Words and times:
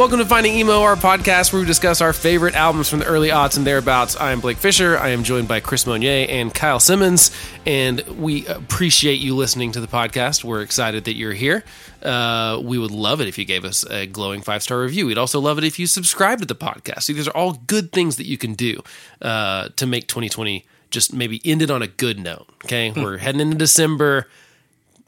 Welcome 0.00 0.20
to 0.20 0.24
Finding 0.24 0.54
Emo, 0.54 0.80
our 0.80 0.96
podcast 0.96 1.52
where 1.52 1.60
we 1.60 1.66
discuss 1.66 2.00
our 2.00 2.14
favorite 2.14 2.54
albums 2.54 2.88
from 2.88 3.00
the 3.00 3.04
early 3.04 3.28
aughts 3.28 3.58
and 3.58 3.66
thereabouts. 3.66 4.16
I 4.16 4.32
am 4.32 4.40
Blake 4.40 4.56
Fisher. 4.56 4.96
I 4.96 5.10
am 5.10 5.24
joined 5.24 5.46
by 5.46 5.60
Chris 5.60 5.86
Monnier 5.86 6.24
and 6.26 6.54
Kyle 6.54 6.80
Simmons, 6.80 7.30
and 7.66 8.00
we 8.08 8.46
appreciate 8.46 9.20
you 9.20 9.36
listening 9.36 9.72
to 9.72 9.80
the 9.80 9.86
podcast. 9.86 10.42
We're 10.42 10.62
excited 10.62 11.04
that 11.04 11.16
you're 11.16 11.34
here. 11.34 11.64
Uh, 12.02 12.62
we 12.64 12.78
would 12.78 12.92
love 12.92 13.20
it 13.20 13.28
if 13.28 13.36
you 13.36 13.44
gave 13.44 13.66
us 13.66 13.84
a 13.90 14.06
glowing 14.06 14.40
five 14.40 14.62
star 14.62 14.80
review. 14.80 15.04
We'd 15.04 15.18
also 15.18 15.38
love 15.38 15.58
it 15.58 15.64
if 15.64 15.78
you 15.78 15.86
subscribe 15.86 16.38
to 16.38 16.46
the 16.46 16.56
podcast. 16.56 17.02
See, 17.02 17.12
these 17.12 17.28
are 17.28 17.36
all 17.36 17.60
good 17.66 17.92
things 17.92 18.16
that 18.16 18.26
you 18.26 18.38
can 18.38 18.54
do 18.54 18.82
uh, 19.20 19.68
to 19.76 19.86
make 19.86 20.08
2020 20.08 20.64
just 20.88 21.12
maybe 21.12 21.42
end 21.44 21.60
it 21.60 21.70
on 21.70 21.82
a 21.82 21.86
good 21.86 22.18
note. 22.18 22.48
Okay, 22.64 22.90
we're 22.90 23.18
heading 23.18 23.42
into 23.42 23.58
December 23.58 24.28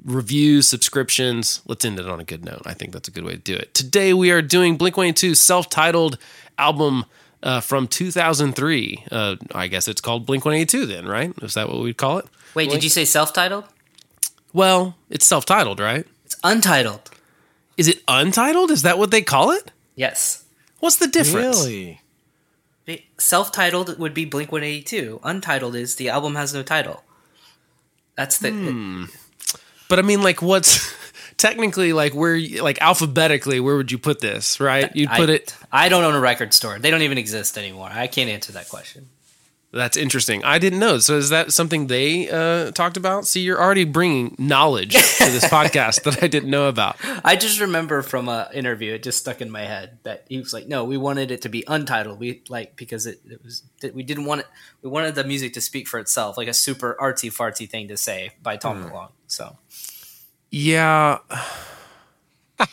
reviews, 0.04 0.68
subscriptions. 0.68 1.60
Let's 1.66 1.84
end 1.84 1.98
it 1.98 2.06
on 2.08 2.20
a 2.20 2.24
good 2.24 2.44
note. 2.44 2.62
I 2.64 2.74
think 2.74 2.92
that's 2.92 3.08
a 3.08 3.10
good 3.10 3.24
way 3.24 3.32
to 3.32 3.38
do 3.38 3.54
it. 3.54 3.74
Today 3.74 4.12
we 4.14 4.30
are 4.30 4.42
doing 4.42 4.76
Blink 4.76 4.96
182's 4.96 5.40
self-titled 5.40 6.18
album 6.58 7.04
uh, 7.42 7.60
from 7.60 7.88
2003. 7.88 9.04
Uh, 9.10 9.36
I 9.54 9.66
guess 9.68 9.88
it's 9.88 10.00
called 10.00 10.26
Blink 10.26 10.44
182 10.44 10.86
then, 10.86 11.06
right? 11.06 11.32
Is 11.42 11.54
that 11.54 11.68
what 11.68 11.80
we'd 11.80 11.96
call 11.96 12.18
it? 12.18 12.26
Wait, 12.54 12.70
did 12.70 12.84
you 12.84 12.90
say 12.90 13.04
self-titled? 13.04 13.64
Well, 14.52 14.96
it's 15.08 15.24
self-titled, 15.26 15.80
right? 15.80 16.06
It's 16.24 16.36
untitled. 16.44 17.10
Is 17.76 17.88
it 17.88 18.02
untitled? 18.06 18.70
Is 18.70 18.82
that 18.82 18.98
what 18.98 19.10
they 19.10 19.22
call 19.22 19.50
it? 19.50 19.70
Yes. 19.96 20.44
What's 20.80 20.96
the 20.96 21.06
difference? 21.06 21.64
Really? 21.64 22.00
The- 22.84 23.02
Self-titled 23.16 23.98
would 23.98 24.12
be 24.12 24.24
Blink 24.24 24.50
182. 24.52 25.20
Untitled 25.22 25.74
is 25.76 25.94
the 25.96 26.08
album 26.10 26.34
has 26.34 26.52
no 26.52 26.62
title. 26.62 27.02
That's 28.16 28.36
the 28.38 28.50
Hmm. 28.50 29.04
But 29.92 29.98
I 29.98 30.02
mean, 30.02 30.22
like, 30.22 30.40
what's 30.40 30.90
technically 31.36 31.92
like 31.92 32.14
where, 32.14 32.40
like 32.62 32.80
alphabetically, 32.80 33.60
where 33.60 33.76
would 33.76 33.92
you 33.92 33.98
put 33.98 34.20
this? 34.20 34.58
Right? 34.58 34.90
You'd 34.96 35.10
put 35.10 35.28
I, 35.28 35.34
it. 35.34 35.54
I 35.70 35.90
don't 35.90 36.02
own 36.02 36.14
a 36.14 36.20
record 36.20 36.54
store. 36.54 36.78
They 36.78 36.90
don't 36.90 37.02
even 37.02 37.18
exist 37.18 37.58
anymore. 37.58 37.90
I 37.92 38.06
can't 38.06 38.30
answer 38.30 38.52
that 38.52 38.70
question. 38.70 39.10
That's 39.70 39.98
interesting. 39.98 40.44
I 40.44 40.58
didn't 40.58 40.78
know. 40.78 40.98
So 40.98 41.18
is 41.18 41.28
that 41.28 41.52
something 41.52 41.88
they 41.88 42.30
uh, 42.30 42.70
talked 42.70 42.96
about? 42.96 43.26
See, 43.26 43.40
you're 43.40 43.60
already 43.60 43.84
bringing 43.84 44.34
knowledge 44.38 44.92
to 44.92 45.24
this 45.30 45.44
podcast 45.50 46.04
that 46.04 46.22
I 46.22 46.26
didn't 46.26 46.48
know 46.48 46.68
about. 46.68 46.96
I 47.22 47.36
just 47.36 47.60
remember 47.60 48.00
from 48.00 48.30
a 48.30 48.48
interview, 48.54 48.94
it 48.94 49.02
just 49.02 49.18
stuck 49.18 49.42
in 49.42 49.50
my 49.50 49.62
head 49.62 49.98
that 50.04 50.24
he 50.30 50.38
was 50.38 50.54
like, 50.54 50.68
"No, 50.68 50.84
we 50.84 50.96
wanted 50.96 51.30
it 51.30 51.42
to 51.42 51.50
be 51.50 51.64
untitled. 51.68 52.18
We 52.18 52.42
like 52.48 52.76
because 52.76 53.06
it, 53.06 53.20
it 53.28 53.42
was 53.44 53.62
we 53.92 54.02
didn't 54.02 54.24
want 54.24 54.40
it. 54.40 54.46
We 54.80 54.88
wanted 54.88 55.16
the 55.16 55.24
music 55.24 55.52
to 55.54 55.60
speak 55.60 55.86
for 55.86 55.98
itself, 56.00 56.38
like 56.38 56.48
a 56.48 56.54
super 56.54 56.96
artsy 56.98 57.30
fartsy 57.30 57.68
thing 57.68 57.88
to 57.88 57.98
say 57.98 58.32
by 58.42 58.56
Tom 58.56 58.82
Hmm. 58.82 58.88
DeLonge." 58.88 59.10
So 59.26 59.56
Yeah. 60.52 61.18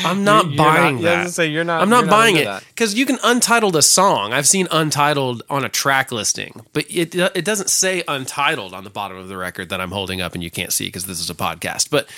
I'm 0.00 0.22
not 0.22 0.48
You're 0.48 0.56
buying 0.56 0.56
not- 0.56 0.58
yeah, 0.58 0.68
I 0.84 0.92
was 0.92 1.02
that. 1.02 1.16
gonna 1.16 1.28
say, 1.30 1.46
you're 1.48 1.64
not- 1.64 1.82
I'm 1.82 1.88
not 1.88 2.00
you're 2.00 2.06
not 2.06 2.10
buying 2.10 2.36
into 2.36 2.56
it 2.56 2.64
because 2.68 2.94
you 2.94 3.06
can 3.06 3.18
untitled 3.24 3.74
a 3.74 3.82
song. 3.82 4.32
I've 4.32 4.46
seen 4.46 4.68
untitled 4.70 5.42
on 5.48 5.64
a 5.64 5.68
track 5.68 6.12
listing, 6.12 6.60
but 6.72 6.84
it 6.88 7.14
it 7.14 7.44
doesn't 7.44 7.70
say 7.70 8.04
untitled 8.06 8.74
on 8.74 8.84
the 8.84 8.90
bottom 8.90 9.16
of 9.16 9.28
the 9.28 9.36
record 9.36 9.70
that 9.70 9.80
I'm 9.80 9.90
holding 9.90 10.20
up, 10.20 10.34
and 10.34 10.44
you 10.44 10.50
can't 10.50 10.72
see 10.72 10.86
because 10.86 11.06
this 11.06 11.18
is 11.18 11.30
a 11.30 11.34
podcast. 11.34 11.90
But 11.90 12.08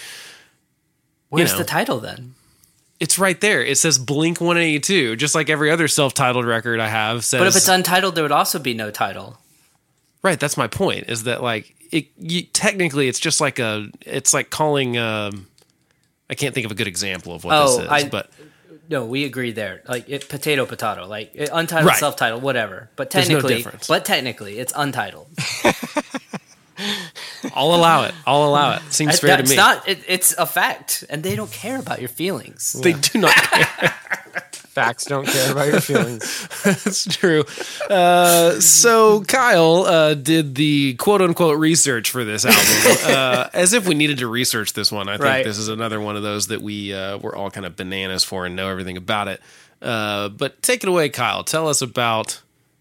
where's 1.29 1.53
know. 1.53 1.59
the 1.59 1.65
title 1.65 2.01
then? 2.01 2.35
it's 2.99 3.19
right 3.19 3.41
there. 3.41 3.65
It 3.65 3.79
says 3.79 3.99
Blink 3.99 4.43
182, 4.43 5.17
just 5.17 5.35
like 5.35 5.49
every 5.49 5.71
other 5.71 5.89
self-titled 5.89 6.45
record 6.45 6.81
I 6.81 6.89
have 6.89 7.25
says. 7.25 7.41
But 7.41 7.47
if 7.47 7.57
it's 7.57 7.67
untitled, 7.67 8.15
there 8.15 8.23
would 8.23 8.31
also 8.31 8.59
be 8.59 8.75
no 8.75 8.91
title. 8.91 9.39
Right, 10.23 10.39
that's 10.39 10.59
my 10.59 10.67
point. 10.67 11.09
Is 11.09 11.23
that 11.25 11.43
like 11.43 11.75
it? 11.91 12.07
You, 12.19 12.43
technically, 12.43 13.09
it's 13.09 13.21
just 13.21 13.41
like 13.41 13.59
a. 13.59 13.89
It's 14.03 14.33
like 14.35 14.51
calling. 14.51 14.97
Um, 14.99 15.47
I 16.29 16.35
can't 16.35 16.55
think 16.55 16.65
of 16.65 16.71
a 16.73 16.75
good 16.77 16.87
example 16.87 17.35
of 17.35 17.43
what 17.45 17.55
Oh, 17.57 17.77
this 17.77 17.85
is, 17.85 17.89
I- 17.91 18.09
but 18.09 18.31
No, 18.89 19.05
we 19.05 19.25
agree 19.25 19.53
there. 19.53 19.83
Like 19.89 20.09
it, 20.09 20.29
potato, 20.29 20.65
potato. 20.67 21.07
Like 21.07 21.33
it, 21.35 21.49
untitled, 21.53 21.89
Right. 21.89 21.99
self-titled, 21.99 22.43
whatever. 22.43 22.89
But 22.97 23.11
There's 23.11 23.29
no 23.29 23.41
technically, 23.41 23.79
but 23.89 24.05
technically, 24.05 24.59
it's 24.59 24.73
untitled. 24.77 25.29
I'll 27.55 27.75
allow 27.75 28.05
it. 28.05 28.15
I'll 28.27 28.45
allow 28.45 28.75
it. 28.75 28.83
Seems 28.91 29.19
fair 29.21 29.37
to 29.37 29.43
That's 29.43 29.51
me. 29.51 29.57
not. 29.57 29.89
It, 29.89 29.99
it's 30.09 30.33
a 30.39 30.47
fact, 30.47 31.05
and 31.11 31.23
they 31.23 31.37
don't 31.37 31.51
care 31.51 31.79
about 31.79 32.01
your 32.01 32.09
feelings. 32.09 32.73
they 32.73 32.93
do 32.93 33.19
not 33.19 33.35
care. 33.35 33.95
Facts 34.71 35.05
don't 35.07 35.27
care 35.27 35.51
about 35.51 35.67
your 35.67 35.81
feelings. 35.81 36.49
That's 36.65 37.05
true. 37.05 37.45
Uh, 37.91 38.61
so 38.61 39.23
Kyle 39.23 39.79
uh, 39.85 40.15
did 40.15 40.55
the 40.55 40.95
quote 40.95 41.21
unquote 41.23 41.59
research 41.59 42.11
for 42.11 42.25
this 42.25 42.45
album, 42.45 42.97
uh, 43.17 43.49
as 43.53 43.73
if 43.73 43.89
we 43.89 43.95
needed 43.97 44.19
to 44.19 44.29
research 44.29 44.73
this 44.75 44.93
one. 44.93 45.09
I 45.09 45.15
think 45.15 45.25
Right. 45.25 45.45
this 45.45 45.59
is 45.59 45.67
another 45.69 46.01
one 46.01 46.15
of 46.17 46.23
those 46.23 46.47
that 46.49 46.63
we 46.63 46.95
uh, 46.95 47.19
we're 47.19 47.35
all 47.35 47.51
kind 47.51 47.67
of 47.67 47.75
bananas 47.75 48.23
for 48.23 48.47
and 48.47 48.55
know 48.55 48.69
everything 48.69 48.97
about 48.97 49.27
it. 49.27 49.41
Uh, 49.83 50.29
but 50.29 50.63
take 50.63 50.85
it 50.85 50.89
away, 50.89 51.09
Kyle. 51.09 51.43
Tell 51.43 51.67
us 51.69 51.83
about 51.83 52.41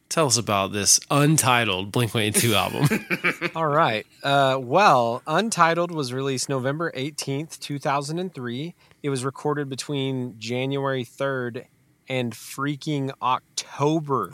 tell 0.10 0.26
us 0.28 0.38
about 0.38 0.72
this 0.74 1.00
untitled 1.12 1.92
Blink 1.92 2.14
One 2.14 2.24
Eight 2.24 2.36
Two 2.36 2.54
album. 2.56 2.88
All 3.56 3.68
right. 3.68 4.06
Uh, 4.24 4.58
well, 4.60 5.22
Untitled 5.28 5.92
was 5.92 6.12
released 6.12 6.50
November 6.50 6.92
18th, 6.96 7.60
2003. 7.60 8.76
It 9.04 9.10
was 9.10 9.24
recorded 9.24 9.70
between 9.70 10.36
January 10.40 11.06
3rd 11.06 11.66
and 12.10 12.34
freaking 12.34 13.12
October. 13.22 14.34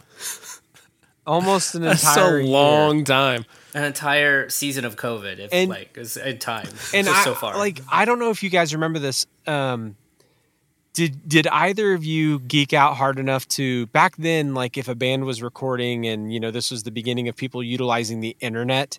Almost 1.27 1.75
an 1.75 1.81
That's 1.83 2.03
entire 2.03 2.37
a 2.37 2.43
year. 2.43 2.51
long 2.51 3.03
time. 3.03 3.45
An 3.73 3.83
entire 3.83 4.47
season 4.49 4.85
of 4.85 4.95
COVID, 4.95 5.39
if 5.39 5.49
And- 5.51 5.69
like 5.69 5.97
is 5.97 6.17
in 6.17 6.37
time, 6.37 6.69
and 6.93 7.09
I, 7.09 7.23
so 7.23 7.33
far. 7.33 7.57
like 7.57 7.81
I 7.91 8.05
don't 8.05 8.19
know 8.19 8.29
if 8.29 8.41
you 8.43 8.49
guys 8.49 8.73
remember 8.73 8.99
this. 8.99 9.25
Um, 9.47 9.95
did 10.95 11.27
did 11.27 11.45
either 11.47 11.93
of 11.93 12.05
you 12.05 12.39
geek 12.39 12.73
out 12.73 12.95
hard 12.95 13.19
enough 13.19 13.47
to 13.49 13.85
back 13.87 14.15
then? 14.15 14.53
Like 14.53 14.77
if 14.77 14.87
a 14.87 14.95
band 14.95 15.25
was 15.25 15.43
recording, 15.43 16.07
and 16.07 16.33
you 16.33 16.39
know 16.39 16.51
this 16.51 16.71
was 16.71 16.83
the 16.83 16.91
beginning 16.91 17.27
of 17.27 17.35
people 17.35 17.61
utilizing 17.61 18.21
the 18.21 18.35
internet, 18.39 18.97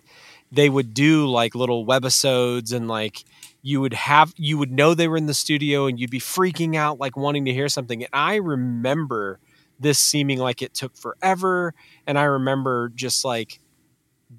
they 0.51 0.69
would 0.69 0.93
do 0.93 1.27
like 1.27 1.55
little 1.55 1.85
webisodes 1.87 2.71
and 2.71 2.87
like 2.87 3.25
you 3.63 3.81
would 3.81 3.95
have 3.95 4.31
you 4.37 4.59
would 4.59 4.71
know 4.71 4.93
they 4.93 5.07
were 5.07 5.17
in 5.17 5.25
the 5.25 5.33
studio 5.33 5.87
and 5.87 5.99
you'd 5.99 6.11
be 6.11 6.19
freaking 6.19 6.75
out 6.75 6.99
like 6.99 7.17
wanting 7.17 7.45
to 7.45 7.51
hear 7.51 7.67
something. 7.67 8.03
And 8.03 8.11
I 8.13 8.35
remember 8.35 9.39
this 9.79 9.97
seeming 9.97 10.37
like 10.37 10.61
it 10.61 10.75
took 10.75 10.95
forever, 10.95 11.73
and 12.05 12.19
I 12.19 12.23
remember 12.23 12.89
just 12.89 13.25
like 13.25 13.59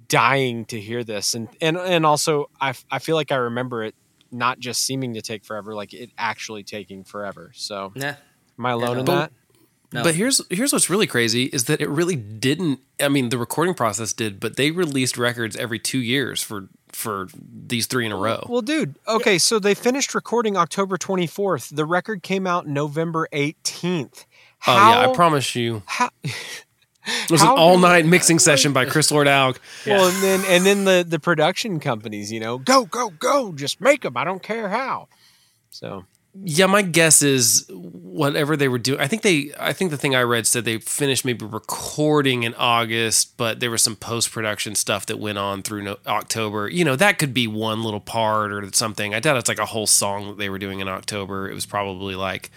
dying 0.07 0.65
to 0.67 0.81
hear 0.81 1.03
this 1.03 1.35
and 1.35 1.49
and 1.63 1.79
and 1.79 2.05
also 2.05 2.51
i 2.61 2.75
i 2.91 2.99
feel 2.99 3.17
like 3.17 3.33
I 3.33 3.37
remember 3.37 3.83
it 3.83 3.95
not 4.31 4.59
just 4.59 4.83
seeming 4.85 5.15
to 5.15 5.23
take 5.23 5.45
forever 5.45 5.75
like 5.75 5.93
it 5.95 6.11
actually 6.19 6.63
taking 6.63 7.05
forever 7.05 7.51
so 7.55 7.93
yeah, 7.95 8.17
am 8.59 8.67
I 8.67 8.73
alone 8.73 8.95
no. 8.95 9.01
in 9.01 9.05
But- 9.07 9.15
that 9.19 9.33
no. 9.91 10.03
But 10.03 10.17
here's 10.17 10.43
here's 10.51 10.71
what's 10.71 10.91
really 10.91 11.07
crazy 11.07 11.45
is 11.45 11.65
that 11.65 11.81
it 11.81 11.89
really 11.89 12.15
didn't. 12.15 12.81
I 13.01 13.09
mean, 13.09 13.31
the 13.31 13.39
recording 13.39 13.73
process 13.73 14.13
did, 14.13 14.39
but 14.39 14.57
they 14.57 14.71
released 14.71 15.17
records 15.17 15.57
every 15.57 15.79
two 15.79 15.99
years 15.99 16.43
for 16.43 16.69
for 16.93 17.29
these 17.35 17.87
three 17.87 18.05
in 18.05 18.13
a 18.13 18.17
row. 18.17 18.45
well 18.51 18.61
dude 18.61 18.97
okay 19.07 19.39
so 19.39 19.59
they 19.59 19.75
finished 19.75 20.15
recording 20.15 20.57
October 20.59 20.97
24th 20.99 21.75
the 21.75 21.85
record 21.87 22.23
came 22.23 22.47
out 22.47 22.67
November 22.67 23.29
18th 23.33 24.25
oh 24.67 24.75
yeah, 24.91 25.09
I 25.09 25.15
promise 25.15 25.55
you, 25.55 25.83
how, 25.87 26.09
it 27.09 27.31
was 27.31 27.43
an 27.43 27.49
all 27.49 27.79
night 27.79 28.07
mixing 28.07 28.39
session 28.39 28.73
by 28.73 28.85
Chris 28.85 29.11
Lord-Alge. 29.11 29.57
well 29.87 30.09
and 30.09 30.23
then 30.23 30.45
and 30.47 30.67
then 30.67 30.85
the 30.85 31.05
the 31.09 31.19
production 31.19 31.81
companies 31.81 32.31
you 32.31 32.41
know 32.41 32.59
go 32.59 32.85
go 32.85 33.11
go 33.11 33.53
just 33.53 33.81
make 33.81 34.03
them 34.03 34.17
I 34.17 34.25
don't 34.25 34.43
care 34.43 34.69
how 34.69 35.09
so 35.71 36.05
Yeah, 36.45 36.67
my 36.67 36.83
guess 36.83 37.23
is 37.23 37.67
whatever 37.71 38.57
they 38.57 38.69
were 38.69 38.79
doing. 38.79 39.01
I 39.01 39.09
think 39.09 39.23
they. 39.23 39.51
I 39.59 39.73
think 39.73 39.91
the 39.91 39.97
thing 39.97 40.15
I 40.15 40.23
read 40.23 40.47
said 40.47 40.65
they 40.65 40.79
finished 40.79 41.25
maybe 41.25 41.45
recording 41.45 42.43
in 42.45 42.55
August, 42.55 43.37
but 43.37 43.61
there 43.61 43.71
was 43.71 43.83
some 43.83 43.97
post 43.97 44.31
production 44.31 44.75
stuff 44.75 45.07
that 45.07 45.19
went 45.19 45.39
on 45.39 45.63
through 45.63 45.83
no, 45.83 45.97
October. 46.07 46.69
You 46.69 46.85
know, 46.85 46.97
that 46.97 47.19
could 47.19 47.33
be 47.35 47.47
one 47.47 47.83
little 47.83 48.01
part 48.01 48.53
or 48.53 48.63
something. 48.73 49.15
I 49.15 49.21
doubt 49.21 49.37
it's 49.39 49.49
like 49.49 49.59
a 49.59 49.67
whole 49.67 49.87
song 49.87 50.29
that 50.29 50.39
they 50.39 50.51
were 50.51 50.59
doing 50.59 50.81
in 50.81 50.89
October. 50.89 51.51
It 51.51 51.55
was 51.55 51.67
probably 51.67 52.15
like 52.15 52.51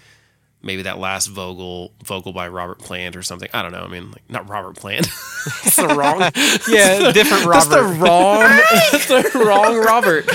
maybe 0.64 0.84
that 0.84 0.98
last 1.00 1.28
vocal 1.28 1.92
vocal 2.04 2.34
by 2.34 2.48
Robert 2.48 2.80
Plant 2.80 3.16
or 3.16 3.24
something. 3.24 3.50
I 3.54 3.62
don't 3.62 3.72
know. 3.72 3.84
I 3.84 3.88
mean, 3.88 4.12
like 4.12 4.24
not 4.30 4.50
Robert 4.50 4.76
Plant. 4.78 5.08
That's 5.64 5.76
the 5.76 5.88
wrong. 5.88 6.20
yeah 6.70 7.12
different 7.12 7.46
Robert. 7.46 7.54
That's 7.54 7.68
the 7.68 7.82
Robert 7.84 8.00
wrong. 8.00 8.40
that's 8.92 9.08
the 9.08 9.40
wrong 9.40 9.78
Robert. 9.78 10.26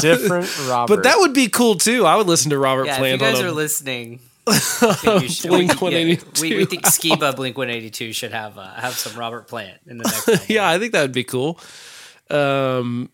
different 0.00 0.68
Robert 0.68 0.94
But 0.96 1.02
that 1.04 1.16
would 1.18 1.34
be 1.34 1.48
cool 1.48 1.74
too. 1.76 2.06
I 2.06 2.16
would 2.16 2.26
listen 2.28 2.50
to 2.50 2.58
Robert 2.58 2.84
Plant. 2.86 3.00
yeah. 3.00 3.06
If 3.14 3.20
you 3.20 3.26
guys 3.26 3.38
on 3.40 3.44
a 3.44 3.48
are 3.48 3.52
listening, 3.52 4.20
I 4.46 4.52
think 4.58 5.22
you 5.22 5.28
should- 5.28 5.48
Blink 5.50 5.80
we- 5.80 5.90
yeah, 5.90 5.98
182 5.98 6.42
we, 6.42 6.56
we 6.56 6.64
think 6.64 6.84
Skiba 6.84 7.34
Blink 7.36 7.58
One 7.58 7.70
Eighty 7.70 7.90
Two 7.90 8.12
should 8.12 8.32
have 8.32 8.56
uh, 8.58 8.72
have 8.74 8.94
some 8.94 9.18
Robert 9.18 9.48
Plant 9.48 9.78
in 9.86 9.98
the 9.98 10.04
next. 10.04 10.48
yeah, 10.48 10.68
I 10.68 10.78
think 10.78 10.92
that 10.92 11.02
would 11.02 11.12
be 11.12 11.24
cool. 11.24 11.58
Um, 12.30 13.10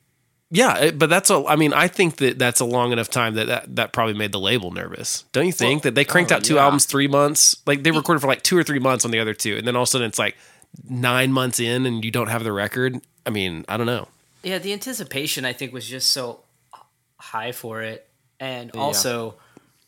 yeah, 0.51 0.93
but 0.93 1.11
that's 1.11 1.29
a. 1.31 1.45
I 1.47 1.57
mean, 1.57 1.73
I 1.73 1.89
think 1.89 2.17
that 2.17 2.39
that's 2.39 2.61
a 2.61 2.65
long 2.65 2.93
enough 2.93 3.11
time 3.11 3.35
that 3.35 3.47
that, 3.49 3.77
that 3.77 3.93
probably 3.93 4.15
made 4.15 4.31
the 4.31 4.39
label 4.39 4.71
nervous. 4.71 5.25
Don't 5.33 5.47
you 5.47 5.53
think 5.53 5.83
that 5.83 5.97
they 5.97 6.05
cranked 6.05 6.31
oh, 6.31 6.37
out 6.37 6.45
two 6.45 6.55
yeah. 6.55 6.65
albums 6.65 6.85
three 6.85 7.09
months? 7.09 7.57
Like 7.67 7.83
they 7.83 7.91
recorded 7.91 8.21
for 8.21 8.29
like 8.29 8.43
two 8.43 8.57
or 8.57 8.63
three 8.63 8.79
months 8.79 9.05
on 9.05 9.11
the 9.11 9.19
other 9.19 9.35
two, 9.35 9.57
and 9.57 9.67
then 9.67 9.75
all 9.75 9.83
of 9.83 9.89
a 9.89 9.91
sudden 9.91 10.07
it's 10.07 10.21
like 10.21 10.37
nine 10.89 11.33
months 11.33 11.59
in 11.59 11.85
and 11.85 12.05
you 12.05 12.13
don't 12.13 12.29
have 12.29 12.45
the 12.45 12.53
record. 12.53 13.01
I 13.25 13.31
mean, 13.31 13.65
I 13.69 13.77
don't 13.77 13.87
know. 13.87 14.07
Yeah, 14.45 14.59
the 14.59 14.73
anticipation 14.73 15.45
I 15.45 15.53
think 15.53 15.73
was 15.73 15.87
just 15.87 16.13
so 16.13 16.41
high 17.19 17.51
for 17.51 17.83
it, 17.83 18.07
and 18.39 18.71
also, 18.77 19.35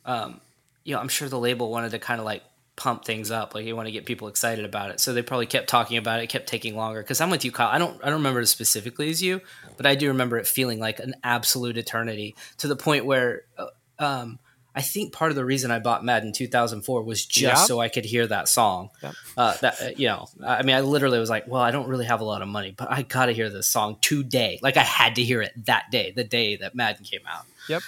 um, 0.05 0.41
you 0.83 0.95
know, 0.95 1.01
I'm 1.01 1.09
sure 1.09 1.29
the 1.29 1.39
label 1.39 1.71
wanted 1.71 1.93
to 1.93 2.01
kind 2.01 2.19
of 2.19 2.25
like 2.25 2.43
pump 2.79 3.05
things 3.05 3.31
up. 3.31 3.55
Like 3.55 3.67
you 3.67 3.77
want 3.77 3.87
to 3.89 3.93
get 3.93 4.07
people 4.07 4.29
excited 4.29 4.65
about 4.65 4.91
it. 4.91 5.01
So 5.01 5.13
they 5.13 5.21
probably 5.21 5.47
kept 5.47 5.69
talking 5.69 5.99
about 5.99 6.21
it, 6.21 6.29
kept 6.29 6.47
taking 6.49 6.77
longer. 6.77 7.03
Cause 7.03 7.21
I'm 7.21 7.29
with 7.29 7.45
you, 7.45 7.53
Kyle. 7.53 7.69
I 7.69 7.77
don't, 7.79 8.01
I 8.03 8.07
don't 8.07 8.21
remember 8.21 8.41
as 8.41 8.51
specifically 8.51 9.11
as 9.11 9.21
you, 9.23 9.41
but 9.77 9.85
I 9.85 9.95
do 9.97 10.09
remember 10.09 10.39
it 10.39 10.47
feeling 10.47 10.79
like 10.79 10.99
an 11.01 11.15
absolute 11.23 11.77
eternity 11.77 12.35
to 12.59 12.69
the 12.69 12.77
point 12.77 13.05
where, 13.05 13.43
uh, 13.59 13.67
um, 13.99 14.39
I 14.75 14.81
think 14.83 15.13
part 15.13 15.33
of 15.33 15.35
the 15.37 15.45
reason 15.45 15.73
I 15.73 15.81
bought 15.81 16.05
Madden 16.05 16.33
2004 16.33 17.03
was 17.03 17.27
just 17.27 17.43
Yep. 17.63 17.67
so 17.67 17.81
I 17.81 17.89
could 17.89 18.05
hear 18.05 18.25
that 18.29 18.49
song. 18.49 18.91
Yep. 19.03 19.15
Uh, 19.37 19.57
that 19.57 19.83
uh, 19.83 19.89
you 19.97 20.07
know, 20.07 20.29
I 20.47 20.63
mean, 20.63 20.77
I 20.77 20.83
literally 20.83 21.19
was 21.19 21.29
like, 21.29 21.49
well, 21.49 21.61
I 21.63 21.73
don't 21.73 21.89
really 21.89 22.05
have 22.05 22.21
a 22.21 22.25
lot 22.25 22.43
of 22.43 22.49
money, 22.49 22.75
but 22.77 22.89
I 22.89 23.03
gotta 23.03 23.33
hear 23.33 23.51
this 23.51 23.67
song 23.67 23.97
today. 24.01 24.61
Like 24.63 24.77
I 24.77 24.85
had 24.85 25.17
to 25.17 25.23
hear 25.25 25.43
it 25.43 25.51
that 25.67 25.91
day, 25.91 26.13
the 26.15 26.23
day 26.23 26.55
that 26.57 26.77
Madden 26.77 27.05
came 27.05 27.23
out. 27.29 27.45
Yep. 27.69 27.83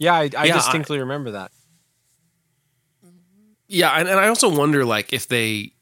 Yeah, 0.00 0.14
I, 0.14 0.18
I 0.22 0.22
Yeah, 0.24 0.40
I- 0.40 0.48
distinctly 0.56 0.98
remember 0.98 1.30
that. 1.32 1.52
Yeah, 3.68 3.90
and, 3.92 4.08
and 4.08 4.18
I 4.20 4.28
also 4.28 4.48
wonder 4.48 4.84
like 4.84 5.12
if 5.12 5.28
they, 5.28 5.72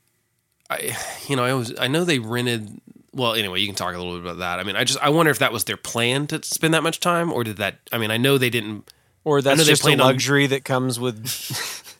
I, 0.71 0.97
you 1.29 1.37
know, 1.37 1.45
I 1.45 1.53
was 1.55 1.73
I 1.79 1.89
know 1.89 2.05
they 2.05 2.19
rented. 2.19 2.81
Well, 3.13 3.35
anyway, 3.35 3.61
you 3.61 3.67
can 3.67 3.77
talk 3.77 3.95
a 3.95 3.99
little 3.99 4.15
bit 4.15 4.23
about 4.23 4.39
that. 4.39 4.59
I 4.59 4.65
mean, 4.65 4.75
I 4.77 4.85
just 4.85 4.99
I 5.01 5.11
wonder 5.11 5.31
if 5.31 5.39
that 5.39 5.53
was 5.53 5.65
their 5.65 5.77
plan 5.77 6.27
to 6.29 6.43
spend 6.43 6.75
that 6.75 6.83
much 6.83 6.99
time, 7.01 7.33
or 7.33 7.45
did 7.45 7.59
that? 7.59 7.77
I 7.93 7.99
mean, 7.99 8.11
I 8.11 8.17
know 8.17 8.39
they 8.39 8.51
didn't. 8.51 8.91
Or 9.25 9.41
that's 9.41 9.59
they 9.59 9.65
just 9.65 9.83
a 9.83 9.85
planned 9.85 10.01
on- 10.01 10.09
luxury 10.09 10.47
that 10.49 10.65
comes 10.65 10.99
with 11.01 11.25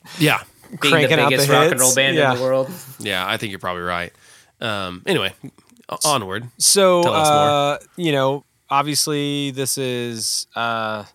Yeah, 0.19 0.43
Being 0.69 0.77
cranking 0.91 1.17
the 1.17 1.23
out 1.23 1.29
the 1.29 1.37
biggest 1.37 1.49
rock 1.49 1.61
and 1.63 1.71
hits. 1.73 1.81
roll 1.81 1.95
band 1.95 2.17
Yeah. 2.17 2.31
in 2.33 2.37
the 2.37 2.43
world. 2.43 2.69
yeah, 2.99 3.25
I 3.27 3.37
think 3.37 3.49
you're 3.51 3.59
probably 3.59 3.81
right. 3.83 4.13
Um, 4.61 5.01
anyway, 5.07 5.33
onward. 6.03 6.47
So, 6.59 7.01
Tell 7.03 7.13
us 7.13 7.27
more. 7.27 7.37
uh, 7.37 7.77
you 7.95 8.11
know, 8.11 8.43
obviously 8.69 9.51
this 9.51 9.77
is 9.77 10.45
uh, 10.55 11.05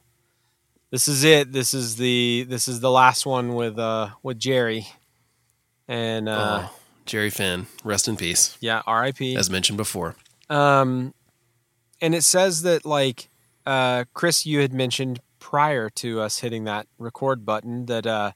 this 0.90 1.08
is 1.08 1.24
it. 1.24 1.52
This 1.52 1.74
is 1.74 1.96
the 1.96 2.44
this 2.48 2.68
is 2.68 2.80
the 2.80 2.90
last 2.90 3.24
one 3.26 3.54
with 3.54 3.78
uh, 3.78 4.10
with 4.22 4.38
Jerry, 4.38 4.88
and 5.88 6.28
uh, 6.28 6.62
oh, 6.64 6.76
Jerry 7.06 7.30
Finn, 7.30 7.66
rest 7.84 8.08
in 8.08 8.16
peace, 8.16 8.56
yeah, 8.60 8.82
R.I.P. 8.86 9.36
as 9.36 9.50
mentioned 9.50 9.76
before. 9.76 10.16
Um, 10.48 11.14
and 12.00 12.14
it 12.14 12.24
says 12.24 12.62
that 12.62 12.84
like 12.84 13.28
uh, 13.66 14.04
Chris, 14.14 14.46
you 14.46 14.60
had 14.60 14.72
mentioned 14.72 15.20
prior 15.38 15.88
to 15.90 16.20
us 16.20 16.38
hitting 16.38 16.64
that 16.64 16.86
record 16.98 17.46
button 17.46 17.86
that 17.86 18.06
uh, 18.06 18.32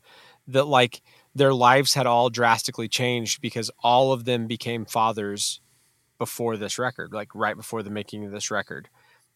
that 0.47 0.67
like 0.67 1.03
their 1.35 1.53
lives 1.53 1.95
had 1.95 2.07
all 2.07 2.31
drastically 2.31 2.89
changed 2.89 3.41
because 3.41 3.71
all 3.83 4.12
of 4.12 4.25
them 4.25 4.47
became 4.47 4.85
fathers 4.85 5.61
before 6.19 6.57
this 6.57 6.79
record, 6.79 7.12
like 7.12 7.35
right 7.35 7.57
before 7.57 7.83
the 7.83 7.91
making 7.91 8.25
of 8.25 8.31
this 8.31 8.50
record, 8.50 8.89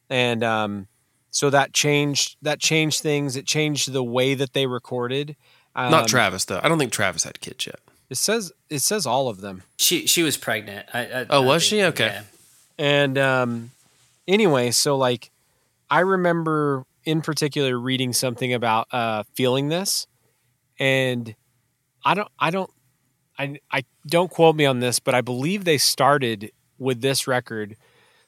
and 0.08 0.44
um, 0.44 0.86
so 1.30 1.50
that 1.50 1.72
changed 1.72 2.36
that 2.42 2.60
changed 2.60 3.00
things. 3.02 3.36
It 3.36 3.46
changed 3.46 3.92
the 3.92 4.04
way 4.04 4.34
that 4.34 4.52
they 4.52 4.66
recorded. 4.66 5.36
Um, 5.76 5.90
Not 5.90 6.08
Travis 6.08 6.44
though. 6.46 6.60
I 6.62 6.68
don't 6.68 6.78
think 6.78 6.92
Travis 6.92 7.24
had 7.24 7.40
kids 7.40 7.66
yet. 7.66 7.80
It 8.10 8.16
says 8.16 8.52
it 8.70 8.80
says 8.80 9.06
all 9.06 9.28
of 9.28 9.40
them. 9.40 9.62
She 9.76 10.06
she 10.06 10.22
was 10.22 10.36
pregnant. 10.36 10.86
I, 10.92 11.00
I, 11.00 11.26
Oh, 11.30 11.42
I 11.42 11.46
was 11.46 11.62
think- 11.68 11.80
she? 11.80 11.84
Okay. 11.84 12.06
yeah. 12.06 12.22
And 12.78 13.18
um, 13.18 13.70
anyway, 14.26 14.70
so 14.70 14.96
like 14.96 15.30
I 15.90 16.00
remember 16.00 16.84
in 17.04 17.22
particular 17.22 17.78
reading 17.78 18.12
something 18.12 18.52
about 18.54 18.86
uh, 18.92 19.22
feeling 19.34 19.68
this, 19.68 20.06
and 20.78 21.34
I 22.04 22.14
don't, 22.14 22.28
I 22.38 22.50
don't, 22.50 22.70
I, 23.38 23.56
I 23.70 23.84
don't 24.06 24.30
quote 24.30 24.56
me 24.56 24.66
on 24.66 24.80
this, 24.80 24.98
but 25.00 25.14
I 25.14 25.20
believe 25.22 25.64
they 25.64 25.78
started 25.78 26.52
with 26.78 27.00
this 27.00 27.26
record. 27.26 27.76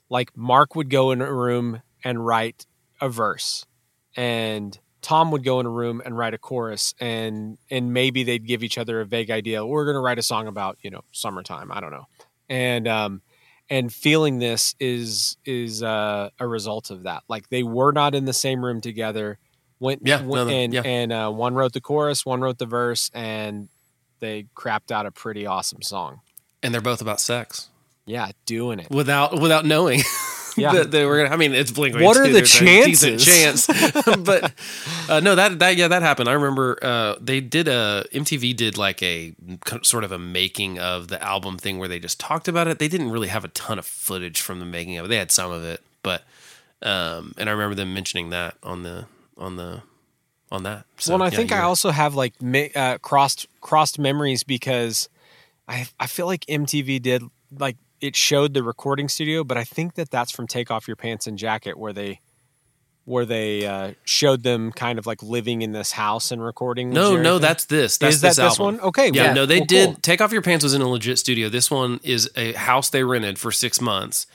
Like 0.08 0.37
Mark 0.37 0.75
would 0.75 0.91
go 0.91 1.11
in 1.12 1.20
a 1.20 1.32
room 1.32 1.82
and 2.02 2.25
write 2.25 2.67
a 3.00 3.08
verse, 3.08 3.64
and 4.17 4.79
Tom 5.02 5.31
would 5.31 5.44
go 5.44 5.61
in 5.61 5.67
a 5.67 5.70
room 5.70 6.02
and 6.05 6.17
write 6.17 6.35
a 6.35 6.38
chorus, 6.38 6.94
and 7.00 7.58
and 7.70 7.93
maybe 7.93 8.23
they'd 8.25 8.47
give 8.47 8.62
each 8.62 8.79
other 8.79 9.00
a 9.00 9.06
vague 9.06 9.31
idea. 9.31 9.64
We're 9.64 9.85
going 9.85 9.94
to 9.97 10.00
write 10.00 10.19
a 10.19 10.23
song 10.23 10.47
about 10.47 10.79
you 10.82 10.91
know 10.91 11.02
summertime. 11.12 11.73
I 11.73 11.81
don't 11.81 11.91
know, 11.93 12.06
and 12.49 12.87
um, 12.88 13.23
and 13.69 13.93
feeling 13.93 14.38
this 14.38 14.75
is 14.79 15.37
is 15.44 15.82
uh, 15.82 16.31
a 16.38 16.47
result 16.47 16.91
of 16.91 17.05
that. 17.05 17.23
Like 17.29 17.49
they 17.49 17.62
were 17.62 17.93
not 17.93 18.14
in 18.14 18.25
the 18.25 18.32
same 18.32 18.64
room 18.64 18.81
together. 18.81 19.38
Went 19.79 20.02
Yeah, 20.05 20.23
went- 20.23 20.49
no, 20.50 20.55
and 20.55 20.75
yeah. 20.75 20.82
and 20.85 21.12
uh, 21.12 21.31
one 21.31 21.55
wrote 21.55 21.73
the 21.73 21.81
chorus, 21.81 22.26
one 22.26 22.41
wrote 22.43 22.58
the 22.58 22.67
verse, 22.67 23.11
and 23.14 23.69
they 24.19 24.47
crapped 24.55 24.91
out 24.91 25.06
a 25.06 25.11
pretty 25.11 25.47
awesome 25.47 25.81
song. 25.81 26.20
And 26.62 26.75
they're 26.75 26.82
both 26.82 27.00
about 27.00 27.19
sex 27.20 27.70
Yeah, 28.05 28.32
doing 28.44 28.81
it. 28.81 28.91
without 28.91 29.41
without 29.41 29.64
knowing. 29.64 30.02
Yeah. 30.56 30.73
that 30.75 30.91
they 30.91 31.05
were 31.05 31.19
gonna. 31.19 31.35
I 31.35 31.37
mean, 31.37 31.52
it's 31.52 31.70
Blink. 31.70 31.94
What 31.94 32.17
are 32.17 32.26
the 32.26 32.32
There's 32.35 32.61
a 32.61 32.85
decent 32.85 33.20
chances? 33.20 33.67
chance, 33.67 34.02
but 34.19 34.52
uh, 35.08 35.20
no, 35.20 35.35
that 35.35 35.58
that 35.58 35.76
yeah, 35.76 35.88
that 35.88 36.02
happened. 36.02 36.29
I 36.29 36.32
remember 36.32 36.79
uh, 36.82 37.17
they 37.20 37.41
did 37.41 37.69
a 37.69 38.05
MTV 38.12 38.56
did 38.56 38.76
like 38.79 39.02
a 39.02 39.35
sort 39.82 40.05
of 40.05 40.12
a 40.12 40.19
making 40.19 40.79
of 40.79 41.08
the 41.08 41.23
album 41.23 41.58
thing 41.58 41.79
where 41.79 41.88
they 41.88 41.99
just 41.99 42.19
talked 42.20 42.49
about 42.49 42.69
it. 42.69 42.79
They 42.79 42.88
didn't 42.88 43.11
really 43.11 43.29
have 43.29 43.44
a 43.44 43.49
ton 43.49 43.79
of 43.79 43.87
footage 43.87 44.41
from 44.41 44.61
the 44.61 44.67
making 44.67 44.99
of 44.99 45.06
it. 45.06 45.08
They 45.08 45.17
had 45.17 45.31
some 45.31 45.50
of 45.50 45.64
it, 45.64 45.81
but 46.02 46.25
um, 46.82 47.35
and 47.37 47.49
I 47.49 47.52
remember 47.52 47.75
them 47.75 47.94
mentioning 47.94 48.31
that 48.31 48.55
on 48.62 48.82
the 48.82 49.06
on 49.37 49.56
the 49.56 49.82
on 50.50 50.62
that. 50.64 50.85
So, 50.99 51.12
well, 51.12 51.23
and 51.23 51.25
I 51.25 51.26
yeah, 51.32 51.37
think 51.37 51.52
I 51.52 51.61
also 51.61 51.91
have 51.91 52.14
like 52.14 52.35
uh, 52.75 52.99
crossed 52.99 53.47
crossed 53.61 53.99
memories 53.99 54.43
because 54.43 55.08
I 55.69 55.87
I 55.99 56.06
feel 56.06 56.26
like 56.26 56.44
MTV 56.47 57.00
did 57.02 57.23
like 57.56 57.76
it 58.00 58.17
showed 58.17 58.55
the 58.55 58.62
recording 58.62 59.08
studio, 59.08 59.44
but 59.44 59.56
I 59.56 59.64
think 59.64 59.94
that 59.94 60.11
that's 60.11 60.31
from 60.32 60.47
Take 60.47 60.70
Off 60.70 60.88
Your 60.88 60.97
Pants 60.97 61.26
and 61.26 61.37
Jacket 61.38 61.79
where 61.79 61.93
they 61.93 62.20
where 63.05 63.25
they 63.25 63.67
uh, 63.67 63.93
showed 64.05 64.43
them 64.43 64.70
kind 64.70 64.99
of 64.99 65.06
like 65.06 65.23
living 65.23 65.62
in 65.62 65.73
this 65.73 65.93
house 65.93 66.31
and 66.31 66.43
recording. 66.43 66.91
No, 66.91 67.17
no, 67.17 67.38
that's 67.38 67.64
this. 67.64 67.99
That's 67.99 68.17
is 68.17 68.20
that 68.20 68.29
this, 68.29 68.37
this 68.37 68.58
one? 68.58 68.79
Okay, 68.81 69.11
Yeah, 69.12 69.25
well, 69.25 69.35
no, 69.35 69.47
they 69.47 69.58
well, 69.58 69.67
did. 69.67 69.87
cool. 69.87 69.94
Take 70.02 70.20
Off 70.20 70.32
Your 70.32 70.43
Pants 70.43 70.62
was 70.62 70.75
in 70.75 70.82
a 70.82 70.88
legit 70.88 71.19
studio. 71.19 71.49
This 71.49 71.70
one 71.70 71.99
is 72.05 72.31
a 72.37 72.52
house 72.52 72.91
they 72.91 73.02
rented 73.02 73.38
for 73.38 73.50
six 73.50 73.81
months. 73.81 74.26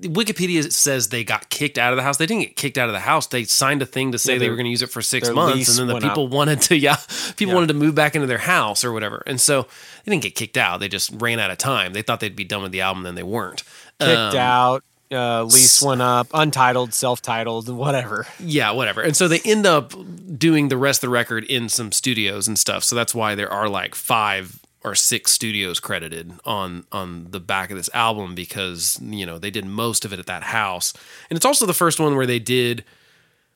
Wikipedia 0.00 0.70
says 0.72 1.08
they 1.08 1.22
got 1.24 1.48
kicked 1.50 1.78
out 1.78 1.92
of 1.92 1.96
the 1.96 2.02
house. 2.02 2.16
They 2.16 2.26
didn't 2.26 2.42
get 2.42 2.56
kicked 2.56 2.78
out 2.78 2.88
of 2.88 2.92
the 2.92 3.00
house. 3.00 3.26
They 3.28 3.44
signed 3.44 3.80
a 3.80 3.86
thing 3.86 4.12
to 4.12 4.18
say 4.18 4.34
Yeah, 4.34 4.38
they 4.40 4.48
were 4.50 4.56
going 4.56 4.64
to 4.64 4.70
use 4.70 4.82
it 4.82 4.90
for 4.90 5.00
six 5.02 5.30
months, 5.30 5.78
and 5.78 5.88
then 5.88 5.94
the 6.00 6.00
people 6.08 6.26
wanted 6.28 6.60
to, 6.62 6.76
yeah, 6.78 6.96
people 7.36 7.50
Yeah. 7.52 7.54
wanted 7.54 7.68
to 7.68 7.74
move 7.74 7.94
back 7.94 8.14
into 8.14 8.26
their 8.26 8.38
house 8.38 8.84
or 8.84 8.92
whatever. 8.92 9.22
And 9.26 9.40
so 9.40 9.62
they 10.04 10.10
didn't 10.10 10.22
get 10.24 10.34
kicked 10.34 10.56
out. 10.56 10.80
They 10.80 10.88
just 10.88 11.10
ran 11.14 11.38
out 11.38 11.50
of 11.50 11.58
time. 11.58 11.92
They 11.92 12.02
thought 12.02 12.20
they'd 12.20 12.34
be 12.34 12.44
done 12.44 12.62
with 12.62 12.72
the 12.72 12.80
album, 12.80 13.04
then 13.04 13.14
they 13.14 13.22
weren't. 13.22 13.62
kicked 14.00 14.10
Um, 14.34 14.36
out. 14.36 14.84
Uh, 15.12 15.44
lease 15.44 15.80
went 15.80 16.02
up, 16.02 16.26
untitled, 16.34 16.92
self-titled, 16.92 17.68
whatever. 17.68 18.26
Yeah, 18.40 18.72
whatever. 18.72 19.00
And 19.00 19.14
so 19.16 19.28
they 19.28 19.38
end 19.44 19.64
up 19.64 19.92
doing 20.36 20.68
the 20.70 20.76
rest 20.76 20.98
of 21.04 21.08
the 21.08 21.12
record 21.12 21.44
in 21.44 21.68
some 21.68 21.92
studios 21.92 22.48
and 22.48 22.58
stuff. 22.58 22.82
So 22.82 22.96
that's 22.96 23.14
why 23.14 23.36
there 23.36 23.52
are 23.52 23.68
like 23.68 23.94
five 23.94 24.58
or 24.84 24.94
six 24.94 25.32
studios 25.32 25.80
credited 25.80 26.32
on 26.44 26.84
on 26.92 27.30
the 27.30 27.40
back 27.40 27.70
of 27.70 27.76
this 27.76 27.90
album 27.94 28.34
because 28.34 29.00
you 29.02 29.24
know 29.24 29.38
they 29.38 29.50
did 29.50 29.64
most 29.64 30.04
of 30.04 30.12
it 30.12 30.18
at 30.18 30.26
that 30.26 30.44
house. 30.44 30.92
And 31.30 31.36
it's 31.36 31.46
also 31.46 31.66
the 31.66 31.74
first 31.74 31.98
one 31.98 32.16
where 32.16 32.26
they 32.26 32.38
did 32.38 32.84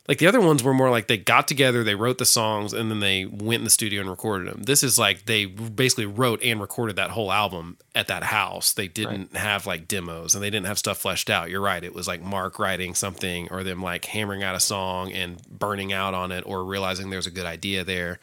like 0.09 0.19
the 0.19 0.27
other 0.27 0.41
ones 0.41 0.63
were 0.63 0.73
more 0.73 0.89
like 0.89 1.07
they 1.07 1.19
got 1.19 1.47
together, 1.47 1.85
they 1.85 1.95
wrote 1.95 2.17
the 2.17 2.25
songs, 2.25 2.73
and 2.73 2.91
then 2.91 3.01
they 3.01 3.27
went 3.27 3.61
in 3.61 3.65
the 3.65 3.71
studio 3.71 4.01
and 4.01 4.09
recorded 4.09 4.51
them. 4.51 4.63
This 4.63 4.83
is 4.83 4.99
like 4.99 5.27
they 5.27 5.45
basically 5.45 6.07
wrote 6.07 6.43
and 6.43 6.63
recorded 6.63 6.97
that 6.97 7.11
whole 7.11 7.31
album 7.31 7.77
at 7.95 8.09
that 8.09 8.23
house. 8.23 8.73
They 8.73 8.89
didn't 8.89 9.37
have 9.37 9.67
like 9.67 9.87
demos 9.87 10.35
and 10.35 10.43
they 10.43 10.49
didn't 10.49 10.67
have 10.67 10.79
stuff 10.79 10.97
fleshed 10.97 11.29
out. 11.29 11.51
You're 11.51 11.61
right. 11.61 11.85
It 11.85 11.95
was 11.95 12.09
like 12.09 12.23
Mark 12.23 12.59
writing 12.59 12.95
something 12.95 13.49
or 13.51 13.63
them 13.63 13.83
like 13.83 14.07
hammering 14.07 14.43
out 14.43 14.57
a 14.57 14.61
song 14.61 15.13
and 15.13 15.43
burning 15.47 15.93
out 15.93 16.15
on 16.15 16.33
it 16.33 16.43
or 16.47 16.65
realizing 16.65 17.11
there's 17.11 17.27
a 17.27 17.31
good 17.31 17.47
idea 17.47 17.85
there. 17.85 18.19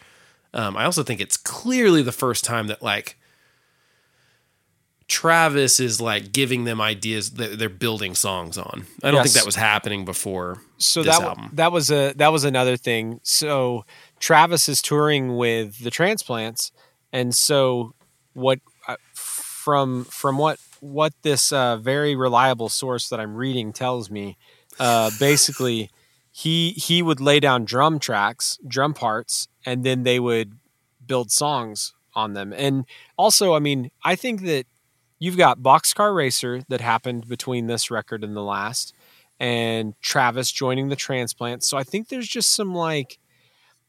Um, 0.55 0.75
I 0.77 0.85
also 0.85 1.03
think 1.03 1.19
it's 1.21 1.37
clearly 1.37 2.01
the 2.01 2.11
first 2.13 2.43
time 2.43 2.67
that 2.67 2.81
like 2.81 3.17
Travis 5.07 5.79
is 5.79 6.01
like 6.01 6.31
giving 6.31 6.63
them 6.63 6.81
ideas 6.81 7.31
that 7.33 7.59
they're 7.59 7.69
building 7.69 8.15
songs 8.15 8.57
on. 8.57 8.85
I 9.03 9.11
don't 9.11 9.15
Yes. 9.15 9.25
think 9.25 9.35
that 9.35 9.45
was 9.45 9.55
happening 9.55 10.03
before 10.03 10.61
so 10.77 11.03
this 11.03 11.17
that 11.19 11.23
album. 11.27 11.51
that 11.53 11.71
was 11.71 11.91
a 11.91 12.13
that 12.13 12.29
was 12.31 12.43
another 12.43 12.75
thing. 12.75 13.19
So 13.21 13.85
Travis 14.19 14.67
is 14.67 14.81
touring 14.81 15.37
with 15.37 15.83
the 15.83 15.91
Transplants, 15.91 16.71
and 17.13 17.35
so 17.35 17.93
what 18.33 18.59
uh, 18.87 18.95
from 19.13 20.05
from 20.05 20.37
what 20.39 20.57
what 20.79 21.13
this 21.21 21.51
uh, 21.51 21.77
very 21.77 22.15
reliable 22.15 22.69
source 22.69 23.09
that 23.09 23.19
I'm 23.19 23.35
reading 23.35 23.73
tells 23.73 24.09
me, 24.09 24.37
uh, 24.79 25.11
basically 25.19 25.91
he 26.37 26.71
he 26.71 27.01
would 27.01 27.21
lay 27.21 27.39
down 27.39 27.63
drum 27.63 27.97
tracks, 27.97 28.59
drum 28.67 28.93
parts, 28.93 29.47
and 29.65 29.85
then 29.85 30.03
they 30.03 30.19
would 30.19 30.59
build 31.07 31.31
songs 31.31 31.93
on 32.13 32.33
them. 32.33 32.51
And 32.51 32.83
also, 33.17 33.53
I 33.53 33.59
mean, 33.59 33.89
I 34.03 34.17
think 34.17 34.41
that 34.41 34.65
you've 35.17 35.37
got 35.37 35.59
Boxcar 35.59 36.13
Racer 36.13 36.61
that 36.67 36.81
happened 36.81 37.29
between 37.29 37.67
this 37.67 37.89
record 37.89 38.21
and 38.21 38.35
the 38.35 38.43
last 38.43 38.93
and 39.39 39.93
Travis 40.01 40.51
joining 40.51 40.89
the 40.89 40.97
transplant. 40.97 41.63
So 41.63 41.77
I 41.77 41.83
think 41.83 42.09
there's 42.09 42.27
just 42.27 42.51
some 42.51 42.75
like 42.75 43.17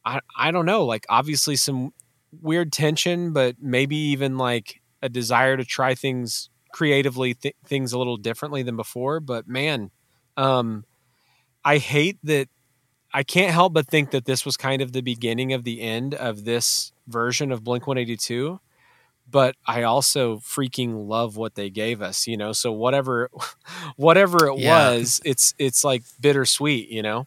I 0.05 0.21
I 0.39 0.53
don't 0.53 0.67
know, 0.67 0.85
like 0.85 1.05
obviously 1.09 1.57
some 1.57 1.95
weird 2.41 2.71
tension, 2.71 3.33
but 3.33 3.57
maybe 3.61 3.97
even 3.97 4.39
like 4.39 4.81
a 5.03 5.09
desire 5.09 5.57
to 5.57 5.65
try 5.65 5.97
things 5.97 6.49
creatively, 6.73 7.35
th- 7.35 7.57
things 7.65 7.93
a 7.93 7.99
little 7.99 8.17
differently 8.17 8.63
than 8.63 8.77
before. 8.77 9.19
But 9.19 9.49
man, 9.49 9.91
um, 10.37 10.85
I 11.67 11.79
hate 11.79 12.19
that. 12.25 12.49
I 13.13 13.23
can't 13.23 13.53
help 13.53 13.73
but 13.73 13.87
think 13.87 14.11
that 14.13 14.25
this 14.27 14.45
was 14.45 14.57
kind 14.57 14.81
of 14.83 14.93
the 14.93 15.01
beginning 15.01 15.53
of 15.53 15.65
the 15.65 15.81
end 15.81 16.15
of 16.15 16.45
this 16.45 16.93
version 17.09 17.51
of 17.51 17.65
Blink 17.65 17.87
182. 17.87 18.61
But 19.31 19.57
I 19.67 19.83
also 19.83 20.37
freaking 20.37 21.09
love 21.09 21.37
what 21.37 21.55
they 21.57 21.69
gave 21.71 22.01
us, 22.03 22.27
you 22.27 22.37
know. 22.37 22.53
So 22.53 22.71
whatever, 22.73 23.31
whatever 23.97 24.47
it 24.47 24.59
Yeah. 24.59 24.91
was, 24.91 25.21
it's 25.25 25.55
it's 25.59 25.83
like 25.83 26.05
bittersweet, 26.21 26.89
you 26.91 27.03
know. 27.03 27.27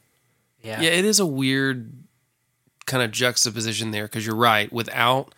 Yeah. 0.63 0.81
Yeah, 0.81 0.89
it 0.91 1.05
is 1.05 1.19
a 1.19 1.25
weird 1.25 1.91
kind 2.85 3.03
of 3.03 3.11
juxtaposition 3.11 3.91
there 3.91 4.03
because 4.05 4.25
you're 4.25 4.35
right. 4.35 4.71
Without 4.71 5.33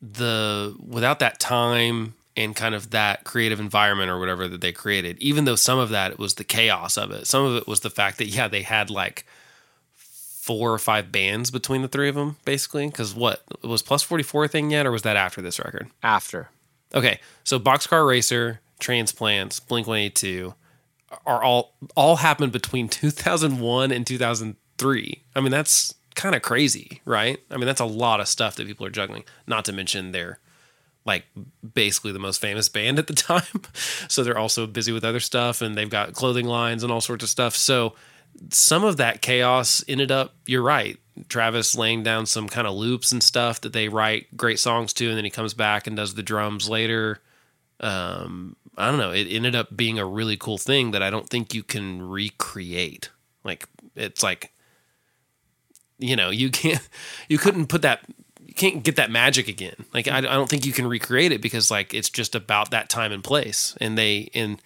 the 0.00 0.74
without 0.78 1.18
that 1.18 1.38
time 1.40 2.14
and 2.38 2.54
kind 2.54 2.72
of 2.74 2.90
that 2.90 3.24
creative 3.24 3.58
environment 3.58 4.10
or 4.10 4.18
whatever 4.20 4.46
that 4.46 4.60
they 4.60 4.70
created, 4.72 5.18
even 5.18 5.44
though 5.44 5.56
some 5.56 5.78
of 5.78 5.90
that 5.90 6.18
was 6.18 6.34
the 6.34 6.44
chaos 6.44 6.96
of 6.96 7.10
it, 7.10 7.26
some 7.26 7.44
of 7.44 7.56
it 7.56 7.66
was 7.66 7.80
the 7.80 7.90
fact 7.90 8.16
that 8.18 8.26
yeah 8.26 8.46
they 8.46 8.62
had 8.62 8.90
like 8.90 9.26
four 9.96 10.72
or 10.72 10.78
five 10.78 11.10
bands 11.10 11.50
between 11.50 11.82
the 11.82 11.88
three 11.88 12.08
of 12.08 12.14
them 12.14 12.36
basically. 12.44 12.86
Because 12.86 13.12
what 13.12 13.42
was 13.62 13.82
Plus 13.82 14.04
Forty 14.04 14.22
Four 14.22 14.46
thing 14.46 14.70
yet, 14.70 14.86
or 14.86 14.92
was 14.92 15.02
that 15.02 15.16
after 15.16 15.42
this 15.42 15.58
record? 15.58 15.88
After 16.02 16.50
Okay, 16.94 17.20
so 17.44 17.58
Boxcar 17.58 18.06
Racer, 18.06 18.60
Transplants, 18.78 19.60
Blink 19.60 19.86
One 19.86 19.98
Eight 19.98 20.14
Two 20.14 20.54
are 21.26 21.42
all 21.42 21.74
all 21.96 22.16
happened 22.16 22.52
between 22.52 22.88
2001 22.88 23.90
and 23.90 24.06
2003. 24.06 25.22
I 25.34 25.40
mean, 25.40 25.50
that's 25.50 25.94
kind 26.14 26.36
of 26.36 26.42
crazy, 26.42 27.00
right? 27.04 27.40
I 27.50 27.56
mean, 27.56 27.66
that's 27.66 27.80
a 27.80 27.84
lot 27.84 28.20
of 28.20 28.28
stuff 28.28 28.54
that 28.56 28.66
people 28.66 28.86
are 28.86 28.90
juggling. 28.90 29.24
Not 29.46 29.64
to 29.64 29.72
mention 29.72 30.12
they're 30.12 30.38
like 31.04 31.24
basically 31.74 32.12
the 32.12 32.18
most 32.18 32.40
famous 32.40 32.68
band 32.68 32.98
at 32.98 33.06
the 33.06 33.14
time, 33.14 33.62
so 34.08 34.22
they're 34.22 34.38
also 34.38 34.66
busy 34.66 34.92
with 34.92 35.04
other 35.04 35.20
stuff, 35.20 35.62
and 35.62 35.76
they've 35.76 35.90
got 35.90 36.12
clothing 36.12 36.46
lines 36.46 36.82
and 36.82 36.92
all 36.92 37.00
sorts 37.00 37.24
of 37.24 37.30
stuff. 37.30 37.56
So 37.56 37.94
some 38.50 38.84
of 38.84 38.96
that 38.98 39.22
chaos 39.22 39.82
ended 39.88 40.10
up. 40.10 40.34
You're 40.46 40.62
right. 40.62 40.98
Travis 41.28 41.74
laying 41.74 42.02
down 42.02 42.26
some 42.26 42.48
kind 42.48 42.66
of 42.66 42.74
loops 42.74 43.10
and 43.10 43.22
stuff 43.22 43.60
that 43.62 43.72
they 43.72 43.88
write 43.88 44.36
great 44.36 44.58
songs 44.58 44.92
to, 44.94 45.08
and 45.08 45.16
then 45.16 45.24
he 45.24 45.30
comes 45.30 45.54
back 45.54 45.86
and 45.86 45.96
does 45.96 46.14
the 46.14 46.22
drums 46.22 46.68
later. 46.68 47.20
Um, 47.80 48.56
I 48.76 48.90
don't 48.90 48.98
know. 48.98 49.10
It 49.10 49.24
ended 49.24 49.56
up 49.56 49.76
being 49.76 49.98
a 49.98 50.06
really 50.06 50.36
cool 50.36 50.58
thing 50.58 50.92
that 50.92 51.02
I 51.02 51.10
don't 51.10 51.28
think 51.28 51.52
you 51.52 51.64
can 51.64 52.08
recreate. 52.08 53.10
Like 53.42 53.68
it's 53.96 54.22
like, 54.22 54.52
you 55.98 56.14
know, 56.14 56.30
you 56.30 56.50
can't, 56.50 56.86
you 57.28 57.38
couldn't 57.38 57.66
put 57.66 57.82
that, 57.82 58.04
can't 58.58 58.82
get 58.82 58.96
that 58.96 59.10
magic 59.10 59.48
again. 59.48 59.86
Like 59.94 60.08
I, 60.08 60.20
hmm. 60.20 60.26
I 60.26 60.34
don't 60.34 60.48
think 60.48 60.66
you 60.66 60.72
can 60.72 60.86
recreate 60.86 61.32
it 61.32 61.40
because 61.40 61.70
like 61.70 61.94
it's 61.94 62.10
just 62.10 62.34
about 62.34 62.70
that 62.70 62.88
time 62.88 63.12
and 63.12 63.24
place, 63.24 63.76
and 63.80 63.96
they 63.96 64.30
and 64.34 64.60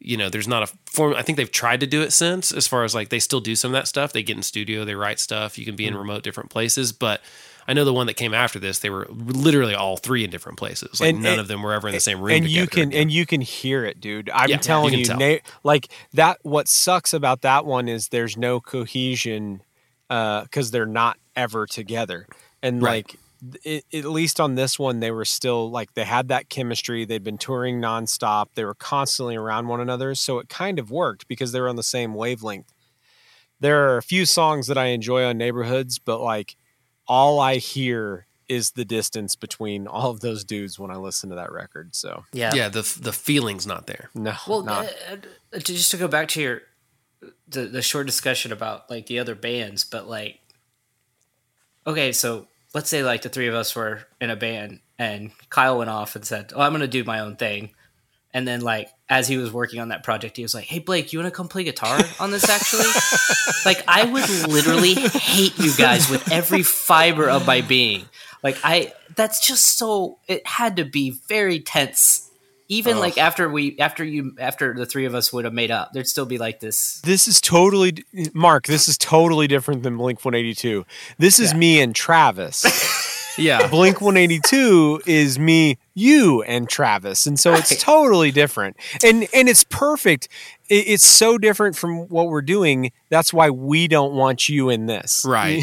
you 0.00 0.16
know, 0.16 0.28
there's 0.28 0.46
not 0.46 0.62
a 0.62 0.66
form. 0.86 1.14
I 1.14 1.22
think 1.22 1.38
they've 1.38 1.50
tried 1.50 1.80
to 1.80 1.86
do 1.86 2.02
it 2.02 2.12
since, 2.12 2.52
as 2.52 2.66
far 2.68 2.84
as 2.84 2.94
like 2.94 3.08
they 3.08 3.18
still 3.18 3.40
do 3.40 3.56
some 3.56 3.70
of 3.70 3.80
that 3.80 3.88
stuff. 3.88 4.12
They 4.12 4.22
get 4.22 4.36
in 4.36 4.42
studio, 4.42 4.84
they 4.84 4.94
write 4.94 5.18
stuff. 5.18 5.58
You 5.58 5.64
can 5.64 5.76
be 5.76 5.86
in 5.86 5.94
hmm. 5.94 6.00
remote 6.00 6.22
different 6.22 6.50
places, 6.50 6.92
but 6.92 7.20
I 7.66 7.74
know 7.74 7.84
the 7.84 7.92
one 7.92 8.06
that 8.06 8.14
came 8.14 8.32
after 8.32 8.58
this, 8.58 8.78
they 8.78 8.88
were 8.88 9.06
literally 9.10 9.74
all 9.74 9.98
three 9.98 10.24
in 10.24 10.30
different 10.30 10.56
places. 10.56 11.00
Like 11.00 11.10
And- 11.10 11.22
none 11.22 11.32
and- 11.32 11.40
of 11.40 11.48
them 11.48 11.62
were 11.62 11.74
ever 11.74 11.88
in 11.88 11.94
the 11.94 12.00
same 12.00 12.20
room. 12.20 12.34
and 12.36 12.48
you 12.48 12.66
can 12.66 12.88
again. 12.88 13.02
and 13.02 13.12
you 13.12 13.26
can 13.26 13.42
hear 13.42 13.84
it 13.84 14.00
dude 14.00 14.30
i'm 14.30 14.48
Yeah, 14.48 14.56
telling 14.56 14.94
you 14.94 15.00
you, 15.00 15.04
tell. 15.04 15.18
na- 15.18 15.36
like 15.64 15.88
that 16.14 16.38
what 16.42 16.66
sucks 16.66 17.12
about 17.12 17.42
that 17.42 17.66
one 17.66 17.86
is 17.88 18.08
there's 18.08 18.36
no 18.38 18.58
cohesion 18.60 19.62
uh, 20.08 20.42
because 20.44 20.70
they're 20.70 20.86
not 20.86 21.18
ever 21.36 21.66
together 21.66 22.26
and 22.62 22.82
Right. 22.82 23.04
like 23.06 23.20
it, 23.64 23.84
at 23.92 24.04
least 24.04 24.40
on 24.40 24.54
this 24.54 24.78
one 24.78 25.00
they 25.00 25.10
were 25.10 25.24
still 25.24 25.70
like 25.70 25.94
they 25.94 26.04
had 26.04 26.28
that 26.28 26.48
chemistry 26.48 27.04
they'd 27.04 27.22
been 27.22 27.38
touring 27.38 27.80
nonstop 27.80 28.46
they 28.54 28.64
were 28.64 28.74
constantly 28.74 29.36
around 29.36 29.68
one 29.68 29.80
another 29.80 30.14
so 30.14 30.38
it 30.38 30.48
kind 30.48 30.78
of 30.78 30.90
worked 30.90 31.28
because 31.28 31.52
they 31.52 31.60
were 31.60 31.68
on 31.68 31.76
the 31.76 31.82
same 31.82 32.14
wavelength 32.14 32.72
there 33.60 33.88
are 33.88 33.96
a 33.96 34.02
few 34.02 34.26
songs 34.26 34.66
that 34.66 34.76
i 34.78 34.86
enjoy 34.86 35.24
on 35.24 35.38
neighborhoods 35.38 35.98
but 35.98 36.20
like 36.20 36.56
all 37.06 37.38
i 37.38 37.56
hear 37.56 38.26
is 38.48 38.72
the 38.72 38.84
distance 38.84 39.36
between 39.36 39.86
all 39.94 40.10
of 40.10 40.20
those 40.20 40.44
dudes 40.44 40.78
when 40.78 40.90
i 40.90 40.96
listen 40.96 41.30
to 41.30 41.36
that 41.36 41.52
record 41.52 41.94
so 41.94 42.24
Yeah. 42.32 42.54
yeah, 42.54 42.68
the 42.68 42.82
the 43.00 43.12
feeling's 43.12 43.66
not 43.66 43.86
there. 43.86 44.10
no 44.14 44.34
Well, 44.48 44.62
not. 44.62 44.86
uh, 44.86 45.16
uh, 45.54 45.58
just 45.58 45.90
to 45.92 45.96
go 45.96 46.08
back 46.08 46.28
to 46.28 46.40
your 46.42 46.62
the, 47.48 47.66
the 47.66 47.82
short 47.82 48.06
discussion 48.06 48.52
about 48.52 48.88
like 48.90 49.06
the 49.06 49.18
other 49.18 49.34
bands, 49.34 49.82
but 49.84 50.08
like, 50.08 50.38
okay, 51.86 52.12
so 52.12 52.46
let's 52.74 52.88
say 52.88 53.02
like 53.02 53.22
the 53.22 53.28
three 53.28 53.48
of 53.48 53.54
us 53.54 53.74
were 53.74 54.02
in 54.20 54.30
a 54.30 54.36
band, 54.36 54.80
and 54.98 55.30
Kyle 55.50 55.78
went 55.78 55.90
off 55.90 56.16
and 56.16 56.24
said, 56.24 56.52
"Oh, 56.54 56.60
I'm 56.60 56.72
going 56.72 56.80
to 56.80 56.88
do 56.88 57.04
my 57.04 57.20
own 57.20 57.36
thing," 57.36 57.70
and 58.32 58.46
then 58.46 58.60
like 58.60 58.88
as 59.08 59.26
he 59.26 59.36
was 59.36 59.52
working 59.52 59.80
on 59.80 59.88
that 59.88 60.02
project, 60.04 60.36
he 60.36 60.42
was 60.42 60.54
like, 60.54 60.64
"Hey, 60.64 60.78
Blake, 60.78 61.12
you 61.12 61.18
want 61.18 61.32
to 61.32 61.36
come 61.36 61.48
play 61.48 61.64
guitar 61.64 61.98
on 62.20 62.30
this?" 62.30 62.48
Actually, 62.48 62.88
like 63.64 63.82
I 63.88 64.04
would 64.04 64.28
literally 64.48 64.94
hate 64.94 65.58
you 65.58 65.72
guys 65.76 66.10
with 66.10 66.30
every 66.30 66.62
fiber 66.62 67.28
of 67.28 67.46
my 67.46 67.60
being. 67.60 68.04
Like 68.42 68.58
I, 68.62 68.92
that's 69.16 69.46
just 69.46 69.78
so. 69.78 70.18
It 70.26 70.46
had 70.46 70.76
to 70.76 70.84
be 70.84 71.10
very 71.10 71.60
tense 71.60 72.27
even 72.68 72.98
like 72.98 73.16
after 73.18 73.48
we 73.48 73.78
after 73.78 74.04
you 74.04 74.34
after 74.38 74.74
the 74.74 74.86
three 74.86 75.04
of 75.06 75.14
us 75.14 75.32
would 75.32 75.44
have 75.44 75.54
made 75.54 75.70
up 75.70 75.92
there'd 75.92 76.06
still 76.06 76.26
be 76.26 76.38
like 76.38 76.60
this 76.60 77.00
This 77.02 77.26
is 77.26 77.40
totally 77.40 78.04
Mark. 78.34 78.66
This 78.66 78.88
is 78.88 78.98
totally 78.98 79.46
different 79.46 79.82
than 79.82 79.96
Blink 79.96 80.24
182. 80.24 80.84
This 81.18 81.38
is 81.40 81.54
me 81.54 81.80
and 81.80 81.94
Travis. 81.94 82.64
Yeah, 83.40 83.68
Blink 83.68 84.00
182 84.00 85.02
is 85.06 85.38
me, 85.38 85.78
you, 85.94 86.42
and 86.42 86.68
Travis, 86.68 87.24
and 87.24 87.38
so 87.38 87.54
it's 87.54 87.70
Right. 87.70 87.78
totally 87.78 88.30
different. 88.32 88.76
And 89.04 89.28
and 89.32 89.48
it's 89.48 89.62
perfect. 89.62 90.26
It- 90.68 90.88
It's 90.88 91.04
so 91.06 91.38
different 91.38 91.76
from 91.76 92.08
what 92.08 92.26
we're 92.30 92.42
doing. 92.42 92.90
That's 93.10 93.32
why 93.32 93.48
we 93.50 93.86
don't 93.86 94.12
want 94.14 94.48
you 94.48 94.70
in 94.70 94.86
this. 94.86 95.24
right. 95.24 95.62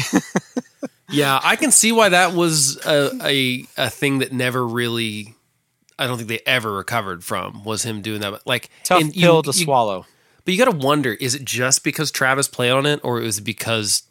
yeah, 1.10 1.38
I 1.44 1.56
can 1.56 1.70
see 1.70 1.92
why 1.92 2.08
that 2.08 2.32
was 2.32 2.78
a, 2.86 3.10
a 3.22 3.66
a 3.76 3.90
thing 3.90 4.20
that 4.20 4.32
never 4.32 4.66
really. 4.66 5.34
I 5.98 6.06
don't 6.06 6.16
think 6.18 6.28
they 6.28 6.40
ever 6.46 6.72
recovered 6.72 7.24
from 7.24 7.64
was 7.64 7.82
him 7.84 8.02
doing 8.02 8.20
that. 8.20 8.30
But 8.30 8.46
like 8.46 8.70
Tough 8.84 9.00
and 9.00 9.14
you- 9.14 9.22
pill 9.22 9.42
to 9.42 9.48
you- 9.50 9.64
swallow. 9.64 10.06
But 10.44 10.54
you 10.54 10.64
got 10.64 10.70
to 10.70 10.76
wonder: 10.76 11.12
is 11.14 11.34
it 11.34 11.44
just 11.44 11.82
because 11.82 12.10
Travis 12.12 12.46
played 12.48 12.70
on 12.70 12.86
it, 12.86 13.00
or 13.02 13.14
was 13.14 13.38
it 13.38 13.42
because, 13.44 14.04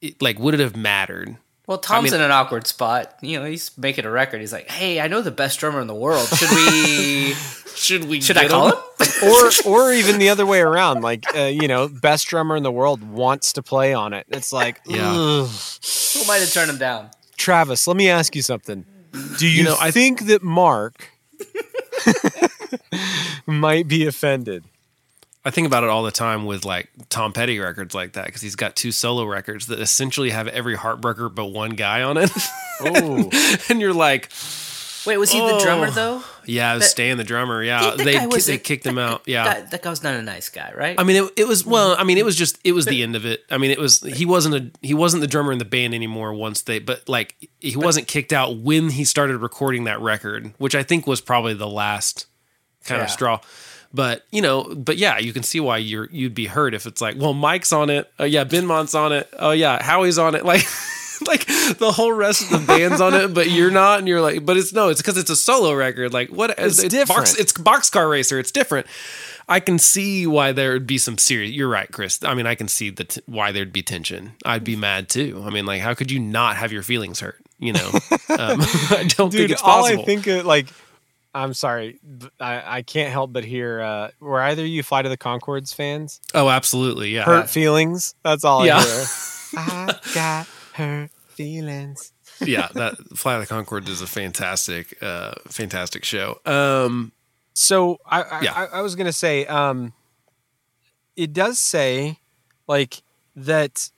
it, 0.00 0.20
like, 0.22 0.38
would 0.38 0.54
it 0.54 0.60
have 0.60 0.76
mattered? 0.76 1.36
well 1.66 1.78
tom's 1.78 2.04
mean- 2.10 2.20
in 2.20 2.20
an 2.20 2.30
awkward 2.30 2.66
spot 2.66 3.16
you 3.22 3.38
know 3.40 3.46
he's 3.46 3.70
making 3.78 4.04
a 4.04 4.10
record 4.10 4.38
he's 4.38 4.52
like 4.52 4.70
hey 4.70 5.00
i 5.00 5.08
know 5.08 5.22
the 5.22 5.30
best 5.30 5.58
drummer 5.58 5.80
in 5.80 5.86
the 5.86 5.94
world 5.94 6.28
should 6.28 6.50
we 6.50 7.32
Should 7.74 8.04
we? 8.04 8.20
should 8.20 8.36
i 8.36 8.46
call 8.48 8.68
him 8.68 8.74
or 9.24 9.50
or 9.64 9.90
even 9.94 10.18
the 10.18 10.28
other 10.28 10.44
way 10.44 10.60
around. 10.60 11.00
Like 11.00 11.24
uh, 11.34 11.44
you 11.44 11.66
know, 11.66 11.88
best 11.88 12.26
drummer 12.28 12.54
in 12.56 12.62
the 12.64 12.70
world 12.70 13.02
wants 13.02 13.54
to 13.54 13.62
play 13.62 13.94
on 13.94 14.12
it. 14.12 14.26
It's 14.28 14.52
like, 14.52 14.80
Yeah. 14.86 15.10
ugh. 15.10 15.48
who 16.12 16.24
might 16.26 16.40
have 16.40 16.52
turned 16.52 16.70
him 16.70 16.76
down 16.78 17.08
Travis, 17.38 17.86
let 17.86 17.96
me 17.96 18.10
ask 18.10 18.36
you 18.36 18.42
something. 18.42 18.84
Do 19.38 19.46
you, 19.48 19.64
know, 19.64 19.76
I- 19.80 19.90
think 19.90 20.26
that 20.26 20.42
Mark 20.42 21.08
might 23.46 23.88
be 23.88 24.06
offended? 24.06 24.64
I 25.44 25.50
think 25.50 25.66
about 25.66 25.84
it 25.84 25.90
all 25.90 26.02
the 26.02 26.10
time 26.10 26.46
with 26.46 26.64
like 26.64 26.88
Tom 27.10 27.32
Petty 27.32 27.58
records 27.58 27.94
like 27.94 28.14
that 28.14 28.26
because 28.26 28.40
he's 28.40 28.56
got 28.56 28.76
two 28.76 28.92
solo 28.92 29.24
records 29.24 29.66
that 29.66 29.78
essentially 29.78 30.30
have 30.30 30.48
every 30.48 30.76
heartbreaker 30.76 31.34
but 31.34 31.46
one 31.46 31.70
guy 31.70 32.02
on 32.02 32.16
it, 32.16 32.30
Oh, 32.80 33.30
and 33.68 33.80
you're 33.80 33.92
like, 33.92 34.30
wait 35.06 35.16
was 35.16 35.30
he 35.30 35.40
the 35.40 35.58
drummer 35.58 35.88
Oh. 35.88 35.90
though 35.90 36.22
yeah, 36.46 36.72
it 36.72 36.74
was 36.76 36.84
That- 36.84 36.90
Stan 36.90 37.16
the 37.16 37.24
drummer. 37.24 37.62
Yeah, 37.62 37.94
Yeah, 37.96 38.04
they 38.04 38.26
was 38.26 38.46
they 38.46 38.58
kicked 38.58 38.86
him 38.86 38.98
out. 38.98 39.22
Yeah, 39.26 39.44
that, 39.44 39.70
that 39.70 39.82
guy 39.82 39.90
was 39.90 40.02
not 40.02 40.14
a 40.14 40.22
nice 40.22 40.48
guy 40.48 40.72
right 40.76 40.98
I 40.98 41.04
mean, 41.04 41.24
it, 41.24 41.32
it 41.36 41.48
was 41.48 41.62
mm-hmm. 41.62 41.70
well. 41.70 41.96
I 41.98 42.04
mean, 42.04 42.18
it 42.18 42.24
was 42.24 42.36
just 42.36 42.58
it 42.64 42.72
was 42.72 42.86
the 42.86 43.02
end 43.02 43.16
of 43.16 43.24
it. 43.24 43.44
I 43.50 43.58
mean, 43.58 43.70
it 43.70 43.78
was 43.78 44.00
he 44.00 44.24
wasn't 44.24 44.54
a 44.54 44.86
he 44.86 44.94
wasn't 44.94 45.20
the 45.20 45.26
drummer 45.26 45.52
in 45.52 45.58
the 45.58 45.64
band 45.64 45.94
anymore 45.94 46.32
once 46.34 46.62
they. 46.62 46.78
But 46.78 47.08
like 47.08 47.36
he 47.60 47.76
wasn't 47.76 48.06
kicked 48.08 48.32
out 48.32 48.58
when 48.58 48.90
he 48.90 49.04
started 49.04 49.38
recording 49.38 49.84
that 49.84 50.00
record, 50.00 50.52
which 50.58 50.74
I 50.74 50.82
think 50.82 51.06
was 51.06 51.20
probably 51.20 51.54
the 51.54 51.68
last 51.68 52.26
kind 52.84 53.02
of 53.02 53.10
straw. 53.10 53.40
But 53.92 54.24
you 54.30 54.42
know, 54.42 54.64
but 54.74 54.96
yeah, 54.96 55.18
you 55.18 55.32
can 55.32 55.42
see 55.42 55.60
why 55.60 55.78
you're 55.78 56.08
you'd 56.10 56.34
be 56.34 56.46
hurt 56.46 56.74
if 56.74 56.86
it's 56.86 57.00
like, 57.00 57.16
well, 57.16 57.32
Mike's 57.34 57.72
on 57.72 57.90
it. 57.90 58.10
Oh 58.18 58.24
yeah, 58.24 58.44
Benmont's 58.44 58.94
on 58.94 59.12
it. 59.12 59.28
Oh 59.38 59.52
yeah, 59.52 59.82
Howie's 59.82 60.18
on 60.18 60.34
it. 60.34 60.44
Like. 60.54 60.64
Like 61.26 61.46
the 61.46 61.90
whole 61.92 62.12
rest 62.12 62.42
of 62.42 62.50
the 62.60 62.66
band's 62.66 63.00
on 63.00 63.14
it, 63.14 63.32
but 63.34 63.50
you're 63.50 63.70
not, 63.70 63.98
and 64.00 64.08
you're 64.08 64.20
like, 64.20 64.44
but 64.44 64.56
it's 64.56 64.72
no, 64.72 64.88
it's 64.88 65.00
because 65.00 65.16
it's 65.16 65.30
a 65.30 65.36
solo 65.36 65.72
record. 65.72 66.12
Like 66.12 66.28
what? 66.30 66.54
It's 66.58 66.82
different. 66.82 67.08
Box, 67.08 67.34
it's 67.38 67.52
boxcar 67.52 68.10
racer. 68.10 68.38
It's 68.38 68.50
different. 68.50 68.86
I 69.48 69.60
can 69.60 69.78
see 69.78 70.26
why 70.26 70.52
there 70.52 70.72
would 70.72 70.86
be 70.86 70.98
some 70.98 71.18
serious. 71.18 71.52
You're 71.52 71.68
right, 71.68 71.90
Chris. 71.90 72.18
I 72.24 72.34
mean, 72.34 72.46
I 72.46 72.54
can 72.54 72.68
see 72.68 72.90
the 72.90 73.04
t- 73.04 73.20
why 73.26 73.52
there'd 73.52 73.72
be 73.72 73.82
tension. 73.82 74.32
I'd 74.44 74.64
be 74.64 74.76
mad 74.76 75.08
too. 75.08 75.42
I 75.44 75.50
mean, 75.50 75.66
like, 75.66 75.80
how 75.82 75.94
could 75.94 76.10
you 76.10 76.18
not 76.18 76.56
have 76.56 76.72
your 76.72 76.82
feelings 76.82 77.20
hurt? 77.20 77.40
You 77.58 77.72
know, 77.74 77.88
um, 77.90 78.00
I 78.30 79.04
don't 79.08 79.30
think 79.30 79.32
dude, 79.32 79.50
it's 79.52 79.62
all. 79.62 79.84
I 79.84 79.96
think 79.96 80.26
of, 80.26 80.44
like, 80.46 80.66
I'm 81.34 81.54
sorry, 81.54 81.98
I, 82.40 82.78
I 82.78 82.82
can't 82.82 83.12
help 83.12 83.32
but 83.32 83.44
hear. 83.44 83.80
Uh, 83.80 84.10
were 84.20 84.40
either 84.40 84.64
you 84.64 84.82
Flight 84.82 85.04
of 85.06 85.10
the 85.10 85.18
Conchords 85.18 85.74
fans? 85.74 86.20
oh, 86.34 86.48
absolutely, 86.48 87.10
yeah. 87.10 87.24
Hurt 87.24 87.48
feelings. 87.50 88.14
That's 88.22 88.44
all 88.44 88.64
Yeah. 88.66 88.78
I 88.78 88.82
hear. 88.82 89.04
I 89.56 89.94
got 90.14 90.46
hurt 90.74 91.10
feelings. 91.28 92.12
yeah, 92.44 92.68
that 92.74 92.96
Flight 93.16 93.40
of 93.40 93.48
the 93.48 93.54
Conchord 93.54 93.88
is 93.88 94.00
a 94.02 94.06
fantastic, 94.06 94.96
uh, 95.02 95.34
fantastic 95.48 96.04
show. 96.04 96.40
Um, 96.46 97.12
So 97.54 97.98
I 98.06 98.22
I, 98.22 98.40
Yeah. 98.42 98.52
I, 98.54 98.64
I 98.66 98.80
was 98.82 98.94
gonna 98.96 99.12
say, 99.12 99.46
um, 99.46 99.92
it 101.16 101.32
does 101.32 101.58
say 101.58 102.18
like 102.66 103.02
that 103.36 103.90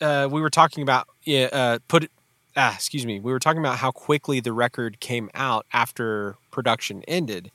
uh, 0.00 0.28
we 0.30 0.40
were 0.40 0.50
talking 0.50 0.82
about 0.82 1.06
yeah, 1.24 1.48
uh, 1.52 1.78
put 1.88 2.04
it. 2.04 2.10
Ah, 2.58 2.74
excuse 2.74 3.04
me. 3.04 3.20
We 3.20 3.32
were 3.32 3.38
talking 3.38 3.60
about 3.60 3.76
how 3.76 3.90
quickly 3.90 4.40
the 4.40 4.52
record 4.52 4.98
came 4.98 5.28
out 5.34 5.66
after 5.74 6.36
production 6.50 7.02
ended, 7.06 7.50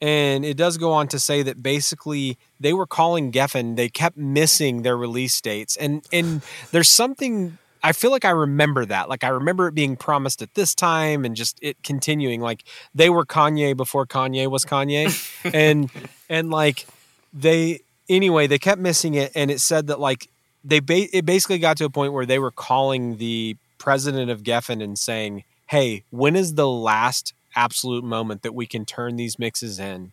and 0.00 0.46
it 0.46 0.56
does 0.56 0.78
go 0.78 0.92
on 0.92 1.08
to 1.08 1.18
say 1.18 1.42
that 1.42 1.62
basically 1.62 2.38
they 2.58 2.72
were 2.72 2.86
calling 2.86 3.32
Geffen. 3.32 3.76
They 3.76 3.90
kept 3.90 4.16
missing 4.16 4.80
their 4.82 4.96
release 4.96 5.38
dates, 5.42 5.76
and 5.76 6.06
and 6.10 6.40
there's 6.72 6.88
something 6.88 7.58
I 7.82 7.92
feel 7.92 8.10
like 8.10 8.24
I 8.24 8.30
remember 8.30 8.84
that. 8.86 9.08
Like 9.08 9.24
I 9.24 9.28
remember 9.28 9.68
it 9.68 9.74
being 9.74 9.96
promised 9.96 10.42
at 10.42 10.54
this 10.54 10.74
time 10.74 11.24
and 11.24 11.36
just 11.36 11.58
it 11.62 11.82
continuing. 11.82 12.40
Like 12.40 12.64
they 12.94 13.10
were 13.10 13.24
Kanye 13.24 13.76
before 13.76 14.06
Kanye 14.06 14.50
was 14.50 14.64
Kanye. 14.64 15.06
and 15.54 15.90
and 16.28 16.50
like 16.50 16.86
they 17.32 17.80
anyway, 18.08 18.46
they 18.46 18.58
kept 18.58 18.80
missing 18.80 19.14
it 19.14 19.32
and 19.34 19.50
it 19.50 19.60
said 19.60 19.86
that 19.88 20.00
like 20.00 20.28
they 20.64 20.80
ba- 20.80 21.16
it 21.16 21.24
basically 21.24 21.58
got 21.58 21.76
to 21.76 21.84
a 21.84 21.90
point 21.90 22.12
where 22.12 22.26
they 22.26 22.38
were 22.38 22.50
calling 22.50 23.18
the 23.18 23.56
president 23.78 24.30
of 24.30 24.42
Geffen 24.42 24.82
and 24.82 24.98
saying, 24.98 25.44
"Hey, 25.66 26.02
when 26.10 26.34
is 26.34 26.54
the 26.54 26.68
last 26.68 27.34
absolute 27.54 28.02
moment 28.04 28.42
that 28.42 28.52
we 28.54 28.66
can 28.66 28.84
turn 28.84 29.16
these 29.16 29.38
mixes 29.38 29.78
in 29.78 30.12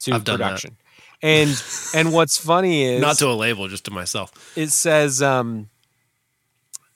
to 0.00 0.14
I've 0.14 0.24
production?" 0.24 0.76
And 1.22 1.62
and 1.94 2.12
what's 2.12 2.36
funny 2.38 2.84
is 2.94 3.00
Not 3.00 3.18
to 3.18 3.28
a 3.28 3.34
label, 3.34 3.68
just 3.68 3.84
to 3.84 3.90
myself. 3.92 4.52
it 4.56 4.70
says 4.70 5.22
um 5.22 5.68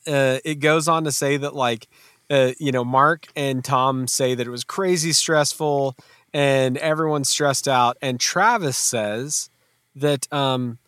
uh 0.07 0.39
it 0.45 0.57
goes 0.57 0.89
on 0.89 1.05
to 1.05 1.13
say 1.13 1.37
that 1.37 1.55
like 1.55 1.89
uh 2.31 2.53
you 2.59 2.73
know 2.73 2.85
mark 2.85 3.27
and 3.37 3.65
tom 3.65 4.07
say 4.07 4.35
that 4.35 4.47
it 4.47 4.51
was 4.51 4.65
crazy 4.65 5.13
stressful 5.13 5.97
and 6.33 6.77
everyone's 6.79 7.29
stressed 7.29 7.69
out. 7.69 7.97
And 8.01 8.19
travis 8.19 8.77
says 8.77 9.51
that 9.95 10.33
um 10.33 10.79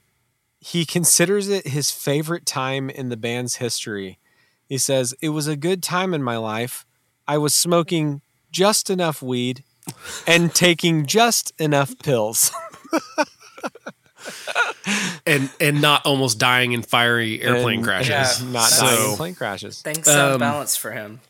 he 0.61 0.87
considers 0.87 1.49
it 1.49 1.69
his 1.69 1.91
favorite 1.91 2.47
time 2.47 2.89
in 2.89 3.11
the 3.11 3.17
band's 3.17 3.57
history. 3.57 4.19
He 4.67 4.79
says 4.79 5.15
it 5.21 5.29
was 5.31 5.47
a 5.47 5.57
good 5.57 5.83
time 5.83 6.15
in 6.15 6.23
my 6.23 6.39
life. 6.39 6.87
I 7.29 7.37
was 7.39 7.55
smoking 7.55 8.23
just 8.51 8.89
enough 8.89 9.21
weed 9.21 9.63
and 10.27 10.55
taking 10.55 11.05
just 11.05 11.53
enough 11.59 11.99
pills 11.99 12.51
And 15.27 15.49
and 15.59 15.81
not 15.81 16.05
almost 16.05 16.39
dying 16.39 16.73
in 16.73 16.83
fiery 16.83 17.41
airplane 17.43 17.77
And- 17.79 17.85
crashes. 17.85 18.43
Yeah, 18.43 18.51
not 18.53 18.69
so, 18.69 18.85
dying 18.85 19.11
in 19.11 19.17
plane 19.17 19.35
crashes 19.35 19.81
Thanks 19.81 20.07
Um, 20.09 20.33
um, 20.35 20.39
balance 20.41 20.77
for 20.77 20.91
him. 20.93 21.21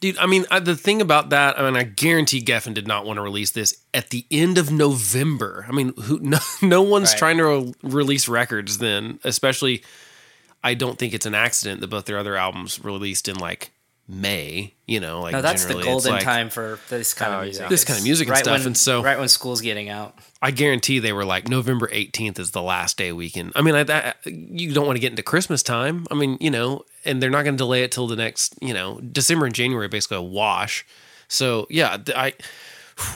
Dude, 0.00 0.18
I 0.18 0.26
mean, 0.26 0.44
I, 0.50 0.58
the 0.58 0.76
thing 0.76 1.00
about 1.00 1.30
that, 1.30 1.58
I 1.58 1.62
mean, 1.64 1.76
I 1.76 1.84
guarantee 1.84 2.42
Geffen 2.42 2.74
did 2.74 2.86
not 2.86 3.06
want 3.06 3.16
to 3.16 3.22
release 3.22 3.52
this 3.52 3.78
at 3.94 4.10
the 4.10 4.26
end 4.30 4.58
of 4.58 4.70
November. 4.70 5.64
I 5.66 5.72
mean, 5.72 5.94
who? 6.02 6.18
No, 6.22 6.38
no 6.60 6.82
one's 6.82 7.12
Right. 7.12 7.18
trying 7.18 7.38
to 7.38 7.44
re- 7.46 7.72
release 7.82 8.28
records 8.28 8.76
then. 8.78 9.18
Especially, 9.24 9.82
I 10.62 10.74
don't 10.74 10.98
think 10.98 11.14
it's 11.14 11.24
an 11.24 11.34
accident 11.34 11.80
that 11.80 11.88
both 11.88 12.04
their 12.04 12.18
other 12.18 12.36
albums 12.36 12.84
released 12.84 13.26
in 13.28 13.36
like 13.36 13.70
May. 14.06 14.74
You 14.86 15.00
know, 15.00 15.22
like 15.22 15.32
No, 15.32 15.40
that's 15.40 15.64
the 15.64 15.80
golden 15.82 16.12
like- 16.12 16.22
time 16.24 16.50
for 16.50 16.78
this 16.90 17.14
kind 17.14 17.32
Oh, 17.32 17.38
of 17.38 17.44
yeah. 17.44 17.48
music. 17.48 17.68
This 17.70 17.84
kind 17.86 17.98
of 17.98 18.04
music 18.04 18.28
and 18.28 18.36
stuff, 18.36 18.58
When, 18.58 18.66
and 18.66 18.76
so- 18.76 19.02
right 19.02 19.18
when 19.18 19.28
school's 19.28 19.62
getting 19.62 19.88
out. 19.88 20.18
I 20.44 20.50
guarantee 20.50 20.98
they 20.98 21.12
were 21.14 21.24
like 21.24 21.48
November 21.48 21.88
18th 21.88 22.38
is 22.38 22.50
the 22.50 22.60
last 22.60 22.98
day 22.98 23.12
we 23.12 23.30
can. 23.30 23.50
I 23.56 23.62
mean, 23.62 23.74
I, 23.74 23.82
that, 23.84 24.18
you 24.26 24.74
don't 24.74 24.84
want 24.86 24.96
to 24.96 25.00
get 25.00 25.10
into 25.10 25.22
Christmas 25.22 25.62
time. 25.62 26.06
I 26.10 26.14
mean, 26.14 26.36
you 26.38 26.50
know, 26.50 26.84
and 27.06 27.22
they're 27.22 27.30
not 27.30 27.44
going 27.44 27.54
to 27.54 27.58
delay 27.58 27.82
it 27.82 27.90
till 27.92 28.06
the 28.06 28.16
next, 28.16 28.54
you 28.60 28.74
know, 28.74 29.00
December 29.00 29.46
and 29.46 29.54
January 29.54 29.88
basically 29.88 30.18
a 30.18 30.22
wash. 30.22 30.84
So 31.28 31.66
yeah, 31.70 31.96
I, 32.14 32.34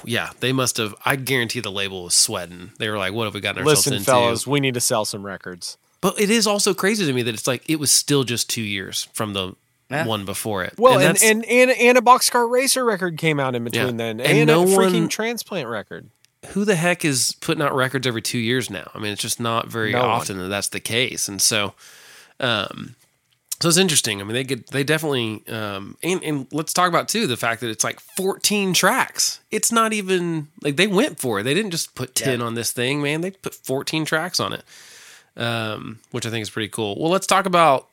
yeah, 0.05 0.31
they 0.41 0.53
must 0.53 0.79
have. 0.79 0.95
I 1.05 1.17
guarantee 1.17 1.61
the 1.61 1.71
label 1.71 2.05
was 2.05 2.15
sweating. 2.15 2.73
They 2.79 2.89
were 2.89 2.97
like, 2.99 3.13
"What 3.13 3.25
have 3.27 3.35
we 3.35 3.41
gotten 3.41 3.61
ourselves 3.63 3.81
listen 3.87 3.93
into?" 3.99 4.05
fellas 4.11 4.47
we 4.47 4.59
need 4.61 4.75
to 4.75 4.81
sell 4.81 5.05
some 5.05 5.25
records 5.25 5.77
But 6.01 6.19
it 6.19 6.31
is 6.31 6.47
also 6.47 6.73
crazy 6.75 7.05
to 7.07 7.13
me 7.13 7.23
that 7.23 7.35
it's 7.35 7.47
like 7.47 7.63
it 7.69 7.77
was 7.79 7.93
still 7.93 8.25
just 8.25 8.49
two 8.51 8.63
years 8.63 9.07
from 9.13 9.35
the 9.35 9.55
Yeah. 9.91 10.07
one 10.07 10.25
before 10.25 10.65
it. 10.65 10.75
Well, 10.79 10.95
and 10.95 11.03
that's- 11.03 11.23
and, 11.23 11.45
and, 11.45 11.71
and 11.71 11.97
a 11.99 12.01
boxcar 12.01 12.51
racer 12.51 12.85
record 12.85 13.19
came 13.19 13.39
out 13.39 13.55
in 13.55 13.65
between 13.65 13.87
Yeah. 13.87 13.93
then, 13.93 14.21
And 14.21 14.39
and, 14.39 14.47
no 14.49 14.63
a 14.63 14.67
freaking 14.67 15.01
one- 15.03 15.09
transplant 15.09 15.69
record. 15.69 16.09
Who 16.53 16.65
the 16.65 16.77
heck 16.77 17.05
is 17.05 17.37
putting 17.41 17.63
out 17.63 17.75
records 17.75 18.07
every 18.07 18.23
two 18.23 18.39
years 18.39 18.71
now? 18.71 18.91
I 18.95 18.99
mean, 18.99 19.13
it's 19.13 19.23
just 19.23 19.41
not 19.41 19.69
very 19.69 19.93
No 19.93 20.01
one. 20.03 20.11
often 20.11 20.39
that 20.39 20.49
that's 20.49 20.69
the 20.69 20.81
case, 20.81 21.29
and 21.29 21.41
so, 21.41 21.75
um, 22.41 22.95
so 23.61 23.69
it's 23.69 23.77
interesting. 23.77 24.21
I 24.21 24.25
mean, 24.25 24.35
they 24.35 24.45
get 24.45 24.69
they 24.69 24.85
definitely, 24.85 25.43
um, 25.49 25.97
and 26.03 26.23
and 26.23 26.47
let's 26.53 26.73
talk 26.73 26.89
about 26.89 27.09
too 27.09 27.27
the 27.27 27.37
fact 27.37 27.61
that 27.61 27.71
it's 27.71 27.83
like 27.85 27.99
14 28.01 28.73
tracks. 28.75 29.41
It's 29.51 29.73
not 29.73 29.93
even 29.93 30.49
like 30.63 30.77
they 30.77 30.87
went 30.87 31.19
for 31.19 31.41
it. 31.41 31.43
They 31.43 31.55
didn't 31.55 31.73
just 31.73 31.95
put 31.95 32.15
10 32.15 32.41
Yeah. 32.41 32.47
on 32.47 32.55
this 32.55 32.71
thing, 32.73 33.03
man. 33.03 33.21
They 33.21 33.33
put 33.33 33.55
14 33.55 34.05
tracks 34.05 34.39
on 34.39 34.53
it, 34.53 34.63
um, 35.37 35.99
which 36.11 36.27
I 36.27 36.31
think 36.31 36.43
is 36.43 36.51
pretty 36.51 36.69
cool. 36.69 36.97
Well, 37.01 37.11
let's 37.11 37.27
talk 37.27 37.47
about. 37.47 37.89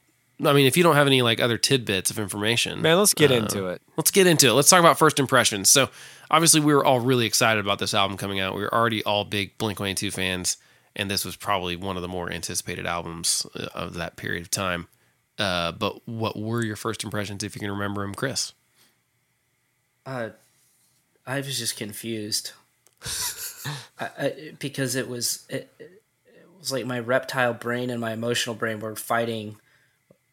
I 0.45 0.51
mean, 0.51 0.65
if 0.67 0.75
you 0.75 0.83
don't 0.83 0.95
have 0.95 1.07
any 1.07 1.21
like 1.21 1.39
other 1.39 1.57
tidbits 1.57 2.11
of 2.11 2.19
information, 2.19 2.81
Man, 2.81 2.97
let's 2.97 3.13
get 3.13 3.31
uh, 3.31 3.35
into 3.35 3.67
it. 3.67 3.81
Let's 3.95 4.11
get 4.11 4.27
into 4.27 4.47
it. 4.49 4.51
Let's 4.53 4.69
talk 4.69 4.81
about 4.81 4.99
first 4.99 5.17
impressions. 5.17 5.69
So, 5.69 5.89
obviously, 6.29 6.59
we 6.59 6.73
were 6.73 6.85
all 6.85 6.99
really 6.99 7.25
excited 7.25 7.63
about 7.63 7.79
this 7.79 7.93
album 7.93 8.17
coming 8.17 8.39
out. 8.39 8.55
We 8.55 8.61
were 8.61 8.73
already 8.73 9.03
all 9.03 9.25
big 9.25 9.57
Blink 9.57 9.79
182 9.79 10.11
fans, 10.11 10.57
and 10.95 11.09
this 11.09 11.25
was 11.25 11.35
probably 11.35 11.75
one 11.75 11.95
of 11.95 12.01
the 12.01 12.07
more 12.07 12.31
anticipated 12.31 12.85
albums 12.85 13.45
uh, 13.55 13.67
of 13.73 13.95
that 13.95 14.15
period 14.15 14.41
of 14.41 14.51
time. 14.51 14.87
Uh, 15.37 15.71
but 15.71 16.07
what 16.07 16.37
were 16.37 16.63
your 16.63 16.75
first 16.75 17.03
impressions, 17.03 17.43
if 17.43 17.55
you 17.55 17.59
can 17.59 17.71
remember 17.71 18.01
them, 18.01 18.15
Chris? 18.15 18.53
Uh, 20.05 20.29
I 21.25 21.37
was 21.37 21.57
just 21.57 21.75
confused 21.75 22.51
I, 23.99 24.09
I, 24.17 24.53
because 24.59 24.95
it 24.95 25.07
was 25.07 25.45
it, 25.49 25.73
it 25.79 26.01
was 26.57 26.71
like 26.71 26.85
my 26.85 26.99
reptile 26.99 27.53
brain 27.53 27.89
and 27.89 27.99
my 27.99 28.13
emotional 28.13 28.55
brain 28.55 28.79
were 28.79 28.95
fighting, 28.95 29.57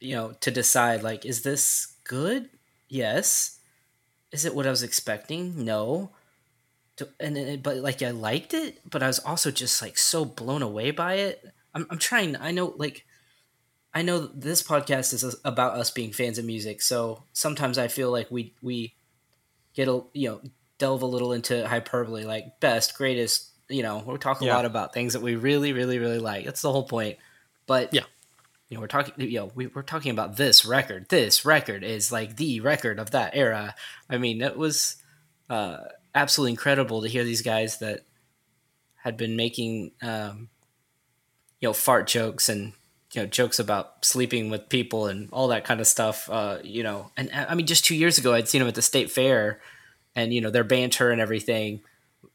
you 0.00 0.14
know, 0.14 0.32
to 0.40 0.50
decide 0.50 1.02
like, 1.02 1.24
is 1.24 1.42
this 1.42 1.94
good? 2.04 2.48
Yes. 2.88 3.58
Is 4.32 4.44
it 4.44 4.54
what 4.54 4.66
I 4.66 4.70
was 4.70 4.82
expecting? 4.82 5.64
No. 5.64 6.10
And 7.20 7.62
but 7.62 7.78
like 7.78 8.02
I 8.02 8.10
liked 8.10 8.54
it, 8.54 8.80
but 8.88 9.02
I 9.02 9.06
was 9.06 9.18
also 9.18 9.50
just 9.50 9.80
like 9.82 9.96
so 9.98 10.24
blown 10.24 10.62
away 10.62 10.90
by 10.90 11.14
it. 11.14 11.44
I'm 11.74 11.86
I'm 11.90 11.98
trying. 11.98 12.36
I 12.36 12.50
know 12.50 12.74
like. 12.76 13.04
I 13.94 14.00
know 14.00 14.20
this 14.20 14.62
podcast 14.62 15.12
is 15.12 15.36
about 15.44 15.76
us 15.76 15.90
being 15.90 16.12
fans 16.12 16.38
of 16.38 16.46
music, 16.46 16.80
so 16.80 17.24
sometimes 17.34 17.76
I 17.76 17.88
feel 17.88 18.10
like 18.10 18.30
we 18.30 18.54
we 18.62 18.94
get 19.74 19.86
a 19.88 20.02
you 20.14 20.28
know 20.30 20.40
delve 20.78 21.02
a 21.02 21.06
little 21.06 21.32
into 21.32 21.66
hyperbole 21.68 22.24
like 22.24 22.58
best 22.58 22.96
greatest 22.96 23.50
you 23.68 23.82
know 23.82 24.02
we 24.06 24.16
talk 24.18 24.40
a 24.40 24.44
Yeah. 24.44 24.56
lot 24.56 24.64
about 24.64 24.92
things 24.92 25.12
that 25.12 25.22
we 25.22 25.36
really 25.36 25.72
really 25.72 25.98
really 25.98 26.18
like 26.18 26.44
that's 26.44 26.60
the 26.62 26.72
whole 26.72 26.82
point 26.88 27.18
but 27.66 27.92
Yeah. 27.94 28.02
You 28.72 28.76
know 28.78 28.80
we're 28.80 28.86
talking 28.86 29.12
you 29.18 29.38
know 29.38 29.52
we, 29.54 29.66
we're 29.66 29.82
talking 29.82 30.10
about 30.10 30.38
this 30.38 30.64
record. 30.64 31.10
This 31.10 31.44
record 31.44 31.84
is 31.84 32.10
like 32.10 32.36
the 32.36 32.60
record 32.60 32.98
of 32.98 33.10
that 33.10 33.32
era. 33.36 33.74
I 34.08 34.16
mean 34.16 34.40
it 34.40 34.56
was 34.56 34.96
uh 35.50 35.76
absolutely 36.14 36.52
incredible 36.52 37.02
to 37.02 37.08
hear 37.08 37.22
these 37.22 37.42
guys 37.42 37.80
that 37.80 38.00
had 38.94 39.18
been 39.18 39.36
making 39.36 39.92
um 40.00 40.48
you 41.60 41.68
know 41.68 41.74
fart 41.74 42.06
jokes 42.06 42.48
and 42.48 42.72
you 43.12 43.20
know 43.20 43.26
jokes 43.26 43.58
about 43.58 44.06
sleeping 44.06 44.48
with 44.48 44.70
people 44.70 45.06
and 45.06 45.28
all 45.32 45.48
that 45.48 45.66
kind 45.66 45.78
of 45.78 45.86
stuff 45.86 46.30
uh 46.30 46.56
you 46.64 46.82
know. 46.82 47.10
And 47.18 47.30
uh, 47.30 47.44
i 47.50 47.54
mean 47.54 47.66
just 47.66 47.84
two 47.84 47.94
years 47.94 48.16
ago 48.16 48.32
i'd 48.32 48.48
seen 48.48 48.60
them 48.60 48.68
at 48.68 48.74
the 48.74 48.80
state 48.80 49.10
fair 49.10 49.60
and 50.16 50.32
you 50.32 50.40
know 50.40 50.50
their 50.50 50.64
banter 50.64 51.10
and 51.10 51.20
everything 51.20 51.82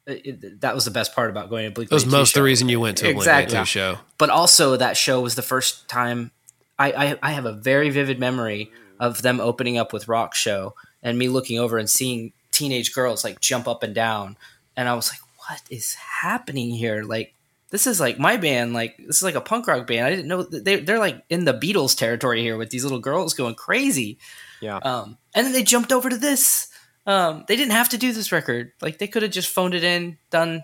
it, 0.08 0.44
it- 0.44 0.62
that 0.62 0.74
was 0.74 0.86
the 0.86 0.92
best 0.92 1.14
part 1.14 1.30
about 1.30 1.50
going 1.50 1.66
to 1.66 1.72
Blink. 1.72 1.90
That 1.90 1.96
was 1.96 2.04
182 2.06 2.20
most 2.22 2.34
the 2.34 2.44
reason 2.44 2.70
you 2.70 2.80
went 2.80 2.98
to 3.00 3.06
a 3.06 3.14
Blink 3.14 3.18
Exactly. 3.20 3.56
182 3.58 3.66
show. 3.66 4.00
But 4.18 4.30
also 4.30 4.78
that 4.78 4.98
show 4.98 5.22
was 5.22 5.36
the 5.36 5.42
first 5.42 5.88
time 5.88 6.32
I, 6.80 6.92
I 6.92 7.20
I 7.22 7.32
have 7.32 7.46
a 7.46 7.54
very 7.54 7.90
vivid 7.90 8.20
memory 8.20 8.72
of 9.00 9.22
them 9.22 9.40
opening 9.40 9.78
up 9.78 9.94
with 9.94 10.08
Rock 10.08 10.34
Show 10.34 10.74
and 11.04 11.18
me 11.20 11.28
looking 11.30 11.60
over 11.60 11.78
and 11.78 11.90
seeing 11.90 12.34
teenage 12.52 12.94
girls 12.94 13.24
like 13.24 13.40
jump 13.42 13.68
up 13.68 13.84
and 13.84 13.94
down, 13.94 14.36
and 14.76 14.90
I 14.90 14.94
was 14.96 15.10
like, 15.12 15.20
"What 15.48 15.62
is 15.70 15.94
happening 15.96 16.72
here?" 16.72 17.04
Like 17.04 17.34
this 17.70 17.86
is 17.86 18.00
like 18.00 18.18
my 18.20 18.38
band. 18.38 18.74
Like 18.74 18.98
this 18.98 19.18
is 19.18 19.24
like 19.24 19.36
a 19.36 19.42
punk 19.42 19.68
rock 19.68 19.86
band. 19.88 20.06
I 20.06 20.10
didn't 20.10 20.28
know 20.28 20.42
they 20.44 20.78
they're 20.78 21.00
like 21.00 21.24
in 21.30 21.46
the 21.46 21.54
Beatles 21.54 21.98
territory 21.98 22.42
here 22.42 22.58
with 22.58 22.70
these 22.70 22.84
little 22.84 23.00
girls 23.00 23.34
going 23.34 23.56
crazy. 23.56 24.18
Yeah. 24.62 24.78
Um, 24.78 25.18
and 25.36 25.46
then 25.46 25.54
they 25.54 25.64
jumped 25.64 25.92
over 25.92 26.10
to 26.10 26.18
this. 26.18 26.70
Um, 27.08 27.46
they 27.48 27.56
didn't 27.56 27.72
have 27.72 27.90
to 27.90 27.98
do 27.98 28.12
this 28.14 28.32
record. 28.32 28.74
Like 28.82 29.00
they 29.00 29.08
could 29.08 29.24
have 29.24 29.32
just 29.32 29.50
phoned 29.50 29.74
it 29.74 29.84
in, 29.84 30.18
done 30.30 30.64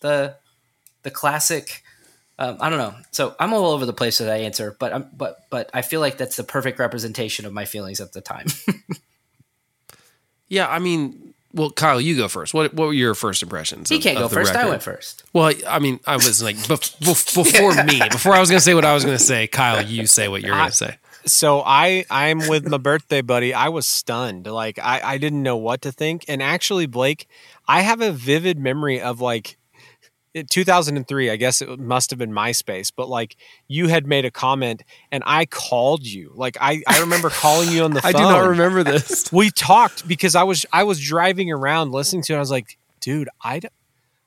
the 0.00 0.36
the 1.02 1.10
classic. 1.10 1.82
Um, 2.38 2.56
I 2.60 2.68
don't 2.70 2.78
know. 2.78 2.94
So 3.12 3.36
I'm 3.38 3.52
all 3.52 3.70
over 3.70 3.86
the 3.86 3.92
place 3.92 4.18
with 4.18 4.26
that 4.28 4.40
answer, 4.40 4.76
but 4.80 4.92
I'm 4.92 5.10
but 5.16 5.36
but 5.50 5.70
I 5.72 5.82
feel 5.82 6.00
like 6.00 6.16
that's 6.16 6.34
the 6.36 6.42
perfect 6.42 6.78
representation 6.80 7.46
of 7.46 7.52
my 7.52 7.64
feelings 7.66 8.00
at 8.00 8.12
the 8.12 8.20
time. 8.20 8.46
Yeah, 10.48 10.68
I 10.68 10.78
mean, 10.78 11.34
well, 11.52 11.70
Kyle, 11.70 12.00
you 12.00 12.16
go 12.16 12.28
first. 12.28 12.54
What 12.54 12.74
what 12.74 12.86
were 12.86 12.92
your 12.92 13.14
first 13.14 13.42
impressions? 13.42 13.88
he 13.88 13.96
of- 13.96 14.02
can't 14.02 14.18
go 14.18 14.28
first. 14.28 14.54
I 14.54 14.68
went 14.68 14.82
first. 14.82 15.24
Well, 15.32 15.52
I 15.66 15.78
mean, 15.78 16.00
I 16.06 16.16
was 16.16 16.42
like 16.42 16.56
bef- 16.56 16.96
bef- 16.98 17.34
before 17.44 17.84
me. 17.84 18.00
Before 18.10 18.34
I 18.34 18.40
was 18.40 18.50
going 18.50 18.58
to 18.58 18.64
say 18.64 18.74
what 18.74 18.84
I 18.84 18.94
was 18.94 19.04
going 19.04 19.16
to 19.16 19.22
say, 19.24 19.46
Kyle, 19.46 19.84
you 19.84 20.06
say 20.06 20.28
what 20.28 20.42
you're 20.42 20.54
going 20.54 20.70
to 20.70 20.76
say. 20.76 20.98
So 21.26 21.62
I 21.64 22.04
I'm 22.10 22.48
with 22.48 22.68
my 22.68 22.78
birthday 22.78 23.22
buddy. 23.22 23.54
I 23.54 23.68
was 23.68 23.86
stunned. 23.86 24.46
Like 24.46 24.78
I 24.78 25.00
I 25.02 25.18
didn't 25.18 25.42
know 25.42 25.56
what 25.56 25.82
to 25.82 25.92
think. 25.92 26.24
And 26.28 26.42
actually, 26.42 26.86
Blake, 26.86 27.26
I 27.66 27.80
have 27.82 28.00
a 28.00 28.12
vivid 28.12 28.58
memory 28.58 29.00
of 29.00 29.20
like 29.20 29.56
2003 30.50 31.30
i 31.30 31.36
guess 31.36 31.62
it 31.62 31.78
must 31.78 32.10
have 32.10 32.18
been 32.18 32.32
myspace 32.32 32.90
but 32.94 33.08
like 33.08 33.36
you 33.68 33.86
had 33.86 34.04
made 34.04 34.24
a 34.24 34.32
comment 34.32 34.82
and 35.12 35.22
i 35.26 35.46
called 35.46 36.04
you 36.04 36.32
like 36.34 36.56
i, 36.60 36.82
I 36.88 37.00
remember 37.00 37.30
calling 37.30 37.70
you 37.70 37.84
on 37.84 37.92
the 37.92 38.02
phone 38.02 38.08
I 38.16 38.18
do 38.18 38.24
not 38.24 38.48
remember 38.48 38.82
this. 38.82 39.30
we 39.32 39.50
talked 39.50 40.08
because 40.08 40.34
i 40.34 40.42
was 40.42 40.66
i 40.72 40.82
was 40.82 41.00
driving 41.00 41.52
around 41.52 41.92
listening 41.92 42.22
to 42.24 42.32
it 42.32 42.36
i 42.36 42.40
was 42.40 42.50
like 42.50 42.78
dude 43.00 43.28
i 43.44 43.60
don't 43.60 43.72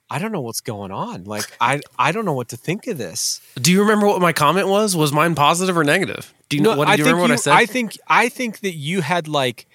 I 0.10 0.20
don't 0.20 0.32
know 0.32 0.42
what's 0.42 0.62
going 0.62 0.92
on. 0.92 1.26
Like 1.26 1.46
I, 1.60 1.82
I 2.00 2.12
don't 2.12 2.24
know 2.26 2.34
what 2.34 2.50
to 2.50 2.58
think 2.58 2.88
of 2.88 2.98
this. 2.98 3.42
Do 3.56 3.72
you 3.72 3.82
remember 3.82 4.08
what 4.08 4.22
my 4.22 4.32
comment 4.34 4.68
was? 4.68 4.96
Was 4.96 5.12
mine 5.12 5.36
positive 5.36 5.78
or 5.78 5.84
negative? 5.84 6.34
Do 6.50 6.56
you 6.58 6.64
know 6.64 6.72
No, 6.72 6.78
what? 6.78 6.86
Do 6.88 6.94
you 6.98 7.04
remember 7.04 7.22
what 7.24 7.32
I 7.32 7.36
said? 7.36 7.54
I 7.54 7.66
think 7.66 7.98
I 8.08 8.30
think 8.30 8.60
that 8.62 8.74
you 8.74 9.02
had 9.02 9.28
like 9.28 9.68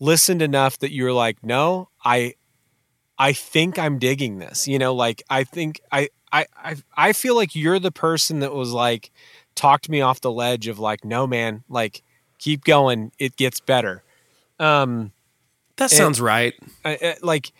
listened 0.00 0.42
enough 0.42 0.78
that 0.80 0.90
you 0.90 1.04
were 1.04 1.12
like, 1.12 1.42
no, 1.44 1.88
I, 2.04 2.34
I 3.18 3.32
think 3.32 3.78
I'm 3.78 3.98
digging 3.98 4.38
this. 4.38 4.66
You 4.66 4.78
know, 4.78 4.92
like 4.94 5.22
I 5.30 5.44
think 5.44 5.80
I, 5.92 6.08
I, 6.32 6.46
I, 6.56 6.76
I 6.96 7.12
feel 7.12 7.36
like 7.36 7.54
you're 7.54 7.78
the 7.78 7.92
person 7.92 8.40
that 8.40 8.52
was 8.52 8.72
like 8.72 9.10
talked 9.54 9.88
me 9.88 10.00
off 10.00 10.20
the 10.20 10.32
ledge 10.32 10.66
of 10.66 10.78
like, 10.80 11.04
no, 11.04 11.26
man, 11.26 11.62
like 11.68 12.02
keep 12.38 12.64
going, 12.64 13.12
it 13.18 13.36
gets 13.36 13.60
better. 13.60 14.02
Um, 14.58 15.12
that 15.76 15.90
sounds 15.90 16.20
right. 16.20 16.54
I, 16.84 16.98
I- 17.00 17.16
like 17.22 17.52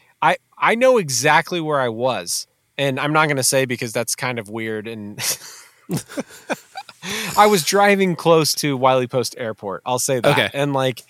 I, 0.59 0.75
know 0.75 0.99
exactly 0.99 1.61
where 1.61 1.81
I 1.81 1.89
was, 1.89 2.47
and 2.79 2.99
I'm 2.99 3.13
not 3.13 3.27
going 3.27 3.37
to 3.37 3.43
say 3.43 3.65
because 3.65 3.93
that's 3.93 4.15
kind 4.15 4.39
of 4.39 4.49
weird 4.49 4.87
and. 4.87 5.19
I 7.37 7.47
was 7.47 7.65
driving 7.65 8.17
close 8.17 8.53
to 8.55 8.77
Wiley 8.77 9.07
Post 9.07 9.37
Airport. 9.39 9.83
I'll 9.87 9.99
say 9.99 10.21
that. 10.21 10.33
Okay. 10.33 10.51
And 10.53 10.73
like 10.73 11.03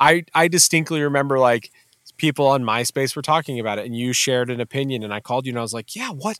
I 0.00 0.24
I 0.34 0.48
distinctly 0.48 1.00
remember 1.02 1.38
like 1.38 1.70
people 2.16 2.46
on 2.46 2.62
MySpace 2.62 3.14
were 3.16 3.22
talking 3.22 3.60
about 3.60 3.78
it 3.78 3.86
and 3.86 3.96
you 3.96 4.12
shared 4.12 4.50
an 4.50 4.60
opinion 4.60 5.02
and 5.02 5.12
I 5.12 5.20
called 5.20 5.46
you 5.46 5.50
and 5.50 5.58
I 5.58 5.62
was 5.62 5.74
like, 5.74 5.94
"Yeah, 5.94 6.10
what 6.10 6.38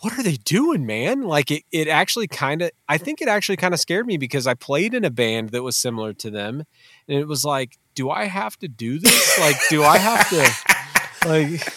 what 0.00 0.18
are 0.18 0.22
they 0.22 0.36
doing, 0.36 0.86
man?" 0.86 1.22
Like 1.22 1.50
it 1.50 1.64
it 1.72 1.88
actually 1.88 2.26
kind 2.26 2.62
of 2.62 2.70
I 2.88 2.98
think 2.98 3.20
it 3.20 3.28
actually 3.28 3.56
kind 3.56 3.74
of 3.74 3.80
scared 3.80 4.06
me 4.06 4.16
because 4.16 4.46
I 4.46 4.54
played 4.54 4.94
in 4.94 5.04
a 5.04 5.10
band 5.10 5.50
that 5.50 5.62
was 5.62 5.76
similar 5.76 6.12
to 6.14 6.30
them 6.30 6.64
and 7.08 7.18
it 7.18 7.28
was 7.28 7.44
like, 7.44 7.78
"Do 7.94 8.10
I 8.10 8.24
have 8.24 8.58
to 8.60 8.68
do 8.68 8.98
this? 8.98 9.38
like 9.38 9.56
do 9.68 9.82
I 9.82 9.98
have 9.98 10.28
to 10.30 10.73
like 11.26 11.72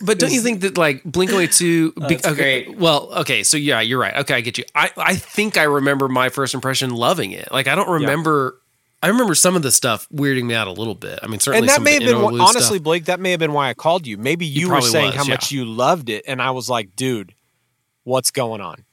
But 0.00 0.18
don't 0.18 0.32
you 0.32 0.40
think 0.42 0.60
that 0.62 0.76
like 0.76 1.02
Blink 1.04 1.30
182 1.30 1.92
be- 1.92 2.00
oh, 2.02 2.32
okay, 2.32 2.64
great. 2.64 2.78
Well, 2.78 3.10
okay, 3.20 3.42
so 3.42 3.56
yeah, 3.56 3.80
you're 3.80 3.98
right. 4.00 4.14
Okay, 4.18 4.34
I 4.34 4.40
get 4.40 4.58
you. 4.58 4.64
I 4.74 4.90
I 4.96 5.14
think 5.16 5.56
I 5.56 5.62
remember 5.64 6.08
my 6.08 6.28
first 6.28 6.52
impression 6.54 6.90
loving 6.90 7.32
it. 7.32 7.50
Like 7.52 7.68
I 7.68 7.74
don't 7.74 7.88
remember 7.88 8.60
I 9.02 9.08
remember 9.08 9.34
some 9.34 9.54
of 9.54 9.62
the 9.62 9.70
stuff 9.70 10.08
weirding 10.12 10.44
me 10.44 10.54
out 10.54 10.66
a 10.66 10.72
little 10.72 10.94
bit. 10.94 11.18
I 11.22 11.26
mean, 11.26 11.38
certainly 11.40 11.60
and 11.60 11.68
that 11.68 11.74
some 11.74 11.84
may 11.84 11.96
of 11.98 12.02
have 12.04 12.12
the 12.20 12.26
been 12.28 12.38
wh- 12.38 12.42
honestly 12.42 12.76
stuff. 12.78 12.82
blake 12.82 13.04
that 13.06 13.20
may 13.20 13.30
have 13.32 13.40
been 13.40 13.52
why 13.52 13.68
i 13.68 13.74
called 13.74 14.06
you 14.06 14.16
maybe 14.16 14.46
you 14.46 14.70
were 14.70 14.80
saying 14.80 15.06
was, 15.08 15.14
how 15.16 15.24
yeah. 15.24 15.30
much 15.34 15.52
you 15.52 15.64
loved 15.66 16.08
it 16.08 16.24
and 16.26 16.40
i 16.40 16.50
was 16.50 16.68
like 16.70 16.96
dude 16.96 17.34
what's 18.04 18.30
going 18.30 18.60
on 18.62 18.84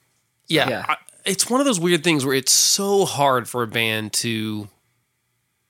Yeah, 0.47 0.69
Yeah. 0.69 0.85
I, 0.87 0.95
it's 1.25 1.49
one 1.49 1.59
of 1.61 1.65
those 1.65 1.79
weird 1.79 2.03
things 2.03 2.25
where 2.25 2.35
it's 2.35 2.51
so 2.51 3.05
hard 3.05 3.47
for 3.49 3.63
a 3.63 3.67
band 3.67 4.11
to 4.13 4.67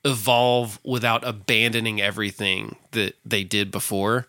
evolve 0.03 0.79
without 0.83 1.25
abandoning 1.27 2.01
everything 2.01 2.75
that 2.91 3.15
they 3.25 3.43
did 3.43 3.71
before. 3.71 4.27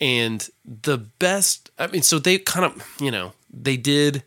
And 0.00 0.48
the 0.64 0.98
best, 0.98 1.70
I 1.78 1.86
mean, 1.88 2.02
so 2.02 2.18
they 2.18 2.38
kind 2.38 2.64
of, 2.64 2.96
you 3.00 3.10
know, 3.10 3.32
they 3.52 3.76
did 3.76 4.24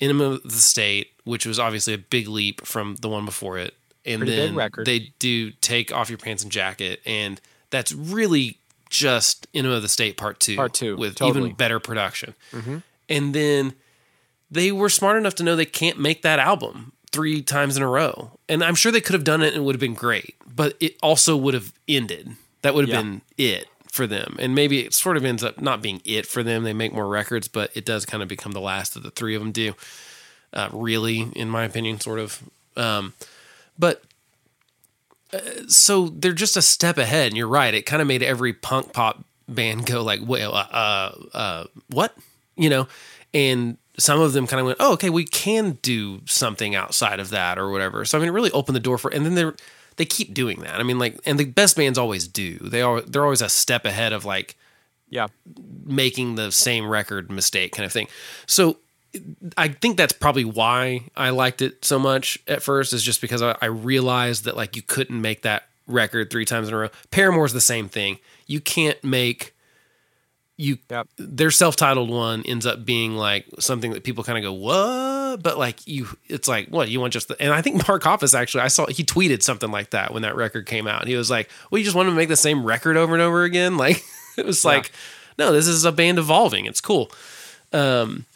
Enema 0.00 0.24
of 0.24 0.42
the 0.42 0.50
State, 0.50 1.12
which 1.24 1.46
was 1.46 1.58
obviously 1.58 1.94
a 1.94 1.98
big 1.98 2.26
leap 2.28 2.66
from 2.66 2.96
the 2.96 3.08
one 3.08 3.24
before 3.24 3.58
it. 3.58 3.74
And 4.04 4.22
Pretty 4.22 4.34
then 4.34 4.70
they 4.84 5.12
do 5.20 5.52
Take 5.52 5.92
Off 5.92 6.10
Your 6.10 6.18
Pants 6.18 6.42
and 6.42 6.50
Jacket. 6.50 7.00
And 7.06 7.40
that's 7.70 7.92
really 7.92 8.58
just 8.90 9.46
Enema 9.54 9.76
of 9.76 9.82
the 9.82 9.88
State 9.88 10.16
Part 10.16 10.40
Two. 10.40 10.56
Part 10.56 10.74
two, 10.74 10.96
With 10.96 11.14
totally. 11.14 11.30
Mm-hmm. 11.30 11.46
even 11.46 11.56
better 11.56 11.78
production. 11.78 12.34
And 13.08 13.34
then 13.34 13.74
they 14.50 14.72
were 14.72 14.88
smart 14.88 15.16
enough 15.16 15.36
to 15.36 15.44
know 15.44 15.54
they 15.54 15.64
can't 15.64 15.98
make 15.98 16.22
that 16.22 16.38
album 16.38 16.91
three 17.12 17.42
times 17.42 17.76
in 17.76 17.82
a 17.82 17.88
row. 17.88 18.38
And 18.48 18.64
I'm 18.64 18.74
sure 18.74 18.90
they 18.90 19.00
could 19.00 19.14
have 19.14 19.24
done 19.24 19.42
it 19.42 19.48
and 19.54 19.56
it 19.56 19.60
would 19.64 19.74
have 19.74 19.80
been 19.80 19.94
great, 19.94 20.34
but 20.46 20.76
it 20.80 20.96
also 21.02 21.36
would 21.36 21.54
have 21.54 21.72
ended. 21.86 22.32
That 22.62 22.74
would 22.74 22.88
have 22.88 22.94
Yeah. 22.94 23.02
been 23.02 23.20
it 23.36 23.66
for 23.90 24.06
them. 24.06 24.36
And 24.38 24.54
maybe 24.54 24.80
it 24.80 24.94
sort 24.94 25.16
of 25.16 25.24
ends 25.24 25.44
up 25.44 25.60
not 25.60 25.82
being 25.82 26.00
it 26.04 26.26
for 26.26 26.42
them. 26.42 26.62
They 26.64 26.72
make 26.72 26.92
more 26.94 27.06
records, 27.08 27.48
but 27.48 27.70
it 27.74 27.84
does 27.84 28.06
kind 28.06 28.22
of 28.22 28.28
become 28.28 28.52
the 28.52 28.60
last 28.60 28.96
of 28.96 29.02
the 29.02 29.10
three 29.10 29.34
of 29.34 29.42
them 29.42 29.52
do. 29.52 29.74
Uh, 30.54 30.68
really, 30.72 31.28
in 31.34 31.48
my 31.48 31.64
opinion, 31.64 31.98
sort 32.00 32.18
of. 32.18 32.42
Um, 32.76 33.14
but 33.78 34.02
uh, 35.32 35.38
so 35.66 36.08
they're 36.08 36.32
just 36.32 36.56
a 36.56 36.62
step 36.62 36.98
ahead. 36.98 37.28
And 37.28 37.36
you're 37.36 37.48
right. 37.48 37.72
It 37.74 37.82
kind 37.86 38.02
of 38.02 38.08
made 38.08 38.22
every 38.22 38.52
punk 38.52 38.92
pop 38.92 39.24
band 39.48 39.86
go 39.86 40.02
like, 40.02 40.20
well, 40.22 40.54
uh, 40.54 40.66
uh, 40.70 41.14
uh, 41.34 41.64
what? 41.88 42.14
You 42.56 42.68
know, 42.70 42.88
and 43.32 43.78
some 43.98 44.20
of 44.20 44.32
them 44.32 44.46
kind 44.46 44.60
of 44.60 44.66
went, 44.66 44.78
oh, 44.80 44.94
okay, 44.94 45.10
we 45.10 45.24
can 45.24 45.78
do 45.82 46.22
something 46.26 46.74
outside 46.74 47.20
of 47.20 47.30
that 47.30 47.58
or 47.58 47.70
whatever. 47.70 48.04
So 48.04 48.18
I 48.18 48.20
mean, 48.20 48.28
it 48.28 48.32
really 48.32 48.50
opened 48.52 48.76
the 48.76 48.80
door 48.80 48.98
for, 48.98 49.12
and 49.12 49.24
then 49.24 49.34
they're 49.34 49.54
they 49.96 50.04
keep 50.04 50.32
doing 50.32 50.60
that. 50.60 50.80
I 50.80 50.82
mean, 50.82 50.98
like, 50.98 51.20
and 51.26 51.38
the 51.38 51.44
best 51.44 51.76
bands 51.76 51.98
always 51.98 52.26
do. 52.26 52.58
They 52.58 52.82
are 52.82 53.00
they're 53.02 53.24
always 53.24 53.42
a 53.42 53.48
step 53.48 53.84
ahead 53.84 54.12
of 54.12 54.24
like 54.24 54.56
yeah 55.10 55.28
making 55.84 56.36
the 56.36 56.50
same 56.50 56.88
record 56.88 57.30
mistake 57.30 57.72
kind 57.72 57.84
of 57.84 57.92
thing. 57.92 58.08
So 58.46 58.78
I 59.58 59.68
think 59.68 59.96
that's 59.96 60.12
probably 60.12 60.44
why 60.44 61.10
I 61.16 61.30
liked 61.30 61.60
it 61.60 61.84
so 61.84 61.98
much 61.98 62.38
at 62.48 62.62
first 62.62 62.92
is 62.92 63.02
just 63.02 63.20
because 63.20 63.42
I, 63.42 63.56
I 63.60 63.66
realized 63.66 64.44
that 64.44 64.56
like 64.56 64.76
you 64.76 64.82
couldn't 64.82 65.20
make 65.20 65.42
that 65.42 65.64
record 65.86 66.30
three 66.30 66.44
times 66.44 66.68
in 66.68 66.74
a 66.74 66.78
row. 66.78 66.88
Paramore's 67.10 67.52
the 67.52 67.60
same 67.60 67.88
thing. 67.88 68.18
You 68.46 68.60
can't 68.60 69.02
make 69.04 69.54
you 70.58 70.78
Yep. 70.90 71.08
their 71.16 71.50
self-titled 71.50 72.10
one 72.10 72.42
ends 72.44 72.66
up 72.66 72.84
being 72.84 73.16
like 73.16 73.46
something 73.58 73.92
that 73.92 74.04
people 74.04 74.22
kind 74.22 74.38
of 74.38 74.44
go 74.44 74.52
what? 74.52 75.42
But 75.42 75.56
like 75.58 75.86
you 75.86 76.08
it's 76.28 76.46
like 76.46 76.68
what 76.68 76.88
you 76.90 77.00
want 77.00 77.14
just 77.14 77.28
the, 77.28 77.40
and 77.40 77.52
i 77.54 77.62
think 77.62 77.88
mark 77.88 78.02
hoppus 78.02 78.38
actually 78.38 78.60
i 78.60 78.68
saw 78.68 78.86
he 78.86 79.02
tweeted 79.02 79.42
something 79.42 79.70
like 79.70 79.90
that 79.90 80.12
when 80.12 80.22
that 80.22 80.36
record 80.36 80.66
came 80.66 80.86
out. 80.86 81.06
He 81.06 81.16
was 81.16 81.30
like 81.30 81.48
well 81.70 81.78
you 81.78 81.84
just 81.84 81.96
want 81.96 82.08
to 82.10 82.14
make 82.14 82.28
the 82.28 82.36
same 82.36 82.64
record 82.64 82.96
over 82.96 83.14
and 83.14 83.22
over 83.22 83.44
again? 83.44 83.76
Like 83.82 84.04
it 84.36 84.46
was 84.46 84.64
like 84.64 84.92
no 85.38 85.52
this 85.52 85.66
is 85.66 85.84
a 85.84 85.92
band 85.92 86.18
evolving. 86.18 86.66
It's 86.66 86.80
cool. 86.82 87.10
Um 87.72 88.26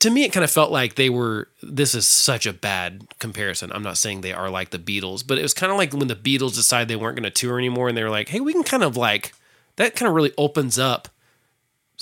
to 0.00 0.10
me 0.10 0.24
it 0.24 0.32
kind 0.32 0.44
of 0.44 0.50
felt 0.50 0.70
like 0.72 0.96
they 0.96 1.08
were 1.08 1.48
this 1.62 1.94
is 1.94 2.06
such 2.06 2.46
a 2.46 2.52
bad 2.52 3.06
comparison. 3.20 3.70
I'm 3.72 3.82
not 3.84 3.96
saying 3.96 4.20
they 4.20 4.32
are 4.32 4.50
like 4.50 4.70
the 4.70 4.78
beatles 4.78 5.24
but 5.26 5.38
it 5.38 5.42
was 5.42 5.54
kind 5.54 5.70
of 5.70 5.78
like 5.78 5.92
when 5.92 6.08
the 6.08 6.16
beatles 6.16 6.54
decided 6.56 6.88
they 6.88 6.96
weren't 6.96 7.16
going 7.16 7.24
to 7.24 7.30
tour 7.30 7.58
anymore 7.58 7.88
and 7.88 7.96
they 7.96 8.02
were 8.02 8.10
like 8.10 8.28
hey 8.28 8.40
we 8.40 8.52
can 8.52 8.64
kind 8.64 8.82
of 8.82 8.96
like 8.96 9.32
that 9.76 9.94
kind 9.94 10.08
of 10.08 10.14
really 10.14 10.32
opens 10.36 10.78
up 10.78 11.08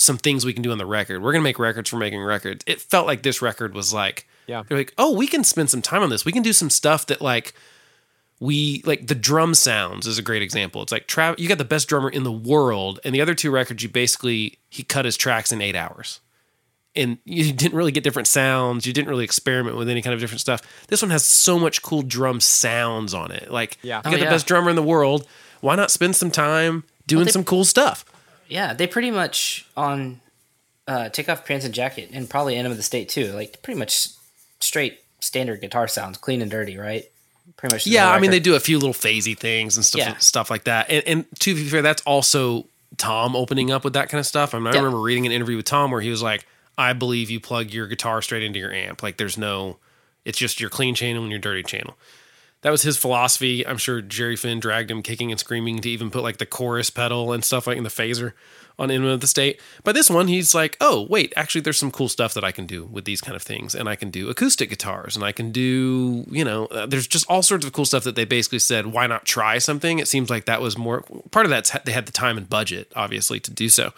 some 0.01 0.17
things 0.17 0.47
we 0.47 0.53
can 0.53 0.63
do 0.63 0.71
on 0.73 0.79
the 0.79 0.87
record. 0.87 1.21
We're 1.23 1.33
to 1.33 1.41
make 1.41 1.59
records 1.59 1.91
for 1.91 1.97
making 1.97 2.23
records. 2.23 2.65
It 2.67 2.81
felt 2.81 3.07
like 3.07 3.23
this 3.23 3.43
record 3.43 3.75
was 3.75 3.93
like, 3.93 4.27
Yeah. 4.47 4.63
they're 4.67 4.79
like, 4.79 4.95
oh, 4.97 5.13
we 5.13 5.27
can 5.27 5.43
spend 5.45 5.69
some 5.71 5.83
time 5.83 6.03
on 6.03 6.09
this. 6.09 6.25
We 6.25 6.33
can 6.33 6.43
do 6.43 6.53
some 6.53 6.71
stuff 6.71 7.07
that 7.07 7.21
like 7.21 7.53
we 8.41 8.83
like 8.87 9.09
the 9.09 9.15
drum 9.17 9.55
sounds 9.55 10.07
is 10.07 10.17
a 10.19 10.23
great 10.23 10.43
example. 10.43 10.81
It's 10.83 10.93
like 10.93 11.09
Trav, 11.09 11.39
you 11.41 11.49
got 11.49 11.59
the 11.59 11.65
best 11.65 11.89
drummer 11.89 12.09
in 12.09 12.23
the 12.23 12.31
world, 12.33 13.01
and 13.05 13.13
the 13.15 13.21
other 13.21 13.35
two 13.35 13.51
records, 13.51 13.83
you 13.83 13.89
basically 13.89 14.59
he 14.71 14.85
cut 14.85 15.05
his 15.05 15.17
tracks 15.17 15.51
in 15.51 15.61
eight 15.61 15.75
hours, 15.75 16.21
and 16.95 17.19
you 17.25 17.53
didn't 17.53 17.77
really 17.77 17.91
get 17.91 18.05
different 18.05 18.29
sounds. 18.29 18.87
You 18.87 18.93
didn't 18.93 19.09
really 19.09 19.25
experiment 19.25 19.77
with 19.77 19.89
any 19.89 20.03
kind 20.03 20.15
of 20.15 20.21
different 20.21 20.41
stuff. 20.41 20.63
This 20.87 21.03
one 21.03 21.11
has 21.11 21.25
so 21.25 21.59
much 21.59 21.83
cool 21.83 22.03
drum 22.03 22.41
sounds 22.41 23.13
on 23.13 23.33
it. 23.33 23.51
Like, 23.51 23.79
Yeah. 23.83 23.97
you 23.97 24.03
Oh, 24.05 24.11
got 24.13 24.19
the 24.19 24.25
yeah. 24.27 24.31
best 24.31 24.47
drummer 24.47 24.71
in 24.71 24.77
the 24.77 24.83
world. 24.85 25.27
Why 25.61 25.75
not 25.75 25.91
spend 25.91 26.15
some 26.15 26.31
time 26.31 26.85
doing 27.09 27.25
they- 27.25 27.33
some 27.33 27.43
cool 27.45 27.65
stuff? 27.65 28.05
Yeah, 28.49 28.73
they 28.75 28.87
pretty 28.87 29.11
much 29.11 29.67
on 29.77 30.21
uh, 30.87 31.09
take 31.11 31.29
off 31.29 31.45
pants 31.47 31.65
and 31.65 31.75
jacket, 31.75 32.11
and 32.13 32.29
probably 32.29 32.57
Enema 32.57 32.73
of 32.73 32.77
the 32.77 32.83
State 32.83 33.09
too. 33.09 33.33
Like 33.33 33.63
pretty 33.63 33.79
much 33.79 34.09
straight 34.61 35.01
standard 35.21 35.61
guitar 35.61 35.87
sounds, 35.89 36.17
clean 36.19 36.41
and 36.43 36.51
dirty, 36.51 36.77
right? 36.79 37.05
Pretty 37.57 37.75
much. 37.75 37.87
Yeah, 37.87 38.11
I 38.11 38.21
mean 38.21 38.31
they 38.31 38.41
do 38.41 38.55
a 38.55 38.61
few 38.61 38.79
little 38.79 38.95
phasey 38.95 39.37
things 39.37 39.77
and 39.77 39.85
stuff 39.85 39.99
Yeah. 40.01 40.17
stuff 40.19 40.51
like 40.51 40.65
that. 40.65 40.91
And, 40.91 41.03
and 41.07 41.27
to 41.41 41.55
be 41.55 41.65
fair, 41.65 41.83
that's 41.83 42.03
also 42.03 42.67
Tom 42.97 43.35
opening 43.37 43.71
up 43.71 43.85
with 43.85 43.93
that 43.95 44.09
kind 44.09 44.19
of 44.21 44.27
stuff. 44.27 44.55
I, 44.55 44.59
mean, 44.59 44.69
I 44.69 44.73
Yeah. 44.73 44.79
remember 44.79 45.01
reading 45.01 45.27
an 45.27 45.33
interview 45.33 45.57
with 45.57 45.67
Tom 45.67 45.91
where 45.91 46.01
he 46.01 46.11
was 46.11 46.23
like, 46.23 46.47
"I 46.77 46.93
believe 46.93 47.31
you 47.31 47.41
plug 47.41 47.71
your 47.71 47.87
guitar 47.87 48.23
straight 48.23 48.43
into 48.43 48.59
your 48.59 48.73
amp. 48.73 49.03
Like 49.03 49.17
there's 49.19 49.37
no, 49.37 49.77
it's 50.25 50.39
just 50.39 50.61
your 50.61 50.71
clean 50.71 50.95
channel 50.95 51.23
and 51.23 51.31
your 51.31 51.41
dirty 51.41 51.63
channel." 51.63 51.97
That 52.63 52.71
was 52.71 52.83
his 52.83 52.97
philosophy. 52.97 53.65
I'm 53.67 53.79
sure 53.79 54.01
Jerry 54.01 54.35
Finn 54.35 54.59
dragged 54.59 54.91
him 54.91 55.03
kicking 55.03 55.31
and 55.31 55.39
screaming 55.39 55.79
to 55.81 55.91
even 55.91 56.11
put 56.11 56.25
like 56.25 56.39
the 56.39 56.47
chorus 56.47 56.91
pedal 56.91 57.33
and 57.33 57.45
stuff 57.45 57.67
like 57.67 57.77
in 57.77 57.85
the 57.85 57.91
phaser 57.91 58.33
on 58.79 58.91
Enema 58.91 59.11
of 59.11 59.21
the 59.21 59.27
State. 59.27 59.61
But 59.85 59.95
this 59.95 60.11
one, 60.11 60.29
he's 60.29 60.55
like, 60.55 60.77
oh, 60.81 61.07
wait, 61.09 61.33
actually, 61.37 61.61
there's 61.61 61.79
some 61.79 61.91
cool 61.91 62.09
stuff 62.09 62.35
that 62.35 62.45
I 62.45 62.53
can 62.53 62.67
do 62.67 62.85
with 62.85 63.05
these 63.05 63.21
kind 63.21 63.37
of 63.37 63.43
things. 63.43 63.75
And 63.75 63.89
I 63.89 63.97
can 63.97 64.11
do 64.11 64.29
acoustic 64.29 64.71
guitars 64.71 65.15
and 65.15 65.25
I 65.25 65.33
can 65.33 65.53
do, 65.53 66.25
you 66.31 66.45
know, 66.45 66.67
uh, 66.67 66.87
there's 66.87 67.07
just 67.07 67.29
all 67.29 67.43
sorts 67.43 67.65
of 67.65 67.73
cool 67.73 67.85
stuff 67.85 68.05
that 68.05 68.17
they 68.17 68.25
basically 68.25 68.61
said, 68.61 68.87
why 68.87 69.07
not 69.07 69.25
try 69.25 69.59
something? 69.59 69.99
It 69.99 70.09
seems 70.09 70.31
like 70.31 70.45
that 70.47 70.61
was 70.61 70.77
more 70.77 71.03
part 71.31 71.47
of 71.47 71.51
that's 71.51 71.71
they 71.85 71.93
had 71.93 72.07
the 72.07 72.13
time 72.13 72.37
and 72.37 72.49
budget, 72.49 72.91
obviously, 72.97 73.41
to 73.41 73.53
do 73.53 73.69
so. 73.69 73.93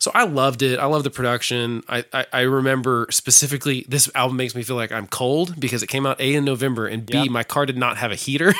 So 0.00 0.10
I 0.14 0.24
loved 0.24 0.62
it. 0.62 0.78
I 0.78 0.84
love 0.86 1.02
the 1.04 1.10
production. 1.10 1.82
I, 1.88 2.04
I, 2.12 2.26
I 2.32 2.40
remember 2.42 3.06
specifically 3.10 3.84
this 3.88 4.08
album 4.14 4.36
makes 4.36 4.54
me 4.54 4.62
feel 4.62 4.76
like 4.76 4.92
I'm 4.92 5.06
cold 5.08 5.58
because 5.60 5.82
it 5.82 5.88
came 5.88 6.06
out 6.06 6.20
A 6.20 6.34
in 6.34 6.44
November 6.44 6.86
and 6.86 7.04
B, 7.04 7.14
Yeah. 7.18 7.24
my 7.30 7.42
car 7.42 7.66
did 7.66 7.76
not 7.76 7.96
have 7.96 8.10
a 8.12 8.14
heater. 8.14 8.54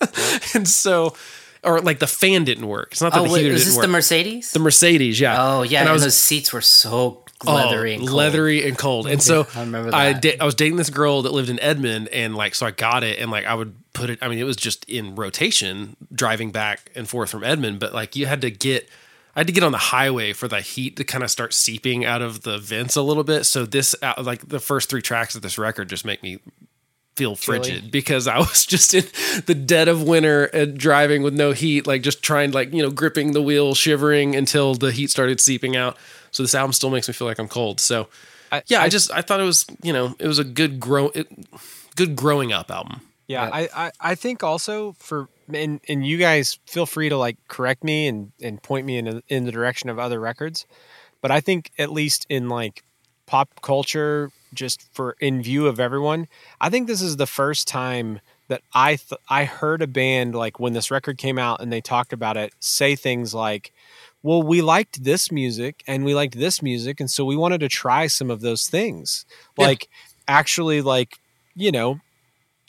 and 0.54 0.66
so, 0.66 1.14
or 1.62 1.80
like 1.80 1.98
the 1.98 2.06
fan 2.06 2.44
didn't 2.44 2.66
work. 2.66 2.88
It's 2.92 3.00
not 3.02 3.12
that 3.12 3.20
Oh, 3.20 3.24
the 3.26 3.30
wait, 3.32 3.42
heater 3.42 3.54
is 3.54 3.66
this 3.66 3.76
work. 3.76 3.82
the 3.84 3.88
Mercedes? 3.92 4.52
The 4.52 4.58
Mercedes, 4.58 5.20
yeah. 5.20 5.36
oh 5.38 5.62
yeah, 5.62 5.80
And 5.80 5.88
and 5.88 5.92
was 5.94 6.02
those 6.02 6.16
seats 6.16 6.52
were 6.52 6.60
so 6.62 7.24
oh, 7.46 7.52
leathery, 7.54 7.92
oh, 7.92 7.94
and 7.98 8.02
cold. 8.08 8.12
leathery 8.16 8.66
and 8.66 8.78
cold. 8.78 9.06
And 9.06 9.22
so 9.30 9.46
I 9.54 9.60
remember 9.60 9.94
I, 9.94 10.12
that. 10.14 10.22
da- 10.22 10.38
I 10.40 10.44
was 10.44 10.54
dating 10.54 10.76
this 10.76 10.90
girl 10.90 11.22
that 11.22 11.32
lived 11.32 11.50
in 11.50 11.60
Edmond, 11.60 12.08
and 12.08 12.34
like 12.34 12.54
so 12.54 12.64
I 12.66 12.70
got 12.70 13.04
it, 13.04 13.18
and 13.18 13.30
like 13.30 13.44
I 13.44 13.54
would 13.54 13.74
put 13.92 14.08
it. 14.10 14.18
I 14.22 14.28
mean, 14.28 14.38
it 14.38 14.44
was 14.44 14.56
just 14.56 14.84
in 14.88 15.14
rotation 15.14 15.96
driving 16.12 16.50
back 16.52 16.90
and 16.94 17.06
forth 17.08 17.28
from 17.30 17.44
Edmond, 17.44 17.80
but 17.80 17.92
like 17.92 18.16
you 18.16 18.26
had 18.26 18.40
to 18.42 18.50
get. 18.50 18.88
I 19.40 19.42
had 19.42 19.46
to 19.46 19.54
get 19.54 19.62
on 19.64 19.72
the 19.72 19.78
highway 19.78 20.34
for 20.34 20.48
the 20.48 20.60
heat 20.60 20.96
to 20.96 21.04
kind 21.04 21.24
of 21.24 21.30
start 21.30 21.54
seeping 21.54 22.04
out 22.04 22.20
of 22.20 22.42
the 22.42 22.58
vents 22.58 22.94
a 22.94 23.00
little 23.00 23.24
bit. 23.24 23.44
So 23.44 23.64
this, 23.64 23.94
uh, 24.02 24.22
like 24.22 24.46
the 24.46 24.60
first 24.60 24.90
three 24.90 25.00
tracks 25.00 25.34
of 25.34 25.40
this 25.40 25.56
record, 25.56 25.88
just 25.88 26.04
make 26.04 26.22
me 26.22 26.40
feel 27.16 27.34
frigid 27.36 27.90
because 27.90 28.28
I 28.28 28.36
was 28.40 28.66
just 28.66 28.92
in 28.92 29.04
the 29.46 29.54
dead 29.54 29.88
of 29.88 30.02
winter 30.02 30.44
and 30.44 30.76
driving 30.76 31.22
with 31.22 31.32
no 31.32 31.52
heat, 31.52 31.86
like 31.86 32.02
just 32.02 32.22
trying, 32.22 32.50
like 32.50 32.74
you 32.74 32.82
know, 32.82 32.90
gripping 32.90 33.32
the 33.32 33.40
wheel, 33.40 33.74
shivering 33.74 34.36
until 34.36 34.74
the 34.74 34.92
heat 34.92 35.08
started 35.08 35.40
seeping 35.40 35.74
out. 35.74 35.96
So 36.32 36.42
this 36.42 36.54
album 36.54 36.74
still 36.74 36.90
makes 36.90 37.08
me 37.08 37.14
feel 37.14 37.26
like 37.26 37.38
I'm 37.38 37.48
cold. 37.48 37.80
So 37.80 38.08
I- 38.52 38.62
yeah, 38.66 38.82
I, 38.82 38.84
I- 38.84 38.88
just 38.90 39.10
I 39.10 39.22
thought 39.22 39.40
it 39.40 39.44
was 39.44 39.64
you 39.82 39.94
know 39.94 40.14
it 40.18 40.26
was 40.26 40.38
a 40.38 40.44
good 40.44 40.78
grow 40.78 41.06
it, 41.14 41.28
good 41.96 42.14
growing 42.14 42.52
up 42.52 42.70
album. 42.70 43.00
Yeah, 43.26 43.48
I, 43.50 43.68
I, 43.74 43.90
I 44.00 44.14
think 44.16 44.42
also 44.42 44.92
for 44.98 45.28
and 45.54 45.80
and 45.88 46.06
you 46.06 46.18
guys 46.18 46.58
feel 46.66 46.86
free 46.86 47.08
to 47.08 47.16
like 47.16 47.36
correct 47.48 47.84
me 47.84 48.06
and 48.06 48.32
and 48.40 48.62
point 48.62 48.86
me 48.86 48.98
in 48.98 49.22
in 49.28 49.44
the 49.44 49.52
direction 49.52 49.88
of 49.88 49.98
other 49.98 50.20
records, 50.20 50.66
but 51.20 51.30
I 51.30 51.40
think 51.40 51.70
at 51.78 51.92
least 51.92 52.26
in 52.28 52.48
like 52.48 52.82
pop 53.26 53.60
culture, 53.62 54.30
just 54.54 54.92
for 54.92 55.16
in 55.20 55.42
view 55.42 55.66
of 55.66 55.78
everyone, 55.80 56.26
I 56.60 56.70
think 56.70 56.86
this 56.86 57.02
is 57.02 57.16
the 57.16 57.26
first 57.26 57.68
time 57.68 58.20
that 58.48 58.62
I 58.74 58.96
th- 58.96 59.20
I 59.28 59.44
heard 59.44 59.82
a 59.82 59.86
band 59.86 60.34
like 60.34 60.58
when 60.58 60.72
this 60.72 60.90
record 60.90 61.18
came 61.18 61.38
out 61.38 61.60
and 61.60 61.72
they 61.72 61.80
talked 61.80 62.12
about 62.12 62.36
it 62.36 62.52
say 62.60 62.96
things 62.96 63.34
like. 63.34 63.72
Well, 64.22 64.42
we 64.42 64.60
liked 64.60 65.02
this 65.02 65.32
music 65.32 65.82
and 65.86 66.04
we 66.04 66.14
liked 66.14 66.38
this 66.38 66.60
music, 66.60 67.00
and 67.00 67.10
so 67.10 67.24
we 67.24 67.36
wanted 67.38 67.60
to 67.60 67.70
try 67.70 68.06
some 68.06 68.30
of 68.30 68.42
those 68.42 68.68
things. 68.68 69.24
Yeah. 69.56 69.68
Like, 69.68 69.88
actually, 70.28 70.82
like, 70.82 71.18
you 71.54 71.72
know, 71.72 72.00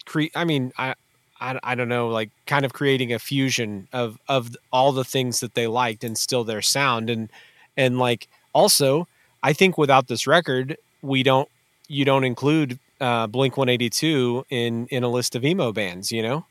cre- 0.06 0.32
I 0.36 0.46
mean, 0.46 0.72
I, 0.78 0.96
I, 1.42 1.60
I 1.64 1.76
don't 1.76 1.90
know, 1.90 2.08
like 2.08 2.30
kind 2.46 2.64
of 2.64 2.72
creating 2.72 3.12
a 3.12 3.20
fusion 3.20 3.88
of 3.92 4.18
of 4.30 4.56
all 4.72 4.92
the 4.92 5.04
things 5.04 5.40
that 5.42 5.56
they 5.56 5.68
liked 5.68 6.04
and 6.04 6.18
still 6.18 6.44
their 6.44 6.62
sound 6.62 7.10
and 7.10 7.30
and 7.76 7.98
like 8.00 8.28
also, 8.54 9.08
I 9.42 9.54
think 9.54 9.78
without 9.78 10.08
this 10.08 10.28
record, 10.28 10.78
we 11.02 11.24
don't 11.24 11.50
you 11.88 12.06
don't 12.06 12.24
include 12.24 12.80
uh, 13.02 13.28
Blink 13.28 13.58
One 13.58 13.70
Eighty 13.70 13.90
Two 13.90 14.46
in 14.50 14.88
in 14.88 15.04
a 15.04 15.10
list 15.10 15.36
of 15.36 15.44
emo 15.44 15.72
bands, 15.72 16.12
you 16.12 16.22
know. 16.22 16.46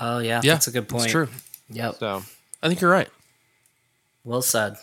Oh 0.00 0.18
yeah, 0.18 0.40
Yeah, 0.42 0.54
that's 0.54 0.66
a 0.66 0.72
good 0.72 0.88
point. 0.88 1.04
It's 1.04 1.12
true. 1.12 1.28
Yep. 1.70 1.96
So 1.96 2.22
I 2.62 2.68
think 2.68 2.80
you're 2.80 2.90
right. 2.90 3.08
Well 4.24 4.42
said. 4.42 4.76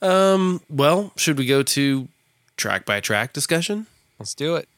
Um, 0.00 0.60
well, 0.68 1.12
should 1.16 1.38
we 1.38 1.46
go 1.46 1.62
to 1.62 2.08
track 2.56 2.84
by 2.84 3.00
track 3.00 3.32
discussion? 3.32 3.86
let's 4.18 4.34
do 4.34 4.56
it. 4.56 4.68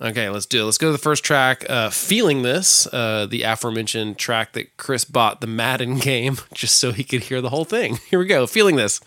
Okay, 0.00 0.28
let's 0.28 0.46
do 0.46 0.62
it. 0.62 0.64
Let's 0.64 0.78
go 0.78 0.88
to 0.88 0.92
the 0.92 0.98
first 0.98 1.24
track. 1.24 1.68
Uh, 1.68 1.90
Feeling 1.90 2.42
This, 2.42 2.86
uh, 2.92 3.26
the 3.28 3.42
aforementioned 3.42 4.16
track 4.16 4.52
that 4.52 4.76
Chris 4.76 5.04
bought 5.04 5.40
the 5.40 5.48
Madden 5.48 5.98
game 5.98 6.38
just 6.54 6.76
so 6.78 6.92
he 6.92 7.02
could 7.02 7.24
hear 7.24 7.40
the 7.40 7.50
whole 7.50 7.64
thing. 7.64 7.98
Here 8.08 8.18
we 8.18 8.26
go. 8.26 8.46
Feeling 8.46 8.76
This. 8.76 9.00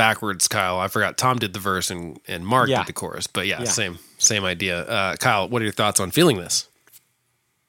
Backwards, 0.00 0.48
Kyle. 0.48 0.78
I 0.78 0.88
forgot. 0.88 1.16
Tom 1.16 1.38
did 1.38 1.52
the 1.52 1.58
verse 1.60 1.90
and, 1.90 2.18
and 2.26 2.46
Mark 2.46 2.68
Yeah. 2.68 2.78
did 2.78 2.88
the 2.88 2.92
chorus. 2.92 3.26
But 3.26 3.46
yeah, 3.46 3.60
Yeah. 3.62 3.68
same 3.70 3.98
same 4.18 4.44
idea. 4.44 4.82
Uh, 4.82 5.16
Kyle, 5.16 5.48
what 5.48 5.62
are 5.62 5.64
your 5.64 5.72
thoughts 5.72 6.00
on 6.00 6.10
Feeling 6.10 6.36
This? 6.38 6.68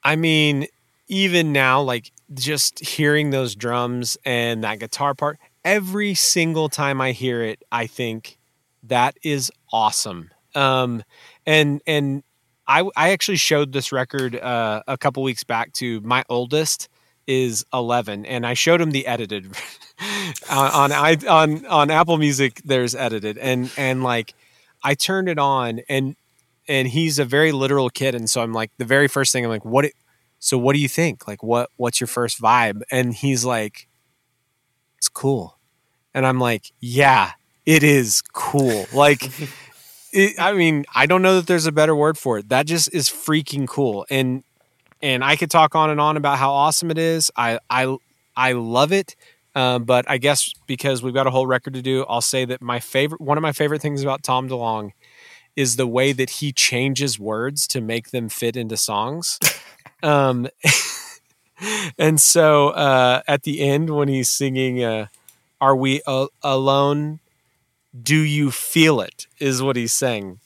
I 0.04 0.16
mean, 0.16 0.66
even 1.08 1.52
now, 1.52 1.80
like 1.82 2.10
just 2.34 2.80
hearing 2.80 3.30
those 3.30 3.54
drums 3.54 4.16
and 4.24 4.64
that 4.64 4.78
guitar 4.80 5.14
part, 5.14 5.38
every 5.64 6.14
single 6.14 6.68
time 6.68 7.00
I 7.00 7.12
hear 7.12 7.42
it, 7.42 7.62
I 7.70 7.86
think 7.86 8.38
that 8.84 9.16
is 9.22 9.50
awesome. 9.72 10.30
Um, 10.54 11.02
and 11.46 11.80
and 11.86 12.22
I 12.66 12.82
I 12.96 13.10
actually 13.10 13.36
showed 13.38 13.72
this 13.72 13.92
record 13.92 14.36
uh, 14.36 14.82
a 14.86 14.98
couple 14.98 15.22
weeks 15.22 15.44
back 15.44 15.72
to 15.74 16.00
my 16.02 16.24
oldest 16.28 16.88
is 17.26 17.64
11 17.72 18.26
and 18.26 18.46
I 18.46 18.54
showed 18.54 18.80
him 18.80 18.90
the 18.90 19.06
edited 19.06 19.46
on 20.50 20.70
on 20.70 20.92
I 20.92 21.16
on 21.28 21.64
on 21.66 21.90
Apple 21.90 22.18
Music 22.18 22.60
there's 22.64 22.94
edited 22.94 23.38
and 23.38 23.70
and 23.76 24.02
like 24.02 24.34
I 24.82 24.94
turned 24.94 25.28
it 25.28 25.38
on 25.38 25.80
and 25.88 26.16
and 26.68 26.88
he's 26.88 27.18
a 27.18 27.24
very 27.24 27.52
literal 27.52 27.90
kid 27.90 28.14
and 28.14 28.30
so 28.30 28.40
i'm 28.40 28.52
like 28.52 28.70
the 28.78 28.84
very 28.84 29.08
first 29.08 29.32
thing 29.32 29.44
i'm 29.44 29.50
like 29.50 29.64
what 29.64 29.84
it, 29.84 29.94
so 30.42 30.58
what 30.58 30.74
do 30.74 30.80
you 30.80 30.88
think? 30.88 31.28
Like 31.28 31.40
what 31.40 31.70
what's 31.76 32.00
your 32.00 32.08
first 32.08 32.42
vibe? 32.42 32.82
And 32.90 33.14
he's 33.14 33.44
like 33.44 33.88
it's 34.98 35.08
cool. 35.08 35.56
And 36.12 36.26
i'm 36.26 36.40
like 36.40 36.72
yeah 36.80 37.32
it 37.64 37.84
is 37.84 38.22
cool. 38.32 38.86
Like 38.92 39.30
it, 40.12 40.34
i 40.40 40.52
mean 40.52 40.84
i 40.94 41.06
don't 41.06 41.22
know 41.22 41.36
that 41.36 41.46
there's 41.46 41.66
a 41.66 41.72
better 41.72 41.94
word 41.94 42.18
for 42.18 42.38
it. 42.38 42.48
That 42.48 42.66
just 42.66 42.92
is 42.92 43.08
freaking 43.08 43.68
cool. 43.68 44.04
And 44.10 44.42
and 45.02 45.24
i 45.24 45.36
could 45.36 45.50
talk 45.50 45.74
on 45.74 45.90
and 45.90 46.00
on 46.00 46.16
about 46.16 46.38
how 46.38 46.52
awesome 46.52 46.90
it 46.90 46.98
is 46.98 47.30
i 47.36 47.58
i 47.70 47.96
i 48.36 48.52
love 48.52 48.92
it 48.92 49.16
um, 49.54 49.84
but 49.84 50.08
i 50.10 50.18
guess 50.18 50.52
because 50.66 51.02
we've 51.02 51.14
got 51.14 51.26
a 51.26 51.30
whole 51.30 51.46
record 51.46 51.74
to 51.74 51.82
do 51.82 52.04
i'll 52.08 52.20
say 52.20 52.44
that 52.44 52.62
my 52.62 52.80
favorite 52.80 53.20
one 53.20 53.36
of 53.36 53.42
my 53.42 53.52
favorite 53.52 53.82
things 53.82 54.02
about 54.02 54.22
tom 54.22 54.48
DeLonge 54.48 54.92
is 55.56 55.76
the 55.76 55.86
way 55.86 56.12
that 56.12 56.30
he 56.30 56.52
changes 56.52 57.18
words 57.18 57.66
to 57.66 57.80
make 57.80 58.10
them 58.10 58.28
fit 58.28 58.56
into 58.56 58.76
songs. 58.76 59.38
um, 60.02 60.48
and 61.98 62.20
so 62.20 62.70
uh, 62.70 63.22
at 63.28 63.42
the 63.42 63.60
end, 63.60 63.90
when 63.90 64.08
he's 64.08 64.30
singing, 64.30 64.82
uh, 64.82 65.06
Are 65.60 65.76
we 65.76 66.02
a- 66.06 66.28
alone? 66.42 67.20
Do 68.00 68.16
you 68.16 68.50
feel 68.50 69.00
it? 69.00 69.26
Is 69.38 69.62
what 69.62 69.76
he's 69.76 69.92
saying. 69.92 70.40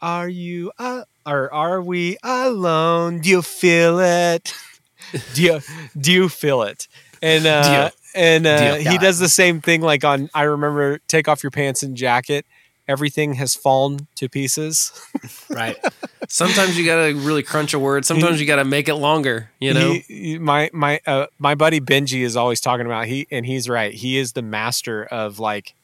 Are 0.00 0.28
you, 0.28 0.72
uh, 0.78 1.04
or 1.26 1.52
are 1.52 1.80
we 1.80 2.16
alone? 2.22 3.20
Do 3.20 3.30
you 3.30 3.42
feel 3.42 3.98
it? 4.00 4.54
do 5.34 5.42
you, 5.42 5.60
do 5.98 6.12
you 6.12 6.28
feel 6.28 6.62
it? 6.62 6.88
And, 7.20 7.46
uh, 7.46 7.90
and 8.14 8.46
uh, 8.46 8.78
Do 8.78 8.90
he 8.90 8.98
does 8.98 9.18
the 9.18 9.28
same 9.28 9.60
thing 9.60 9.80
like 9.80 10.04
on, 10.04 10.28
I 10.34 10.42
remember, 10.42 10.98
Take 11.08 11.28
Off 11.28 11.42
Your 11.42 11.50
Pants 11.50 11.82
and 11.82 11.96
Jacket 11.96 12.44
everything 12.88 13.34
has 13.34 13.54
fallen 13.54 14.06
to 14.16 14.28
pieces. 14.28 14.92
Right. 15.48 15.76
Sometimes 16.28 16.78
you 16.78 16.86
gotta 16.86 17.14
really 17.14 17.42
crunch 17.42 17.74
a 17.74 17.78
word. 17.78 18.06
Sometimes 18.06 18.40
you 18.40 18.46
gotta 18.46 18.64
make 18.64 18.88
it 18.88 18.94
longer. 18.94 19.50
You 19.60 19.74
know, 19.74 19.92
he- 20.08 20.38
my 20.38 20.70
my 20.72 20.98
uh, 21.06 21.26
my 21.38 21.54
buddy 21.54 21.78
Benji 21.78 22.22
is 22.22 22.36
always 22.36 22.58
talking 22.60 22.86
about 22.86 23.06
he, 23.06 23.26
and 23.30 23.44
he's 23.44 23.68
right. 23.68 23.92
He 23.92 24.16
is 24.16 24.32
the 24.32 24.40
master 24.40 25.04
of 25.04 25.38
like, 25.38 25.74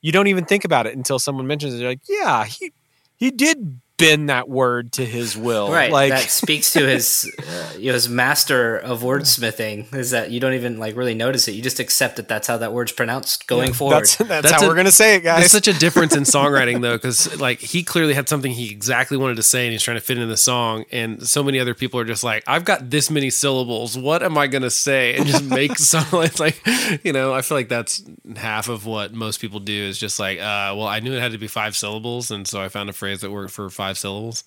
you 0.00 0.12
don't 0.12 0.28
even 0.28 0.44
think 0.44 0.64
about 0.64 0.86
it 0.86 0.96
until 0.96 1.18
someone 1.18 1.48
mentions 1.48 1.74
it. 1.74 1.78
You're 1.78 1.90
like, 1.90 2.00
yeah, 2.08 2.44
he 2.44 2.70
he 3.16 3.30
did 3.32 3.80
bend 3.98 4.30
that 4.30 4.48
word 4.48 4.92
to 4.92 5.04
his 5.04 5.36
will. 5.36 5.70
Right. 5.70 5.90
Like, 5.92 6.10
that 6.10 6.30
speaks 6.30 6.72
to 6.72 6.86
his 6.86 7.30
uh, 7.46 7.72
you 7.78 7.88
know, 7.88 7.94
his 7.94 8.08
master 8.08 8.76
of 8.78 9.02
wordsmithing 9.02 9.92
is 9.94 10.10
that 10.12 10.30
you 10.30 10.40
don't 10.40 10.54
even 10.54 10.78
like 10.78 10.96
really 10.96 11.14
notice 11.14 11.46
it. 11.48 11.52
You 11.52 11.62
just 11.62 11.80
accept 11.80 12.16
that 12.16 12.28
that's 12.28 12.46
how 12.46 12.56
that 12.58 12.72
word's 12.72 12.92
pronounced 12.92 13.46
going 13.46 13.72
forward. 13.72 13.96
that's 14.00 14.16
that's, 14.16 14.28
That's 14.48 14.50
how 14.62 14.66
a- 14.66 14.68
we're 14.68 14.74
gonna 14.76 14.90
say 14.90 15.16
it, 15.16 15.24
There's 15.24 15.40
guys. 15.40 15.52
such 15.52 15.68
a 15.68 15.78
difference 15.78 16.16
in 16.16 16.22
songwriting 16.24 16.80
though, 16.80 16.96
because 16.96 17.38
like 17.40 17.58
he 17.60 17.82
clearly 17.82 18.14
had 18.14 18.28
something 18.28 18.52
he 18.52 18.70
exactly 18.70 19.16
wanted 19.16 19.36
to 19.36 19.42
say 19.42 19.64
and 19.66 19.72
he's 19.72 19.82
trying 19.82 19.96
to 19.96 20.00
fit 20.00 20.16
in 20.18 20.28
the 20.28 20.36
song, 20.36 20.84
and 20.92 21.26
so 21.28 21.42
many 21.42 21.58
other 21.58 21.74
people 21.74 22.00
are 22.00 22.04
just 22.04 22.24
like, 22.24 22.44
I've 22.46 22.64
got 22.64 22.90
this 22.90 23.10
many 23.10 23.30
syllables. 23.30 23.98
What 23.98 24.22
am 24.22 24.38
I 24.38 24.46
gonna 24.46 24.70
say? 24.70 25.16
And 25.16 25.26
just 25.26 25.44
make 25.58 25.76
song. 25.78 26.04
It's 26.24 26.40
like, 26.40 26.60
you 27.04 27.12
know, 27.12 27.34
I 27.34 27.42
feel 27.42 27.56
like 27.58 27.68
that's 27.68 28.02
half 28.36 28.68
of 28.68 28.86
what 28.86 29.12
most 29.12 29.40
people 29.40 29.60
do 29.60 29.72
is 29.72 29.98
just 29.98 30.18
like, 30.20 30.38
uh, 30.38 30.74
well, 30.76 30.86
I 30.86 31.00
knew 31.00 31.12
it 31.14 31.20
had 31.20 31.32
to 31.32 31.38
be 31.38 31.48
five 31.48 31.76
syllables, 31.76 32.30
and 32.30 32.46
so 32.46 32.60
I 32.62 32.68
found 32.68 32.88
a 32.90 32.92
phrase 32.92 33.20
that 33.22 33.30
worked 33.30 33.52
for 33.52 33.68
five 33.70 33.87
syllables. 33.96 34.44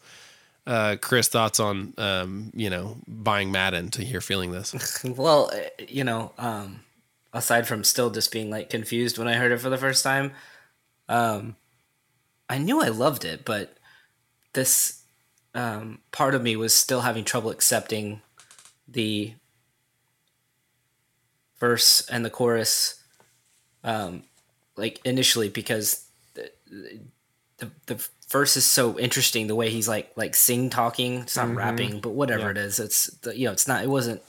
Uh, 0.67 0.95
Chris, 1.01 1.27
thoughts 1.27 1.59
on 1.59 1.93
um, 1.97 2.51
you 2.55 2.69
know 2.69 2.97
buying 3.07 3.51
Madden 3.51 3.89
to 3.91 4.03
hear 4.03 4.21
feeling 4.21 4.51
this? 4.51 5.03
well, 5.03 5.49
uh, 5.53 5.83
you 5.87 6.03
know, 6.03 6.33
um, 6.37 6.81
aside 7.33 7.67
from 7.67 7.83
still 7.83 8.09
just 8.09 8.31
being 8.31 8.49
like 8.49 8.69
confused 8.69 9.17
when 9.17 9.27
I 9.27 9.33
heard 9.33 9.51
it 9.51 9.59
for 9.59 9.69
the 9.69 9.77
first 9.77 10.03
time, 10.03 10.33
um, 11.09 11.55
I 12.49 12.57
knew 12.57 12.81
I 12.81 12.89
loved 12.89 13.25
it, 13.25 13.43
but 13.43 13.77
this 14.53 15.01
um, 15.55 15.99
part 16.11 16.35
of 16.35 16.43
me 16.43 16.55
was 16.55 16.73
still 16.73 17.01
having 17.01 17.23
trouble 17.23 17.49
accepting 17.49 18.21
the 18.87 19.33
verse 21.59 22.07
and 22.09 22.23
the 22.23 22.29
chorus, 22.29 23.01
um, 23.83 24.23
like 24.75 24.99
initially 25.05 25.49
because 25.49 26.05
the, 26.33 26.51
the 27.57 27.71
the 27.87 28.09
verse 28.31 28.57
is 28.57 28.65
so 28.65 28.97
interesting. 28.97 29.47
The 29.47 29.55
way 29.55 29.69
he's 29.69 29.87
like 29.87 30.11
like 30.15 30.35
sing 30.35 30.69
talking. 30.69 31.19
It's 31.21 31.35
not 31.37 31.53
rapping, 31.53 31.99
but 32.01 32.11
whatever 32.11 32.45
Mm-hmm. 32.49 32.57
Yeah. 32.57 32.63
it 32.63 32.67
is, 32.67 32.79
it's 32.79 33.07
the, 33.21 33.37
you 33.37 33.45
know 33.45 33.51
it's 33.51 33.67
not. 33.67 33.83
It 33.83 33.89
wasn't. 33.89 34.21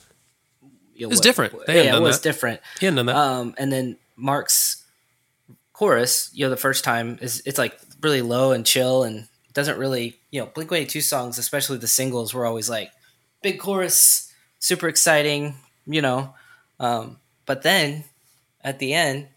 You 0.94 1.06
know, 1.06 1.08
was 1.08 1.18
what- 1.18 1.24
different. 1.24 1.66
They 1.66 1.84
yeah, 1.86 1.96
it 1.96 2.02
was 2.02 2.18
that. 2.20 2.22
different. 2.28 2.60
He 2.80 2.86
hadn't 2.86 2.96
done 2.96 3.06
that. 3.06 3.16
Um, 3.16 3.54
and 3.58 3.72
then 3.72 3.96
Mark's 4.16 4.84
chorus, 5.72 6.30
you 6.34 6.44
know, 6.44 6.50
the 6.50 6.56
first 6.56 6.84
time 6.84 7.18
is 7.20 7.42
it's 7.46 7.58
like 7.58 7.78
really 8.00 8.22
low 8.22 8.52
and 8.52 8.64
chill 8.66 9.04
and 9.04 9.26
doesn't 9.54 9.78
really, 9.78 10.18
you 10.30 10.40
know, 10.40 10.46
Blink 10.54 10.70
One 10.70 10.80
Eight 10.80 10.88
Two 10.88 11.00
songs, 11.00 11.38
especially 11.38 11.78
the 11.78 11.88
singles, 11.88 12.32
were 12.34 12.46
always 12.46 12.68
like 12.70 12.90
big 13.42 13.58
chorus, 13.58 14.32
super 14.58 14.88
exciting, 14.88 15.54
you 15.86 16.02
know. 16.02 16.34
Um, 16.78 17.18
but 17.46 17.62
then 17.62 18.04
at 18.62 18.78
the 18.78 18.92
end, 18.94 19.28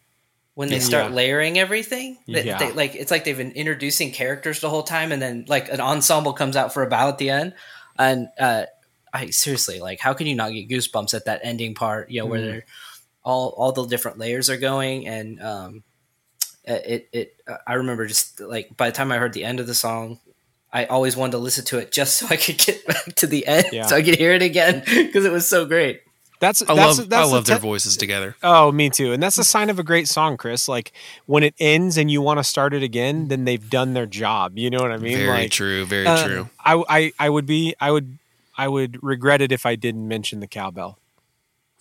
when 0.55 0.69
they 0.69 0.79
start 0.79 1.11
layering 1.11 1.59
everything, 1.59 2.17
they, 2.27 2.45
Yeah. 2.45 2.57
they, 2.57 2.71
like 2.71 2.95
it's 2.95 3.11
like 3.11 3.23
they've 3.25 3.37
been 3.37 3.51
introducing 3.51 4.11
characters 4.11 4.59
the 4.61 4.69
whole 4.69 4.83
time, 4.83 5.11
and 5.11 5.21
then 5.21 5.45
like 5.47 5.69
an 5.69 5.79
ensemble 5.81 6.33
comes 6.33 6.55
out 6.55 6.73
for 6.73 6.81
a 6.81 6.87
bow 6.87 7.09
at 7.09 7.17
the 7.17 7.29
end, 7.29 7.53
and 7.99 8.29
uh, 8.39 8.63
I 9.13 9.29
seriously 9.29 9.79
like, 9.79 9.99
how 9.99 10.13
can 10.13 10.27
you 10.27 10.35
not 10.35 10.51
get 10.51 10.67
goosebumps 10.69 11.13
at 11.13 11.25
that 11.25 11.41
ending 11.43 11.75
part? 11.75 12.09
You 12.09 12.21
know, 12.21 12.25
where 12.27 12.41
they're 12.41 12.65
all 13.23 13.49
all 13.57 13.71
the 13.73 13.85
different 13.85 14.17
layers 14.17 14.49
are 14.49 14.57
going, 14.57 15.07
and 15.07 15.41
um, 15.41 15.83
it 16.63 17.09
it 17.11 17.35
I 17.67 17.73
remember 17.75 18.05
just 18.07 18.39
like 18.39 18.75
by 18.77 18.89
the 18.89 18.95
time 18.95 19.11
I 19.11 19.17
heard 19.17 19.33
the 19.33 19.43
end 19.43 19.59
of 19.59 19.67
the 19.67 19.75
song. 19.75 20.19
I 20.73 20.85
always 20.87 21.15
wanted 21.15 21.31
to 21.33 21.37
listen 21.37 21.63
to 21.65 21.77
it 21.77 21.93
just 21.93 22.17
so 22.19 22.27
I 22.29 22.35
could 22.35 22.57
get 22.57 22.85
back 22.85 23.15
to 23.15 23.27
the 23.27 23.47
end, 23.47 23.67
Yeah. 23.71 23.85
so 23.85 23.95
I 23.95 24.01
could 24.03 24.17
hear 24.17 24.33
it 24.33 24.41
again 24.41 24.83
because 24.85 25.23
it 25.23 25.31
was 25.31 25.47
so 25.47 25.65
great. 25.65 26.01
That's 26.39 26.61
I 26.63 26.75
that's, 26.75 26.99
love 26.99 27.09
that's 27.09 27.25
I 27.25 27.27
the 27.27 27.33
love 27.33 27.45
their 27.45 27.57
voices 27.57 27.97
together. 27.97 28.35
Oh, 28.43 28.71
me 28.71 28.89
too. 28.89 29.13
And 29.13 29.23
that's 29.23 29.37
a 29.37 29.43
sign 29.43 29.69
of 29.69 29.79
a 29.79 29.83
great 29.83 30.07
song, 30.07 30.37
Chris. 30.37 30.67
Like 30.67 30.91
when 31.25 31.43
it 31.43 31.55
ends 31.59 31.97
and 31.97 32.11
you 32.11 32.21
want 32.21 32.39
to 32.39 32.43
start 32.43 32.73
it 32.73 32.83
again, 32.83 33.29
then 33.29 33.45
they've 33.45 33.69
done 33.69 33.93
their 33.93 34.05
job. 34.05 34.57
You 34.57 34.69
know 34.69 34.79
what 34.79 34.91
I 34.91 34.97
mean? 34.97 35.17
Very 35.17 35.43
like, 35.43 35.51
true. 35.51 35.85
Very 35.85 36.05
uh, 36.07 36.27
true. 36.27 36.49
I, 36.59 36.83
I 36.89 37.11
I 37.19 37.29
would 37.29 37.45
be 37.45 37.75
I 37.79 37.91
would 37.91 38.17
I 38.57 38.67
would 38.67 39.01
regret 39.03 39.41
it 39.41 39.51
if 39.51 39.65
I 39.65 39.75
didn't 39.75 40.07
mention 40.07 40.39
the 40.39 40.47
cowbell. 40.47 40.99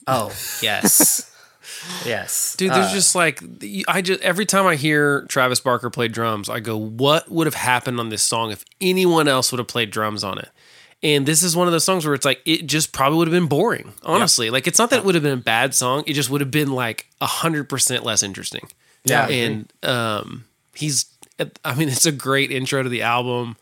Oh 0.06 0.32
yes, 0.62 1.30
yes, 2.04 2.54
Dude, 2.56 2.72
there's 2.72 2.90
Uh, 2.90 2.94
just 2.94 3.14
like 3.14 3.40
I 3.88 4.02
just 4.02 4.20
every 4.20 4.44
time 4.46 4.66
I 4.66 4.76
hear 4.76 5.22
Travis 5.28 5.60
Barker 5.60 5.88
play 5.90 6.08
drums, 6.08 6.48
I 6.48 6.60
go, 6.60 6.76
"What 6.76 7.30
would 7.30 7.46
have 7.46 7.54
happened 7.54 7.98
on 8.00 8.10
this 8.10 8.22
song 8.22 8.50
if 8.50 8.64
anyone 8.80 9.28
else 9.28 9.50
would 9.50 9.58
have 9.58 9.68
played 9.68 9.90
drums 9.90 10.22
on 10.22 10.38
it?" 10.38 10.50
And 11.04 11.26
this 11.26 11.42
is 11.42 11.54
one 11.54 11.68
of 11.68 11.72
those 11.72 11.84
songs 11.84 12.04
where 12.06 12.14
it's 12.14 12.24
like 12.24 12.40
it 12.46 12.66
just 12.66 12.92
probably 12.92 13.18
would 13.18 13.28
have 13.28 13.32
been 13.34 13.46
boring. 13.46 13.92
Honestly, 14.02 14.48
like 14.50 14.66
it's 14.66 14.78
not 14.78 14.88
that 14.90 15.00
it 15.00 15.04
would 15.04 15.14
have 15.14 15.22
been 15.22 15.38
a 15.38 15.42
bad 15.42 15.74
song; 15.74 16.02
it 16.06 16.14
just 16.14 16.30
would 16.30 16.40
have 16.40 16.50
been 16.50 16.72
like 16.72 17.06
a 17.20 17.26
hundred 17.26 17.68
percent 17.68 18.04
less 18.04 18.22
interesting. 18.22 18.66
Yeah. 19.04 19.28
and 19.28 19.70
um, 19.82 20.46
he's, 20.74 21.04
I 21.62 21.74
mean, 21.74 21.90
it's 21.90 22.06
a 22.06 22.12
great 22.12 22.50
intro 22.50 22.82
to 22.82 22.88
the 22.88 23.02
album. 23.02 23.56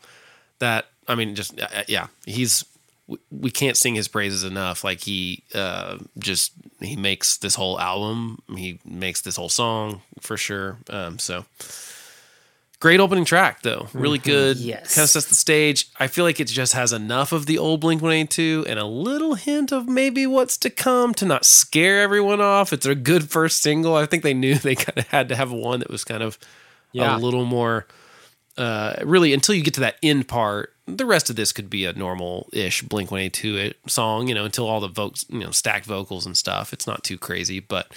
That 0.59 0.85
I 1.05 1.15
mean, 1.15 1.35
just 1.35 1.59
uh, 1.59 1.83
yeah, 1.89 2.07
he's 2.25 2.63
we- 3.07 3.17
we 3.29 3.51
can't 3.51 3.75
sing 3.75 3.95
his 3.95 4.07
praises 4.07 4.45
enough. 4.45 4.85
Like 4.85 5.01
he 5.01 5.43
uh, 5.53 5.97
just 6.17 6.53
he 6.79 6.95
makes 6.95 7.35
this 7.35 7.55
whole 7.55 7.77
album, 7.77 8.39
he 8.55 8.79
makes 8.85 9.19
this 9.19 9.35
whole 9.35 9.49
song 9.49 10.01
for 10.21 10.37
sure. 10.37 10.77
Um, 10.89 11.19
so 11.19 11.43
great 12.83 12.99
opening 12.99 13.23
track 13.23 13.61
though, 13.61 13.87
really 13.93 14.17
good. 14.19 14.57
Yes. 14.57 14.93
kind 14.93 15.03
of 15.05 15.09
sets 15.09 15.27
the 15.27 15.35
stage. 15.35 15.87
I 16.01 16.07
feel 16.07 16.25
like 16.25 16.41
it 16.41 16.49
just 16.49 16.73
has 16.73 16.91
enough 16.91 17.31
of 17.31 17.45
the 17.45 17.57
old 17.57 17.79
Blink 17.79 18.01
One 18.01 18.11
Eight 18.11 18.29
Two 18.29 18.65
and 18.67 18.77
a 18.77 18.85
little 18.85 19.35
hint 19.35 19.71
of 19.71 19.87
maybe 19.87 20.27
what's 20.27 20.57
to 20.57 20.69
come 20.69 21.13
to 21.13 21.25
not 21.25 21.45
scare 21.45 22.01
everyone 22.01 22.41
off. 22.41 22.73
It's 22.73 22.85
a 22.85 22.93
good 22.93 23.29
first 23.31 23.61
single. 23.61 23.95
I 23.95 24.05
think 24.05 24.21
they 24.23 24.33
knew 24.33 24.55
they 24.59 24.75
kind 24.75 24.97
of 24.97 25.07
had 25.07 25.29
to 25.29 25.35
have 25.37 25.49
one 25.49 25.79
that 25.79 25.89
was 25.89 26.03
kind 26.03 26.21
of 26.21 26.37
Yeah. 26.91 27.15
a 27.15 27.17
little 27.17 27.45
more 27.45 27.87
uh, 28.57 28.95
really 29.03 29.33
until 29.33 29.55
you 29.55 29.63
get 29.63 29.73
to 29.75 29.79
that 29.79 29.95
end 30.03 30.27
part 30.27 30.71
the 30.85 31.05
rest 31.05 31.29
of 31.29 31.37
this 31.37 31.53
could 31.53 31.69
be 31.69 31.85
a 31.85 31.93
normal-ish 31.93 32.81
blink 32.83 33.09
182 33.09 33.73
song 33.87 34.27
you 34.27 34.35
know 34.35 34.43
until 34.43 34.67
all 34.67 34.81
the 34.81 34.89
vocals 34.89 35.25
you 35.29 35.39
know 35.39 35.49
stacked 35.51 35.85
vocals 35.85 36.25
and 36.25 36.35
stuff 36.37 36.71
it's 36.73 36.85
not 36.85 37.01
too 37.03 37.17
crazy 37.17 37.59
but 37.61 37.87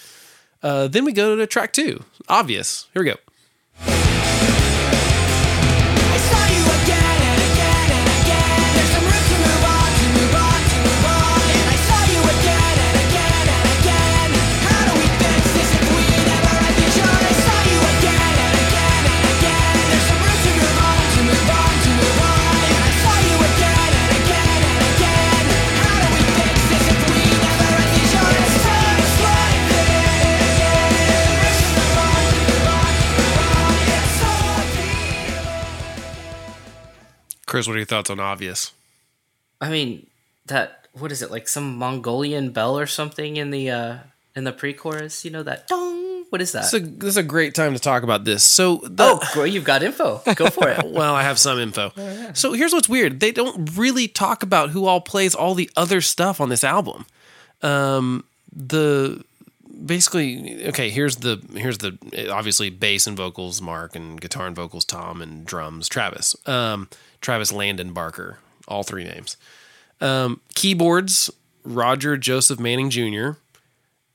uh, 0.63 0.87
then 0.89 1.05
we 1.05 1.13
go 1.13 1.35
to 1.37 1.47
track 1.47 1.73
two 1.73 2.03
obvious 2.29 2.87
here 2.95 3.03
we 3.03 3.11
go 3.11 3.17
chris 37.57 37.67
what 37.67 37.75
are 37.75 37.79
your 37.79 37.87
thoughts 37.87 38.11
on 38.11 38.21
obvious 38.21 38.73
I 39.61 39.71
mean 39.71 40.07
that 40.47 40.87
what 40.93 41.13
is 41.13 41.23
it 41.23 41.31
like 41.31 41.49
some 41.49 41.77
Mongolian 41.77 42.51
bell 42.51 42.79
or 42.79 42.87
something 42.87 43.37
in 43.37 43.51
the 43.51 43.71
uh 43.71 43.99
in 44.35 44.45
the 44.45 44.53
pre-chorus? 44.53 45.25
You 45.25 45.31
know 45.31 45.43
that 45.43 45.67
dong. 45.69 46.25
What 46.31 46.43
is 46.43 46.53
that? 46.53 46.63
this 46.63 46.75
is, 46.75 46.83
a, 46.83 46.87
this 46.87 47.09
is 47.11 47.17
a 47.17 47.23
great 47.23 47.55
time 47.55 47.73
to 47.73 47.79
talk 47.79 48.03
about 48.03 48.25
this 48.25 48.43
so 48.43 48.79
the, 48.83 49.05
oh, 49.05 49.21
girl, 49.33 49.47
you've 49.47 49.65
got 49.65 49.85
info. 49.85 50.21
Go 50.35 50.51
for 50.51 50.69
it. 50.69 50.85
well, 50.91 51.15
I 51.15 51.23
have 51.23 51.39
some 51.39 51.61
info. 51.61 51.93
So 52.35 52.53
here's 52.53 52.73
what's 52.73 52.89
weird: 52.89 53.21
they 53.21 53.31
don't 53.31 53.77
really 53.77 54.09
talk 54.09 54.43
about 54.43 54.71
who 54.71 54.87
all 54.87 55.01
plays 55.01 55.35
all 55.35 55.55
the 55.55 55.71
other 55.77 56.01
stuff 56.01 56.41
on 56.41 56.49
this 56.49 56.65
album. 56.65 57.07
Um, 57.63 58.25
the 58.53 59.25
basically, 59.85 60.67
okay. 60.67 60.91
Here's 60.91 61.17
the 61.17 61.41
here's 61.55 61.79
the 61.79 61.97
obviously 62.31 62.71
bass 62.71 63.07
and 63.07 63.17
vocals 63.17 63.63
Mark 63.63 63.95
and 63.95 64.21
guitar 64.21 64.49
and 64.49 64.57
vocals 64.57 64.85
Tom 64.85 65.23
and 65.23 65.47
drums 65.47 65.89
Travis. 65.89 66.35
Um, 66.47 66.89
Travis 67.27 67.51
Landon 67.51 67.93
Barker, 67.93 68.39
all 68.69 68.85
three 68.85 69.03
names. 69.03 69.37
Um, 70.01 70.41
keyboards 70.55 71.29
Roger 71.65 72.17
Joseph 72.17 72.61
Manning 72.61 72.89
Jr. 72.89 73.31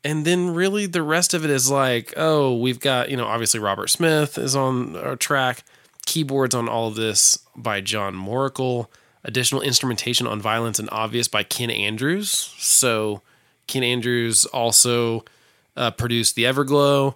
And 0.01 0.23
then 0.23 0.53
really 0.53 0.85
the 0.85 1.03
rest 1.03 1.33
of 1.33 1.43
it 1.43 1.51
is 1.51 1.69
like, 1.69 2.13
oh, 2.15 2.55
we've 2.55 2.79
got, 2.79 3.11
you 3.11 3.17
know, 3.17 3.25
obviously 3.25 3.59
Robert 3.59 3.89
Smith 3.89 4.37
is 4.37 4.55
on 4.55 4.95
our 4.95 5.17
track, 5.17 5.65
keyboards 6.05 6.55
on 6.55 6.69
all 6.69 6.87
of 6.87 6.95
this 6.95 7.37
by 7.53 7.81
John 7.81 8.15
Morrical, 8.15 8.89
additional 9.25 9.61
instrumentation 9.61 10.25
on 10.25 10.39
Violence 10.39 10.79
and 10.79 10.87
Obvious 10.89 11.27
by 11.27 11.43
Ken 11.43 11.69
Andrews. 11.69 12.29
So 12.59 13.21
Ken 13.67 13.83
Andrews 13.83 14.45
also 14.45 15.25
uh, 15.75 15.91
produced 15.91 16.35
The 16.35 16.45
Everglow. 16.45 17.15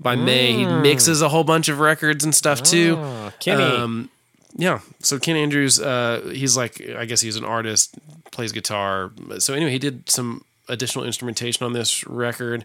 By 0.00 0.16
Mae, 0.16 0.54
he 0.54 0.66
mixes 0.66 1.22
a 1.22 1.28
whole 1.28 1.44
bunch 1.44 1.68
of 1.68 1.78
records 1.78 2.24
and 2.24 2.34
stuff 2.34 2.64
too. 2.64 2.96
Oh, 2.98 3.32
Kenny. 3.38 3.62
Um, 3.62 4.10
yeah. 4.56 4.80
So 5.00 5.18
Ken 5.18 5.36
Andrews, 5.36 5.80
uh, 5.80 6.30
he's 6.32 6.56
like, 6.56 6.80
I 6.96 7.04
guess 7.04 7.20
he's 7.20 7.36
an 7.36 7.44
artist, 7.44 7.94
plays 8.32 8.52
guitar. 8.52 9.10
So 9.38 9.54
anyway, 9.54 9.72
he 9.72 9.78
did 9.78 10.08
some 10.08 10.44
additional 10.68 11.04
instrumentation 11.04 11.64
on 11.64 11.72
this 11.72 12.06
record, 12.06 12.64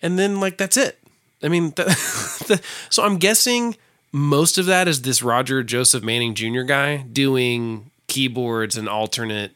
and 0.00 0.18
then 0.18 0.40
like 0.40 0.56
that's 0.56 0.76
it. 0.76 0.98
I 1.42 1.48
mean, 1.48 1.70
that, 1.76 1.86
the, 2.48 2.62
so 2.88 3.02
I'm 3.02 3.18
guessing 3.18 3.76
most 4.12 4.58
of 4.58 4.66
that 4.66 4.86
is 4.86 5.02
this 5.02 5.22
Roger 5.22 5.62
Joseph 5.62 6.04
Manning 6.04 6.34
Jr. 6.34 6.62
guy 6.62 6.98
doing 6.98 7.90
keyboards 8.06 8.76
and 8.76 8.88
alternate 8.88 9.52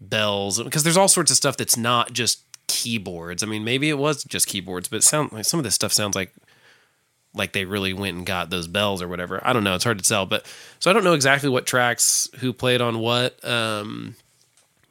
bells 0.00 0.62
because 0.62 0.84
there's 0.84 0.96
all 0.96 1.08
sorts 1.08 1.30
of 1.30 1.36
stuff 1.36 1.56
that's 1.56 1.76
not 1.76 2.12
just 2.12 2.42
keyboards. 2.68 3.42
I 3.42 3.46
mean, 3.46 3.64
maybe 3.64 3.88
it 3.88 3.98
was 3.98 4.22
just 4.24 4.46
keyboards, 4.46 4.88
but 4.88 5.02
sound 5.02 5.32
like 5.32 5.44
some 5.44 5.58
of 5.58 5.64
this 5.64 5.74
stuff 5.74 5.92
sounds 5.92 6.14
like 6.14 6.32
like 7.34 7.52
they 7.52 7.64
really 7.64 7.92
went 7.92 8.16
and 8.16 8.26
got 8.26 8.50
those 8.50 8.66
bells 8.66 9.00
or 9.02 9.08
whatever. 9.08 9.40
I 9.42 9.52
don't 9.52 9.64
know. 9.64 9.74
It's 9.74 9.84
hard 9.84 9.98
to 9.98 10.04
tell, 10.08 10.26
but 10.26 10.44
so 10.80 10.90
I 10.90 10.94
don't 10.94 11.04
know 11.04 11.14
exactly 11.14 11.48
what 11.48 11.66
tracks 11.66 12.28
who 12.40 12.52
played 12.52 12.80
on 12.80 12.98
what. 12.98 13.42
Um, 13.44 14.16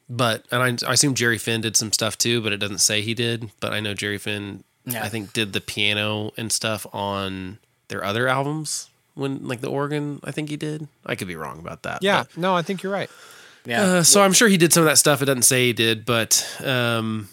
but 0.08 0.44
and 0.50 0.62
I, 0.84 0.90
I 0.90 0.94
assume 0.94 1.14
Jerry 1.14 1.38
Finn 1.38 1.60
did 1.60 1.76
some 1.76 1.92
stuff 1.92 2.18
too, 2.18 2.40
but 2.42 2.52
it 2.52 2.58
doesn't 2.58 2.78
say 2.78 3.00
he 3.00 3.14
did. 3.14 3.50
But 3.60 3.72
I 3.72 3.80
know 3.80 3.94
Jerry 3.94 4.18
Finn, 4.18 4.64
Yeah. 4.84 5.04
I 5.04 5.08
think, 5.08 5.32
did 5.32 5.52
the 5.52 5.60
piano 5.60 6.32
and 6.36 6.50
stuff 6.52 6.86
on 6.92 7.58
their 7.88 8.04
other 8.04 8.26
albums 8.28 8.90
when 9.14 9.46
like 9.46 9.60
the 9.60 9.70
organ. 9.70 10.20
I 10.24 10.32
think 10.32 10.48
he 10.48 10.56
did. 10.56 10.88
I 11.06 11.14
could 11.14 11.28
be 11.28 11.36
wrong 11.36 11.58
about 11.60 11.82
that. 11.84 12.02
yeah, 12.02 12.24
but- 12.24 12.36
no, 12.36 12.54
I 12.56 12.62
think 12.62 12.82
you're 12.82 12.92
right. 12.92 13.10
Yeah. 13.64 13.82
uh, 13.82 14.02
so 14.02 14.20
I'm 14.20 14.32
sure 14.32 14.48
he 14.48 14.56
did 14.56 14.72
some 14.72 14.82
of 14.82 14.88
that 14.88 14.98
stuff. 14.98 15.22
It 15.22 15.26
doesn't 15.26 15.42
say 15.42 15.66
he 15.66 15.72
did, 15.72 16.04
but 16.04 16.44
um, 16.64 17.28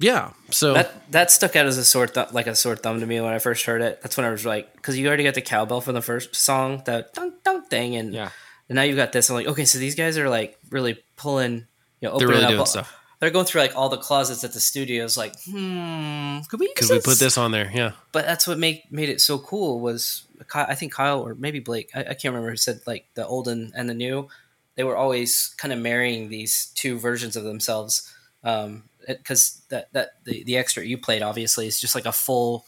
yeah. 0.00 0.32
So 0.50 0.74
That 0.74 1.10
that 1.12 1.30
stuck 1.30 1.54
out 1.56 1.66
as 1.66 1.78
a 1.78 1.84
sore 1.84 2.06
th- 2.06 2.32
like 2.32 2.46
a 2.48 2.54
sore 2.56 2.74
thumb 2.76 3.00
to 3.00 3.06
me 3.06 3.20
when 3.20 3.32
I 3.32 3.38
first 3.38 3.64
heard 3.66 3.82
it. 3.82 4.00
That's 4.02 4.16
when 4.16 4.26
I 4.26 4.30
was 4.30 4.44
like, 4.44 4.72
because 4.74 4.98
you 4.98 5.06
already 5.06 5.24
got 5.24 5.34
the 5.34 5.42
cowbell 5.42 5.80
from 5.80 5.94
the 5.94 6.02
first 6.02 6.34
song, 6.34 6.82
that 6.86 7.14
dunk 7.14 7.34
dunk 7.44 7.68
thing, 7.68 7.94
and 7.96 8.12
Yeah. 8.14 8.30
and 8.68 8.76
now 8.76 8.82
you've 8.82 8.96
got 8.96 9.12
this. 9.12 9.28
I'm 9.30 9.36
like, 9.36 9.46
okay, 9.46 9.64
so 9.64 9.78
these 9.78 9.94
guys 9.94 10.18
are 10.18 10.28
like 10.28 10.58
really 10.70 10.98
pulling, 11.16 11.66
you 12.00 12.08
know, 12.08 12.18
They're 12.18 12.26
opening 12.28 12.30
really 12.30 12.44
up 12.44 12.50
doing 12.50 12.66
stuff. 12.66 12.96
they're 13.20 13.30
going 13.30 13.44
through 13.46 13.60
like 13.60 13.76
all 13.76 13.88
the 13.90 13.98
closets 13.98 14.42
at 14.44 14.52
the 14.52 14.60
studios, 14.60 15.16
like, 15.16 15.34
hmm, 15.44 16.40
could 16.48 16.58
we 16.60 16.66
use 16.66 16.74
Could 16.76 16.90
we 16.90 17.00
put 17.00 17.18
this 17.18 17.36
on 17.38 17.52
there? 17.52 17.70
Yeah. 17.72 17.92
But 18.12 18.24
that's 18.26 18.46
what 18.46 18.58
made 18.58 18.82
made 18.90 19.08
it 19.10 19.20
so 19.20 19.38
cool 19.38 19.80
was 19.80 20.24
I 20.54 20.74
think 20.74 20.94
Kyle 20.94 21.20
or 21.20 21.34
maybe 21.34 21.60
Blake, 21.60 21.90
I, 21.94 22.00
I 22.00 22.14
can't 22.14 22.32
remember 22.32 22.50
who 22.50 22.56
said 22.56 22.80
like 22.86 23.04
the 23.14 23.26
old 23.26 23.46
and, 23.48 23.72
and 23.76 23.88
the 23.90 23.94
new. 23.94 24.28
They 24.76 24.84
were 24.84 24.96
always 24.96 25.54
kind 25.58 25.72
of 25.74 25.78
marrying 25.78 26.30
these 26.30 26.72
two 26.74 26.98
versions 26.98 27.36
of 27.36 27.44
themselves. 27.44 28.10
Um, 28.42 28.84
because 29.06 29.62
that 29.70 29.92
that 29.92 30.10
the, 30.24 30.44
the 30.44 30.56
extra 30.56 30.84
you 30.84 30.98
played 30.98 31.22
obviously 31.22 31.66
is 31.66 31.80
just 31.80 31.94
like 31.94 32.06
a 32.06 32.12
full 32.12 32.66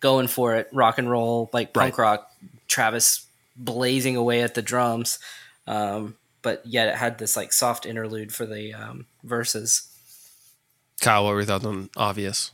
going 0.00 0.26
for 0.26 0.56
it 0.56 0.68
rock 0.72 0.98
and 0.98 1.10
roll 1.10 1.50
like 1.52 1.72
punk 1.72 1.98
Right. 1.98 2.04
rock 2.04 2.30
Travis 2.68 3.26
blazing 3.56 4.16
away 4.16 4.42
at 4.42 4.54
the 4.54 4.62
drums 4.62 5.18
um, 5.66 6.16
but 6.42 6.64
yet 6.64 6.88
it 6.88 6.94
had 6.94 7.18
this 7.18 7.36
like 7.36 7.52
soft 7.52 7.84
interlude 7.86 8.32
for 8.32 8.46
the 8.46 8.72
um, 8.74 9.06
verses 9.24 9.86
Kyle, 11.00 11.24
what 11.24 11.30
were 11.30 11.36
your 11.40 11.46
thoughts 11.46 11.64
on 11.64 11.88
obvious? 11.96 12.52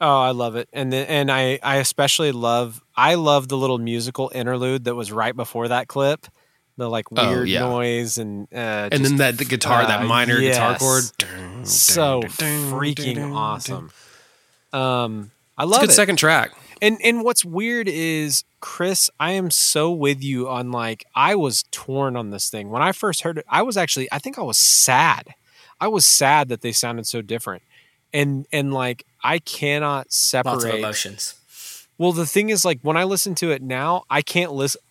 Oh, 0.00 0.20
I 0.20 0.32
love 0.32 0.56
it, 0.56 0.68
and 0.72 0.92
then, 0.92 1.06
and 1.06 1.30
I 1.30 1.58
I 1.62 1.76
especially 1.76 2.32
love 2.32 2.82
I 2.96 3.14
love 3.14 3.48
the 3.48 3.56
little 3.56 3.78
musical 3.78 4.30
interlude 4.34 4.84
that 4.84 4.94
was 4.94 5.10
right 5.10 5.34
before 5.34 5.68
that 5.68 5.88
clip, 5.88 6.26
the 6.76 6.88
like 6.88 7.06
Oh, 7.16 7.28
weird 7.30 7.48
yeah. 7.48 7.60
noise 7.60 8.18
and 8.18 8.48
uh, 8.52 8.88
And 8.90 8.92
just 8.92 9.02
then 9.04 9.16
that 9.18 9.38
the 9.38 9.44
guitar, 9.44 9.86
that 9.86 10.02
uh, 10.02 10.06
minor 10.06 10.38
guitar 10.40 10.78
chord. 10.78 11.04
so 11.66 12.22
freaking 12.22 13.14
dun, 13.16 13.28
dun. 13.28 13.32
awesome. 13.32 13.90
Um, 14.72 15.30
I 15.56 15.62
It's 15.62 15.68
a 15.68 15.70
love 15.72 15.80
good 15.82 15.90
it. 15.90 15.94
second 15.94 16.16
track. 16.16 16.52
And 16.82 16.98
and 17.02 17.24
what's 17.24 17.44
weird 17.44 17.88
is 17.88 18.44
Chris, 18.60 19.08
I 19.18 19.30
am 19.32 19.50
so 19.50 19.90
with 19.90 20.22
you 20.22 20.48
on 20.48 20.70
like 20.70 21.06
I 21.14 21.34
was 21.34 21.64
torn 21.70 22.16
on 22.16 22.30
this 22.30 22.50
thing. 22.50 22.68
When 22.68 22.82
I 22.82 22.92
first 22.92 23.22
heard 23.22 23.38
it, 23.38 23.46
I 23.48 23.62
was 23.62 23.76
actually 23.78 24.08
I 24.12 24.18
think 24.18 24.38
I 24.38 24.42
was 24.42 24.58
sad. 24.58 25.34
I 25.80 25.88
was 25.88 26.06
sad 26.06 26.48
that 26.50 26.60
they 26.60 26.72
sounded 26.72 27.06
so 27.06 27.22
different. 27.22 27.62
And 28.12 28.46
and 28.52 28.74
like 28.74 29.06
I 29.24 29.38
cannot 29.38 30.06
lots 30.08 30.22
of 30.34 30.60
separate 30.60 30.74
emotions 30.78 31.34
Well, 31.96 32.12
the 32.12 32.26
thing 32.26 32.50
is 32.50 32.62
like 32.64 32.80
when 32.82 32.98
I 32.98 33.04
listen 33.04 33.34
to 33.36 33.50
it 33.52 33.62
now, 33.62 34.04
I 34.10 34.20
can't 34.20 34.52
listen 34.52 34.82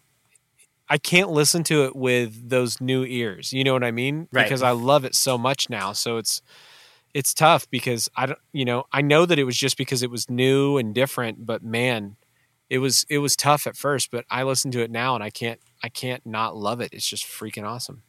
I 0.88 0.98
can't 0.98 1.32
listen 1.32 1.64
to 1.66 1.86
it 1.86 1.96
with 1.96 2.50
those 2.50 2.80
new 2.80 3.04
ears. 3.04 3.52
You 3.52 3.64
know 3.64 3.74
what 3.74 3.84
I 3.84 3.92
mean? 3.92 4.28
Right. 4.32 4.44
Because 4.44 4.62
I 4.62 4.72
love 4.72 5.06
it 5.06 5.16
so 5.16 5.38
much 5.38 5.70
now. 5.70 5.94
So 5.94 6.18
it's 6.18 6.42
it's 7.14 7.34
tough 7.34 7.70
because 7.70 8.10
I 8.16 8.28
don't 8.28 8.40
you 8.52 8.66
know, 8.66 8.84
I 8.92 9.02
know 9.02 9.26
that 9.26 9.40
it 9.40 9.46
was 9.46 9.58
just 9.58 9.78
because 9.78 10.04
it 10.04 10.12
was 10.12 10.30
new 10.30 10.78
and 10.78 10.94
different, 10.94 11.46
but 11.46 11.64
man, 11.64 12.18
it 12.70 12.80
was 12.80 13.06
it 13.10 13.20
was 13.20 13.36
tough 13.36 13.68
at 13.68 13.76
first, 13.76 14.12
but 14.12 14.26
I 14.30 14.44
listen 14.44 14.72
to 14.72 14.82
it 14.82 14.92
now 14.92 15.16
and 15.16 15.24
I 15.24 15.30
can't 15.30 15.60
I 15.84 15.90
can't 15.90 16.26
not 16.26 16.56
love 16.56 16.82
it. 16.82 16.94
It's 16.94 17.08
just 17.08 17.26
freaking 17.26 17.64
awesome. 17.64 18.04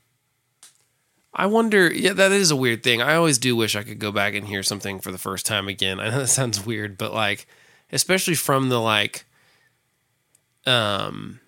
I 1.39 1.47
wonder. 1.47 1.93
Yeah, 1.93 2.14
that 2.14 2.33
is 2.33 2.51
a 2.51 2.57
weird 2.57 2.83
thing. 2.83 3.03
I 3.03 3.14
always 3.14 3.37
do 3.37 3.55
wish 3.55 3.77
I 3.77 3.83
could 3.83 3.99
go 3.99 4.11
back 4.11 4.35
and 4.35 4.47
hear 4.47 4.62
something 4.62 5.01
for 5.01 5.12
the 5.12 5.18
first 5.18 5.45
time 5.45 5.68
again. 5.68 6.01
I 6.01 6.09
know 6.09 6.20
that 6.20 6.29
sounds 6.29 6.64
weird, 6.64 6.97
but 6.97 7.12
like, 7.12 7.47
especially 7.93 8.35
from 8.35 8.70
the 8.70 8.81
like, 8.81 9.27
um, 10.64 11.41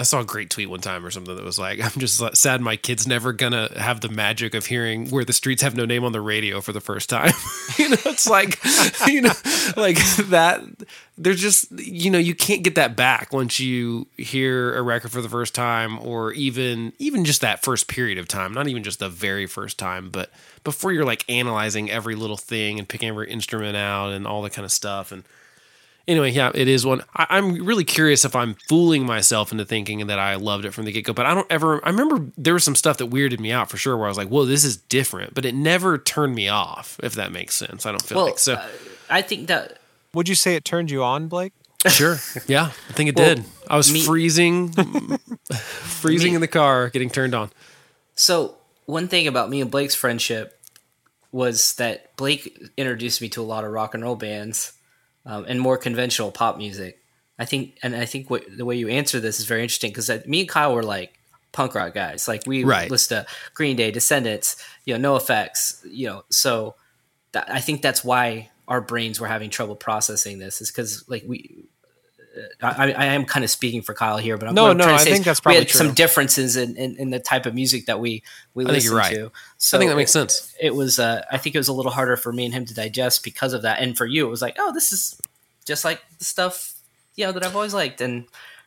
I 0.00 0.04
saw 0.04 0.20
a 0.20 0.24
great 0.24 0.50
tweet 0.50 0.70
one 0.70 0.80
time 0.80 1.04
or 1.04 1.10
something 1.10 1.36
that 1.36 1.44
was 1.44 1.58
like, 1.58 1.80
"I'm 1.84 2.00
just 2.00 2.22
sad 2.36 2.60
my 2.60 2.76
kid's 2.76 3.06
never 3.06 3.32
gonna 3.32 3.70
have 3.78 4.00
the 4.00 4.08
magic 4.08 4.54
of 4.54 4.66
hearing 4.66 5.10
where 5.10 5.24
the 5.24 5.32
streets 5.32 5.62
have 5.62 5.76
no 5.76 5.84
name 5.84 6.04
on 6.04 6.12
the 6.12 6.20
radio 6.20 6.60
for 6.60 6.72
the 6.72 6.80
first 6.80 7.08
time." 7.08 7.32
you 7.78 7.90
know, 7.90 7.96
it's 8.06 8.28
like, 8.28 8.58
you 9.06 9.22
know, 9.22 9.32
like 9.76 9.98
that. 10.28 10.62
There's 11.18 11.40
just 11.40 11.70
you 11.72 12.10
know 12.10 12.18
you 12.18 12.34
can't 12.34 12.62
get 12.62 12.76
that 12.76 12.96
back 12.96 13.30
once 13.30 13.60
you 13.60 14.06
hear 14.16 14.74
a 14.74 14.82
record 14.82 15.12
for 15.12 15.20
the 15.20 15.28
first 15.28 15.54
time, 15.54 15.98
or 15.98 16.32
even 16.32 16.94
even 16.98 17.24
just 17.24 17.42
that 17.42 17.62
first 17.62 17.88
period 17.88 18.16
of 18.16 18.26
time. 18.26 18.54
Not 18.54 18.68
even 18.68 18.82
just 18.82 19.00
the 19.00 19.10
very 19.10 19.46
first 19.46 19.78
time, 19.78 20.08
but 20.08 20.30
before 20.64 20.92
you're 20.92 21.04
like 21.04 21.28
analyzing 21.28 21.90
every 21.90 22.14
little 22.14 22.38
thing 22.38 22.78
and 22.78 22.88
picking 22.88 23.10
every 23.10 23.30
instrument 23.30 23.76
out 23.76 24.12
and 24.12 24.26
all 24.26 24.40
that 24.42 24.54
kind 24.54 24.64
of 24.64 24.72
stuff 24.72 25.12
and 25.12 25.24
anyway, 26.10 26.30
yeah, 26.32 26.50
it 26.54 26.68
is 26.68 26.84
one. 26.84 27.02
I, 27.14 27.26
I'm 27.30 27.64
really 27.64 27.84
curious 27.84 28.24
if 28.24 28.36
I'm 28.36 28.54
fooling 28.68 29.06
myself 29.06 29.52
into 29.52 29.64
thinking 29.64 30.06
that 30.08 30.18
I 30.18 30.34
loved 30.34 30.64
it 30.64 30.72
from 30.72 30.84
the 30.84 30.92
get 30.92 31.04
go, 31.04 31.12
but 31.12 31.24
I 31.26 31.32
don't 31.34 31.46
ever. 31.50 31.82
I 31.86 31.90
remember 31.90 32.30
there 32.36 32.54
was 32.54 32.64
some 32.64 32.74
stuff 32.74 32.98
that 32.98 33.08
weirded 33.10 33.40
me 33.40 33.52
out 33.52 33.70
for 33.70 33.76
sure, 33.76 33.96
where 33.96 34.06
I 34.06 34.10
was 34.10 34.18
like, 34.18 34.28
"Whoa, 34.28 34.44
this 34.44 34.64
is 34.64 34.76
different," 34.76 35.32
but 35.34 35.44
it 35.44 35.54
never 35.54 35.96
turned 35.96 36.34
me 36.34 36.48
off. 36.48 36.98
If 37.02 37.14
that 37.14 37.32
makes 37.32 37.54
sense, 37.54 37.86
I 37.86 37.90
don't 37.92 38.02
feel 38.02 38.18
well 38.18 38.26
like 38.26 38.38
so. 38.38 38.54
uh, 38.54 38.66
I 39.08 39.22
think 39.22 39.46
that 39.48 39.78
Would 40.12 40.28
you 40.28 40.34
say 40.34 40.54
it 40.56 40.64
turned 40.64 40.90
you 40.90 41.02
on, 41.02 41.28
Blake? 41.28 41.52
sure, 41.88 42.18
yeah, 42.46 42.66
I 42.88 42.92
think 42.92 43.08
it 43.08 43.16
Well, 43.16 43.36
did. 43.36 43.44
I 43.68 43.76
was 43.76 43.90
me- 43.92 44.02
freezing, 44.02 44.68
freezing 45.52 46.32
Me- 46.32 46.34
in 46.36 46.40
the 46.40 46.48
car, 46.48 46.90
getting 46.90 47.08
turned 47.10 47.34
on. 47.34 47.50
So 48.14 48.56
one 48.86 49.08
thing 49.08 49.26
about 49.26 49.48
me 49.48 49.60
and 49.60 49.70
Blake's 49.70 49.94
friendship 49.94 50.60
was 51.32 51.74
that 51.76 52.14
Blake 52.16 52.60
introduced 52.76 53.20
me 53.22 53.28
to 53.30 53.40
a 53.40 53.44
lot 53.44 53.64
of 53.64 53.70
rock 53.70 53.94
and 53.94 54.02
roll 54.02 54.16
bands 54.16 54.72
um, 55.26 55.44
and 55.48 55.60
more 55.60 55.76
conventional 55.76 56.30
pop 56.30 56.56
music. 56.56 56.98
I 57.38 57.46
think, 57.46 57.78
and 57.82 57.96
I 57.96 58.04
think 58.04 58.28
what, 58.28 58.44
the 58.54 58.64
way 58.66 58.76
you 58.76 58.88
answer 58.88 59.18
this 59.18 59.40
is 59.40 59.46
very 59.46 59.62
interesting 59.62 59.90
because 59.90 60.10
me 60.26 60.40
and 60.40 60.48
Kyle 60.48 60.74
were 60.74 60.82
like 60.82 61.18
punk 61.52 61.74
rock 61.74 61.94
guys. 61.94 62.28
Like 62.28 62.42
we 62.46 62.64
Right. 62.64 62.90
listen 62.90 63.24
to 63.24 63.30
Green 63.54 63.76
Day, 63.76 63.90
Descendents, 63.90 64.62
you 64.84 64.96
know, 64.98 65.16
NOFX, 65.16 65.80
you 65.90 66.06
know. 66.06 66.24
So 66.30 66.74
that, 67.32 67.50
I 67.50 67.60
think 67.60 67.80
that's 67.80 68.04
why 68.04 68.50
our 68.68 68.80
brains 68.80 69.18
were 69.18 69.26
having 69.26 69.50
trouble 69.50 69.74
processing 69.74 70.38
this 70.38 70.60
is 70.60 70.70
because 70.70 71.08
like 71.08 71.24
we. 71.26 71.64
I, 72.62 72.92
I 72.92 73.04
am 73.06 73.24
kind 73.24 73.44
of 73.44 73.50
speaking 73.50 73.82
for 73.82 73.94
Kyle 73.94 74.16
here, 74.16 74.36
but 74.36 74.48
I'm, 74.48 74.54
No, 74.54 74.72
no, 74.72 74.84
I 74.84 74.98
say 74.98 75.12
think 75.12 75.24
that's 75.24 75.40
we 75.40 75.42
probably 75.42 75.58
had 75.60 75.70
some 75.70 75.94
differences 75.94 76.56
in, 76.56 76.76
in, 76.76 76.96
in 76.96 77.10
the 77.10 77.20
type 77.20 77.46
of 77.46 77.54
music 77.54 77.86
that 77.86 78.00
we 78.00 78.22
we 78.54 78.64
I 78.64 78.68
listen 78.68 78.96
right. 78.96 79.14
to. 79.14 79.32
So 79.58 79.76
I 79.76 79.80
think 79.80 79.90
that 79.90 79.96
makes 79.96 80.10
it- 80.10 80.12
sense. 80.12 80.54
It 80.60 80.74
was, 80.74 80.98
uh, 80.98 81.24
I 81.30 81.38
think 81.38 81.54
it 81.54 81.58
was 81.58 81.68
a 81.68 81.72
little 81.72 81.92
harder 81.92 82.16
for 82.16 82.32
me 82.32 82.44
and 82.44 82.54
him 82.54 82.64
to 82.66 82.74
digest 82.74 83.24
because 83.24 83.52
of 83.52 83.62
that, 83.62 83.80
and 83.80 83.96
for 83.96 84.06
you, 84.06 84.26
it 84.26 84.30
was 84.30 84.42
like, 84.42 84.56
oh, 84.58 84.72
this 84.72 84.92
is 84.92 85.20
just 85.64 85.84
like 85.84 86.00
the 86.18 86.24
stuff 86.24 86.74
you 87.16 87.26
know 87.26 87.32
that 87.32 87.44
I've 87.44 87.54
always 87.56 87.74
liked, 87.74 88.00
and 88.00 88.24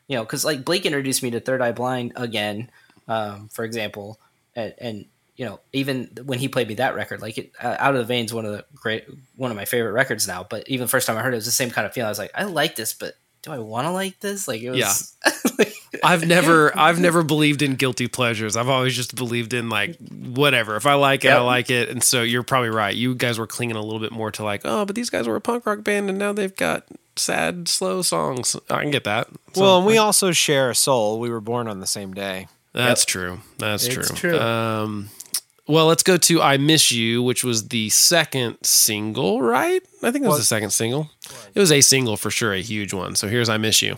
you 0.07 0.17
know, 0.17 0.23
because 0.23 0.43
like 0.45 0.65
Blake 0.65 0.85
introduced 0.85 1.23
me 1.23 1.31
to 1.31 1.39
Third 1.39 1.61
Eye 1.61 1.71
Blind 1.71 2.13
again, 2.15 2.69
um, 3.07 3.49
for 3.49 3.65
example, 3.65 4.19
and, 4.55 4.73
and 4.77 5.05
you 5.35 5.45
know, 5.45 5.59
even 5.71 6.11
when 6.25 6.37
he 6.37 6.47
played 6.47 6.67
me 6.67 6.75
that 6.75 6.93
record, 6.93 7.19
like 7.21 7.37
it, 7.39 7.51
uh, 7.59 7.75
Out 7.79 7.95
of 7.95 7.99
the 7.99 8.05
Veins, 8.05 8.31
one 8.31 8.45
of 8.45 8.51
the 8.51 8.65
great, 8.75 9.05
one 9.35 9.49
of 9.49 9.57
my 9.57 9.65
favorite 9.65 9.93
records 9.93 10.27
now. 10.27 10.45
But 10.47 10.69
even 10.69 10.83
the 10.85 10.89
first 10.89 11.07
time 11.07 11.17
I 11.17 11.21
heard 11.21 11.33
it, 11.33 11.37
it 11.37 11.39
was 11.39 11.45
the 11.45 11.51
same 11.51 11.71
kind 11.71 11.87
of 11.87 11.93
feeling. 11.93 12.05
I 12.05 12.11
was 12.11 12.19
like, 12.19 12.31
I 12.35 12.43
like 12.43 12.75
this, 12.75 12.93
but 12.93 13.15
do 13.43 13.51
I 13.51 13.59
want 13.59 13.85
to 13.85 13.91
like 13.91 14.19
this? 14.19 14.47
Like 14.47 14.61
it 14.61 14.71
was, 14.71 15.15
Yeah, 15.59 15.65
I've 16.03 16.25
never 16.27 16.75
I've 16.77 16.99
never 16.99 17.23
believed 17.23 17.61
in 17.61 17.75
guilty 17.75 18.07
pleasures. 18.07 18.55
I've 18.57 18.69
always 18.69 18.95
just 18.95 19.15
believed 19.15 19.53
in 19.53 19.69
like 19.69 19.97
whatever. 20.09 20.75
If 20.75 20.85
I 20.87 20.95
like 20.95 21.23
it, 21.25 21.29
I 21.29 21.39
like 21.41 21.69
it. 21.69 21.89
And 21.89 22.01
so 22.03 22.23
you're 22.23 22.43
probably 22.43 22.69
right. 22.69 22.95
You 22.95 23.13
guys 23.15 23.37
were 23.37 23.47
clinging 23.47 23.75
a 23.75 23.81
little 23.81 23.99
bit 23.99 24.11
more 24.11 24.31
to 24.31 24.43
like, 24.43 24.61
oh, 24.65 24.85
but 24.85 24.95
these 24.95 25.09
guys 25.09 25.27
were 25.27 25.35
a 25.35 25.41
punk 25.41 25.65
rock 25.65 25.83
band 25.83 26.09
and 26.09 26.17
now 26.17 26.33
they've 26.33 26.55
got 26.55 26.85
sad, 27.15 27.67
slow 27.67 28.01
songs. 28.01 28.55
I 28.69 28.81
can 28.81 28.91
get 28.91 29.03
that. 29.03 29.27
So, 29.53 29.61
well, 29.61 29.77
and 29.77 29.85
we 29.85 29.97
also 29.97 30.31
share 30.31 30.69
a 30.71 30.75
soul. 30.75 31.19
We 31.19 31.29
were 31.29 31.41
born 31.41 31.67
on 31.67 31.79
the 31.79 31.87
same 31.87 32.13
day. 32.13 32.47
that's 32.73 33.05
true. 33.05 33.41
That's 33.59 33.85
It's 33.85 34.09
true. 34.09 34.31
true. 34.31 34.39
Um 34.39 35.09
well, 35.67 35.85
let's 35.87 36.03
go 36.03 36.17
to 36.17 36.41
I 36.41 36.57
Miss 36.57 36.91
You, 36.91 37.23
which 37.23 37.43
was 37.43 37.69
the 37.69 37.89
second 37.89 38.57
single, 38.63 39.41
right? 39.41 39.81
I 40.01 40.11
think 40.11 40.25
it 40.25 40.27
was 40.27 40.33
What? 40.33 40.37
the 40.39 40.43
second 40.43 40.71
single. 40.71 41.09
It 41.55 41.59
was 41.59 41.71
a 41.71 41.81
single 41.81 42.17
for 42.17 42.29
sure, 42.31 42.53
a 42.53 42.61
huge 42.61 42.93
one. 42.93 43.15
So 43.15 43.27
here's 43.27 43.49
I 43.49 43.57
Miss 43.57 43.81
You. 43.81 43.97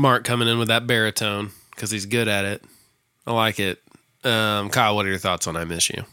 Mark 0.00 0.24
coming 0.24 0.48
in 0.48 0.58
with 0.58 0.68
that 0.68 0.86
baritone 0.86 1.50
because 1.70 1.90
he's 1.90 2.06
good 2.06 2.28
at 2.28 2.44
it. 2.44 2.64
I 3.26 3.32
like 3.32 3.60
it. 3.60 3.78
Um, 4.24 4.70
Kyle, 4.70 4.96
what 4.96 5.06
are 5.06 5.08
your 5.08 5.18
thoughts 5.18 5.46
on 5.46 5.56
I 5.56 5.64
Miss 5.64 5.88
You? 5.88 6.04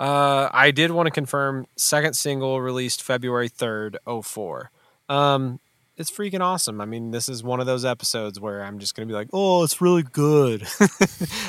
Uh, 0.00 0.48
I 0.52 0.70
did 0.70 0.90
want 0.90 1.06
to 1.06 1.10
confirm 1.10 1.66
second 1.76 2.14
single 2.14 2.60
released 2.60 3.02
February 3.02 3.48
3rd, 3.48 3.96
04. 4.24 4.70
Um, 5.08 5.60
it's 5.96 6.10
freaking 6.10 6.40
awesome. 6.40 6.80
I 6.80 6.86
mean, 6.86 7.10
this 7.10 7.28
is 7.28 7.44
one 7.44 7.60
of 7.60 7.66
those 7.66 7.84
episodes 7.84 8.40
where 8.40 8.64
I'm 8.64 8.78
just 8.78 8.96
going 8.96 9.06
to 9.06 9.12
be 9.12 9.14
like, 9.14 9.28
oh, 9.32 9.62
it's 9.62 9.80
really 9.80 10.02
good. 10.02 10.66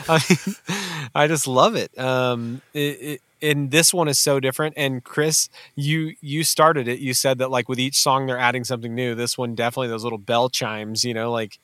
I 0.09 0.37
I 1.15 1.27
just 1.27 1.47
love 1.47 1.75
it. 1.75 1.97
Um, 1.97 2.61
it, 2.73 2.79
it. 2.79 3.21
And 3.41 3.71
this 3.71 3.93
one 3.93 4.07
is 4.07 4.19
so 4.19 4.39
different. 4.39 4.75
And 4.77 5.03
Chris, 5.03 5.49
you 5.75 6.13
you 6.21 6.43
started 6.43 6.87
it. 6.87 6.99
You 6.99 7.13
said 7.13 7.39
that 7.39 7.51
like 7.51 7.67
with 7.67 7.79
each 7.79 7.99
song 7.99 8.25
they're 8.27 8.37
adding 8.37 8.63
something 8.63 8.93
new. 8.93 9.15
This 9.15 9.37
one 9.37 9.55
definitely 9.55 9.87
those 9.87 10.03
little 10.03 10.19
bell 10.19 10.49
chimes. 10.49 11.03
You 11.03 11.13
know, 11.13 11.31
like 11.31 11.57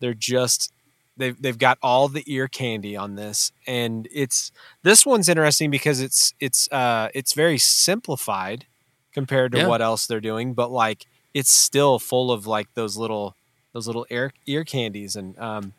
they're 0.00 0.14
just 0.14 0.72
They've 1.16 1.40
they've 1.42 1.58
got 1.58 1.76
all 1.82 2.08
the 2.08 2.22
ear 2.26 2.48
candy 2.48 2.96
on 2.96 3.14
this, 3.16 3.52
and 3.66 4.08
it's 4.10 4.52
this 4.82 5.04
one's 5.04 5.28
interesting 5.28 5.70
because 5.70 6.00
it's 6.00 6.32
it's 6.40 6.66
uh 6.72 7.08
it's 7.14 7.34
very 7.34 7.58
simplified 7.58 8.64
compared 9.12 9.52
to 9.52 9.58
Yeah. 9.58 9.66
what 9.66 9.82
else 9.82 10.06
they're 10.06 10.20
doing, 10.20 10.54
but 10.54 10.70
like 10.70 11.04
it's 11.34 11.50
still 11.52 11.98
full 11.98 12.32
of 12.32 12.46
like 12.46 12.68
those 12.74 12.96
little 12.96 13.36
those 13.74 13.86
little 13.86 14.06
ear 14.08 14.32
ear 14.46 14.64
candies, 14.64 15.14
and 15.14 15.38
um, 15.38 15.74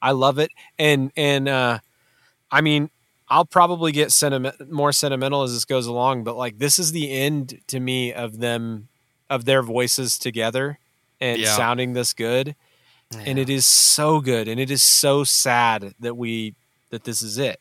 I 0.00 0.12
love 0.12 0.38
it. 0.38 0.52
And 0.78 1.10
and 1.16 1.48
uh, 1.48 1.78
I 2.52 2.60
mean, 2.60 2.90
I'll 3.28 3.46
probably 3.46 3.90
get 3.90 4.12
sentiment 4.12 4.70
more 4.70 4.92
sentimental 4.92 5.42
as 5.42 5.54
this 5.54 5.64
goes 5.64 5.86
along, 5.86 6.22
but 6.22 6.36
like 6.36 6.58
this 6.58 6.78
is 6.78 6.92
the 6.92 7.10
end 7.10 7.60
to 7.68 7.80
me 7.80 8.12
of 8.12 8.38
them 8.38 8.88
of 9.28 9.44
their 9.44 9.62
voices 9.62 10.18
together 10.18 10.78
and 11.20 11.40
Yeah. 11.40 11.56
sounding 11.56 11.94
this 11.94 12.12
good 12.12 12.54
and 13.26 13.38
it 13.38 13.48
is 13.50 13.64
so 13.66 14.20
good 14.20 14.48
and 14.48 14.58
it 14.60 14.70
is 14.70 14.82
so 14.82 15.24
sad 15.24 15.94
that 16.00 16.16
we 16.16 16.54
that 16.90 17.04
this 17.04 17.22
is 17.22 17.38
it 17.38 17.60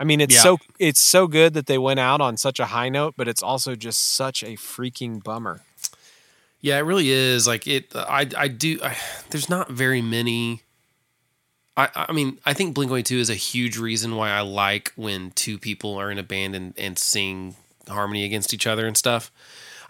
i 0.00 0.04
mean 0.04 0.20
it's 0.20 0.34
Yeah. 0.34 0.40
so 0.42 0.58
it's 0.78 1.00
so 1.00 1.26
good 1.26 1.54
that 1.54 1.66
they 1.66 1.78
went 1.78 2.00
out 2.00 2.20
on 2.20 2.36
such 2.36 2.60
a 2.60 2.66
high 2.66 2.88
note 2.88 3.14
but 3.16 3.28
it's 3.28 3.42
also 3.42 3.74
just 3.74 4.14
such 4.14 4.42
a 4.42 4.56
freaking 4.56 5.22
bummer 5.22 5.60
Yeah, 6.60 6.78
it 6.78 6.82
really 6.82 7.10
is. 7.10 7.46
Like 7.46 7.66
it, 7.68 7.94
I, 7.94 8.26
I 8.36 8.48
do. 8.48 8.80
I, 8.82 8.96
there's 9.30 9.48
not 9.48 9.70
very 9.70 10.02
many. 10.02 10.62
I, 11.76 12.06
I 12.08 12.12
mean, 12.12 12.40
I 12.46 12.54
think 12.54 12.74
Blink 12.74 12.90
One 12.90 13.02
Two 13.04 13.18
is 13.18 13.30
a 13.30 13.34
huge 13.34 13.76
reason 13.76 14.16
why 14.16 14.30
I 14.30 14.40
like 14.40 14.90
when 14.96 15.30
two 15.32 15.58
people 15.58 15.94
are 16.00 16.10
in 16.10 16.18
a 16.18 16.22
band 16.24 16.56
and 16.56 16.74
and 16.76 16.98
sing 16.98 17.54
harmony 17.86 18.24
against 18.24 18.52
each 18.54 18.66
other 18.66 18.86
and 18.86 18.96
stuff. 18.96 19.30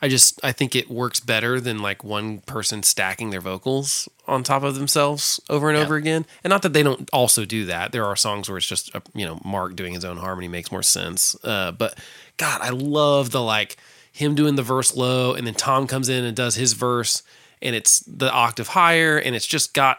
I 0.02 0.08
just 0.08 0.38
I 0.44 0.52
think 0.52 0.76
it 0.76 0.90
works 0.90 1.20
better 1.20 1.60
than 1.60 1.78
like 1.80 2.04
one 2.04 2.40
person 2.40 2.82
stacking 2.82 3.30
their 3.30 3.40
vocals 3.40 4.08
on 4.26 4.42
top 4.42 4.62
of 4.62 4.74
themselves 4.74 5.40
over 5.48 5.68
and 5.70 5.78
Yeah. 5.78 5.84
over 5.84 5.96
again. 5.96 6.26
And 6.44 6.50
not 6.50 6.62
that 6.62 6.72
they 6.74 6.82
don't 6.82 7.08
also 7.12 7.44
do 7.44 7.64
that. 7.66 7.92
There 7.92 8.04
are 8.04 8.16
songs 8.16 8.48
where 8.48 8.58
it's 8.58 8.66
just 8.66 8.94
uh, 8.94 9.00
you 9.14 9.24
know 9.24 9.40
Mark 9.44 9.74
doing 9.74 9.94
his 9.94 10.04
own 10.04 10.18
harmony 10.18 10.48
makes 10.48 10.70
more 10.70 10.82
sense. 10.82 11.34
Uh, 11.42 11.72
but 11.72 11.98
God, 12.36 12.60
I 12.60 12.70
love 12.70 13.30
the 13.30 13.42
like 13.42 13.76
him 14.12 14.34
doing 14.34 14.54
the 14.56 14.62
verse 14.62 14.96
low 14.96 15.34
and 15.34 15.46
then 15.46 15.54
Tom 15.54 15.86
comes 15.86 16.08
in 16.08 16.24
and 16.24 16.34
does 16.36 16.54
his 16.56 16.72
verse 16.74 17.22
and 17.62 17.74
it's 17.76 18.00
the 18.00 18.30
octave 18.32 18.68
higher 18.68 19.18
and 19.18 19.34
it's 19.36 19.46
just 19.46 19.72
got 19.74 19.98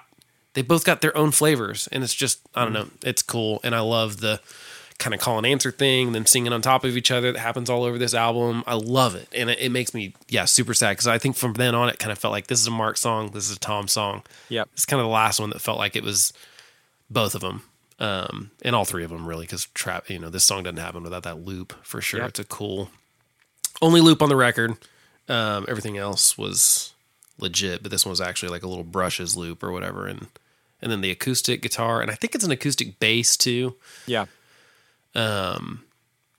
they 0.54 0.62
both 0.64 0.86
got 0.86 1.02
their 1.02 1.16
own 1.16 1.30
flavors 1.32 1.88
and 1.92 2.04
it's 2.04 2.16
just 2.16 2.40
I 2.56 2.64
don't 2.64 2.74
know 2.74 2.88
it's 3.04 3.22
cool 3.22 3.60
and 3.64 3.76
I 3.76 3.80
love 3.82 4.20
the 4.22 4.40
kind 5.00 5.14
of 5.14 5.20
call 5.20 5.38
and 5.38 5.46
answer 5.46 5.72
thing 5.72 6.12
them 6.12 6.26
singing 6.26 6.52
on 6.52 6.62
top 6.62 6.84
of 6.84 6.98
each 6.98 7.12
other 7.12 7.32
that 7.32 7.40
happens 7.40 7.70
all 7.70 7.84
over 7.84 7.98
this 8.00 8.14
album. 8.16 8.64
I 8.66 8.74
love 8.74 9.16
it 9.16 9.28
and 9.32 9.50
it, 9.50 9.60
it 9.60 9.72
makes 9.72 9.94
me 9.94 10.14
yeah 10.28 10.46
super 10.46 10.74
sad 10.74 10.94
because 10.94 11.08
I 11.08 11.20
think 11.20 11.36
from 11.36 11.54
then 11.54 11.76
on 11.76 11.88
it 11.90 12.00
kind 12.00 12.12
of 12.12 12.18
felt 12.18 12.32
like 12.32 12.48
this 12.48 12.60
is 12.60 12.68
a 12.68 12.72
Mark 12.72 12.98
song 12.98 13.30
this 13.32 13.50
is 13.50 13.56
a 13.56 13.60
Tom 13.60 13.88
song. 13.88 14.24
Yep. 14.50 14.70
It's 14.74 14.86
kind 14.86 15.00
of 15.00 15.06
the 15.06 15.12
last 15.12 15.40
one 15.40 15.52
that 15.52 15.62
felt 15.62 15.78
like 15.78 15.96
it 15.96 16.04
was 16.04 16.34
both 17.10 17.36
of 17.36 17.42
them 17.42 17.64
um 18.00 18.52
and 18.64 18.76
all 18.76 18.86
three 18.86 19.04
of 19.04 19.10
them 19.10 19.28
really 19.28 19.46
because 19.46 19.66
trap 19.68 20.10
you 20.10 20.20
know 20.20 20.30
this 20.30 20.44
song 20.44 20.64
doesn't 20.64 20.78
happen 20.78 21.04
without 21.04 21.24
that 21.24 21.46
loop 21.46 21.74
for 21.84 22.02
sure. 22.02 22.22
Yep. 22.22 22.30
it's 22.30 22.40
a 22.40 22.44
cool 22.44 22.90
only 23.82 24.02
loop 24.02 24.22
on 24.24 24.30
the 24.30 24.36
record. 24.36 24.78
Um 25.30 25.66
everything 25.68 25.98
else 25.98 26.40
was 26.40 26.94
legit 27.38 27.84
but 27.84 27.92
this 27.92 28.04
one 28.04 28.12
was 28.12 28.22
actually 28.22 28.50
like 28.50 28.64
a 28.64 28.68
little 28.68 28.84
brushes 28.84 29.38
loop 29.38 29.62
or 29.62 29.72
whatever 29.72 30.08
and 30.08 30.26
and 30.82 30.92
then 30.92 31.02
the 31.02 31.12
acoustic 31.12 31.62
guitar 31.62 32.02
and 32.02 32.10
i 32.10 32.16
think 32.16 32.34
it's 32.34 32.44
an 32.44 32.52
acoustic 32.52 33.00
bass 33.00 33.38
too. 33.38 33.76
Yeah 34.08 34.26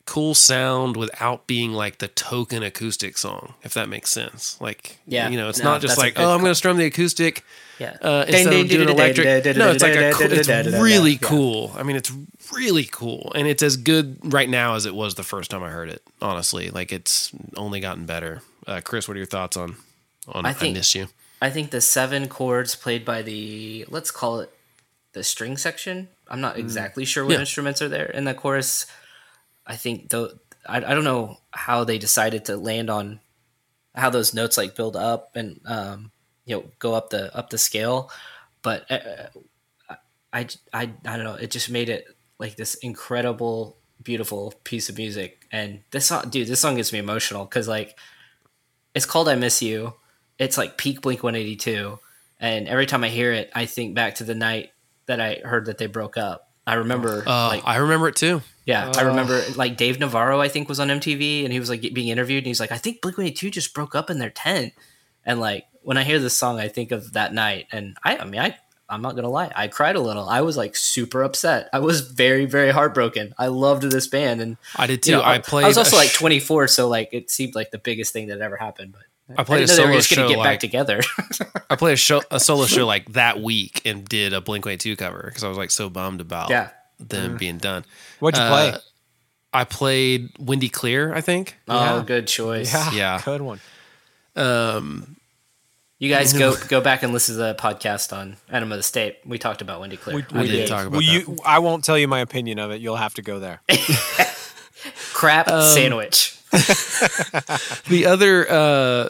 cool 0.05 0.35
sound 0.35 0.97
without 0.97 1.47
being 1.47 1.72
like 1.72 1.99
the 1.99 2.09
token 2.09 2.62
acoustic 2.62 3.18
song 3.18 3.53
if 3.62 3.74
that 3.74 3.91
makes 3.91 4.11
sense 4.11 4.59
like 4.59 4.99
Yeah. 5.07 5.29
you 5.29 5.37
know 5.37 5.51
it's 5.51 5.59
No, 5.59 5.64
not 5.72 5.83
just 5.83 5.99
like 5.99 6.14
oh 6.18 6.33
i'm 6.35 6.41
gonna 6.41 6.55
strum 6.55 6.79
the 6.79 6.87
acoustic 6.87 7.45
Yeah. 7.79 7.95
uh, 8.01 8.24
instead 8.26 8.55
of 8.55 8.68
doing 8.70 8.89
electric. 8.89 9.57
No, 9.57 9.70
it's 9.70 9.83
like 9.83 9.95
a, 9.95 10.09
it's 10.33 10.49
really 10.81 11.12
Yeah. 11.12 11.18
cool. 11.20 11.72
I 11.76 11.85
mean, 11.85 11.95
it's 11.95 12.11
really 12.53 12.85
cool, 12.91 13.31
and 13.37 13.47
it's 13.47 13.62
as 13.62 13.76
good 13.76 14.18
right 14.35 14.49
now 14.49 14.74
as 14.74 14.85
it 14.85 14.97
was 14.97 15.14
the 15.14 15.22
first 15.22 15.53
time 15.53 15.62
I 15.62 15.70
heard 15.70 15.89
it. 15.89 16.03
Honestly, 16.20 16.70
like 16.70 16.91
it's 16.91 17.31
only 17.57 17.79
gotten 17.79 18.05
better. 18.05 18.43
Uh, 18.66 18.81
Chris, 18.83 19.07
what 19.07 19.14
are 19.14 19.18
your 19.18 19.29
thoughts 19.29 19.57
on 19.57 19.76
on 20.26 20.45
I, 20.45 20.49
I 20.49 20.53
think- 20.55 20.74
Miss 20.76 20.93
You? 20.97 21.07
I 21.41 21.51
think 21.51 21.70
the 21.70 21.81
seven 21.81 22.26
chords 22.29 22.74
played 22.74 23.05
by 23.05 23.22
the 23.22 23.85
let's 23.89 24.11
call 24.11 24.41
it 24.41 24.51
the 25.12 25.22
string 25.22 25.57
section. 25.57 26.09
I'm 26.29 26.41
not 26.41 26.59
exactly 26.59 27.05
sure 27.05 27.24
what 27.24 27.35
Yeah. 27.35 27.41
instruments 27.41 27.81
are 27.83 27.89
there 27.89 28.07
in 28.07 28.24
the 28.24 28.35
chorus. 28.35 28.87
I 29.66 29.76
think 29.76 30.11
though 30.11 30.31
I, 30.66 30.76
I 30.79 30.95
don't 30.95 31.05
know 31.05 31.39
how 31.53 31.85
they 31.85 31.99
decided 31.99 32.45
to 32.47 32.57
land 32.57 32.91
on 32.91 33.20
how 33.95 34.11
those 34.11 34.35
notes 34.35 34.57
like 34.57 34.76
build 34.76 34.97
up 34.97 35.35
and 35.37 35.61
um, 35.66 36.11
you 36.45 36.57
know 36.57 36.64
go 36.79 36.95
up 36.95 37.11
the 37.11 37.35
up 37.37 37.51
the 37.51 37.59
scale, 37.59 38.11
but 38.62 38.91
uh, 38.91 39.29
I, 40.33 40.47
I 40.72 40.83
I 41.05 41.16
don't 41.16 41.24
know. 41.24 41.35
It 41.35 41.51
just 41.51 41.70
made 41.70 41.89
it 41.89 42.05
like 42.39 42.57
this 42.57 42.74
incredible, 42.76 43.79
beautiful 44.03 44.55
piece 44.64 44.89
of 44.89 44.97
music. 44.99 45.47
And 45.51 45.81
this 45.91 46.07
song, 46.07 46.29
dude, 46.29 46.49
this 46.49 46.61
song 46.61 46.76
gets 46.76 46.93
me 46.93 46.99
emotional 46.99 47.45
because 47.45 47.66
like 47.68 47.99
it's 48.95 49.07
called 49.07 49.29
"I 49.29 49.35
Miss 49.35 49.62
You." 49.62 49.95
It's 50.39 50.57
like 50.59 50.76
peak 50.79 51.01
Blink 51.01 51.22
One 51.22 51.35
Eighty 51.35 51.57
Two, 51.57 51.99
and 52.39 52.68
every 52.68 52.87
time 52.87 53.03
I 53.05 53.09
hear 53.09 53.33
it, 53.33 53.51
I 53.55 53.66
think 53.66 53.95
back 53.95 54.16
to 54.16 54.24
the 54.24 54.35
night 54.35 54.70
that 55.09 55.20
I 55.20 55.40
heard 55.44 55.66
that 55.66 55.76
they 55.78 55.86
broke 55.86 56.16
up. 56.16 56.44
I 56.66 56.74
remember, 56.74 57.24
Uh, 57.26 57.48
like, 57.48 57.62
I 57.66 57.76
remember 57.76 58.09
it 58.09 58.16
too. 58.16 58.42
yeah, 58.66 58.92
I 58.96 59.00
remember 59.02 59.42
like 59.56 59.76
Dave 59.76 59.98
Navarro, 59.98 60.40
I 60.40 60.48
think, 60.48 60.68
was 60.68 60.78
on 60.78 60.88
MTV 60.88 61.44
and 61.44 61.52
he 61.52 61.59
was 61.59 61.68
like 61.70 61.80
being 61.80 62.09
interviewed 62.09 62.38
and 62.44 62.46
he's 62.46 62.61
like, 62.61 62.70
I 62.72 62.76
think 62.78 63.00
Blink 63.00 63.16
182 63.18 63.50
just 63.50 63.74
broke 63.74 63.94
up 63.94 64.11
in 64.11 64.18
their 64.18 64.30
tent. 64.30 64.74
And 65.24 65.40
like 65.40 65.64
when 65.82 65.96
I 65.96 66.04
hear 66.04 66.18
this 66.18 66.36
song, 66.36 66.61
I 66.61 66.68
think 66.68 66.92
of 66.92 67.14
that 67.14 67.32
night. 67.34 67.66
And 67.72 67.96
I, 68.04 68.18
I 68.18 68.24
mean, 68.24 68.40
I, 68.40 68.56
I'm 68.90 69.00
not 69.02 69.16
gonna 69.16 69.28
lie, 69.30 69.50
I 69.54 69.68
cried 69.68 69.96
a 69.96 70.00
little. 70.00 70.28
I 70.28 70.40
was 70.42 70.56
like 70.59 70.76
super 70.76 71.22
upset. 71.22 71.68
I 71.72 71.78
was 71.78 72.02
very, 72.02 72.44
very 72.46 72.70
heartbroken. 72.70 73.34
I 73.38 73.48
loved 73.48 73.82
this 73.82 74.06
band, 74.06 74.40
and 74.40 74.56
I 74.76 74.86
did 74.86 75.02
too. 75.02 75.11
you 75.11 75.16
know, 75.18 75.22
I 75.22 75.38
played. 75.38 75.64
I 75.64 75.68
was 75.68 75.76
also 75.76 75.96
a 75.96 75.98
like 75.98 76.12
24, 76.12 76.68
so 76.68 76.88
like 76.88 77.11
it 77.12 77.30
seemed 77.30 77.54
like 77.54 77.70
the 77.70 77.76
biggest 77.78 78.14
thing 78.14 78.28
that 78.28 78.40
ever 78.40 78.56
happened. 78.56 78.92
But 78.92 79.02
I 79.37 79.45
played 79.45 79.64
a 79.64 79.66
didn't 79.66 79.68
know 79.68 79.76
they 79.76 79.83
solo 79.83 79.89
were 79.89 79.95
just 79.95 80.11
gonna 80.14 80.22
show 80.22 80.29
get 80.29 80.37
back 80.39 80.47
like 80.47 80.61
together. 80.61 81.01
I 81.70 81.76
played 81.76 81.93
a 81.95 81.97
show 81.97 82.22
a 82.31 82.41
solo 82.41 82.66
show 82.66 82.87
like 82.95 83.12
that 83.12 83.41
week 83.41 83.83
and 83.85 84.05
did 84.09 84.33
a 84.33 84.41
Blink 84.41 84.64
One 84.64 84.79
Two 84.79 84.97
cover 84.97 85.22
because 85.26 85.45
I 85.45 85.49
was 85.49 85.59
like 85.59 85.70
so 85.70 85.91
bummed 85.91 86.20
about 86.20 86.51
yeah. 86.51 86.70
them 86.99 87.37
being 87.37 87.59
done. 87.59 87.85
what'd 88.20 88.39
you 88.39 88.45
Uh, 88.45 88.49
play 88.70 88.81
I 89.53 89.64
played 89.64 90.31
Wendy 90.39 90.68
Clear, 90.68 91.14
I 91.14 91.20
think. 91.22 91.57
Oh, 91.68 91.99
Yeah. 91.99 92.05
good 92.07 92.26
choice. 92.26 92.72
yeah 92.72 92.91
yeah. 92.93 93.22
good 93.24 93.41
one 93.43 93.61
Um, 94.37 95.16
You 95.99 96.09
guys 96.09 96.33
go 96.33 96.55
go 96.68 96.81
back 96.81 97.03
and 97.03 97.12
listen 97.12 97.35
to 97.35 97.41
the 97.43 97.55
podcast 97.55 98.16
on 98.16 98.37
Enema 98.53 98.76
of 98.76 98.79
the 98.79 98.83
State. 98.83 99.16
We 99.26 99.37
talked 99.39 99.61
about 99.62 99.81
Wendy 99.81 99.97
Clear. 99.97 100.24
we 100.33 100.47
did 100.49 100.68
talk 100.68 100.87
about 100.87 100.93
well, 100.93 101.01
that. 101.01 101.07
you 101.29 101.37
i 101.45 101.59
won't 101.59 101.85
tell 101.85 101.99
you 101.99 102.07
my 102.09 102.20
opinion 102.20 102.59
of 102.59 102.70
it 102.70 102.81
you'll 102.81 102.97
have 102.97 103.14
to 103.14 103.22
go 103.22 103.39
there 103.41 103.61
Crap 105.12 105.49
Um, 105.49 105.62
sandwich. 105.74 106.38
the 107.88 108.05
other 108.07 108.51
uh 108.51 109.09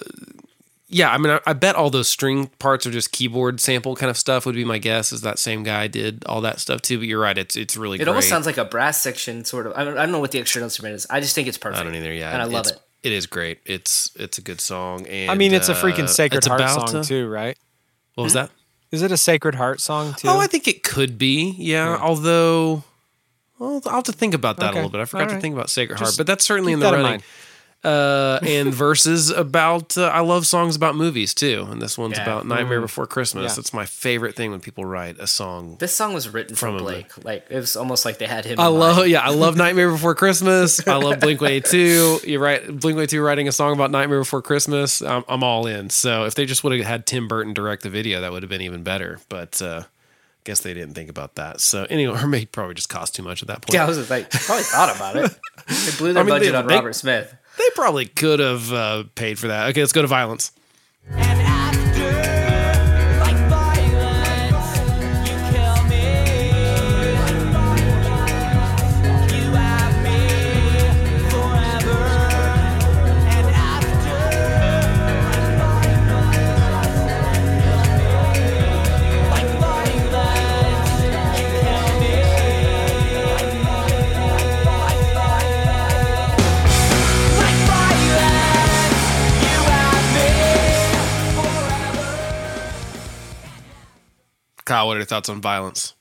yeah 0.89 1.11
i 1.11 1.19
mean 1.19 1.33
I, 1.33 1.41
I 1.47 1.53
bet 1.53 1.77
all 1.77 1.91
those 1.91 2.09
string 2.09 2.49
parts 2.59 2.87
are 2.87 2.91
just 2.91 3.13
keyboard 3.13 3.61
sample 3.61 3.95
kind 3.97 4.11
of 4.11 4.17
stuff 4.17 4.47
would 4.47 4.55
be 4.55 4.65
my 4.65 4.79
guess 4.79 5.13
is 5.13 5.21
that 5.23 5.39
same 5.39 5.63
guy 5.63 5.87
did 5.87 6.25
all 6.27 6.41
that 6.43 6.61
stuff 6.61 6.81
too 6.83 6.99
but 6.99 7.07
you're 7.07 7.21
right 7.21 7.37
it's 7.39 7.57
it's 7.57 7.77
really 7.77 7.97
It 7.97 7.99
great 7.99 8.09
almost 8.09 8.29
sounds 8.29 8.47
like 8.47 8.57
a 8.59 8.65
brass 8.65 9.01
section, 9.01 9.45
sort 9.45 9.67
of. 9.67 9.73
I 9.77 9.85
don't, 9.85 9.99
I 9.99 10.03
don't 10.03 10.13
know 10.13 10.19
what 10.21 10.33
the 10.33 10.39
extra 10.41 10.63
instrument 10.63 10.95
is. 10.95 11.07
I 11.11 11.21
just 11.21 11.35
think 11.35 11.47
it's 11.49 11.59
perfect. 11.59 11.81
i 11.81 11.85
don't 11.85 11.95
either 11.95 12.13
yeah 12.13 12.33
and 12.33 12.41
I 12.43 12.47
love 12.47 12.67
it. 12.67 12.81
it 13.03 13.13
is 13.13 13.27
great 13.27 13.59
it's 13.67 14.11
it's 14.17 14.39
a 14.39 14.43
good 14.43 14.61
song 14.61 15.07
and 15.07 15.31
i 15.31 15.35
mean 15.35 15.53
it's 15.53 15.69
a 15.69 15.73
uh, 15.73 15.77
freaking 15.77 16.09
sacred 16.09 16.39
it's 16.39 16.47
heart 16.47 16.61
about, 16.61 16.89
song 16.89 17.01
uh, 17.01 17.03
too 17.05 17.29
right 17.29 17.57
what 18.15 18.25
was 18.25 18.33
that 18.33 18.51
is 18.91 19.03
it 19.03 19.13
a 19.13 19.17
sacred 19.19 19.55
heart 19.55 19.81
song 19.81 20.15
too 20.15 20.29
oh 20.29 20.39
i 20.41 20.47
think 20.47 20.67
it 20.67 20.83
could 20.83 21.19
be 21.19 21.55
yeah, 21.59 21.99
although 22.01 22.83
well, 23.59 23.81
I'll 23.87 23.95
have 23.97 24.05
to 24.05 24.13
think 24.13 24.35
about 24.35 24.59
that 24.59 24.73
a 24.73 24.75
little 24.75 24.91
bit. 24.91 25.01
I 25.01 25.05
forgot 25.05 25.29
All 25.29 25.35
to 25.37 25.41
think 25.41 25.55
about 25.55 25.71
Sacred 25.71 25.99
Heart, 25.99 26.09
Just 26.09 26.19
but 26.19 26.27
that's 26.27 26.45
certainly 26.45 26.73
keep 26.73 26.75
in 26.75 26.81
the 26.81 26.91
that 26.91 26.95
in 26.99 27.01
running. 27.05 27.11
mind. 27.21 27.23
uh, 27.85 28.41
and 28.43 28.75
verses 28.75 29.31
about 29.31 29.97
uh, 29.97 30.07
I 30.07 30.21
love 30.21 30.47
songs 30.49 30.75
about 30.75 30.97
movies 30.97 31.33
too, 31.33 31.67
and 31.71 31.81
this 31.81 31.97
one's 31.97 32.17
Yeah. 32.17 32.25
about 32.25 32.45
Nightmare 32.47 32.81
Before 32.81 33.07
Christmas. 33.07 33.53
Yeah. 33.53 33.57
That's 33.57 33.73
my 33.73 33.87
favorite 33.87 34.35
thing 34.35 34.51
when 34.51 34.59
people 34.61 34.85
write 34.85 35.19
a 35.21 35.29
song. 35.29 35.77
This 35.79 35.95
song 35.95 36.13
was 36.13 36.29
written 36.29 36.57
From 36.57 36.71
from 36.77 36.77
a- 36.77 36.83
Blake. 36.85 37.25
Like 37.25 37.47
it 37.51 37.55
was 37.57 37.77
almost 37.77 38.05
like 38.05 38.19
they 38.19 38.27
had 38.27 38.45
him. 38.45 38.59
I 38.59 38.67
in 38.67 38.75
love 38.75 38.97
mind. 38.99 39.11
yeah, 39.11 39.21
I 39.21 39.31
love 39.31 39.57
Nightmare 39.57 39.91
Before 39.93 40.15
Christmas. 40.17 40.87
I 40.89 40.97
love 40.97 41.21
Blink 41.21 41.41
One 41.41 41.51
Eight 41.53 41.67
Two. 41.67 42.19
You 42.25 42.41
write 42.41 42.67
Blink 42.67 42.97
One 42.97 43.05
Eight 43.05 43.11
Two 43.11 43.23
writing 43.23 43.47
a 43.47 43.53
song 43.53 43.75
about 43.75 43.93
Nightmare 43.93 44.19
Before 44.21 44.43
Christmas. 44.43 45.01
I'm, 45.01 45.23
I'm 45.29 45.45
all 45.45 45.67
in. 45.69 45.89
So 45.91 46.25
if 46.25 46.35
they 46.35 46.47
just 46.47 46.65
would 46.65 46.77
have 46.77 46.85
had 46.87 47.07
Tim 47.07 47.29
Burton 47.29 47.55
direct 47.55 47.85
the 47.85 47.91
video, 47.91 48.21
that 48.23 48.33
would 48.33 48.43
have 48.43 48.51
been 48.51 48.63
even 48.63 48.83
better. 48.83 49.21
But 49.29 49.63
uh, 49.63 49.85
guess 50.49 50.61
they 50.61 50.73
didn't 50.75 50.95
think 50.95 51.11
about 51.11 51.35
that. 51.37 51.61
So 51.61 51.85
anyway, 51.91 52.19
or 52.21 52.27
maybe 52.27 52.47
probably 52.47 52.75
just 52.75 52.89
cost 52.89 53.15
too 53.15 53.23
much 53.23 53.43
at 53.43 53.49
that 53.49 53.61
point. 53.63 53.75
Yeah, 53.75 53.85
I 53.85 53.87
was 53.89 53.99
just 53.99 54.11
like, 54.11 54.31
probably 54.31 54.65
thought 54.65 54.97
about 54.97 55.17
it. 55.17 55.39
They 55.69 55.97
blew 55.99 56.13
their 56.15 56.23
I 56.23 56.27
mean, 56.27 56.35
they- 56.35 56.39
budget 56.41 56.55
on 56.55 56.67
they- 56.67 56.75
Robert 56.75 56.95
Smith. 56.95 57.35
They 57.59 57.65
probably 57.75 58.07
could 58.07 58.39
have 58.41 58.73
uh, 58.73 59.05
paid 59.15 59.39
for 59.39 59.49
that. 59.49 59.69
Okay, 59.71 59.81
let's 59.81 59.93
go 59.93 60.01
to 60.03 60.09
violence. 60.09 60.53
And 61.11 61.41
Kyle, 94.69 94.87
what 94.87 94.99
are 94.99 95.01
your 95.01 95.07
thoughts 95.07 95.31
on 95.31 95.41
violence? 95.41 95.95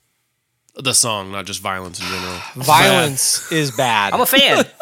The 0.74 0.92
song, 0.92 1.32
not 1.32 1.46
just 1.46 1.62
violence 1.62 1.98
in 2.00 2.06
general. 2.06 2.38
Violence 2.56 3.50
is 3.50 3.70
bad. 3.70 4.12
I'm 4.12 4.20
a 4.20 4.26
fan. 4.26 4.64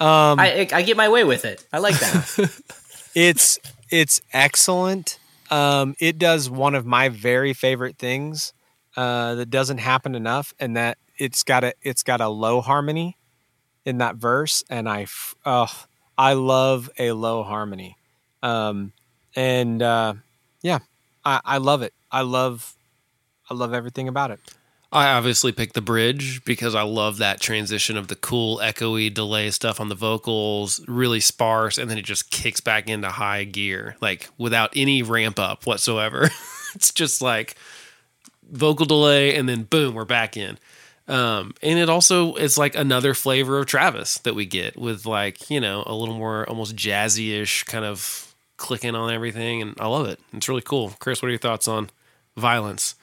Um, 0.00 0.40
I, 0.40 0.66
I 0.72 0.80
get 0.80 0.96
my 0.96 1.10
way 1.10 1.24
with 1.24 1.44
it. 1.44 1.62
I 1.74 1.78
like 1.78 1.98
that. 1.98 2.62
it's 3.14 3.58
it's 3.90 4.22
excellent. 4.32 5.18
Um, 5.50 5.94
it 5.98 6.18
does 6.18 6.48
one 6.48 6.74
of 6.74 6.86
my 6.86 7.10
very 7.10 7.52
favorite 7.52 7.98
things 7.98 8.54
uh, 8.96 9.34
that 9.34 9.50
doesn't 9.50 9.76
happen 9.76 10.14
enough, 10.14 10.54
and 10.58 10.74
that 10.78 10.96
it's 11.18 11.42
got 11.42 11.64
a 11.64 11.74
it's 11.82 12.02
got 12.02 12.22
a 12.22 12.28
low 12.28 12.62
harmony 12.62 13.18
in 13.84 13.98
that 13.98 14.16
verse, 14.16 14.64
and 14.70 14.88
I 14.88 15.02
f- 15.02 15.34
oh, 15.44 15.84
I 16.16 16.32
love 16.32 16.88
a 16.98 17.12
low 17.12 17.42
harmony, 17.42 17.98
um, 18.42 18.94
and 19.36 19.82
uh, 19.82 20.14
yeah, 20.62 20.78
I, 21.24 21.40
I 21.44 21.58
love 21.58 21.82
it. 21.82 21.92
I 22.10 22.22
love 22.22 22.74
I 23.48 23.54
love 23.54 23.74
everything 23.74 24.08
about 24.08 24.30
it. 24.30 24.40
I 24.92 25.12
obviously 25.12 25.52
picked 25.52 25.74
the 25.74 25.80
bridge 25.80 26.44
because 26.44 26.74
I 26.74 26.82
love 26.82 27.18
that 27.18 27.40
transition 27.40 27.96
of 27.96 28.08
the 28.08 28.16
cool 28.16 28.58
echoey 28.58 29.12
delay 29.12 29.50
stuff 29.50 29.80
on 29.80 29.88
the 29.88 29.94
vocals, 29.94 30.80
really 30.88 31.20
sparse, 31.20 31.78
and 31.78 31.88
then 31.88 31.96
it 31.96 32.04
just 32.04 32.30
kicks 32.30 32.60
back 32.60 32.88
into 32.88 33.08
high 33.08 33.44
gear, 33.44 33.96
like 34.00 34.28
without 34.36 34.72
any 34.74 35.02
ramp 35.02 35.38
up 35.38 35.64
whatsoever. 35.64 36.30
it's 36.74 36.92
just 36.92 37.22
like 37.22 37.54
vocal 38.50 38.86
delay, 38.86 39.36
and 39.36 39.48
then 39.48 39.62
boom, 39.62 39.94
we're 39.94 40.04
back 40.04 40.36
in. 40.36 40.58
Um, 41.06 41.54
and 41.62 41.78
it 41.78 41.88
also 41.88 42.34
it's 42.34 42.58
like 42.58 42.74
another 42.74 43.14
flavor 43.14 43.58
of 43.58 43.66
Travis 43.66 44.18
that 44.18 44.34
we 44.34 44.44
get 44.46 44.76
with 44.76 45.06
like 45.06 45.50
you 45.50 45.60
know 45.60 45.84
a 45.86 45.94
little 45.94 46.16
more 46.16 46.48
almost 46.48 46.74
jazzy-ish 46.74 47.64
kind 47.64 47.84
of 47.84 48.29
clicking 48.60 48.94
on 48.94 49.12
everything, 49.12 49.60
and 49.62 49.74
I 49.80 49.88
love 49.88 50.06
it. 50.06 50.20
It's 50.32 50.48
really 50.48 50.62
cool. 50.62 50.92
Chris, 51.00 51.20
what 51.20 51.26
are 51.26 51.32
your 51.32 51.38
thoughts 51.40 51.66
on 51.66 51.90
violence? 52.36 52.94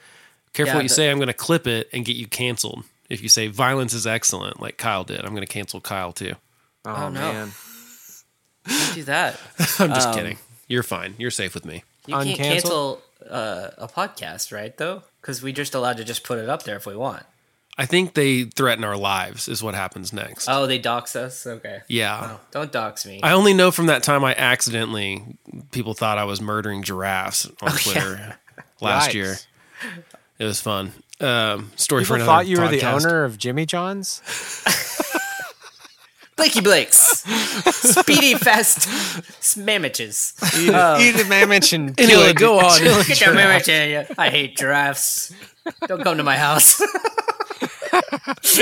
Careful 0.54 0.70
Yeah, 0.70 0.76
what 0.76 0.82
you 0.84 0.88
the- 0.88 0.94
say. 0.94 1.10
I'm 1.10 1.18
going 1.18 1.26
to 1.26 1.34
clip 1.34 1.66
it 1.66 1.90
and 1.92 2.04
get 2.06 2.16
you 2.16 2.26
canceled. 2.26 2.84
If 3.10 3.22
you 3.22 3.28
say 3.28 3.48
violence 3.48 3.92
is 3.92 4.06
excellent, 4.06 4.60
like 4.60 4.76
Kyle 4.78 5.04
did, 5.04 5.20
I'm 5.24 5.30
going 5.34 5.46
to 5.46 5.52
cancel 5.52 5.80
Kyle 5.80 6.12
too. 6.12 6.34
Oh, 6.86 7.08
no. 7.08 7.20
man, 7.20 7.52
Don't 8.66 8.94
do 8.94 9.02
that. 9.04 9.38
I'm 9.78 9.90
just 9.90 10.08
Um, 10.08 10.14
kidding. 10.14 10.38
You're 10.68 10.82
fine. 10.82 11.14
You're 11.18 11.30
safe 11.30 11.54
with 11.54 11.64
me. 11.64 11.84
You 12.06 12.14
can't 12.14 12.28
Uncancel? 12.28 12.36
cancel 12.36 13.02
uh, 13.28 13.70
a 13.78 13.88
podcast, 13.88 14.52
right? 14.52 14.76
Though, 14.76 15.02
because 15.20 15.42
we 15.42 15.52
just 15.52 15.74
allowed 15.74 15.96
to 15.98 16.04
just 16.04 16.22
put 16.24 16.38
it 16.38 16.48
up 16.48 16.62
there 16.64 16.76
if 16.76 16.86
we 16.86 16.96
want. 16.96 17.24
I 17.80 17.86
think 17.86 18.14
they 18.14 18.42
threaten 18.44 18.82
our 18.82 18.96
lives. 18.96 19.46
Is 19.48 19.62
what 19.62 19.74
happens 19.74 20.12
next. 20.12 20.48
Oh, 20.48 20.66
they 20.66 20.78
dox 20.78 21.14
us. 21.14 21.46
Okay. 21.46 21.80
yeah. 21.88 22.32
Oh, 22.36 22.40
don't 22.50 22.72
dox 22.72 23.06
me. 23.06 23.20
I 23.22 23.32
only 23.32 23.54
know 23.54 23.70
from 23.70 23.86
that 23.86 24.02
time 24.02 24.24
I 24.24 24.34
accidentally 24.34 25.22
people 25.70 25.94
thought 25.94 26.18
I 26.18 26.24
was 26.24 26.40
murdering 26.40 26.82
giraffes 26.82 27.46
on 27.62 27.70
Twitter 27.70 28.36
last 28.80 29.10
Yikes. 29.10 29.14
year. 29.14 29.36
It 30.40 30.44
was 30.44 30.60
fun. 30.60 30.92
Um, 31.20 31.70
story 31.76 32.04
for 32.04 32.14
people 32.14 32.16
another 32.16 32.26
thought 32.26 32.46
you 32.48 32.60
were 32.60 32.68
the 32.68 32.82
owner 32.82 33.24
of 33.24 33.38
Jimmy 33.38 33.64
John's. 33.66 34.22
Blakey 36.36 36.60
Blakes, 36.60 37.24
Speedy 37.74 38.34
Fest, 38.34 38.86
Smamatches. 39.40 40.34
Eat, 40.62 40.70
Oh. 40.72 40.96
eat 41.00 41.20
a 41.20 41.24
mammoth 41.28 41.72
and 41.72 41.98
Anyway, 42.00 42.20
kill 42.22 42.30
a- 42.30 42.34
go 42.34 42.60
on. 42.60 42.78
Get 43.06 43.20
your 43.20 43.34
mammoth. 43.34 44.16
I 44.16 44.30
hate 44.30 44.56
giraffes. 44.56 45.32
Don't 45.88 46.02
come 46.04 46.16
to 46.18 46.22
my 46.22 46.36
house. 46.36 46.80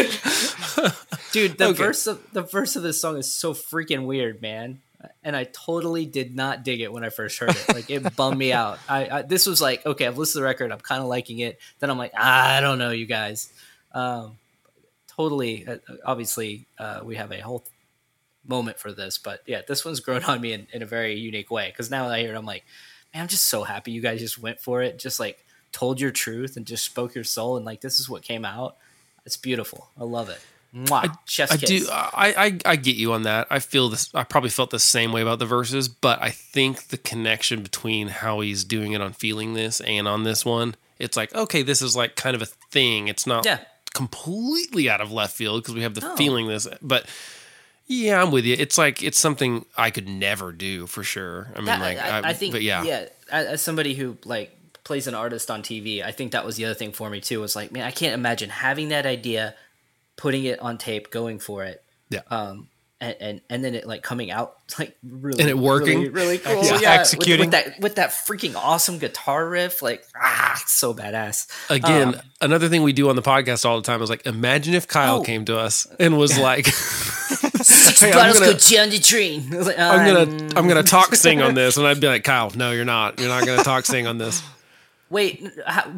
Dude, 1.33 1.59
the 1.59 1.67
Okay. 1.69 1.73
verse 1.77 2.07
of 2.07 2.21
the 2.33 2.43
verse 2.43 2.77
of 2.77 2.83
this 2.83 3.01
song 3.01 3.17
is 3.17 3.33
so 3.33 3.53
freaking 3.55 4.07
weird, 4.07 4.41
man. 4.43 4.81
And 5.23 5.37
I 5.37 5.45
totally 5.45 6.07
did 6.07 6.35
not 6.35 6.65
dig 6.65 6.81
it 6.81 6.93
when 6.93 7.05
I 7.05 7.11
first 7.11 7.39
heard 7.39 7.51
it. 7.51 7.69
Like 7.69 7.91
it 7.91 8.17
bummed 8.17 8.39
me 8.39 8.53
out. 8.53 8.79
I, 8.89 9.09
I 9.19 9.23
this 9.23 9.47
was 9.47 9.61
like, 9.61 9.85
okay, 9.87 10.07
I've 10.07 10.19
listened 10.19 10.35
to 10.35 10.39
the 10.41 10.45
record. 10.45 10.73
I'm 10.73 10.81
kind 10.81 11.03
of 11.03 11.09
liking 11.09 11.39
it. 11.41 11.59
Then 11.79 11.91
I'm 11.91 11.99
like, 11.99 12.13
I 12.17 12.61
don't 12.61 12.79
know, 12.79 12.91
you 12.91 13.07
guys. 13.07 13.53
Um, 13.93 14.39
totally. 15.09 15.67
Uh, 15.67 15.77
obviously, 16.05 16.67
uh, 16.79 17.01
we 17.05 17.17
have 17.17 17.31
a 17.33 17.41
whole 17.41 17.65
moment 18.47 18.79
for 18.79 18.93
this, 18.93 19.19
but 19.19 19.43
yeah, 19.47 19.63
this 19.67 19.85
one's 19.85 20.01
grown 20.01 20.25
on 20.25 20.41
me 20.41 20.53
in, 20.53 20.67
in 20.73 20.83
a 20.83 20.87
very 20.87 21.15
unique 21.15 21.51
way. 21.51 21.69
Because 21.69 21.91
now 21.91 22.09
I 22.09 22.21
hear 22.21 22.35
it, 22.35 22.39
I'm 22.39 22.47
like, 22.47 22.65
man, 23.13 23.23
I'm 23.23 23.29
just 23.29 23.45
so 23.45 23.63
happy 23.65 23.93
you 23.93 24.01
guys 24.01 24.21
just 24.21 24.39
went 24.39 24.61
for 24.61 24.83
it. 24.83 24.99
Just 24.99 25.21
like 25.21 25.45
told 25.73 26.01
your 26.01 26.11
truth 26.11 26.57
and 26.57 26.65
just 26.67 26.85
spoke 26.85 27.15
your 27.15 27.25
soul, 27.25 27.57
and 27.57 27.67
like 27.67 27.81
this 27.81 28.01
is 28.01 28.09
what 28.09 28.23
came 28.23 28.45
out. 28.45 28.77
It's 29.27 29.37
beautiful. 29.37 29.89
I 30.01 30.05
love 30.05 30.29
it. 30.31 30.41
Mwah. 30.75 31.09
I 31.11 31.17
kiss. 31.27 31.51
do. 31.61 31.87
I, 31.91 32.35
I 32.37 32.59
I 32.73 32.77
get 32.77 32.97
you 32.97 33.13
on 33.13 33.23
that. 33.23 33.47
I 33.51 33.59
feel 33.59 33.89
this. 33.89 34.11
I 34.15 34.25
probably 34.25 34.51
felt 34.51 34.71
the 34.71 34.79
same 34.79 35.13
way 35.13 35.21
about 35.23 35.39
the 35.39 35.47
verses, 35.47 35.89
but 35.89 36.21
I 36.23 36.31
think 36.31 36.89
the 36.89 36.99
connection 36.99 37.63
between 37.63 38.09
how 38.09 38.41
he's 38.41 38.63
doing 38.65 38.93
it 38.93 39.01
on 39.01 39.13
feeling 39.13 39.55
this 39.55 39.81
and 39.81 40.07
on 40.09 40.25
this 40.25 40.45
one, 40.45 40.75
it's 40.99 41.17
like 41.17 41.35
okay, 41.35 41.63
this 41.63 41.83
is 41.83 41.97
like 41.97 42.15
kind 42.17 42.35
of 42.37 42.43
a 42.43 42.47
thing. 42.47 43.09
It's 43.09 43.27
not 43.27 43.45
Yeah. 43.47 43.59
completely 43.95 44.89
out 44.91 45.01
of 45.01 45.11
left 45.13 45.35
field 45.35 45.63
because 45.63 45.75
we 45.75 45.83
have 45.83 45.95
the 45.95 46.01
No. 46.03 46.17
feeling 46.17 46.47
this, 46.49 46.67
but. 46.81 47.07
Yeah, 47.89 48.21
I'm 48.21 48.33
with 48.33 48.45
you. 48.45 48.57
It's 48.59 48.77
like 48.77 49.01
it's 49.01 49.17
something 49.21 49.65
I 49.77 49.93
could 49.93 50.09
never 50.09 50.51
do 50.51 50.89
for 50.89 51.05
sure. 51.05 51.47
I 51.55 51.59
mean, 51.59 51.67
That- 51.67 51.81
like, 51.81 51.99
I, 51.99 52.31
I 52.31 52.33
think, 52.33 52.53
but 52.53 52.63
yeah, 52.63 52.83
yeah. 52.83 53.07
As 53.31 53.63
somebody 53.63 53.95
who 53.95 54.17
like 54.25 54.56
plays 54.87 55.07
an 55.09 55.15
artist 55.15 55.51
on 55.51 55.63
TV, 55.63 56.03
I 56.03 56.13
think 56.13 56.31
that 56.33 56.45
was 56.47 56.55
the 56.57 56.65
other 56.65 56.75
thing 56.75 56.93
for 56.93 57.11
me 57.11 57.21
too. 57.21 57.41
Was 57.41 57.57
like, 57.57 57.73
man, 57.73 57.83
I 57.85 57.91
can't 57.91 58.15
imagine 58.15 58.49
having 58.51 58.89
that 58.91 59.05
idea, 59.05 59.55
putting 60.17 60.45
it 60.45 60.61
on 60.61 60.79
tape, 60.79 61.11
going 61.11 61.41
for 61.41 61.65
it, 61.65 61.83
yeah. 62.09 62.21
um, 62.31 62.69
and 63.01 63.17
and, 63.21 63.41
and 63.51 63.65
then 63.65 63.75
it 63.75 63.87
like 63.87 64.03
coming 64.03 64.31
out 64.31 64.55
like 64.79 64.97
really 65.03 65.41
And 65.41 65.51
it 65.51 65.59
working? 65.59 65.99
really, 65.99 66.09
really 66.11 66.39
cool. 66.39 66.65
Yeah. 66.65 66.79
Yeah, 66.81 66.93
with- 66.93 67.01
Executing. 67.01 67.41
with, 67.47 67.51
that 67.51 67.81
with 67.81 67.95
that 67.97 68.11
freaking 68.11 68.55
awesome 68.55 68.99
guitar 68.99 69.47
riff, 69.49 69.83
like 69.83 70.05
ah, 70.17 70.63
so 70.67 70.95
badass. 70.95 71.49
Again, 71.69 72.15
Um, 72.15 72.21
another 72.41 72.69
thing 72.69 72.83
we 72.85 72.93
do 72.95 73.11
on 73.11 73.17
the 73.17 73.23
podcast 73.23 73.67
all 73.67 73.77
the 73.77 73.83
time 73.87 74.01
is 74.03 74.09
like, 74.09 74.25
imagine 74.25 74.73
if 74.75 74.87
Kyle 74.89 75.17
Oh. 75.19 75.23
came 75.23 75.45
to 75.47 75.59
us 75.59 75.87
and 76.01 76.17
was 76.17 76.39
like, 76.49 76.67
Six 77.57 78.01
Hey, 78.01 78.13
I'm 78.13 78.33
gonna- 78.35 78.53
go 78.53 78.59
down 78.59 78.91
the 78.91 78.99
train. 79.01 79.53
I 79.53 79.57
was 79.57 79.67
like, 79.67 79.79
I'm 79.79 80.17
um, 80.17 80.29
gonna 80.39 80.59
I'm 80.59 80.69
gonna 80.69 80.83
talk 80.83 81.15
sing 81.17 81.43
on 81.43 81.55
this, 81.55 81.77
and 81.77 81.87
I'd 81.87 82.01
be 82.01 82.07
like, 82.07 82.23
Kyle, 82.25 82.51
no, 82.55 82.71
you're 82.71 82.85
not. 82.85 83.19
You're 83.19 83.29
not 83.29 83.45
gonna 83.45 83.65
talk 83.65 83.85
sing 83.85 84.07
on 84.07 84.17
this. 84.19 84.43
Wait, 85.11 85.51
how, 85.67 85.93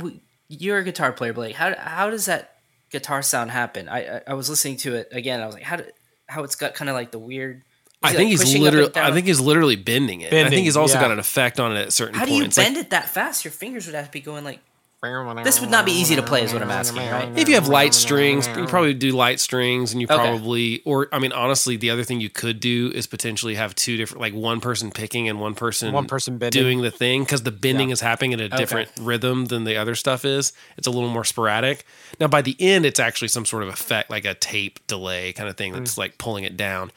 you're 0.48 0.78
a 0.78 0.84
guitar 0.84 1.12
player, 1.12 1.32
Blake. 1.32 1.54
How 1.54 1.74
how 1.76 2.10
does 2.10 2.26
that 2.26 2.56
guitar 2.90 3.22
sound 3.22 3.50
happen? 3.50 3.88
I 3.88 4.16
I, 4.16 4.22
I 4.28 4.34
was 4.34 4.48
listening 4.48 4.76
to 4.78 4.94
it 4.94 5.08
again. 5.12 5.40
I 5.40 5.46
was 5.46 5.54
like, 5.54 5.64
how 5.64 5.76
do, 5.76 5.84
how 6.26 6.44
it's 6.44 6.56
got 6.56 6.74
kind 6.74 6.88
of 6.88 6.94
like 6.94 7.10
the 7.10 7.18
weird. 7.18 7.62
I 8.02 8.10
think 8.10 8.18
like, 8.18 8.28
he's 8.28 8.40
pushing 8.44 8.62
up 8.62 8.72
and 8.72 8.76
literally. 8.76 9.08
I 9.08 9.12
think 9.12 9.26
he's 9.26 9.40
literally 9.40 9.76
bending 9.76 10.20
it. 10.20 10.32
I 10.32 10.48
think 10.48 10.64
he's 10.64 10.76
also 10.76 10.94
yeah. 10.94 11.02
got 11.02 11.10
an 11.10 11.18
effect 11.18 11.58
on 11.58 11.76
it 11.76 11.80
at 11.80 11.92
certain 11.92 12.14
How 12.14 12.26
do 12.26 12.32
you 12.32 12.42
points. 12.42 12.56
bend 12.56 12.76
Like, 12.76 12.86
it 12.86 12.90
that 12.90 13.08
fast? 13.08 13.44
Your 13.44 13.52
fingers 13.52 13.86
would 13.86 13.94
have 13.94 14.06
to 14.06 14.12
be 14.12 14.20
going 14.20 14.44
like. 14.44 14.60
This 15.00 15.60
would 15.60 15.70
not 15.70 15.86
be 15.86 15.92
easy 15.92 16.16
to 16.16 16.22
play, 16.24 16.42
is 16.42 16.52
what 16.52 16.60
I'm 16.60 16.72
asking, 16.72 17.08
right? 17.08 17.30
if 17.36 17.48
you 17.48 17.54
have 17.54 17.68
light 17.68 17.94
strings, 17.94 18.48
you 18.56 18.66
probably 18.66 18.94
do 18.94 19.12
light 19.12 19.38
strings, 19.38 19.92
and 19.92 20.00
you 20.00 20.06
Okay. 20.10 20.14
probably, 20.16 20.82
or 20.84 21.06
I 21.12 21.20
mean, 21.20 21.30
honestly, 21.30 21.76
the 21.76 21.90
other 21.90 22.02
thing 22.02 22.20
you 22.20 22.28
could 22.28 22.58
do 22.58 22.90
is 22.92 23.06
potentially 23.06 23.54
have 23.54 23.76
two 23.76 23.96
different, 23.96 24.20
like 24.20 24.34
one 24.34 24.60
person 24.60 24.90
picking 24.90 25.28
and 25.28 25.38
one 25.40 25.54
person, 25.54 25.92
One 25.92 26.06
person 26.08 26.36
bending. 26.36 26.60
doing 26.60 26.82
the 26.82 26.90
thing 26.90 27.22
because 27.22 27.42
the 27.42 27.52
bending 27.52 27.90
Yeah. 27.90 27.92
is 27.92 28.00
happening 28.00 28.32
at 28.34 28.40
a 28.40 28.48
different 28.48 28.90
rhythm 28.98 29.44
than 29.46 29.62
the 29.62 29.76
other 29.76 29.94
stuff 29.94 30.24
is. 30.24 30.52
It's 30.76 30.88
a 30.88 30.90
little 30.90 31.10
more 31.10 31.24
sporadic. 31.24 31.84
Now, 32.18 32.26
by 32.26 32.42
the 32.42 32.56
end, 32.58 32.84
it's 32.84 32.98
actually 32.98 33.28
some 33.28 33.44
sort 33.46 33.62
of 33.62 33.68
effect, 33.68 34.10
like 34.10 34.24
a 34.24 34.34
tape 34.34 34.84
delay 34.88 35.32
kind 35.32 35.48
of 35.48 35.56
thing 35.56 35.72
that's 35.74 35.96
like 35.96 36.18
pulling 36.18 36.42
it 36.42 36.56
down 36.56 36.90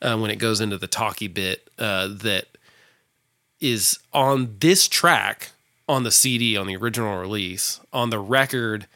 uh, 0.00 0.16
when 0.16 0.30
it 0.30 0.36
goes 0.36 0.62
into 0.62 0.78
the 0.78 0.86
talky 0.88 1.28
bit 1.28 1.68
uh, 1.78 2.08
that 2.08 2.46
is 3.60 3.98
on 4.12 4.56
this 4.60 4.88
track 4.88 5.51
on 5.92 6.02
the 6.04 6.10
CD 6.10 6.56
on 6.56 6.66
the 6.66 6.76
original 6.76 7.18
release 7.18 7.80
on 7.92 8.10
the 8.10 8.18
record 8.18 8.86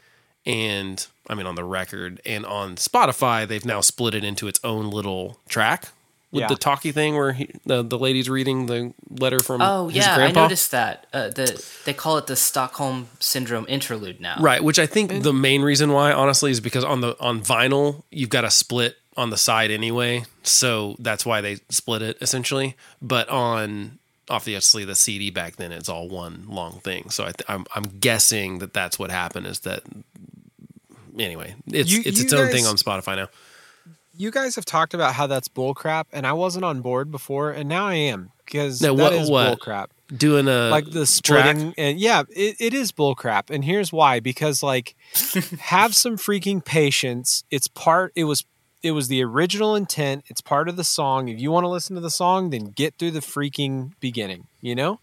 and 0.45 1.05
I 1.29 1.35
mean 1.35 1.45
on 1.45 1.55
the 1.55 1.63
record 1.63 2.21
and 2.25 2.45
on 2.45 2.75
Spotify 2.75 3.47
they've 3.47 3.65
now 3.65 3.81
split 3.81 4.13
it 4.15 4.23
into 4.23 4.47
its 4.47 4.59
own 4.63 4.89
little 4.89 5.39
track 5.49 5.89
with 6.31 6.41
Yeah. 6.41 6.47
the 6.47 6.55
talkie 6.55 6.91
thing 6.91 7.15
where 7.15 7.33
he, 7.33 7.49
the 7.65 7.83
the 7.83 7.97
lady's 7.99 8.29
reading 8.29 8.65
the 8.65 8.93
letter 9.09 9.39
from 9.39 9.61
Oh 9.61 9.87
his 9.87 10.05
yeah, 10.05 10.15
I 10.17 10.31
noticed 10.31 10.71
that. 10.71 11.07
Uh, 11.13 11.29
the 11.29 11.47
they 11.85 11.93
call 11.93 12.17
it 12.17 12.27
the 12.27 12.35
Stockholm 12.35 13.07
syndrome 13.19 13.65
interlude 13.69 14.19
now. 14.19 14.37
Right, 14.39 14.63
which 14.63 14.79
I 14.79 14.87
think 14.87 15.23
the 15.23 15.33
main 15.33 15.61
reason 15.61 15.91
why, 15.93 16.11
honestly, 16.11 16.51
is 16.51 16.59
because 16.59 16.83
on 16.83 17.01
the 17.01 17.15
on 17.19 17.41
vinyl 17.41 18.03
you've 18.11 18.29
got 18.37 18.43
a 18.45 18.51
split 18.51 18.97
on 19.15 19.29
the 19.31 19.37
side 19.37 19.71
anyway, 19.71 20.25
so 20.43 20.95
that's 20.99 21.25
why 21.25 21.41
they 21.41 21.57
split 21.69 22.01
it 22.01 22.17
essentially. 22.21 22.75
But 23.01 23.27
on 23.29 23.97
obviously 24.29 24.85
the 24.85 24.95
CD 24.95 25.29
back 25.29 25.55
then, 25.55 25.71
it's 25.71 25.89
all 25.89 26.07
one 26.09 26.45
long 26.47 26.79
thing. 26.79 27.09
So 27.09 27.23
I 27.23 27.31
th- 27.31 27.45
I'm 27.47 27.65
I'm 27.75 27.83
guessing 27.99 28.59
that 28.59 28.73
that's 28.73 28.97
what 28.99 29.11
happened. 29.11 29.47
Is 29.47 29.59
that 29.61 29.83
anyway? 31.17 31.55
It's 31.67 31.91
You- 31.91 32.03
it's 32.05 32.19
you 32.19 32.23
its 32.25 32.33
own 32.33 32.49
thing 32.51 32.65
on 32.65 32.75
Spotify 32.75 33.15
now. 33.15 33.27
You 34.19 34.31
guys 34.31 34.55
have 34.55 34.65
talked 34.65 34.93
about 34.95 35.13
how 35.13 35.27
that's 35.27 35.47
bullcrap, 35.47 36.05
and 36.11 36.25
I 36.25 36.33
wasn't 36.33 36.65
on 36.65 36.81
board 36.81 37.11
before, 37.11 37.51
and 37.51 37.69
now 37.69 37.85
I 37.87 37.93
am 37.95 38.31
because 38.45 38.81
No, 38.81 38.95
that 38.95 39.03
what- 39.03 39.13
is 39.13 39.29
what? 39.29 39.59
bullcrap. 39.59 39.87
Doing 40.15 40.47
a 40.47 40.69
like 40.69 40.85
the 40.85 41.05
track. 41.05 41.57
splitting 41.57 41.73
and 41.77 41.99
yeah 41.99 42.23
it, 42.29 42.55
it 42.61 42.73
is 42.73 42.93
bullcrap 42.93 43.49
and 43.49 43.65
here's 43.65 43.91
why 43.91 44.21
because 44.21 44.63
like 44.63 44.95
have 45.59 45.93
some 45.93 46.15
freaking 46.15 46.63
patience 46.63 47.43
it's 47.51 47.67
part 47.67 48.13
it 48.15 48.23
was 48.23 48.45
it 48.83 48.91
was 48.91 49.07
the 49.07 49.23
original 49.23 49.75
intent 49.75 50.23
it's 50.27 50.41
part 50.41 50.69
of 50.69 50.75
the 50.75 50.83
song 50.83 51.27
if 51.29 51.39
you 51.39 51.51
want 51.51 51.63
to 51.63 51.67
listen 51.69 51.95
to 51.95 52.01
the 52.01 52.11
song 52.11 52.49
then 52.51 52.65
get 52.75 52.93
through 52.97 53.11
the 53.11 53.19
freaking 53.19 53.91
beginning 53.99 54.45
you 54.61 54.75
know 54.75 54.99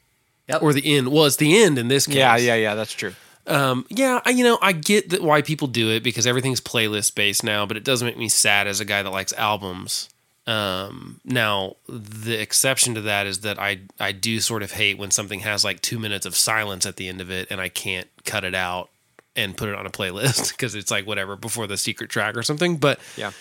Yep. 0.46 0.62
or 0.62 0.72
the 0.74 0.96
end. 0.96 1.08
Well, 1.08 1.24
it's 1.24 1.36
the 1.36 1.56
end 1.62 1.78
in 1.78 1.88
this 1.88 2.06
case. 2.06 2.16
yeah 2.16 2.36
yeah 2.36 2.54
yeah 2.54 2.74
that's 2.74 2.92
true 2.92 3.14
Um, 3.46 3.86
yeah, 3.88 4.20
I, 4.26 4.30
you 4.30 4.44
know, 4.44 4.58
I 4.60 4.72
get 4.72 5.08
that 5.10 5.22
why 5.22 5.40
people 5.42 5.68
do 5.68 5.90
it 5.90 6.02
because 6.02 6.26
everything's 6.26 6.60
playlist 6.60 7.14
based 7.14 7.42
now, 7.44 7.64
but 7.66 7.76
it 7.78 7.84
does 7.84 8.02
make 8.02 8.16
me 8.18 8.28
sad 8.28 8.66
as 8.66 8.78
a 8.80 8.84
guy 8.84 9.02
that 9.02 9.10
likes 9.10 9.32
albums. 9.34 10.08
Um, 10.46 11.20
now 11.24 11.76
the 11.88 12.38
exception 12.40 12.94
to 12.96 13.00
that 13.02 13.26
is 13.26 13.40
that 13.40 13.58
I 13.58 13.80
I 13.98 14.12
do 14.12 14.38
sort 14.40 14.62
of 14.62 14.72
hate 14.72 14.98
when 14.98 15.10
something 15.10 15.40
has 15.40 15.64
like 15.64 15.80
two 15.80 15.98
minutes 15.98 16.26
of 16.26 16.36
silence 16.36 16.84
at 16.84 16.96
the 16.96 17.08
end 17.08 17.22
of 17.22 17.30
it 17.30 17.48
and 17.50 17.58
I 17.60 17.70
can't 17.70 18.08
cut 18.26 18.44
it 18.44 18.54
out 18.54 18.90
and 19.34 19.56
put 19.56 19.70
it 19.70 19.74
on 19.74 19.86
a 19.86 19.90
playlist 19.90 20.50
because 20.56 20.74
it's 20.74 20.90
like 20.90 21.06
whatever 21.06 21.36
before 21.36 21.66
the 21.66 21.78
secret 21.78 22.10
track 22.10 22.36
or 22.36 22.42
something. 22.42 22.76
But 22.76 22.98
Yeah. 23.16 23.32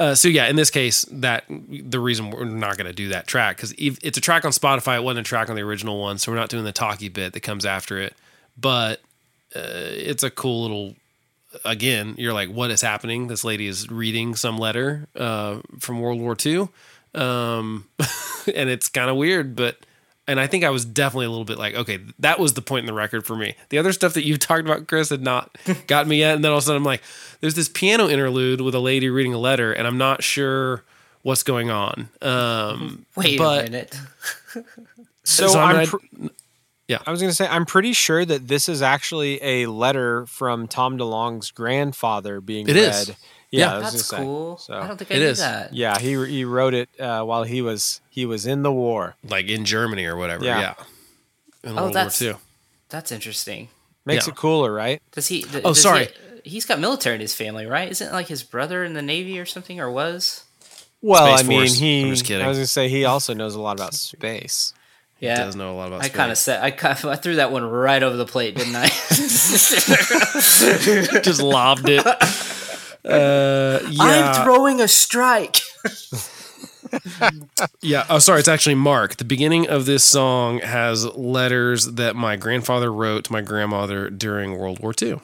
Uh, 0.00 0.14
so 0.14 0.28
yeah, 0.28 0.48
in 0.48 0.56
this 0.56 0.70
case, 0.70 1.04
that 1.12 1.44
the 1.48 2.00
reason 2.00 2.30
we're 2.30 2.44
not 2.46 2.78
going 2.78 2.86
to 2.86 2.92
do 2.94 3.10
that 3.10 3.26
track 3.26 3.58
because 3.58 3.74
it's 3.76 4.16
a 4.16 4.20
track 4.20 4.46
on 4.46 4.50
Spotify. 4.50 4.96
It 4.96 5.02
wasn't 5.02 5.26
a 5.26 5.28
track 5.28 5.50
on 5.50 5.56
the 5.56 5.62
original 5.62 6.00
one, 6.00 6.16
so 6.16 6.32
we're 6.32 6.38
not 6.38 6.48
doing 6.48 6.64
the 6.64 6.72
talkie 6.72 7.10
bit 7.10 7.34
that 7.34 7.40
comes 7.40 7.66
after 7.66 7.98
it. 7.98 8.14
But 8.58 9.02
uh, 9.54 9.60
it's 9.60 10.22
a 10.22 10.30
cool 10.30 10.62
little. 10.62 10.96
Again, 11.66 12.14
you're 12.16 12.32
like, 12.32 12.48
what 12.48 12.70
is 12.70 12.80
happening? 12.80 13.26
This 13.26 13.44
lady 13.44 13.66
is 13.66 13.90
reading 13.90 14.36
some 14.36 14.56
letter 14.56 15.06
uh, 15.14 15.58
from 15.80 16.00
World 16.00 16.18
War 16.18 16.34
II, 16.42 16.68
um, 17.14 17.84
and 18.54 18.70
it's 18.70 18.88
kind 18.88 19.10
of 19.10 19.16
weird, 19.16 19.54
but. 19.54 19.76
And 20.30 20.38
I 20.38 20.46
think 20.46 20.62
I 20.62 20.70
was 20.70 20.84
definitely 20.84 21.26
a 21.26 21.30
little 21.30 21.44
bit 21.44 21.58
like, 21.58 21.74
okay, 21.74 21.98
that 22.20 22.38
was 22.38 22.54
the 22.54 22.62
point 22.62 22.84
in 22.84 22.86
the 22.86 22.92
record 22.94 23.26
for 23.26 23.34
me. 23.34 23.56
The 23.70 23.78
other 23.78 23.92
stuff 23.92 24.14
that 24.14 24.24
you 24.24 24.36
talked 24.38 24.60
about, 24.60 24.86
Chris, 24.86 25.08
had 25.10 25.22
not 25.22 25.58
got 25.88 26.06
me 26.06 26.18
yet. 26.20 26.36
And 26.36 26.44
then 26.44 26.52
all 26.52 26.58
of 26.58 26.62
a 26.62 26.66
sudden, 26.66 26.76
I'm 26.80 26.84
like, 26.84 27.02
there's 27.40 27.54
this 27.54 27.68
piano 27.68 28.08
interlude 28.08 28.60
with 28.60 28.76
a 28.76 28.78
lady 28.78 29.10
reading 29.10 29.34
a 29.34 29.38
letter, 29.38 29.72
and 29.72 29.88
I'm 29.88 29.98
not 29.98 30.22
sure 30.22 30.84
what's 31.22 31.42
going 31.42 31.68
on. 31.70 32.10
Um, 32.22 33.06
Wait 33.16 33.38
but, 33.38 33.68
a 33.68 33.70
minute. 33.70 33.96
So, 35.24 35.48
So 35.48 35.60
I'm 35.60 35.76
I'm, 35.76 35.86
pr- 35.86 35.96
Yeah. 36.88 36.98
I 37.06 37.10
was 37.10 37.20
going 37.20 37.30
to 37.30 37.34
say 37.34 37.46
I'm 37.46 37.66
pretty 37.66 37.92
sure 37.92 38.24
that 38.24 38.48
this 38.48 38.68
is 38.68 38.82
actually 38.82 39.42
a 39.42 39.66
letter 39.66 40.26
from 40.26 40.66
Tom 40.68 40.96
DeLonge's 40.96 41.50
grandfather 41.50 42.40
being 42.40 42.68
It 42.68 42.74
read. 42.74 42.84
is. 42.84 43.12
Yeah, 43.50 43.74
Yeah. 43.74 43.78
That's 43.80 43.90
gonna 43.92 43.98
say. 44.02 44.16
cool. 44.18 44.56
So 44.58 44.74
I 44.74 44.86
don't 44.86 44.96
think 44.96 45.10
I 45.10 45.14
It 45.14 45.18
knew 45.18 45.24
is. 45.26 45.38
that. 45.38 45.74
yeah, 45.74 45.98
he 45.98 46.10
he 46.26 46.44
wrote 46.44 46.74
it 46.74 46.88
uh, 47.00 47.22
while 47.24 47.42
he 47.44 47.62
was 47.62 48.00
he 48.10 48.24
was 48.26 48.46
in 48.46 48.62
the 48.62 48.72
war. 48.72 49.16
Like 49.28 49.48
in 49.48 49.64
Germany 49.64 50.04
or 50.06 50.16
whatever. 50.16 50.44
Yeah. 50.44 50.60
Yeah. 50.60 50.74
In 51.70 51.78
Oh, 51.78 51.82
World 51.82 51.94
that's- 51.94 52.20
War 52.20 52.30
II. 52.30 52.36
That's 52.88 53.12
interesting. 53.12 53.68
Makes 54.04 54.26
Yeah. 54.26 54.32
it 54.32 54.36
cooler, 54.36 54.72
right? 54.72 55.00
Does 55.12 55.28
he? 55.28 55.42
th- 55.42 55.62
Oh, 55.64 55.70
does 55.70 55.82
sorry. 55.82 56.08
He, 56.42 56.56
has 56.56 56.64
got 56.64 56.80
military 56.80 57.14
in 57.16 57.20
his 57.20 57.34
family, 57.34 57.66
right? 57.66 57.88
Isn't 57.90 58.08
it 58.08 58.12
like 58.12 58.28
his 58.28 58.42
brother 58.42 58.82
in 58.82 58.94
the 58.94 59.02
navy 59.02 59.38
or 59.38 59.44
something, 59.46 59.78
or 59.78 59.90
was? 59.90 60.44
Well, 61.02 61.26
Space 61.36 61.44
I 61.44 61.48
mean, 61.48 61.60
Force. 61.60 61.74
he. 61.78 62.02
I'm 62.04 62.10
just 62.10 62.24
kidding. 62.24 62.44
I 62.44 62.48
was 62.48 62.56
going 62.56 62.64
to 62.64 62.70
say 62.72 62.88
he 62.88 63.04
also 63.04 63.34
knows 63.34 63.54
a 63.54 63.60
lot 63.60 63.76
about 63.78 63.94
space. 63.94 64.72
Yeah, 65.18 65.36
he 65.36 65.42
Does 65.44 65.54
know 65.56 65.72
a 65.72 65.76
lot 65.76 65.88
about 65.88 66.02
I 66.02 66.08
kind 66.08 66.32
of 66.32 66.38
said 66.38 66.62
I 66.62 66.70
kind 66.70 66.98
I 67.04 67.16
threw 67.16 67.36
that 67.36 67.52
one 67.52 67.62
right 67.62 68.02
over 68.02 68.16
the 68.16 68.24
plate, 68.24 68.54
didn't 68.56 68.74
I? 68.74 68.88
just 71.22 71.42
lobbed 71.42 71.88
it. 71.88 72.04
Uh, 73.04 73.80
yeah. 73.90 74.02
I'm 74.02 74.44
throwing 74.44 74.80
a 74.80 74.88
strike. 74.88 75.60
Yeah. 77.82 78.04
Oh, 78.10 78.18
sorry. 78.18 78.40
It's 78.40 78.48
actually 78.48 78.74
Mark. 78.74 79.16
The 79.16 79.24
beginning 79.24 79.68
of 79.68 79.86
this 79.86 80.02
song 80.02 80.58
has 80.60 81.04
letters 81.14 81.86
that 81.86 82.16
my 82.16 82.36
grandfather 82.36 82.92
wrote 82.92 83.24
to 83.24 83.32
my 83.32 83.40
grandmother 83.42 84.10
during 84.10 84.58
World 84.58 84.80
War 84.80 84.92
II. 85.00 85.20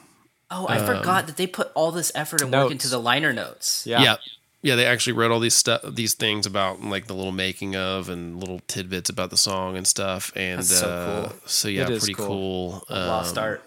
Oh, 0.49 0.65
I 0.69 0.77
forgot 0.79 1.27
that 1.27 1.35
they 1.35 1.45
put 1.47 1.71
all 1.75 1.91
this 1.91 2.11
effort 2.15 2.41
and 2.41 2.51
work 2.51 2.59
Notes. 2.61 2.67
Um, 2.67 2.71
into 2.73 2.87
the 2.89 2.99
liner 2.99 3.33
notes. 3.33 3.85
Yeah. 3.85 4.01
Yeah. 4.01 4.15
Yeah, 4.61 4.75
they 4.75 4.85
actually 4.85 5.13
wrote 5.13 5.31
all 5.31 5.39
these 5.39 5.53
stuff, 5.53 5.81
these 5.87 6.13
things 6.13 6.45
about 6.45 6.81
like 6.81 7.07
the 7.07 7.13
little 7.13 7.31
making 7.31 7.75
of 7.75 8.09
and 8.09 8.39
little 8.39 8.59
tidbits 8.67 9.09
about 9.09 9.29
the 9.29 9.37
song 9.37 9.77
and 9.77 9.85
stuff. 9.85 10.31
And 10.35 10.59
That's 10.59 10.79
so 10.79 10.89
uh, 10.89 11.29
cool. 11.29 11.37
so 11.45 11.67
yeah, 11.67 11.83
It 11.83 11.89
is 11.91 11.99
pretty 12.03 12.13
cool. 12.15 12.83
cool. 12.87 12.95
Lost 12.95 13.37
Um, 13.37 13.43
art. 13.43 13.63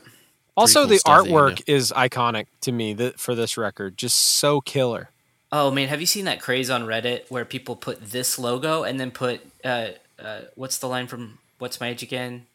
Also, 0.57 0.81
cool 0.81 0.89
the 0.89 0.99
stuff 0.99 1.25
that 1.25 1.31
you 1.31 1.37
artwork 1.37 1.63
is 1.67 1.93
iconic 1.93 2.47
to 2.63 2.73
me 2.73 2.95
th- 2.95 3.15
for 3.15 3.35
this 3.35 3.57
record. 3.57 3.97
Just 3.97 4.19
so 4.19 4.61
killer. 4.61 5.11
Oh 5.53 5.71
man, 5.71 5.89
have 5.89 6.01
you 6.01 6.07
seen 6.07 6.27
that 6.27 6.41
craze 6.41 6.71
on 6.71 6.85
Reddit 6.87 7.31
where 7.31 7.45
people 7.45 7.75
put 7.77 8.01
this 8.11 8.39
logo 8.39 8.83
and 8.85 9.01
then 9.01 9.11
put 9.11 9.41
uh, 9.65 9.89
uh, 10.23 10.41
what's 10.55 10.79
the 10.79 10.87
line 10.89 11.07
from 11.07 11.39
What's 11.59 11.81
My 11.81 11.89
Age 11.89 12.03
Again? 12.03 12.47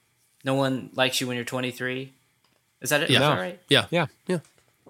No 0.43 0.53
one 0.53 0.89
likes 0.93 1.19
you 1.19 1.27
when 1.27 1.35
you're 1.35 1.45
23. 1.45 2.11
Is 2.81 2.89
that 2.91 3.03
it? 3.03 3.09
Yeah. 3.09 3.15
Is 3.17 3.21
that 3.21 3.39
right? 3.39 3.59
Yeah, 3.67 3.85
Yeah. 3.89 4.05
yeah. 4.27 4.39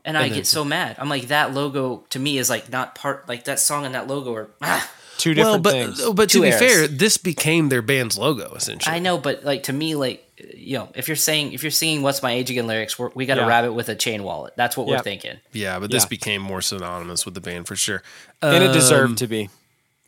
And 0.03 0.17
I 0.17 0.27
then- 0.27 0.37
get 0.37 0.47
so 0.47 0.63
mad. 0.65 0.97
I'm 0.99 1.09
like 1.09 1.29
that 1.29 1.53
logo 1.53 2.03
to 2.09 2.19
me 2.19 2.37
is 2.37 2.49
like 2.49 2.69
not 2.71 2.93
part 2.93 3.27
like 3.27 3.45
that 3.45 3.59
song 3.59 3.85
and 3.85 3.95
that 3.95 4.07
logo 4.07 4.33
are. 4.35 4.49
Ah, 4.61 4.89
Two 5.17 5.29
Well, 5.33 5.57
different 5.59 5.63
but 5.63 5.71
things. 5.71 6.09
but 6.13 6.29
to 6.29 6.37
Two 6.37 6.41
be 6.41 6.47
eras. 6.49 6.59
fair, 6.59 6.87
this 6.87 7.17
became 7.17 7.69
their 7.69 7.81
band's 7.81 8.17
logo 8.17 8.53
essentially. 8.53 8.93
I 8.93 8.99
know, 8.99 9.17
but 9.17 9.43
like 9.45 9.63
to 9.63 9.73
me, 9.73 9.95
like 9.95 10.24
you 10.53 10.77
know, 10.77 10.89
if 10.95 11.07
you're 11.07 11.15
saying 11.15 11.53
if 11.53 11.63
you're 11.63 11.71
singing 11.71 12.01
"What's 12.01 12.21
My 12.21 12.31
Age 12.33 12.49
Again" 12.51 12.67
lyrics, 12.67 12.99
we're, 12.99 13.09
we 13.15 13.25
got 13.25 13.37
a 13.37 13.41
Yeah. 13.41 13.47
rabbit 13.47 13.73
with 13.73 13.89
a 13.89 13.95
chain 13.95 14.23
wallet. 14.23 14.53
That's 14.55 14.75
what 14.77 14.87
we're 14.87 14.99
thinking. 14.99 15.37
Yeah, 15.53 15.79
but 15.79 15.91
this 15.91 16.03
Yeah. 16.03 16.09
became 16.09 16.41
more 16.41 16.61
synonymous 16.61 17.25
with 17.25 17.33
the 17.33 17.41
band 17.41 17.67
for 17.67 17.75
sure. 17.75 18.03
and 18.41 18.63
it 18.63 18.67
Um, 18.67 18.73
deserved 18.73 19.17
to 19.19 19.27
be. 19.27 19.49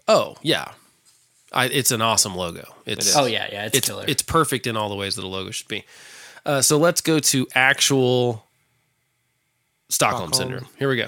Oh 0.08 0.36
yeah, 0.42 0.72
I, 1.52 1.66
it's 1.66 1.92
an 1.92 2.02
awesome 2.02 2.36
logo. 2.36 2.74
It's 2.86 3.08
is. 3.08 3.16
Oh 3.16 3.26
yeah, 3.26 3.48
yeah, 3.52 3.66
it's, 3.66 3.78
it's 3.78 3.88
killer. 3.88 4.06
it's 4.08 4.22
perfect 4.22 4.68
in 4.68 4.78
all 4.78 4.90
the 4.90 4.96
ways 4.96 5.16
that 5.16 5.24
a 5.24 5.28
logo 5.28 5.52
should 5.52 5.68
be. 5.68 5.84
Uh, 6.46 6.62
so 6.62 6.78
let's 6.78 7.02
go 7.02 7.20
to 7.20 7.48
actual 7.56 8.46
Stockholm, 9.90 10.34
Stockholm. 10.34 10.34
syndrome. 10.34 10.68
Here 10.80 10.90
we 10.90 10.96
go. 10.98 11.08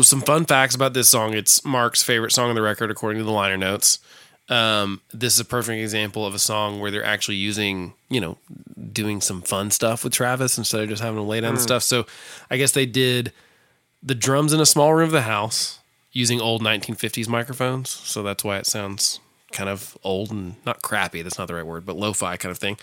So 0.00 0.04
some 0.16 0.22
fun 0.22 0.46
facts 0.46 0.74
about 0.74 0.94
this 0.94 1.10
song. 1.10 1.34
It's 1.34 1.62
Mark's 1.62 2.02
favorite 2.02 2.32
song 2.32 2.48
on 2.48 2.54
the 2.54 2.62
record, 2.62 2.90
according 2.90 3.18
to 3.18 3.24
the 3.24 3.30
liner 3.30 3.58
notes. 3.58 3.98
Um, 4.48 5.02
this 5.12 5.34
is 5.34 5.40
a 5.40 5.44
perfect 5.44 5.78
example 5.78 6.24
of 6.24 6.34
a 6.34 6.38
song 6.38 6.80
where 6.80 6.90
they're 6.90 7.04
actually 7.04 7.36
using, 7.36 7.92
you 8.08 8.18
know, 8.18 8.38
doing 8.94 9.20
some 9.20 9.42
fun 9.42 9.70
stuff 9.70 10.02
with 10.02 10.14
Travis 10.14 10.56
instead 10.56 10.80
of 10.80 10.88
just 10.88 11.02
having 11.02 11.16
to 11.16 11.22
lay 11.22 11.42
down 11.42 11.54
the 11.54 11.60
stuff. 11.60 11.82
So 11.82 12.06
I 12.50 12.56
guess 12.56 12.72
they 12.72 12.86
did 12.86 13.32
the 14.02 14.14
drums 14.14 14.54
in 14.54 14.60
a 14.60 14.64
small 14.64 14.94
room 14.94 15.08
of 15.08 15.12
the 15.12 15.20
house 15.20 15.80
using 16.12 16.40
old 16.40 16.62
1950s 16.62 17.28
microphones. 17.28 17.90
So 17.90 18.22
that's 18.22 18.42
why 18.42 18.56
it 18.56 18.64
sounds 18.64 19.20
kind 19.52 19.68
of 19.68 19.98
old 20.02 20.30
and 20.30 20.56
not 20.64 20.80
crappy. 20.80 21.20
That's 21.20 21.38
not 21.38 21.46
the 21.46 21.56
right 21.56 21.66
word, 21.66 21.84
but 21.84 21.96
lo-fi 21.96 22.38
kind 22.38 22.50
of 22.50 22.56
thing. 22.56 22.78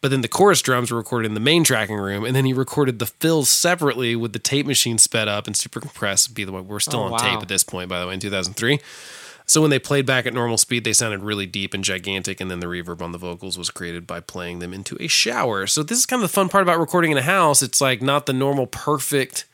But 0.00 0.10
then 0.12 0.20
the 0.20 0.28
chorus 0.28 0.62
drums 0.62 0.90
were 0.92 0.96
recorded 0.96 1.26
in 1.26 1.34
the 1.34 1.40
main 1.40 1.64
tracking 1.64 1.96
room, 1.96 2.24
and 2.24 2.34
then 2.36 2.44
he 2.44 2.52
recorded 2.52 2.98
the 3.00 3.06
fills 3.06 3.48
separately 3.48 4.14
with 4.14 4.32
the 4.32 4.38
tape 4.38 4.64
machine 4.66 4.96
sped 4.98 5.26
up 5.26 5.46
and 5.48 5.56
super 5.56 5.80
compressed. 5.80 6.34
Be 6.34 6.44
the 6.44 6.52
way 6.52 6.60
we're 6.60 6.78
still 6.80 7.00
Oh, 7.00 7.04
on 7.04 7.10
wow. 7.12 7.18
tape 7.18 7.40
at 7.42 7.48
this 7.48 7.64
point, 7.64 7.88
by 7.88 7.98
the 8.00 8.06
way, 8.06 8.14
in 8.14 8.20
2003. 8.20 8.78
So 9.46 9.60
when 9.62 9.70
they 9.70 9.78
played 9.78 10.04
back 10.06 10.26
at 10.26 10.34
normal 10.34 10.58
speed, 10.58 10.84
they 10.84 10.92
sounded 10.92 11.22
really 11.22 11.46
deep 11.46 11.72
and 11.74 11.82
gigantic, 11.82 12.40
and 12.40 12.50
then 12.50 12.60
the 12.60 12.66
reverb 12.66 13.00
on 13.02 13.12
the 13.12 13.18
vocals 13.18 13.56
was 13.58 13.70
created 13.70 14.06
by 14.06 14.20
playing 14.20 14.58
them 14.60 14.72
into 14.74 14.96
a 15.00 15.08
shower. 15.08 15.66
So 15.66 15.82
this 15.82 15.98
is 15.98 16.06
kind 16.06 16.22
of 16.22 16.28
the 16.28 16.32
fun 16.34 16.48
part 16.48 16.62
about 16.62 16.78
recording 16.78 17.10
in 17.12 17.18
a 17.18 17.22
house. 17.22 17.62
It's 17.62 17.80
like 17.80 18.00
not 18.02 18.26
the 18.26 18.32
normal 18.34 18.66
perfect 18.66 19.46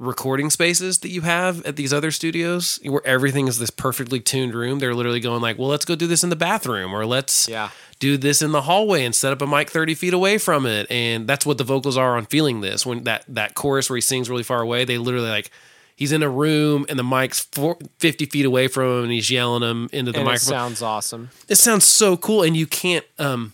recording 0.00 0.50
spaces 0.50 0.98
that 0.98 1.10
you 1.10 1.20
have 1.20 1.64
at 1.64 1.76
these 1.76 1.92
other 1.92 2.10
studios 2.10 2.80
where 2.84 3.06
everything 3.06 3.46
is 3.46 3.60
this 3.60 3.70
perfectly 3.70 4.18
tuned 4.18 4.52
room. 4.54 4.80
They're 4.80 4.94
literally 4.94 5.20
going 5.20 5.40
like, 5.40 5.56
well, 5.56 5.68
let's 5.68 5.84
go 5.84 5.94
do 5.94 6.08
this 6.08 6.24
in 6.24 6.30
the 6.30 6.36
bathroom 6.36 6.92
or 6.92 7.06
let's 7.06 7.46
Yeah. 7.48 7.70
Do 7.98 8.16
this 8.16 8.42
in 8.42 8.52
the 8.52 8.62
hallway 8.62 9.04
and 9.04 9.14
set 9.14 9.32
up 9.32 9.40
a 9.42 9.46
mic 9.46 9.70
30 9.70 9.94
feet 9.94 10.14
away 10.14 10.38
from 10.38 10.66
it. 10.66 10.90
And 10.90 11.26
that's 11.26 11.46
what 11.46 11.58
the 11.58 11.64
vocals 11.64 11.96
are 11.96 12.16
on 12.16 12.26
feeling 12.26 12.60
this. 12.60 12.84
When 12.84 13.04
that, 13.04 13.24
that 13.28 13.54
chorus 13.54 13.88
where 13.88 13.96
he 13.96 14.00
sings 14.00 14.28
really 14.28 14.42
far 14.42 14.60
away, 14.60 14.84
they 14.84 14.98
literally 14.98 15.28
like, 15.28 15.50
he's 15.96 16.10
in 16.12 16.22
a 16.22 16.28
room 16.28 16.84
and 16.88 16.98
the 16.98 17.04
mic's 17.04 17.40
four, 17.40 17.78
50 17.98 18.26
feet 18.26 18.44
away 18.44 18.68
from 18.68 18.84
him 18.98 19.02
and 19.04 19.12
he's 19.12 19.30
yelling 19.30 19.62
him 19.62 19.88
into 19.92 20.12
the 20.12 20.18
And 20.18 20.28
it 20.28 20.32
microphone 20.32 20.52
sounds 20.52 20.82
awesome. 20.82 21.30
it 21.48 21.54
sounds 21.56 21.84
so 21.84 22.16
cool 22.16 22.42
and 22.42 22.56
you 22.56 22.66
can't 22.66 23.04
um 23.18 23.52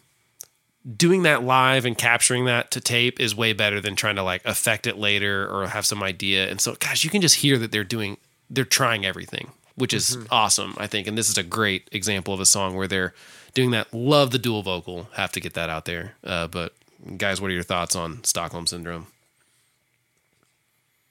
doing 0.97 1.25
that 1.25 1.43
live 1.45 1.85
and 1.85 1.97
capturing 1.99 2.47
that 2.47 2.71
to 2.71 2.81
tape 2.81 3.21
is 3.21 3.37
way 3.37 3.53
better 3.53 3.81
than 3.83 3.95
trying 3.95 4.17
to 4.17 4.23
like 4.23 4.43
affect 4.47 4.87
it 4.87 4.97
later 4.97 5.47
or 5.47 5.67
have 5.67 5.85
some 5.85 6.03
idea 6.03 6.49
and 6.49 6.59
so 6.59 6.75
gosh 6.81 7.05
you 7.05 7.11
can 7.11 7.21
just 7.21 7.37
hear 7.37 7.59
that 7.59 7.71
they're 7.71 7.85
doing 7.85 8.17
they're 8.49 8.65
trying 8.65 9.05
everything 9.05 9.51
which 9.75 9.93
is 9.93 10.17
awesome 10.31 10.75
i 10.79 10.87
think 10.87 11.07
and 11.07 11.19
this 11.19 11.29
is 11.29 11.37
a 11.37 11.43
great 11.43 11.87
example 11.93 12.33
of 12.33 12.41
a 12.41 12.47
song 12.47 12.75
where 12.75 12.89
they're 12.89 13.13
doing 13.55 13.71
that 13.71 13.93
love 13.93 14.31
the 14.31 14.39
dual 14.39 14.63
vocal 14.63 15.09
have 15.15 15.33
to 15.33 15.41
get 15.41 15.55
that 15.55 15.71
out 15.71 15.85
there 15.85 16.15
uh, 16.25 16.47
but 16.47 16.75
guys 17.17 17.41
what 17.41 17.51
are 17.51 17.55
your 17.55 17.63
thoughts 17.63 17.97
on 17.97 18.23
stockholm 18.25 18.67
syndrome 18.67 19.07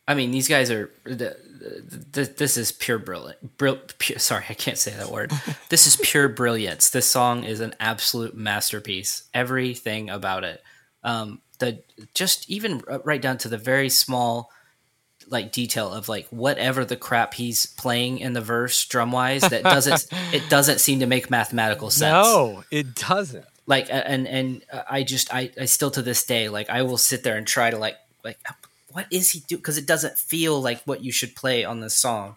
I 0.10 0.16
mean, 0.16 0.32
these 0.32 0.48
guys 0.48 0.72
are. 0.72 0.92
This 1.06 2.58
is 2.58 2.72
pure 2.72 2.98
brilliant. 2.98 3.58
Brill, 3.60 3.78
pure, 4.00 4.18
sorry, 4.18 4.44
I 4.50 4.56
can't 4.56 4.78
say 4.78 4.92
that 4.92 5.12
word. 5.12 5.32
this 5.70 5.86
is 5.86 5.98
pure 5.98 6.28
brilliance. 6.28 6.90
This 6.90 7.06
song 7.06 7.44
is 7.44 7.60
an 7.60 7.76
absolute 7.80 8.36
masterpiece. 8.36 9.30
Everything 9.36 10.10
about 10.10 10.44
it. 10.44 10.64
Um, 11.04 11.42
the 11.60 11.84
just 12.16 12.50
even 12.50 12.82
right 13.04 13.22
down 13.22 13.38
to 13.40 13.50
the 13.50 13.58
very 13.60 13.90
small 13.90 14.52
like 15.30 15.52
detail 15.52 15.92
of 15.92 16.10
like 16.10 16.28
whatever 16.30 16.86
the 16.86 16.96
crap 16.96 17.34
he's 17.34 17.66
playing 17.66 18.20
in 18.20 18.34
the 18.34 18.42
verse 18.42 18.86
drum 18.86 19.12
wise 19.12 19.42
that 19.42 19.64
doesn't 19.64 20.08
it 20.34 20.50
doesn't 20.50 20.80
seem 20.80 21.00
to 21.00 21.06
make 21.06 21.30
mathematical 21.30 21.90
sense. 21.90 22.12
No, 22.12 22.64
it 22.72 22.96
doesn't. 22.96 23.46
Like 23.66 23.88
and 23.90 24.28
and 24.28 24.64
I 24.90 25.04
just 25.04 25.34
I 25.34 25.52
I 25.60 25.66
still 25.66 25.92
to 25.92 26.02
this 26.02 26.24
day 26.26 26.50
like 26.50 26.70
I 26.70 26.82
will 26.82 26.98
sit 26.98 27.24
there 27.24 27.38
and 27.38 27.46
try 27.46 27.70
to 27.70 27.78
like 27.78 27.98
like 28.24 28.40
what 28.92 29.06
is 29.12 29.30
he 29.32 29.42
do 29.42 29.58
because 29.58 29.78
it 29.78 29.86
doesn't 29.86 30.18
feel 30.18 30.62
like 30.62 30.82
what 30.84 31.04
you 31.04 31.12
should 31.12 31.36
play 31.36 31.64
on 31.64 31.80
this 31.80 31.96
song. 31.96 32.36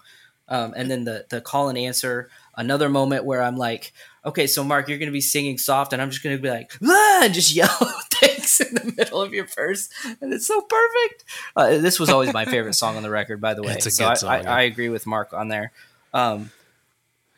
Um, 0.49 0.75
and 0.77 0.91
then 0.91 1.05
the 1.05 1.27
the 1.31 1.41
call 1.41 1.69
and 1.69 1.79
answer 1.79 2.29
another 2.57 2.89
moment 2.89 3.25
where 3.25 3.43
I'm 3.43 3.57
like, 3.57 3.93
okay, 4.25 4.47
so 4.47 4.63
Mark, 4.63 4.89
you're 4.89 4.99
going 4.99 5.09
to 5.09 5.13
be 5.13 5.21
singing 5.21 5.59
soft, 5.59 5.93
and 5.93 6.01
I'm 6.01 6.11
just 6.11 6.23
going 6.23 6.37
to 6.37 6.43
be 6.43 6.51
like, 6.51 6.73
ah, 6.85 7.25
and 7.25 7.35
just 7.35 7.55
yell 7.55 7.69
thanks 8.11 8.61
in 8.61 8.75
the 8.75 8.93
middle 8.97 9.21
of 9.21 9.33
your 9.33 9.47
verse, 9.47 9.89
and 10.21 10.33
it's 10.33 10.47
so 10.47 10.61
perfect. 10.61 11.25
Uh, 11.57 11.79
this 11.79 11.99
was 11.99 12.11
always 12.11 12.33
my 12.33 12.45
favorite 12.45 12.75
song 12.75 12.97
on 12.97 13.03
the 13.03 13.11
record, 13.11 13.41
by 13.41 13.55
the 13.55 13.63
way. 13.65 13.75
It's 13.75 13.87
a 13.87 13.91
so 13.91 14.05
good 14.05 14.11
I, 14.11 14.15
song, 14.15 14.31
I, 14.31 14.43
yeah. 14.43 14.55
I 14.55 14.63
agree 14.63 14.89
with 14.89 15.07
Mark 15.07 15.33
on 15.33 15.49
there. 15.49 15.73
Um, 16.15 16.51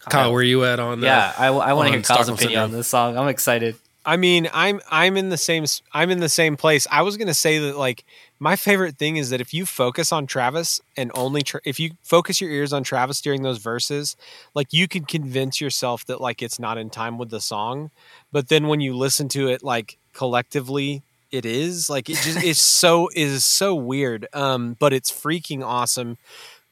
Kyle, 0.00 0.32
where 0.32 0.42
you 0.42 0.64
at 0.64 0.80
on? 0.80 1.00
That? 1.00 1.06
Yeah, 1.06 1.32
I, 1.38 1.48
I 1.48 1.72
want 1.72 1.86
to 1.86 1.92
hear 1.92 2.02
Kyle's 2.02 2.26
Stockholm 2.26 2.34
opinion 2.36 2.60
on 2.60 2.72
this 2.72 2.88
song. 2.88 3.16
I'm 3.16 3.28
excited. 3.28 3.76
I 4.04 4.16
mean, 4.16 4.48
I'm 4.52 4.80
I'm 4.90 5.16
in 5.16 5.30
the 5.30 5.38
same 5.38 5.62
s- 5.62 5.80
I'm 5.92 6.10
in 6.10 6.20
the 6.20 6.28
same 6.28 6.56
place. 6.56 6.86
I 6.90 7.02
was 7.02 7.16
gonna 7.16 7.34
say 7.34 7.58
that 7.60 7.78
like 7.78 8.04
my 8.44 8.56
favorite 8.56 8.98
thing 8.98 9.16
is 9.16 9.30
that 9.30 9.40
if 9.40 9.54
you 9.54 9.64
focus 9.64 10.12
on 10.12 10.26
Travis 10.26 10.78
and 10.98 11.10
only 11.14 11.40
tra- 11.40 11.62
if 11.64 11.80
you 11.80 11.92
focus 12.02 12.42
your 12.42 12.50
ears 12.50 12.74
on 12.74 12.84
Travis 12.84 13.22
during 13.22 13.42
those 13.42 13.56
verses, 13.56 14.16
like 14.54 14.70
you 14.70 14.86
can 14.86 15.06
convince 15.06 15.62
yourself 15.62 16.04
that 16.04 16.20
like 16.20 16.42
it's 16.42 16.58
not 16.58 16.76
in 16.76 16.90
time 16.90 17.16
with 17.16 17.30
the 17.30 17.40
song, 17.40 17.90
but 18.32 18.50
then 18.50 18.68
when 18.68 18.82
you 18.82 18.94
listen 18.94 19.30
to 19.30 19.48
it 19.48 19.64
like 19.64 19.96
collectively, 20.12 21.02
it 21.30 21.46
is 21.46 21.88
like 21.88 22.10
it 22.10 22.18
just 22.18 22.44
it's 22.44 22.60
so 22.60 23.08
is 23.14 23.46
so 23.46 23.74
weird. 23.74 24.28
Um, 24.34 24.76
but 24.78 24.92
it's 24.92 25.10
freaking 25.10 25.64
awesome. 25.64 26.18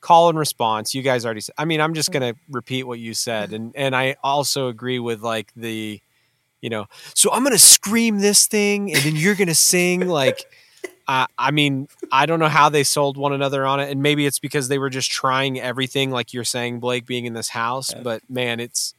Call 0.02 0.28
and 0.28 0.38
response. 0.38 0.94
You 0.94 1.00
guys 1.00 1.24
already. 1.24 1.40
Said, 1.40 1.54
I 1.56 1.64
mean, 1.64 1.80
I'm 1.80 1.94
just 1.94 2.12
gonna 2.12 2.34
repeat 2.50 2.82
what 2.82 2.98
you 2.98 3.14
said, 3.14 3.54
and 3.54 3.74
and 3.74 3.96
I 3.96 4.16
also 4.22 4.68
agree 4.68 4.98
with 4.98 5.22
like 5.22 5.50
the 5.56 6.02
you 6.60 6.70
know 6.70 6.86
so 7.12 7.28
i'm 7.32 7.42
gonna 7.42 7.58
scream 7.58 8.20
this 8.20 8.46
thing 8.46 8.94
and 8.94 9.02
then 9.02 9.16
you're 9.16 9.34
gonna 9.34 9.52
sing 9.52 10.06
like 10.06 10.46
I 11.08 11.26
I 11.38 11.50
mean, 11.50 11.88
I 12.10 12.26
don't 12.26 12.38
know 12.38 12.48
how 12.48 12.68
they 12.68 12.84
sold 12.84 13.16
one 13.16 13.32
another 13.32 13.66
on 13.66 13.80
it, 13.80 13.90
and 13.90 14.02
maybe 14.02 14.26
it's 14.26 14.38
because 14.38 14.68
they 14.68 14.78
were 14.78 14.90
just 14.90 15.10
trying 15.10 15.60
everything, 15.60 16.10
like 16.10 16.32
you're 16.32 16.44
saying, 16.44 16.80
Blake, 16.80 17.06
being 17.06 17.26
in 17.26 17.34
this 17.34 17.48
house. 17.48 17.92
But 18.02 18.22
man, 18.30 18.60
it's 18.60 18.94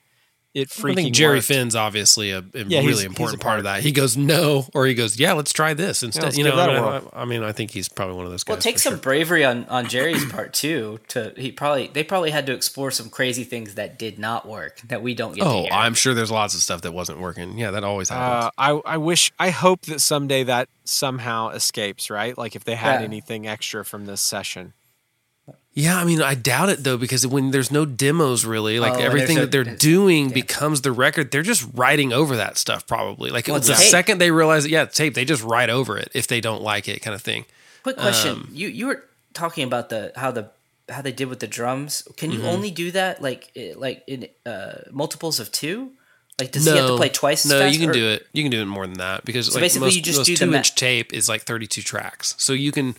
it 0.53 0.69
freaking. 0.69 0.91
I 0.91 0.95
think 0.95 1.15
Jerry 1.15 1.37
worked. 1.37 1.47
Finn's 1.47 1.75
obviously 1.75 2.31
a, 2.31 2.39
a 2.39 2.43
Yeah, 2.53 2.79
really 2.79 2.87
he's 2.91 3.03
important 3.03 3.41
a 3.41 3.43
part 3.43 3.57
of 3.57 3.63
that. 3.63 3.81
He 3.81 3.91
goes 3.91 4.15
no, 4.15 4.67
or 4.73 4.85
he 4.85 4.93
goes 4.93 5.19
yeah, 5.19 5.33
let's 5.33 5.51
try 5.51 5.73
this 5.73 6.03
instead. 6.03 6.23
let's 6.23 6.37
you 6.37 6.43
know, 6.43 6.51
give 6.51 6.57
that 6.57 6.69
I 6.69 6.75
a 6.75 6.81
mean. 7.01 7.09
I, 7.13 7.21
I 7.21 7.25
mean, 7.25 7.43
I 7.43 7.51
think 7.51 7.71
he's 7.71 7.89
probably 7.89 8.15
one 8.15 8.25
of 8.25 8.31
those 8.31 8.43
guys. 8.43 8.53
Well, 8.53 8.61
take 8.61 8.77
some 8.79 8.93
sure. 8.93 8.99
bravery 8.99 9.43
on 9.43 9.65
on 9.65 9.87
Jerry's 9.87 10.25
part 10.31 10.53
too. 10.53 10.99
To 11.09 11.33
he 11.35 11.51
probably 11.51 11.87
they 11.87 12.03
probably 12.03 12.31
had 12.31 12.45
to 12.45 12.53
explore 12.53 12.91
some 12.91 13.09
crazy 13.09 13.43
things 13.43 13.75
that 13.75 13.97
did 13.97 14.19
not 14.19 14.47
work 14.47 14.79
that 14.87 15.01
we 15.01 15.15
don't 15.15 15.33
get. 15.35 15.41
to 15.43 15.47
Oh, 15.49 15.61
hear. 15.63 15.71
I'm 15.71 15.93
sure 15.95 16.13
there's 16.13 16.31
lots 16.31 16.53
of 16.53 16.61
stuff 16.61 16.81
that 16.81 16.93
wasn't 16.93 17.19
working. 17.19 17.57
Yeah, 17.57 17.71
that 17.71 17.83
always 17.83 18.09
happens. 18.09 18.51
Uh, 18.57 18.61
I 18.85 18.93
I 18.93 18.97
wish 18.97 19.31
I 19.39 19.49
hope 19.49 19.81
that 19.87 20.01
someday 20.01 20.43
that 20.43 20.69
somehow 20.85 21.49
escapes. 21.49 22.09
Right, 22.09 22.37
like 22.37 22.55
if 22.55 22.63
they 22.63 22.75
had 22.75 22.99
Yeah. 23.01 23.05
anything 23.05 23.47
extra 23.47 23.83
from 23.83 24.05
this 24.05 24.21
session. 24.21 24.73
Yeah, 25.75 25.97
I 25.97 26.03
mean, 26.05 26.21
I 26.21 26.35
doubt 26.35 26.69
it 26.69 26.83
though 26.83 26.97
because 26.97 27.25
when 27.25 27.49
there's 27.51 27.71
no 27.71 27.83
demos 27.85 28.45
really, 28.45 28.79
like 28.79 28.93
Oh, 28.93 28.99
everything 28.99 29.37
that 29.37 29.51
they're 29.51 29.63
doing 29.63 30.29
becomes 30.29 30.81
the 30.81 30.91
record. 30.91 31.31
They're 31.31 31.41
just 31.41 31.67
writing 31.73 32.13
over 32.13 32.35
that 32.35 32.57
stuff 32.59 32.85
probably. 32.85 33.31
Like 33.31 33.47
Well, 33.47 33.59
the 33.59 33.73
tape. 33.73 33.77
second 33.89 34.19
they 34.19 34.29
realize, 34.29 34.65
it, 34.65 34.71
yeah, 34.71 34.85
tape, 34.85 35.15
they 35.15 35.25
just 35.25 35.43
write 35.43 35.71
over 35.71 35.97
it 35.97 36.09
if 36.13 36.27
they 36.27 36.41
don't 36.41 36.61
like 36.61 36.87
it, 36.87 37.01
kind 37.01 37.15
of 37.15 37.21
thing. 37.23 37.45
Quick 37.81 37.97
question: 37.97 38.31
Um, 38.33 38.49
you 38.51 38.67
you 38.67 38.85
were 38.85 39.03
talking 39.33 39.63
about 39.63 39.89
the 39.89 40.11
how 40.15 40.29
the 40.31 40.51
how 40.89 41.01
they 41.01 41.11
did 41.11 41.27
with 41.27 41.39
the 41.39 41.47
drums. 41.47 42.07
Can 42.17 42.29
Mm-hmm. 42.31 42.41
you 42.41 42.47
only 42.47 42.69
do 42.71 42.91
that 42.91 43.21
like 43.21 43.51
like 43.75 44.03
in 44.05 44.27
uh, 44.45 44.73
multiples 44.91 45.39
of 45.39 45.51
two? 45.51 45.91
Like 46.39 46.51
does 46.51 46.65
he 46.65 46.69
have 46.71 46.87
to 46.87 46.97
play 46.97 47.09
twice? 47.09 47.45
No, 47.47 47.65
you 47.65 47.79
can 47.79 47.89
or- 47.89 47.93
do 47.93 48.07
it. 48.09 48.27
You 48.31 48.43
can 48.43 48.51
do 48.51 48.61
it 48.61 48.65
more 48.65 48.85
than 48.85 48.97
that 48.99 49.25
because 49.25 49.47
So 49.47 49.53
like 49.53 49.61
basically 49.61 49.87
most, 49.87 49.95
you 49.95 50.01
just 50.03 50.23
do 50.25 50.33
the 50.35 50.45
two 50.45 50.51
ma- 50.51 50.57
inch 50.57 50.75
tape 50.75 51.13
is 51.13 51.27
like 51.27 51.41
32 51.43 51.81
tracks, 51.81 52.35
so 52.37 52.53
you 52.53 52.71
can. 52.71 52.95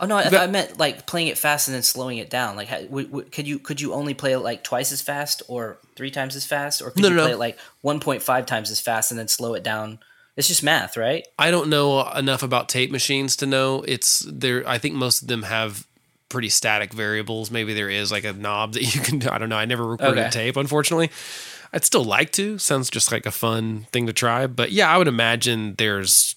Oh 0.00 0.06
no, 0.06 0.16
I, 0.16 0.30
got- 0.30 0.34
I 0.42 0.46
meant 0.46 0.78
like 0.78 1.06
playing 1.06 1.26
it 1.28 1.36
fast 1.38 1.68
and 1.68 1.74
then 1.74 1.82
slowing 1.82 2.18
it 2.18 2.30
down. 2.30 2.54
Like, 2.56 2.68
how, 2.68 2.80
w- 2.82 3.06
w- 3.08 3.28
could 3.30 3.46
you 3.48 3.58
could 3.58 3.80
you 3.80 3.94
only 3.94 4.14
play 4.14 4.32
it 4.32 4.38
like 4.38 4.62
twice 4.62 4.92
as 4.92 5.02
fast 5.02 5.42
or 5.48 5.78
three 5.96 6.10
times 6.10 6.36
as 6.36 6.44
fast, 6.46 6.80
or 6.80 6.90
could 6.90 7.02
No, 7.02 7.08
you 7.08 7.14
no, 7.16 7.22
play 7.22 7.30
no. 7.30 7.34
it 7.36 7.38
like 7.40 7.58
one 7.80 7.98
point 8.00 8.22
five 8.22 8.46
times 8.46 8.70
as 8.70 8.80
fast 8.80 9.10
and 9.10 9.18
then 9.18 9.28
slow 9.28 9.54
it 9.54 9.62
down? 9.62 9.98
It's 10.36 10.46
just 10.46 10.62
math, 10.62 10.96
right? 10.96 11.26
I 11.36 11.50
don't 11.50 11.68
know 11.68 12.08
enough 12.12 12.44
about 12.44 12.68
tape 12.68 12.92
machines 12.92 13.34
to 13.36 13.46
know 13.46 13.82
it's 13.88 14.20
there. 14.20 14.62
I 14.68 14.78
think 14.78 14.94
most 14.94 15.22
of 15.22 15.26
them 15.28 15.42
have 15.42 15.84
pretty 16.28 16.48
static 16.48 16.92
variables. 16.92 17.50
Maybe 17.50 17.74
there 17.74 17.90
is 17.90 18.12
like 18.12 18.22
a 18.24 18.32
knob 18.32 18.74
that 18.74 18.82
you 18.94 19.00
can. 19.02 19.26
I 19.28 19.38
don't 19.38 19.48
know. 19.48 19.56
I 19.56 19.64
never 19.64 19.84
recorded 19.84 20.20
Okay. 20.20 20.30
tape, 20.30 20.56
unfortunately. 20.56 21.10
I'd 21.72 21.84
still 21.84 22.04
like 22.04 22.30
to. 22.32 22.56
Sounds 22.58 22.88
just 22.88 23.10
like 23.10 23.26
a 23.26 23.30
fun 23.32 23.88
thing 23.92 24.06
to 24.06 24.12
try. 24.12 24.46
But 24.46 24.70
yeah, 24.70 24.88
I 24.88 24.96
would 24.96 25.08
imagine 25.08 25.74
there's 25.76 26.36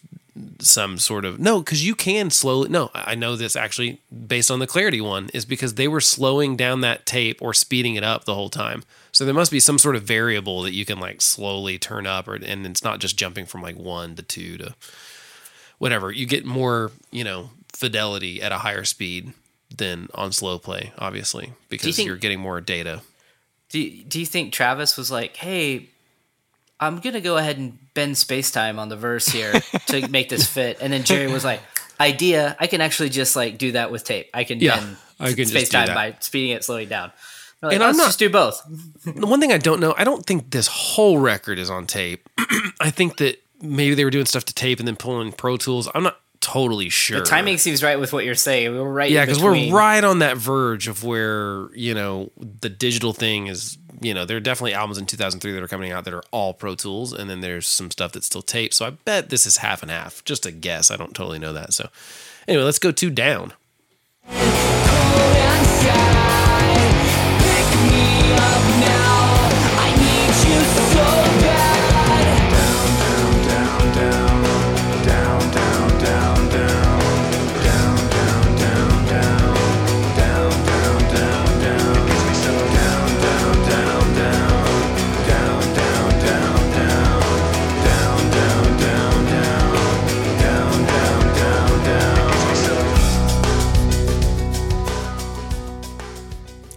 some 0.59 0.97
sort 0.97 1.25
of 1.25 1.39
no 1.39 1.59
because 1.59 1.85
you 1.85 1.93
can 1.95 2.29
slowly. 2.29 2.69
No, 2.69 2.89
I 2.93 3.15
know 3.15 3.35
this 3.35 3.55
actually 3.55 3.99
based 4.27 4.49
on 4.49 4.59
the 4.59 4.67
clarity 4.67 5.01
one 5.01 5.29
is 5.33 5.45
because 5.45 5.73
they 5.75 5.87
were 5.87 6.01
slowing 6.01 6.55
down 6.55 6.81
that 6.81 7.05
tape 7.05 7.41
or 7.41 7.53
speeding 7.53 7.95
it 7.95 8.03
up 8.03 8.23
the 8.23 8.35
whole 8.35 8.49
time. 8.49 8.83
So 9.11 9.25
there 9.25 9.33
must 9.33 9.51
be 9.51 9.59
some 9.59 9.77
sort 9.77 9.97
of 9.97 10.03
variable 10.03 10.61
that 10.61 10.73
you 10.73 10.85
can 10.85 10.99
like 10.99 11.21
slowly 11.21 11.77
turn 11.77 12.07
up, 12.07 12.27
or 12.27 12.35
and 12.35 12.65
it's 12.65 12.83
not 12.83 12.99
just 12.99 13.17
jumping 13.17 13.45
from 13.45 13.61
like 13.61 13.75
one 13.75 14.15
to 14.15 14.23
two 14.23 14.57
to 14.57 14.75
whatever. 15.79 16.11
You 16.11 16.25
get 16.25 16.45
more, 16.45 16.91
you 17.11 17.23
know, 17.23 17.49
fidelity 17.73 18.41
at 18.41 18.51
a 18.51 18.59
higher 18.59 18.85
speed 18.85 19.33
than 19.75 20.07
on 20.13 20.31
slow 20.31 20.59
play, 20.59 20.93
obviously, 20.97 21.53
because 21.69 21.95
think- 21.95 22.07
you're 22.07 22.17
getting 22.17 22.39
more 22.39 22.61
data. 22.61 23.01
Do 23.69 23.79
you, 23.79 24.03
do 24.03 24.19
you 24.19 24.25
think 24.25 24.51
Travis 24.51 24.97
was 24.97 25.09
like, 25.09 25.37
hey, 25.37 25.87
I'm 26.81 26.99
gonna 26.99 27.21
go 27.21 27.37
ahead 27.37 27.57
and 27.57 27.77
bend 27.93 28.17
space 28.17 28.51
time 28.51 28.79
on 28.79 28.89
the 28.89 28.97
verse 28.97 29.27
here 29.27 29.53
to 29.87 30.07
make 30.07 30.29
this 30.29 30.47
fit, 30.47 30.79
and 30.81 30.91
then 30.91 31.03
Jerry 31.03 31.31
was 31.31 31.45
like, 31.45 31.61
idea, 31.99 32.55
I 32.59 32.67
can 32.67 32.81
actually 32.81 33.09
just 33.09 33.35
like 33.35 33.57
do 33.59 33.73
that 33.73 33.91
with 33.91 34.03
tape. 34.03 34.29
I 34.33 34.43
can 34.43 34.59
Yeah, 34.59 34.79
bend 34.79 34.97
I 35.19 35.33
can 35.33 35.45
space 35.45 35.69
time 35.69 35.87
by 35.93 36.15
speeding 36.19 36.49
it, 36.51 36.63
slowing 36.63 36.89
down. 36.89 37.11
Like, 37.61 37.75
And 37.75 37.83
I'm 37.83 37.89
let's 37.89 37.97
not- 37.99 38.05
just 38.07 38.19
do 38.19 38.29
both. 38.31 38.59
The 39.05 39.27
one 39.27 39.39
thing 39.39 39.51
I 39.53 39.59
don't 39.59 39.79
know, 39.79 39.93
I 39.95 40.03
don't 40.03 40.25
think 40.25 40.49
this 40.49 40.65
whole 40.67 41.19
record 41.19 41.59
is 41.59 41.69
on 41.69 41.85
tape. 41.85 42.27
I 42.81 42.89
think 42.89 43.17
that 43.17 43.39
maybe 43.61 43.93
they 43.93 44.03
were 44.03 44.09
doing 44.09 44.25
stuff 44.25 44.45
to 44.45 44.53
tape 44.55 44.79
and 44.79 44.87
then 44.87 44.95
pulling 44.95 45.31
Pro 45.31 45.57
Tools. 45.57 45.87
I'm 45.93 46.01
not 46.01 46.19
totally 46.39 46.89
sure. 46.89 47.19
The 47.19 47.25
timing 47.25 47.59
seems 47.59 47.83
right 47.83 47.99
with 47.99 48.13
what 48.13 48.25
you're 48.25 48.33
saying. 48.33 48.71
We 48.71 48.79
were 48.79 48.91
right. 48.91 49.11
Yeah, 49.11 49.23
because 49.23 49.39
we're 49.39 49.71
right 49.71 50.03
on 50.03 50.19
that 50.19 50.37
verge 50.37 50.87
of 50.87 51.03
where 51.03 51.67
you 51.75 51.93
know 51.93 52.31
the 52.39 52.69
digital 52.69 53.13
thing 53.13 53.45
is. 53.45 53.77
You 54.01 54.15
know, 54.15 54.25
there 54.25 54.35
are 54.35 54.41
definitely 54.41 54.73
albums 54.73 54.97
in 54.97 55.05
2003 55.05 55.51
that 55.51 55.61
are 55.61 55.67
coming 55.67 55.91
out 55.91 56.05
that 56.05 56.13
are 56.13 56.23
all 56.31 56.53
Pro 56.53 56.73
Tools, 56.73 57.13
and 57.13 57.29
then 57.29 57.41
there's 57.41 57.67
some 57.67 57.91
stuff 57.91 58.11
that's 58.11 58.25
still 58.25 58.41
tape. 58.41 58.73
So 58.73 58.85
I 58.85 58.89
bet 58.89 59.29
this 59.29 59.45
is 59.45 59.57
half 59.57 59.83
and 59.83 59.91
half. 59.91 60.25
Just 60.25 60.45
a 60.45 60.51
guess. 60.51 60.89
I 60.89 60.97
don't 60.97 61.15
totally 61.15 61.39
know 61.39 61.53
that. 61.53 61.73
So 61.73 61.89
anyway, 62.47 62.63
let's 62.63 62.79
go 62.79 62.91
to 62.91 63.09
down. 63.11 63.53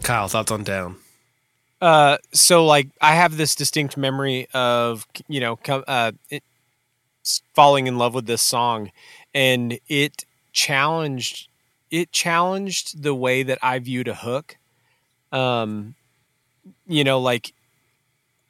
Kyle, 0.04 0.28
thoughts 0.28 0.52
on 0.52 0.62
down? 0.62 0.96
Uh, 1.80 2.18
so 2.32 2.64
like 2.64 2.88
I 3.00 3.14
have 3.14 3.36
this 3.36 3.54
distinct 3.54 3.96
memory 3.96 4.46
of 4.54 5.06
you 5.28 5.40
know 5.40 5.58
uh, 5.66 6.12
falling 7.54 7.86
in 7.86 7.98
love 7.98 8.14
with 8.14 8.26
this 8.26 8.42
song, 8.42 8.90
and 9.34 9.78
it 9.88 10.24
challenged 10.52 11.48
it 11.90 12.12
challenged 12.12 13.02
the 13.02 13.14
way 13.14 13.42
that 13.42 13.58
I 13.62 13.78
viewed 13.78 14.08
a 14.08 14.14
hook. 14.14 14.56
Um, 15.32 15.94
you 16.86 17.02
know, 17.02 17.18
like 17.18 17.54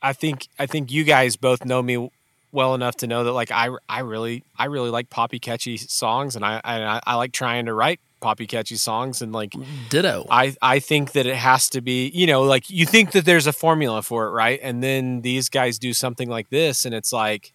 I 0.03 0.13
think 0.13 0.49
I 0.59 0.67
think 0.67 0.91
you 0.91 1.05
guys 1.05 1.37
both 1.37 1.65
know 1.65 1.83
me 1.83 2.11
well 2.53 2.75
enough 2.75 2.97
to 2.97 3.07
know 3.07 3.25
that 3.25 3.33
like 3.33 3.51
I 3.53 3.71
I 3.89 4.01
really 4.01 4.45
I 4.59 4.67
really 4.67 4.91
like 4.91 5.09
poppy 5.09 5.39
catchy 5.39 5.77
songs, 5.77 6.35
and 6.35 6.45
I 6.45 6.61
I, 6.65 7.01
I 7.07 7.15
like 7.15 7.33
trying 7.33 7.67
to 7.67 7.75
write 7.75 8.01
poppy 8.25 8.47
catchy 8.47 8.77
songs 8.77 9.21
and 9.23 9.33
like 9.33 9.53
Ditto. 9.91 10.27
I 10.31 10.57
I 10.63 10.79
think 10.81 11.13
that 11.13 11.27
it 11.27 11.37
has 11.37 11.69
to 11.71 11.81
be, 11.81 12.09
you 12.15 12.27
know, 12.27 12.43
like 12.43 12.69
you 12.71 12.87
think 12.87 13.13
that 13.13 13.25
there's 13.25 13.47
a 13.47 13.53
formula 13.53 14.01
for 14.03 14.27
it, 14.27 14.31
right? 14.31 14.59
And 14.63 14.83
then 14.83 15.21
these 15.21 15.49
guys 15.49 15.79
do 15.79 15.93
something 15.93 16.29
like 16.29 16.49
this 16.51 16.85
and 16.87 16.95
it's 16.95 17.13
like 17.13 17.53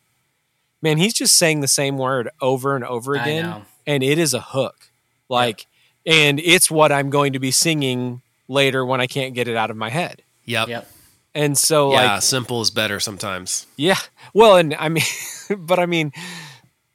man, 0.81 0.97
he's 0.97 1.13
just 1.13 1.37
saying 1.37 1.59
the 1.59 1.67
same 1.67 1.97
word 1.97 2.29
over 2.39 2.75
and 2.75 2.85
over 2.85 3.15
again 3.15 3.45
and 3.85 4.03
it 4.03 4.17
is 4.17 4.33
a 4.33 4.39
hook. 4.41 4.91
Like 5.27 5.65
and 6.05 6.39
it's 6.39 6.69
what 6.71 6.91
I'm 6.91 7.09
going 7.09 7.33
to 7.33 7.39
be 7.39 7.51
singing 7.51 8.21
later 8.47 8.85
when 8.85 9.01
I 9.01 9.07
can't 9.07 9.33
get 9.33 9.47
it 9.47 9.55
out 9.57 9.69
of 9.71 9.77
my 9.77 9.89
head. 9.89 10.21
yep. 10.45 10.67
Yep. 10.69 10.89
And 11.35 11.57
so 11.57 11.91
Yeah, 11.93 12.13
like 12.13 12.21
simple 12.23 12.61
is 12.61 12.71
better 12.71 12.99
sometimes. 12.99 13.67
yeah. 13.75 13.97
Well, 14.33 14.55
and 14.57 14.73
I 14.75 14.89
mean 14.89 15.03
but 15.57 15.79
I 15.79 15.85
mean 15.87 16.11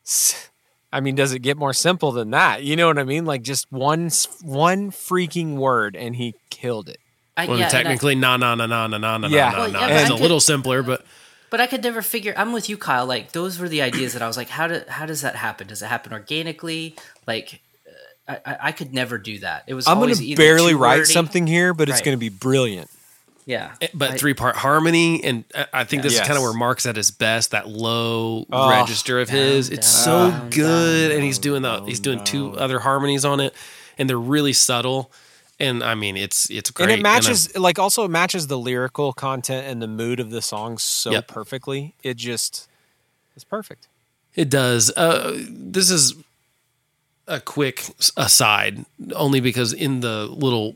s- 0.07 0.51
I 0.95 1.01
mean, 1.01 1.15
does 1.17 1.33
it 1.33 1.41
get 1.41 1.57
more 1.59 1.73
simple 1.73 2.13
than 2.13 2.31
that? 2.31 2.63
You 2.63 2.77
know 2.77 2.87
what 2.87 2.99
I 2.99 3.05
mean? 3.05 3.25
Like 3.27 3.43
just 3.43 3.67
one 3.73 4.11
one 4.43 4.91
freaking 4.93 5.57
word 5.57 5.97
and 5.97 6.15
he 6.17 6.35
killed 6.51 6.89
it. 6.89 6.99
I, 7.37 7.47
Well, 7.47 7.59
yeah, 7.59 7.69
technically, 7.69 8.15
na 8.15 8.37
na 8.37 8.55
na 8.55 8.67
na 8.67 8.87
na 8.87 8.97
na 8.99 9.19
na 9.19 9.27
Yeah. 9.29 9.51
na 9.51 9.59
Well, 9.59 9.71
na. 9.73 9.81
yeah, 9.81 10.01
It's 10.01 10.03
I 10.11 10.15
a 10.15 10.17
could- 10.17 10.23
little 10.23 10.41
simpler, 10.41 10.83
but 10.85 11.05
But 11.51 11.61
I 11.61 11.67
could 11.67 11.83
never 11.83 12.01
figure. 12.03 12.33
I'm 12.37 12.53
with 12.53 12.69
you, 12.69 12.77
Kyle. 12.77 13.07
Like 13.07 13.33
those 13.33 13.59
were 13.59 13.69
the 13.69 13.83
ideas 13.83 14.13
that 14.15 14.23
I 14.23 14.27
was 14.29 14.37
like, 14.37 14.49
how 14.51 14.67
do 14.69 14.83
how 14.89 15.05
does 15.07 15.21
that 15.23 15.35
happen? 15.37 15.67
Does 15.67 15.83
it 15.83 15.87
happen 15.87 16.13
organically? 16.13 16.95
Like 17.27 17.61
uh, 18.29 18.37
I, 18.47 18.53
I, 18.53 18.57
I 18.69 18.73
could 18.73 18.95
never 18.95 19.19
do 19.19 19.39
that. 19.41 19.65
It 19.67 19.75
was 19.75 19.87
I'm 19.89 19.99
going 19.99 20.15
to 20.15 20.37
barely 20.37 20.75
write 20.75 20.99
wordy- 21.01 21.13
something 21.13 21.47
here, 21.47 21.75
but 21.75 21.89
it's 21.89 22.01
going 22.03 22.17
to 22.17 22.21
be 22.21 22.29
brilliant. 22.29 22.89
Yeah, 23.47 23.75
Eh, 23.83 23.89
but 23.93 24.13
I- 24.13 24.17
three 24.17 24.33
part 24.35 24.57
harmony, 24.57 25.23
and 25.23 25.45
I- 25.55 25.67
I 25.73 25.85
think 25.85 26.03
this 26.03 26.15
Yes. 26.15 26.23
is 26.23 26.27
kind 26.27 26.39
of 26.39 26.43
where 26.43 26.55
Mark's 26.55 26.87
at 26.87 26.97
his 26.97 27.11
best. 27.11 27.51
That 27.51 27.69
low 27.69 28.47
Oh, 28.51 28.71
register 28.71 29.21
of 29.21 29.29
his, 29.29 29.69
down, 29.69 29.79
it's 29.79 29.87
so 29.87 30.31
down, 30.31 30.51
good, 30.51 31.09
down, 31.09 31.17
and 31.17 31.25
he's 31.25 31.39
doing 31.39 31.61
the 31.63 31.77
down, 31.77 31.87
he's 31.87 32.01
doing 32.01 32.25
two 32.25 32.57
other 32.59 32.79
harmonies 32.81 33.25
on 33.25 33.41
it, 33.41 33.55
and 33.99 34.09
they're 34.09 34.19
really 34.19 34.55
subtle. 34.55 35.11
And 35.61 35.85
I 35.85 35.95
mean, 35.95 36.17
it's 36.17 36.49
it's 36.51 36.71
great, 36.71 36.85
and 36.85 36.93
it 36.93 36.95
I'm- 36.95 37.03
matches, 37.03 37.55
like, 37.57 37.79
also 37.79 38.05
it 38.05 38.11
matches 38.11 38.47
the 38.47 38.59
lyrical 38.59 39.13
content 39.13 39.67
and 39.67 39.81
the 39.83 39.87
mood 39.89 40.21
of 40.21 40.31
the 40.31 40.41
song 40.43 40.79
so 40.79 41.11
Yep. 41.13 41.29
perfectly. 41.29 41.95
It 42.03 42.17
just, 42.17 42.67
it's 43.37 43.45
perfect. 43.45 43.87
It 44.35 44.49
does. 44.49 44.91
Uh, 44.97 45.33
this 45.49 45.91
is 45.91 46.15
a 47.29 47.41
quick 47.41 47.85
aside, 48.17 48.85
only 49.15 49.41
because 49.41 49.73
in 49.75 50.01
the 50.01 50.27
little 50.27 50.75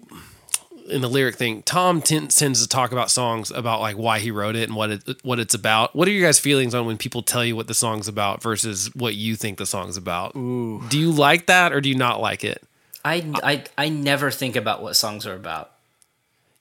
in 0.89 1.01
the 1.01 1.09
lyric 1.09 1.37
thing, 1.37 1.63
Tom 1.63 2.01
tends, 2.03 2.37
tends 2.37 2.63
to 2.63 2.69
talk 2.69 2.93
about 2.93 3.11
songs 3.11 3.51
about 3.51 3.81
like 3.81 3.97
why 3.97 4.19
he 4.19 4.31
wrote 4.31 4.57
it 4.57 4.69
and 4.69 4.77
what 4.77 4.91
it 4.91 5.25
what 5.25 5.39
it's 5.39 5.55
about. 5.55 5.95
What 5.95 6.09
are 6.09 6.11
your 6.11 6.27
guys' 6.27 6.39
feelings 6.39 6.75
on 6.75 6.87
when 6.87 6.99
people 6.99 7.23
tell 7.23 7.45
you 7.45 7.55
what 7.57 7.67
the 7.67 7.75
song's 7.75 8.09
about 8.09 8.43
versus 8.43 8.95
what 8.95 9.15
you 9.15 9.37
think 9.37 9.59
the 9.59 9.67
song's 9.67 9.97
about? 9.97 10.35
Ooh. 10.37 10.83
Do 10.89 10.99
you 10.99 11.11
like 11.13 11.47
that 11.47 11.73
or 11.73 11.81
do 11.81 11.89
you 11.89 11.95
not 11.95 12.21
like 12.21 12.45
it? 12.45 12.63
I, 13.05 13.25
I 13.43 13.65
I 13.79 13.89
never 13.89 14.31
think 14.31 14.57
about 14.57 14.83
what 14.83 14.95
songs 14.97 15.27
are 15.27 15.35
about. 15.35 15.71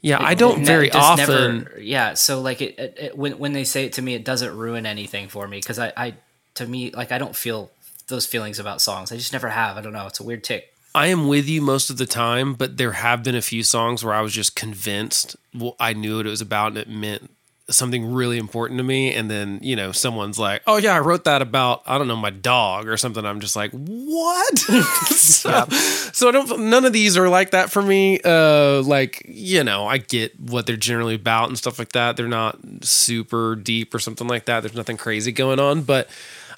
Yeah, 0.02 0.20
I 0.22 0.36
don't 0.36 0.60
ne- 0.60 0.66
very 0.66 0.90
just 0.90 0.98
often. 1.04 1.58
never- 1.64 1.80
yeah, 1.82 2.14
so 2.14 2.40
like 2.42 2.62
it, 2.62 2.78
it, 2.78 2.98
it- 2.98 3.18
when 3.18 3.40
when 3.40 3.54
they 3.54 3.64
say 3.64 3.86
it 3.86 3.94
to 3.94 4.02
me, 4.02 4.14
it 4.14 4.24
doesn't 4.24 4.56
ruin 4.56 4.86
anything 4.86 5.28
for 5.28 5.48
me 5.48 5.58
because 5.58 5.80
I, 5.80 5.92
I 5.98 6.14
to 6.54 6.68
me 6.68 6.92
like 6.92 7.12
I 7.12 7.18
don't 7.18 7.36
feel 7.36 7.72
those 8.08 8.26
feelings 8.26 8.60
about 8.60 8.80
songs. 8.82 9.12
I 9.12 9.18
just 9.18 9.34
never 9.34 9.50
have. 9.50 9.76
I 9.78 9.82
don't 9.82 9.94
know. 9.94 10.06
It's 10.08 10.20
a 10.20 10.24
weird 10.24 10.44
tick. 10.44 10.74
I 10.98 11.08
am 11.08 11.28
with 11.28 11.48
you 11.48 11.62
most 11.62 11.92
of 11.92 11.98
the 11.98 12.08
time, 12.08 12.56
but 12.56 12.78
there 12.78 12.94
have 12.94 13.22
been 13.22 13.36
a 13.36 13.42
few 13.44 13.62
songs 13.62 14.04
where 14.04 14.16
I 14.16 14.22
was 14.22 14.34
just 14.34 14.56
convinced 14.56 15.36
well, 15.54 15.76
I 15.80 15.94
knew 15.94 16.18
what 16.18 16.26
it 16.26 16.30
was 16.30 16.42
about 16.42 16.70
and 16.70 16.78
it 16.80 16.90
meant 16.90 17.30
something 17.70 18.14
really 18.14 18.40
important 18.40 18.80
to 18.80 18.84
me. 18.84 19.14
And 19.14 19.30
then, 19.30 19.60
you 19.62 19.76
know, 19.76 19.92
someone's 19.92 20.40
like, 20.40 20.64
oh, 20.66 20.78
yeah, 20.78 20.96
I 20.96 21.00
wrote 21.00 21.26
that 21.26 21.44
about, 21.44 21.84
I 21.86 22.00
don't 22.00 22.08
know, 22.08 22.16
my 22.16 22.32
dog 22.32 22.88
or 22.88 22.98
something. 22.98 23.24
I'm 23.24 23.42
just 23.42 23.56
like, 23.56 23.70
what? 23.74 24.58
so, 25.10 25.66
so 25.70 26.30
I 26.30 26.32
don't, 26.32 26.62
none 26.62 26.86
of 26.86 26.94
these 26.94 27.16
are 27.16 27.30
like 27.30 27.52
that 27.52 27.70
for 27.70 27.84
me. 27.84 28.20
Uh, 28.26 28.82
like, 28.82 29.22
you 29.28 29.64
know, 29.64 29.86
I 29.86 30.00
get 30.00 30.40
what 30.40 30.66
they're 30.66 30.78
generally 30.78 31.16
about 31.16 31.50
and 31.50 31.58
stuff 31.60 31.78
like 31.78 31.92
that. 31.92 32.18
They're 32.18 32.28
not 32.28 32.58
super 32.82 33.56
deep 33.56 33.94
or 33.94 34.00
something 34.00 34.28
like 34.28 34.46
that. 34.46 34.62
There's 34.62 34.74
nothing 34.74 34.98
crazy 34.98 35.32
going 35.32 35.60
on, 35.60 35.84
but 35.84 36.10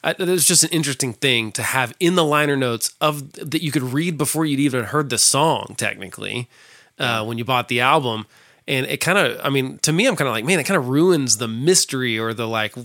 I, 0.04 0.12
it 0.12 0.20
was 0.20 0.46
just 0.48 0.64
an 0.64 0.70
interesting 0.72 1.14
thing 1.14 1.52
to 1.54 1.64
have 1.64 1.94
in 2.00 2.16
the 2.16 2.24
liner 2.24 2.56
notes 2.56 2.94
of 3.02 3.34
that 3.34 3.62
you 3.62 3.72
could 3.72 3.84
read 3.84 4.18
before 4.18 4.46
you'd 4.46 4.60
even 4.60 4.86
heard 4.86 5.10
the 5.10 5.18
song 5.18 5.76
technically 5.78 6.50
uh, 6.98 7.26
when 7.26 7.38
you 7.38 7.46
bought 7.46 7.68
the 7.68 7.82
album. 7.82 8.26
And 8.68 8.86
it 8.86 8.98
kind 8.98 9.18
of 9.18 9.40
i 9.44 9.50
mean 9.50 9.80
to 9.80 9.92
me 9.92 10.06
i'm 10.06 10.16
kind 10.16 10.28
of 10.28 10.34
like 10.34 10.46
man 10.46 10.60
it 10.60 10.64
kind 10.66 10.78
of 10.78 10.90
ruins 10.90 11.38
the 11.38 11.48
mystery 11.48 12.20
or 12.20 12.36
the 12.36 12.48
like 12.48 12.76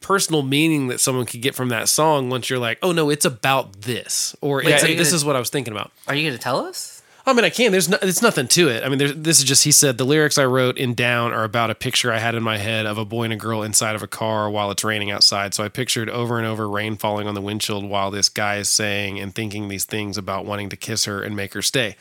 personal 0.00 0.42
meaning 0.42 0.88
that 0.88 0.98
someone 0.98 1.26
could 1.26 1.42
get 1.42 1.54
from 1.54 1.68
that 1.68 1.90
song 1.90 2.30
once 2.30 2.48
you're 2.48 2.58
like 2.58 2.78
oh 2.82 2.90
no 2.92 3.10
it's 3.10 3.26
about 3.26 3.82
this. 3.82 4.34
Or 4.40 4.58
Wait, 4.64 4.68
it's, 4.68 4.82
this 4.82 4.96
gonna- 5.10 5.16
is 5.16 5.24
what 5.26 5.36
i 5.36 5.38
was 5.38 5.50
thinking 5.50 5.72
about. 5.74 5.92
Are 6.08 6.14
you 6.14 6.22
going 6.26 6.36
to 6.38 6.42
tell 6.42 6.64
us? 6.64 6.95
I 7.28 7.32
mean, 7.32 7.44
I 7.44 7.50
can. 7.50 7.72
There's 7.72 7.88
no, 7.88 7.98
it's 8.02 8.22
nothing 8.22 8.46
to 8.48 8.68
it. 8.68 8.84
I 8.84 8.88
mean, 8.88 8.98
this 9.20 9.38
is 9.40 9.44
just 9.44 9.64
he 9.64 9.72
said 9.72 9.98
the 9.98 10.04
lyrics 10.04 10.38
I 10.38 10.44
wrote 10.44 10.78
in 10.78 10.94
Down 10.94 11.32
are 11.32 11.42
about 11.42 11.70
a 11.70 11.74
picture 11.74 12.12
I 12.12 12.18
had 12.18 12.36
in 12.36 12.42
my 12.44 12.56
head 12.56 12.86
of 12.86 12.98
a 12.98 13.04
boy 13.04 13.24
and 13.24 13.32
a 13.32 13.36
girl 13.36 13.64
inside 13.64 13.96
of 13.96 14.02
a 14.04 14.06
car 14.06 14.48
while 14.48 14.70
it's 14.70 14.84
raining 14.84 15.10
outside. 15.10 15.52
So 15.52 15.64
I 15.64 15.68
pictured 15.68 16.08
over 16.08 16.38
and 16.38 16.46
over 16.46 16.68
rain 16.68 16.96
falling 16.96 17.26
on 17.26 17.34
the 17.34 17.40
windshield 17.40 17.84
while 17.84 18.12
this 18.12 18.28
guy 18.28 18.58
is 18.58 18.68
saying 18.68 19.18
and 19.18 19.34
thinking 19.34 19.66
these 19.66 19.84
things 19.84 20.16
about 20.16 20.44
wanting 20.44 20.68
to 20.68 20.76
kiss 20.76 21.06
her 21.06 21.20
and 21.20 21.34
make 21.34 21.52
her 21.54 21.62
stay, 21.62 21.96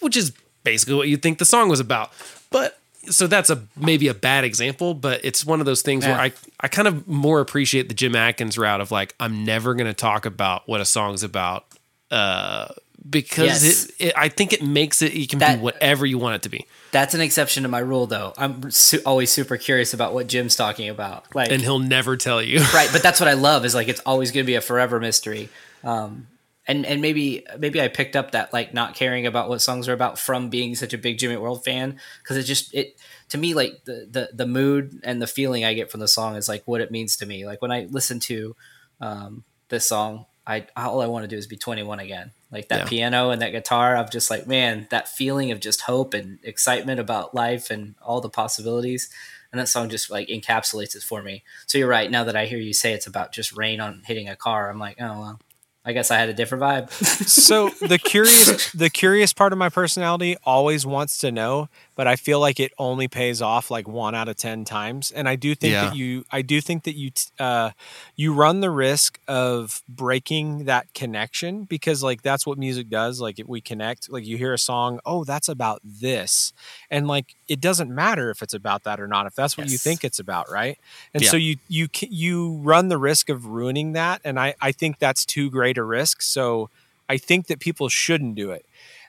which 0.00 0.16
is 0.16 0.32
basically 0.64 0.94
what 0.94 1.08
you'd 1.08 1.20
think 1.20 1.38
the 1.38 1.44
song 1.44 1.68
was 1.68 1.80
about. 1.80 2.10
But 2.50 2.78
so 3.10 3.26
that's 3.26 3.50
a 3.50 3.62
maybe 3.76 4.08
a 4.08 4.14
bad 4.14 4.44
example, 4.44 4.94
but 4.94 5.22
it's 5.22 5.44
one 5.44 5.60
of 5.60 5.66
those 5.66 5.82
things 5.82 6.06
where 6.06 6.18
I 6.18 6.32
I 6.60 6.68
kind 6.68 6.88
of 6.88 7.06
more 7.06 7.40
appreciate 7.40 7.88
the 7.88 7.94
Jim 7.94 8.16
Adkins 8.16 8.56
route 8.56 8.80
of 8.80 8.90
like 8.90 9.14
I'm 9.20 9.44
never 9.44 9.74
going 9.74 9.88
to 9.88 9.94
talk 9.94 10.24
about 10.24 10.66
what 10.66 10.80
a 10.80 10.86
song's 10.86 11.22
about. 11.22 11.66
Uh, 12.10 12.68
because 13.08 13.64
Yes. 13.64 13.84
it, 13.86 13.94
it, 13.98 14.12
I 14.16 14.28
think 14.28 14.52
it 14.52 14.62
makes 14.62 15.02
it 15.02 15.12
you 15.14 15.26
can 15.26 15.38
That- 15.40 15.56
be 15.56 15.62
whatever 15.62 16.06
you 16.06 16.18
want 16.18 16.36
it 16.36 16.42
to 16.42 16.48
be, 16.48 16.66
That's 16.92 17.14
an 17.14 17.20
exception 17.20 17.62
to 17.64 17.68
my 17.68 17.80
rule, 17.80 18.06
though. 18.06 18.32
I'm 18.38 18.70
su- 18.70 19.00
always 19.04 19.30
super 19.32 19.56
curious 19.56 19.92
about 19.94 20.14
what 20.14 20.26
Jim's 20.28 20.54
talking 20.56 20.88
about. 20.88 21.34
Like, 21.34 21.50
and 21.50 21.60
he'll 21.62 21.78
never 21.78 22.16
tell 22.16 22.40
you. 22.42 22.60
right 22.74 22.88
but 22.92 23.02
that's 23.02 23.18
what 23.20 23.28
i 23.28 23.32
love 23.48 23.64
is 23.64 23.74
like 23.74 23.88
it's 23.88 24.00
always 24.06 24.30
going 24.30 24.44
to 24.44 24.46
be 24.46 24.54
a 24.54 24.60
forever 24.60 25.00
mystery 25.00 25.48
um 25.84 26.26
and 26.68 26.86
and 26.86 27.02
maybe 27.02 27.44
maybe 27.58 27.80
i 27.80 27.88
picked 27.88 28.14
up 28.14 28.30
that 28.32 28.52
like 28.52 28.72
not 28.72 28.94
caring 28.94 29.26
about 29.26 29.48
what 29.48 29.60
songs 29.60 29.88
are 29.88 29.92
about 29.92 30.16
from 30.18 30.48
being 30.48 30.74
such 30.76 30.92
a 30.94 30.98
big 30.98 31.18
jimmy 31.18 31.36
world 31.36 31.64
fan 31.64 31.98
because 32.22 32.36
it 32.36 32.44
just 32.44 32.72
it 32.72 32.96
to 33.30 33.36
me 33.38 33.52
like 33.54 33.84
the, 33.84 34.06
the 34.08 34.28
the 34.32 34.46
mood 34.46 35.00
and 35.02 35.20
the 35.20 35.26
feeling 35.26 35.64
i 35.64 35.74
get 35.74 35.90
from 35.90 35.98
the 36.00 36.06
song 36.06 36.36
is 36.36 36.48
like 36.48 36.62
what 36.66 36.80
it 36.80 36.90
means 36.92 37.16
to 37.16 37.26
me 37.26 37.44
like 37.46 37.60
when 37.60 37.72
i 37.72 37.86
listen 37.90 38.20
to 38.20 38.54
um 39.00 39.42
this 39.70 39.88
song 39.88 40.24
i 40.46 40.66
all 40.76 41.00
i 41.00 41.06
want 41.06 41.22
to 41.24 41.28
do 41.28 41.36
is 41.36 41.46
be 41.46 41.56
21 41.56 42.00
again 42.00 42.30
like 42.50 42.68
that 42.68 42.80
Yeah. 42.80 42.88
piano 42.88 43.30
and 43.30 43.40
that 43.42 43.50
guitar 43.52 43.96
i'm 43.96 44.08
just 44.10 44.30
like 44.30 44.46
man 44.46 44.86
that 44.90 45.08
feeling 45.08 45.50
of 45.52 45.60
just 45.60 45.82
hope 45.82 46.14
and 46.14 46.38
excitement 46.42 46.98
about 47.00 47.34
life 47.34 47.70
and 47.70 47.94
all 48.02 48.20
the 48.20 48.28
possibilities 48.30 49.08
and 49.52 49.60
that 49.60 49.68
song 49.68 49.88
just 49.90 50.10
like 50.10 50.28
encapsulates 50.28 50.96
it 50.96 51.02
for 51.02 51.22
me. 51.22 51.42
So 51.66 51.76
you're 51.76 51.86
right. 51.86 52.10
Now 52.10 52.24
that 52.24 52.34
I 52.34 52.46
hear 52.46 52.56
you 52.56 52.72
say 52.72 52.94
it's 52.94 53.06
about 53.06 53.32
just 53.32 53.54
rain 53.54 53.80
on 53.80 54.00
hitting 54.06 54.26
a 54.26 54.34
car, 54.34 54.70
I'm 54.70 54.78
like, 54.78 54.96
oh 54.98 55.20
well, 55.20 55.40
I 55.84 55.92
guess 55.92 56.10
I 56.10 56.16
had 56.16 56.30
a 56.30 56.32
different 56.32 56.64
vibe. 56.64 56.90
so 57.28 57.68
the 57.86 57.98
curious 57.98 58.72
the 58.72 58.88
curious 58.88 59.34
part 59.34 59.52
of 59.52 59.58
my 59.58 59.68
personality 59.68 60.38
always 60.44 60.86
wants 60.86 61.18
to 61.18 61.30
know 61.30 61.68
but 61.94 62.06
i 62.06 62.16
feel 62.16 62.40
like 62.40 62.58
it 62.60 62.72
only 62.78 63.08
pays 63.08 63.42
off 63.42 63.70
like 63.70 63.86
one 63.86 64.14
out 64.14 64.28
of 64.28 64.36
ten 64.36 64.64
times 64.64 65.10
and 65.10 65.28
i 65.28 65.36
do 65.36 65.54
think 65.54 65.72
Yeah. 65.72 65.86
that 65.86 65.96
you 65.96 66.24
i 66.30 66.42
do 66.42 66.60
think 66.60 66.84
that 66.84 66.94
you 66.96 67.10
uh 67.38 67.70
you 68.16 68.32
run 68.34 68.60
the 68.60 68.70
risk 68.70 69.18
of 69.28 69.82
breaking 69.88 70.64
that 70.64 70.92
connection 70.94 71.64
because 71.64 72.02
like 72.02 72.22
that's 72.22 72.46
what 72.46 72.58
music 72.58 72.88
does 72.88 73.20
like 73.20 73.38
if 73.38 73.46
we 73.46 73.60
connect 73.60 74.10
like 74.10 74.26
you 74.26 74.36
hear 74.36 74.52
a 74.52 74.58
song 74.58 75.00
oh 75.04 75.24
that's 75.24 75.48
about 75.48 75.80
this 75.84 76.52
and 76.90 77.06
like 77.06 77.34
it 77.48 77.60
doesn't 77.60 77.90
matter 77.94 78.30
if 78.30 78.42
it's 78.42 78.54
about 78.54 78.84
that 78.84 79.00
or 79.00 79.06
not 79.06 79.26
if 79.26 79.34
that's 79.34 79.56
what 79.56 79.68
you 79.68 79.78
think 79.78 80.04
it's 80.04 80.18
about 80.18 80.50
right 80.50 80.78
and 81.14 81.22
Yeah. 81.22 81.30
so 81.30 81.36
you 81.36 81.56
you 81.68 81.88
you 82.00 82.54
run 82.62 82.88
the 82.88 82.98
risk 82.98 83.28
of 83.28 83.46
ruining 83.46 83.92
that 83.92 84.20
and 84.24 84.38
i 84.40 84.54
i 84.60 84.72
think 84.72 84.98
that's 84.98 85.24
too 85.24 85.50
great 85.50 85.78
a 85.78 85.84
risk 85.84 86.22
so 86.22 86.70
I 87.08 87.18
think 87.18 87.48
that 87.48 87.58
people 87.60 87.90
shouldn't 87.90 88.36
do 88.36 88.52
it. 88.52 88.64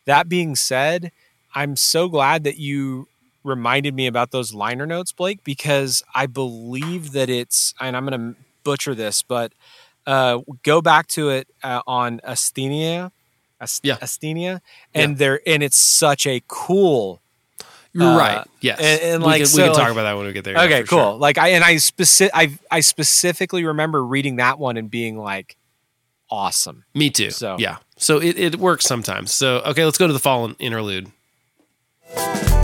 That 0.06 0.28
being 0.28 0.58
said, 0.58 1.12
I'm 1.54 1.76
so 1.76 2.08
glad 2.10 2.44
that 2.46 2.58
you 2.58 3.08
reminded 3.44 3.94
me 3.94 4.08
about 4.08 4.32
those 4.32 4.54
liner 4.54 4.86
notes, 4.86 5.12
Blake, 5.12 5.44
because 5.44 6.04
I 6.16 6.26
believe 6.28 7.12
that 7.12 7.30
it's, 7.30 7.74
and 7.80 7.96
I'm 7.98 8.06
going 8.06 8.34
to 8.34 8.40
butcher 8.64 8.96
this, 8.96 9.22
but 9.22 9.52
uh, 10.08 10.40
go 10.64 10.82
back 10.82 11.08
to 11.10 11.30
it 11.30 11.48
uh, 11.64 11.82
on 11.86 12.20
Asthenia, 12.28 13.12
Ast- 13.62 13.84
Yeah. 13.86 13.98
Asthenia, 13.98 14.62
and 14.94 15.18
there, 15.18 15.42
and 15.46 15.62
it's 15.64 15.78
such 15.78 16.26
a 16.28 16.42
cool. 16.48 17.22
You're 17.94 18.04
Uh, 18.12 18.18
right. 18.18 18.48
Yes. 18.62 18.80
and- 18.80 19.02
and 19.02 19.22
we 19.24 19.28
like, 19.28 19.38
can, 19.40 19.46
so, 19.46 19.58
we 19.62 19.64
can 19.68 19.74
talk 19.76 19.84
like- 19.84 19.92
about 19.92 20.04
that 20.04 20.18
when 20.18 20.26
we 20.26 20.34
get 20.34 20.44
there. 20.46 20.58
Okay, 20.58 20.84
cool. 20.84 20.98
sure. 21.12 21.14
Like 21.14 21.38
I 21.38 21.50
and 21.50 21.64
I 21.64 21.78
specific, 21.78 22.32
I 22.36 22.58
I 22.72 22.80
specifically 22.80 23.64
remember 23.66 24.04
reading 24.04 24.38
that 24.38 24.58
one 24.58 24.78
and 24.78 24.90
being 24.90 25.18
like, 25.18 25.56
awesome. 26.32 26.86
Me 26.94 27.10
too. 27.10 27.32
So- 27.32 27.58
yeah. 27.60 27.78
So 27.98 28.20
it, 28.20 28.38
it 28.38 28.56
works 28.58 28.86
sometimes. 28.86 29.34
So 29.34 29.58
okay, 29.66 29.86
let's 29.86 29.98
go 29.98 30.08
to 30.08 30.14
the 30.14 30.20
fallen 30.20 30.56
interlude. 30.60 31.12
Down, 32.16 32.63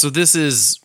so 0.00 0.08
this 0.08 0.34
is 0.34 0.80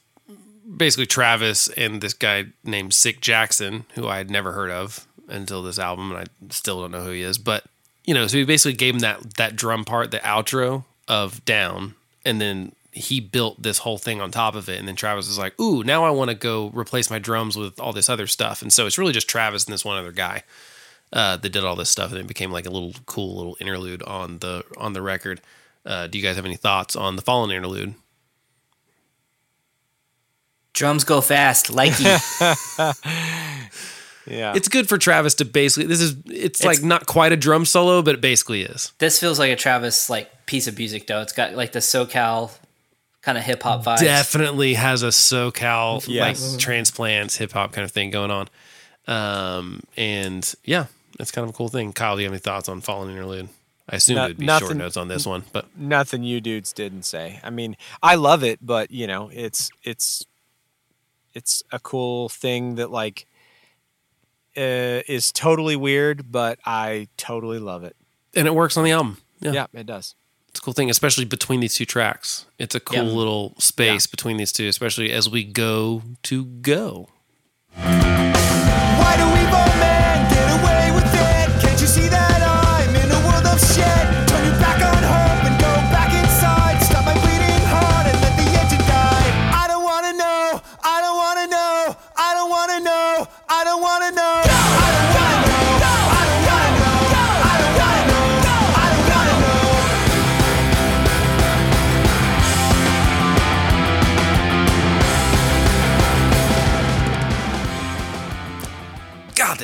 basically 0.76 1.06
Travis 1.06 1.70
and 1.70 2.02
this 2.02 2.14
guy 2.14 2.48
named 2.66 2.94
Sick 2.94 3.22
Jacken, 3.22 3.86
who 3.94 4.08
I 4.08 4.18
had 4.18 4.30
never 4.30 4.52
heard 4.52 4.72
of 4.72 5.08
until 5.30 5.64
this 5.64 5.80
album, 5.80 6.12
and 6.12 6.20
I 6.20 6.26
still 6.54 6.82
don't 6.82 6.92
know 6.92 7.02
who 7.02 7.12
he 7.12 7.22
is. 7.22 7.38
But 7.38 7.64
you 8.04 8.14
know, 8.14 8.28
so 8.28 8.38
he 8.38 8.44
basically 8.44 8.76
gave 8.76 8.96
him 8.96 9.00
that 9.00 9.36
that 9.36 9.56
drum 9.56 9.86
part, 9.86 10.12
the 10.12 10.20
outro 10.20 10.84
of 11.08 11.44
Down, 11.46 11.96
and 12.26 12.42
then 12.42 12.74
he 12.92 13.20
built 13.22 13.62
this 13.62 13.80
whole 13.80 13.98
thing 13.98 14.20
on 14.20 14.32
top 14.32 14.56
of 14.56 14.68
it. 14.70 14.80
And 14.80 14.88
then 14.88 14.96
Travis 14.98 15.28
was 15.28 15.38
like, 15.38 15.60
"Ooh, 15.60 15.84
now 15.84 16.04
I 16.04 16.10
want 16.10 16.30
to 16.30 16.36
go 16.36 16.68
replace 16.74 17.10
my 17.10 17.20
drums 17.20 17.56
with 17.56 17.80
all 17.80 17.94
this 17.94 18.10
other 18.10 18.28
stuff." 18.28 18.62
And 18.62 18.72
so 18.72 18.86
it's 18.86 18.98
really 18.98 19.14
just 19.14 19.30
Travis 19.30 19.64
and 19.64 19.74
this 19.74 19.86
one 19.86 19.98
other 19.98 20.12
guy 20.12 20.44
uh, 21.14 21.38
that 21.38 21.50
did 21.50 21.64
all 21.64 21.78
this 21.78 21.90
stuff, 21.90 22.12
and 22.12 22.20
it 22.20 22.28
became 22.28 22.52
like 22.52 22.66
a 22.66 22.72
little 22.72 22.94
cool 23.06 23.38
little 23.38 23.56
interlude 23.62 24.04
on 24.04 24.40
the 24.40 24.66
on 24.76 24.92
the 24.92 25.02
record. 25.02 25.40
Uh, 25.86 26.08
do 26.08 26.18
you 26.18 26.24
guys 26.24 26.36
have 26.36 26.46
any 26.46 26.58
thoughts 26.58 26.98
on 26.98 27.16
the 27.16 27.22
Fallen 27.22 27.52
interlude? 27.52 27.96
Drums 30.76 31.04
go 31.04 31.22
fast, 31.22 31.72
likey. 31.72 32.06
Yeah. 34.28 34.54
It's 34.56 34.68
good 34.68 34.90
for 34.90 34.98
Travis 34.98 35.36
to 35.36 35.46
basically. 35.46 35.88
This 35.88 36.02
is 36.02 36.16
it's, 36.26 36.64
like 36.64 36.82
not 36.82 37.06
quite 37.06 37.32
a 37.32 37.38
drum 37.38 37.66
solo, 37.66 38.02
but 38.02 38.16
it 38.16 38.22
basically 38.22 38.64
is. 38.64 38.92
this 38.98 39.20
feels 39.20 39.38
like 39.38 39.52
a 39.52 39.56
Travis 39.56 40.10
like 40.10 40.48
piece 40.48 40.68
of 40.68 40.78
music 40.78 41.08
though. 41.08 41.22
It's 41.22 41.34
got 41.34 41.54
like 41.54 41.74
the 41.74 41.80
SoCal 41.80 42.52
kind 43.22 43.38
of 43.38 43.44
hip 43.44 43.62
hop 43.64 43.84
vibe. 43.84 44.00
Definitely 44.00 44.74
has 44.76 45.04
a 45.04 45.10
SoCal 45.10 46.04
Yes. 46.08 46.54
like 46.54 46.60
transplants 46.60 47.36
hip 47.38 47.52
hop 47.52 47.74
kind 47.74 47.86
of 47.86 47.92
thing 47.92 48.10
going 48.10 48.32
on. 48.32 48.50
Um, 49.08 49.82
and 49.96 50.52
yeah, 50.64 50.86
it's 51.20 51.32
kind 51.32 51.44
of 51.48 51.54
a 51.54 51.58
cool 51.58 51.70
thing. 51.70 51.94
Kyle, 51.94 52.16
do 52.16 52.22
you 52.24 52.26
have 52.28 52.34
any 52.34 52.40
thoughts 52.40 52.68
on 52.68 52.82
Fallen 52.82 53.12
Interlude? 53.12 53.50
I 53.88 53.98
assume 53.98 54.16
No- 54.16 54.26
it 54.26 54.28
would 54.30 54.38
be 54.38 54.48
short 54.48 54.76
notes 54.76 54.98
on 54.98 55.08
this 55.08 55.28
one, 55.28 55.44
but 55.54 55.68
Nothing 55.78 56.24
you 56.24 56.42
dudes 56.42 56.74
didn't 56.74 57.04
say. 57.04 57.40
I 57.44 57.52
mean, 57.52 57.78
I 58.02 58.16
love 58.16 58.44
it, 58.44 58.58
but 58.60 58.90
you 58.90 59.06
know, 59.06 59.30
it's 59.32 59.70
it's 59.84 60.26
it's 61.36 61.62
a 61.72 61.80
cool 61.80 62.30
thing 62.30 62.76
that 62.76 62.90
like 62.90 63.28
uh, 64.58 65.04
is 65.08 65.32
totally 65.32 65.76
weird, 65.76 66.32
but 66.32 66.58
I 66.66 67.08
totally 67.18 67.60
love 67.60 67.84
it. 67.84 67.96
and 68.34 68.48
it 68.48 68.56
works 68.56 68.78
on 68.78 68.84
the 68.84 68.92
album. 68.92 69.18
Yeah, 69.42 69.52
Yeah, 69.52 69.68
it 69.74 69.86
does. 69.86 70.16
it's 70.50 70.60
a 70.60 70.62
cool 70.62 70.74
thing, 70.74 70.90
especially 70.90 71.26
between 71.26 71.60
these 71.60 71.76
two 71.76 71.86
tracks. 71.86 72.46
It's 72.58 72.74
a 72.74 72.80
cool 72.80 72.98
Yeah. 73.04 73.12
little 73.20 73.54
space 73.60 74.08
between 74.08 74.38
these 74.38 74.52
two, 74.54 74.68
especially 74.68 75.12
as 75.12 75.30
we 75.30 75.44
go 75.44 76.02
to 76.24 76.46
go. 76.46 77.10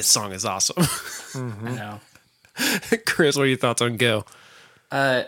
This 0.01 0.07
song 0.07 0.33
is 0.33 0.45
awesome. 0.45 0.83
I 1.35 1.75
know. 1.75 1.99
Chris, 3.05 3.35
what 3.35 3.43
are 3.43 3.47
your 3.47 3.57
thoughts 3.57 3.83
on 3.83 3.97
Go? 3.97 4.25
Uh, 4.89 5.25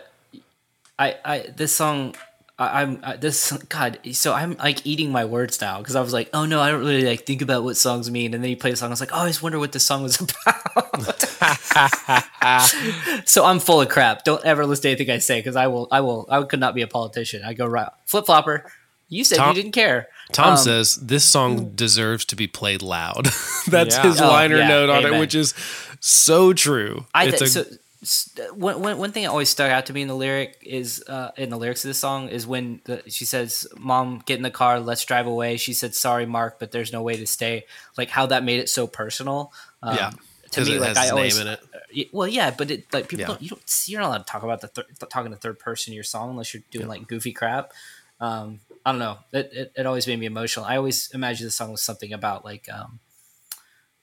I 0.98 1.16
I 1.24 1.38
this 1.56 1.72
song. 1.72 2.16
I, 2.58 2.82
I'm 2.82 2.98
I, 3.04 3.16
this 3.16 3.52
God. 3.68 4.00
So 4.14 4.32
I'm 4.32 4.56
like 4.56 4.84
eating 4.84 5.12
my 5.12 5.26
words 5.26 5.60
now 5.60 5.78
because 5.78 5.94
I 5.94 6.00
was 6.00 6.12
like, 6.12 6.28
oh 6.32 6.44
no, 6.44 6.60
I 6.60 6.72
don't 6.72 6.80
really 6.80 7.04
like 7.04 7.24
think 7.24 7.40
about 7.40 7.62
what 7.62 7.76
songs 7.76 8.10
mean. 8.10 8.34
And 8.34 8.42
then 8.42 8.50
you 8.50 8.56
play 8.56 8.72
the 8.72 8.76
song. 8.76 8.88
I 8.88 8.90
was 8.90 9.00
like, 9.00 9.12
oh, 9.12 9.18
I 9.18 9.20
always 9.20 9.40
wonder 9.40 9.60
what 9.60 9.70
this 9.70 9.84
song 9.84 10.02
was 10.02 10.20
about. 10.46 11.20
so 13.28 13.44
I'm 13.44 13.60
full 13.60 13.80
of 13.80 13.88
crap. 13.88 14.24
Don't 14.24 14.44
ever 14.44 14.66
listen 14.66 14.82
to 14.82 14.88
anything 14.88 15.10
I 15.10 15.18
say 15.18 15.38
because 15.38 15.54
I 15.54 15.68
will. 15.68 15.86
I 15.92 16.00
will. 16.00 16.26
I 16.28 16.42
could 16.42 16.58
not 16.58 16.74
be 16.74 16.82
a 16.82 16.88
politician. 16.88 17.44
I 17.44 17.54
go 17.54 17.64
right 17.64 17.90
flip 18.06 18.26
flopper. 18.26 18.72
You 19.08 19.22
said 19.22 19.36
Tom- 19.36 19.54
you 19.54 19.62
didn't 19.62 19.72
care. 19.72 20.08
Tom 20.34 20.50
Um, 20.50 20.56
says 20.58 20.96
this 20.96 21.24
song 21.24 21.70
deserves 21.74 22.24
to 22.26 22.36
be 22.36 22.46
played 22.46 22.82
loud. 22.82 23.24
That's 23.66 23.96
Yeah. 23.96 24.02
his 24.02 24.20
Oh, 24.20 24.28
liner 24.28 24.58
yeah, 24.58 24.68
note 24.68 24.90
on 24.90 25.06
it, 25.06 25.18
which 25.18 25.34
is 25.34 25.54
so 26.00 26.52
true. 26.52 27.06
I 27.14 27.26
it's 27.28 27.38
th- 27.38 27.42
a, 27.42 27.64
so 27.70 27.76
s- 28.02 28.30
one, 28.52 28.82
one, 28.82 28.98
one 28.98 29.12
thing 29.12 29.22
that 29.22 29.30
always 29.30 29.48
stuck 29.48 29.70
out 29.70 29.86
to 29.86 29.92
me 29.94 30.02
in 30.02 30.08
the 30.08 30.14
lyric 30.16 30.58
is 30.60 31.02
uh, 31.08 31.30
in 31.38 31.48
the 31.50 31.56
lyrics 31.56 31.84
of 31.84 31.88
this 31.88 31.98
song 31.98 32.28
is 32.28 32.46
when 32.46 32.80
the, 32.84 33.02
she 33.08 33.24
says, 33.24 33.66
"Mom, 33.78 34.22
get 34.26 34.36
in 34.36 34.42
the 34.42 34.50
car, 34.50 34.80
let's 34.80 35.04
drive 35.04 35.26
away." 35.26 35.56
She 35.56 35.72
said, 35.72 35.94
"Sorry, 35.94 36.26
Mark, 36.26 36.58
but 36.58 36.72
there's 36.72 36.92
no 36.92 37.00
way 37.02 37.16
to 37.16 37.26
stay." 37.26 37.64
Like 37.96 38.10
how 38.10 38.26
that 38.26 38.44
made 38.44 38.60
it 38.60 38.68
so 38.68 38.86
personal. 38.86 39.52
Um, 39.82 39.96
yeah, 39.96 40.10
to 40.10 40.60
'Cause 40.60 40.68
me, 40.68 40.76
it 40.76 40.80
like 40.80 40.88
has 40.88 40.98
I 40.98 41.02
his 41.02 41.10
always, 41.12 41.38
name 41.38 41.46
in 41.46 41.52
it. 41.54 41.60
y- 41.96 42.08
well, 42.12 42.28
yeah, 42.28 42.50
but 42.50 42.70
it 42.70 42.92
like 42.92 43.08
people 43.08 43.20
Yeah. 43.22 43.26
don't 43.28 43.42
you 43.42 43.48
don't 43.50 43.82
you're 43.86 44.00
not 44.00 44.08
allowed 44.08 44.18
to 44.18 44.24
talk 44.32 44.42
about 44.42 44.60
the 44.60 44.68
third 44.68 44.86
talking 45.08 45.30
to 45.30 45.36
third 45.38 45.58
person 45.58 45.92
in 45.92 45.94
your 45.94 46.04
song 46.04 46.30
unless 46.30 46.52
you're 46.52 46.62
doing 46.72 46.88
like 46.88 47.06
goofy 47.06 47.32
crap. 47.32 47.72
Um, 48.20 48.60
I 48.84 48.92
don't 48.92 48.98
know. 48.98 49.18
It, 49.32 49.50
it 49.52 49.72
it 49.76 49.86
always 49.86 50.06
made 50.06 50.18
me 50.18 50.26
emotional. 50.26 50.66
I 50.66 50.76
always 50.76 51.10
imagined 51.14 51.46
the 51.46 51.52
song 51.52 51.70
was 51.70 51.80
something 51.82 52.12
about 52.12 52.44
like 52.44 52.68
um 52.72 53.00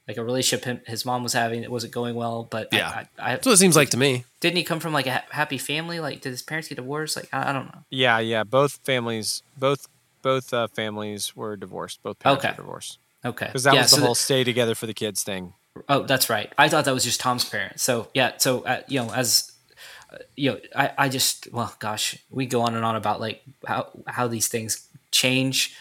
like 0.08 0.18
a 0.18 0.24
relationship 0.24 0.66
him, 0.66 0.82
his 0.88 1.06
mom 1.06 1.24
was 1.24 1.34
having. 1.34 1.64
It 1.64 1.72
wasn't 1.72 1.94
going 1.94 2.16
well, 2.16 2.44
but 2.50 2.70
Yeah. 2.72 2.90
I, 2.90 3.06
I, 3.20 3.32
That's 3.36 3.46
what 3.46 3.54
it 3.54 3.58
seems 3.58 3.76
like 3.76 3.92
to 3.92 3.98
me. 3.98 4.26
didn't 4.40 4.58
he 4.58 4.64
come 4.64 4.80
from 4.80 4.94
like 4.94 5.06
a 5.08 5.24
happy 5.30 5.58
family? 5.60 6.00
Like, 6.00 6.22
did 6.22 6.32
his 6.32 6.42
parents 6.42 6.68
get 6.68 6.76
divorced? 6.76 7.16
Like, 7.16 7.30
I, 7.32 7.50
I 7.50 7.54
don't 7.54 7.68
know. 7.68 7.84
Yeah, 7.92 8.18
yeah. 8.20 8.44
Both 8.44 8.80
families, 8.84 9.44
both 9.58 9.88
both 10.24 10.54
uh, 10.54 10.68
families 10.68 11.36
were 11.36 11.56
divorced. 11.56 12.02
Both 12.04 12.20
parents 12.20 12.44
Okay. 12.44 12.52
were 12.54 12.64
divorced 12.64 12.98
Okay, 13.24 13.46
because 13.46 13.64
that 13.64 13.74
Yeah, 13.76 13.82
was 13.84 13.92
the 13.92 13.98
so 13.98 14.02
whole 14.02 14.16
stay 14.16 14.44
together 14.44 14.74
for 14.76 14.88
the 14.88 14.94
kids 14.94 15.24
thing. 15.24 15.54
Oh, 15.88 16.04
that's 16.04 16.30
right. 16.30 16.52
I 16.58 16.68
thought 16.68 16.86
that 16.86 16.94
was 16.94 17.04
just 17.04 17.20
Tom's 17.22 17.48
parents. 17.48 17.84
So 17.84 18.10
yeah. 18.16 18.34
So 18.38 18.62
uh, 18.64 18.82
you 18.88 19.00
know, 19.02 19.12
as 19.14 19.51
you 20.36 20.52
know, 20.52 20.60
I, 20.76 20.92
I 20.98 21.10
just 21.10 21.48
well, 21.52 21.74
gosh, 21.80 22.18
we 22.30 22.46
go 22.46 22.62
on 22.62 22.76
and 22.76 22.84
on 22.86 22.96
about 22.96 23.20
like 23.20 23.42
how 23.66 23.90
how 24.08 24.28
these 24.28 24.48
things 24.48 24.88
change 25.12 25.76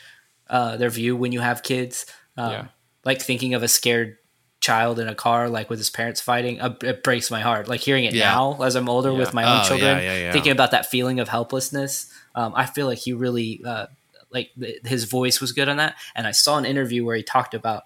uh, 0.48 0.77
their 0.77 0.90
view 0.90 1.16
when 1.16 1.32
you 1.32 1.40
have 1.40 1.62
kids. 1.62 2.07
Um, 2.36 2.51
Yeah. 2.52 2.66
Like 3.05 3.23
thinking 3.23 3.55
of 3.55 3.62
a 3.62 3.69
scared 3.69 4.19
child 4.61 4.98
in 4.98 5.09
a 5.09 5.15
car, 5.15 5.48
like 5.48 5.70
with 5.70 5.78
his 5.78 5.89
parents 5.89 6.20
fighting, 6.20 6.61
uh, 6.61 6.74
it 6.82 7.02
breaks 7.02 7.31
my 7.31 7.40
heart. 7.40 7.66
Like 7.66 7.81
hearing 7.81 8.05
it 8.05 8.12
Yeah. 8.12 8.31
now 8.32 8.62
as 8.62 8.77
I'm 8.77 8.89
older 8.90 9.12
with 9.15 9.32
my 9.32 9.43
own 9.44 9.61
Oh, 9.62 9.69
children, 9.69 9.97
yeah, 9.97 10.02
yeah, 10.02 10.19
yeah. 10.24 10.32
thinking 10.32 10.52
about 10.52 10.73
that 10.73 10.86
feeling 10.86 11.19
of 11.19 11.28
helplessness. 11.28 12.12
Um, 12.35 12.52
I 12.55 12.66
feel 12.66 12.86
like 12.86 12.98
he 12.98 13.12
really 13.15 13.62
uh, 13.65 13.86
like 14.31 14.51
th- 14.61 14.81
his 14.85 15.05
voice 15.05 15.40
was 15.40 15.52
good 15.52 15.69
on 15.69 15.78
that. 15.78 15.97
And 16.15 16.27
I 16.27 16.32
saw 16.32 16.59
an 16.59 16.66
interview 16.66 17.05
where 17.07 17.16
he 17.16 17.23
talked 17.23 17.55
about 17.55 17.85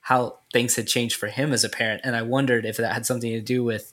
how 0.00 0.38
things 0.52 0.76
had 0.76 0.86
changed 0.86 1.16
for 1.16 1.26
him 1.26 1.52
as 1.52 1.62
a 1.64 1.68
parent, 1.68 2.00
and 2.04 2.16
I 2.16 2.22
wondered 2.22 2.64
if 2.64 2.78
that 2.78 2.94
had 2.94 3.04
something 3.04 3.30
to 3.30 3.42
do 3.42 3.62
with 3.62 3.92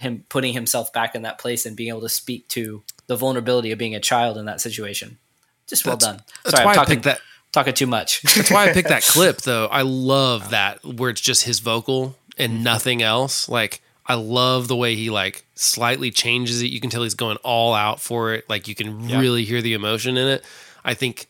him 0.00 0.24
putting 0.28 0.52
himself 0.54 0.92
back 0.92 1.14
in 1.14 1.22
that 1.22 1.38
place 1.38 1.66
and 1.66 1.76
being 1.76 1.88
able 1.90 2.00
to 2.00 2.08
speak 2.08 2.48
to 2.48 2.82
the 3.06 3.16
vulnerability 3.16 3.70
of 3.72 3.78
being 3.78 3.94
a 3.94 4.00
child 4.00 4.36
in 4.38 4.46
that 4.46 4.60
situation. 4.60 5.18
Just 5.66 5.84
well 5.86 5.96
That's- 5.96 6.16
done. 6.16 6.24
that's 6.44 6.56
Sorry, 6.56 6.64
why 6.64 6.70
I 6.70 6.72
I'm 6.72 6.76
talking, 6.76 6.94
picked 6.96 7.04
that- 7.04 7.20
talking 7.52 7.74
too 7.74 7.86
much. 7.86 8.22
That's 8.22 8.50
why 8.50 8.68
I 8.68 8.72
picked 8.72 8.88
that 8.88 9.02
clip 9.14 9.38
though. 9.42 9.66
I 9.66 9.82
love 9.82 10.50
that 10.50 10.84
where 10.84 11.10
it's 11.10 11.20
just 11.20 11.44
his 11.44 11.60
vocal 11.60 12.16
Mm-hmm. 12.38 12.54
and 12.54 12.64
nothing 12.64 13.02
else. 13.02 13.48
Like 13.48 13.82
I 14.06 14.14
love 14.14 14.68
the 14.68 14.76
way 14.76 14.94
he 14.94 15.10
like 15.10 15.44
slightly 15.54 16.10
changes 16.10 16.62
it. 16.62 16.66
You 16.68 16.80
can 16.80 16.88
tell 16.88 17.02
he's 17.02 17.14
going 17.14 17.36
all 17.38 17.74
out 17.74 18.00
for 18.00 18.32
it. 18.32 18.48
Like 18.48 18.66
you 18.68 18.74
can 18.74 19.08
Yeah. 19.08 19.20
really 19.20 19.44
hear 19.44 19.60
the 19.60 19.74
emotion 19.74 20.16
in 20.16 20.26
it. 20.28 20.44
I 20.84 20.94
think 20.94 21.26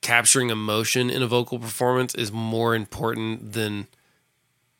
capturing 0.00 0.50
emotion 0.50 1.10
in 1.10 1.22
a 1.22 1.26
vocal 1.26 1.58
performance 1.58 2.14
is 2.14 2.30
more 2.32 2.74
important 2.74 3.52
than 3.52 3.88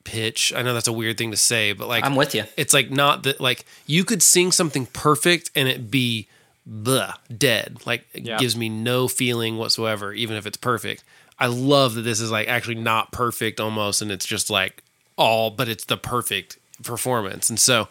pitch. 0.06 0.52
I 0.54 0.62
know 0.62 0.72
that's 0.72 0.86
a 0.88 0.92
weird 0.92 1.18
thing 1.18 1.32
to 1.32 1.36
say, 1.36 1.72
but 1.72 1.88
like 1.88 2.04
I'm 2.04 2.14
with 2.16 2.34
you. 2.34 2.44
it's 2.56 2.72
like 2.72 2.90
not 2.90 3.24
that 3.24 3.40
like 3.40 3.64
you 3.86 4.04
could 4.04 4.22
sing 4.22 4.52
something 4.52 4.86
perfect 4.86 5.50
and 5.56 5.68
it 5.68 5.90
be 5.90 6.28
blah 6.64 7.14
dead. 7.36 7.78
Like 7.84 8.06
it 8.14 8.24
Yeah. 8.24 8.38
gives 8.38 8.56
me 8.56 8.68
no 8.68 9.08
feeling 9.08 9.58
whatsoever 9.58 10.12
even 10.12 10.36
if 10.36 10.46
it's 10.46 10.56
perfect. 10.56 11.02
I 11.38 11.46
love 11.48 11.94
that 11.94 12.02
this 12.02 12.20
is 12.20 12.30
like 12.30 12.48
actually 12.48 12.76
not 12.76 13.12
perfect 13.12 13.60
almost 13.60 14.00
and 14.00 14.10
it's 14.10 14.24
just 14.26 14.48
like 14.48 14.82
all 15.16 15.50
but 15.50 15.68
it's 15.68 15.84
the 15.84 15.96
perfect 15.96 16.56
performance. 16.82 17.50
And 17.50 17.58
so 17.60 17.88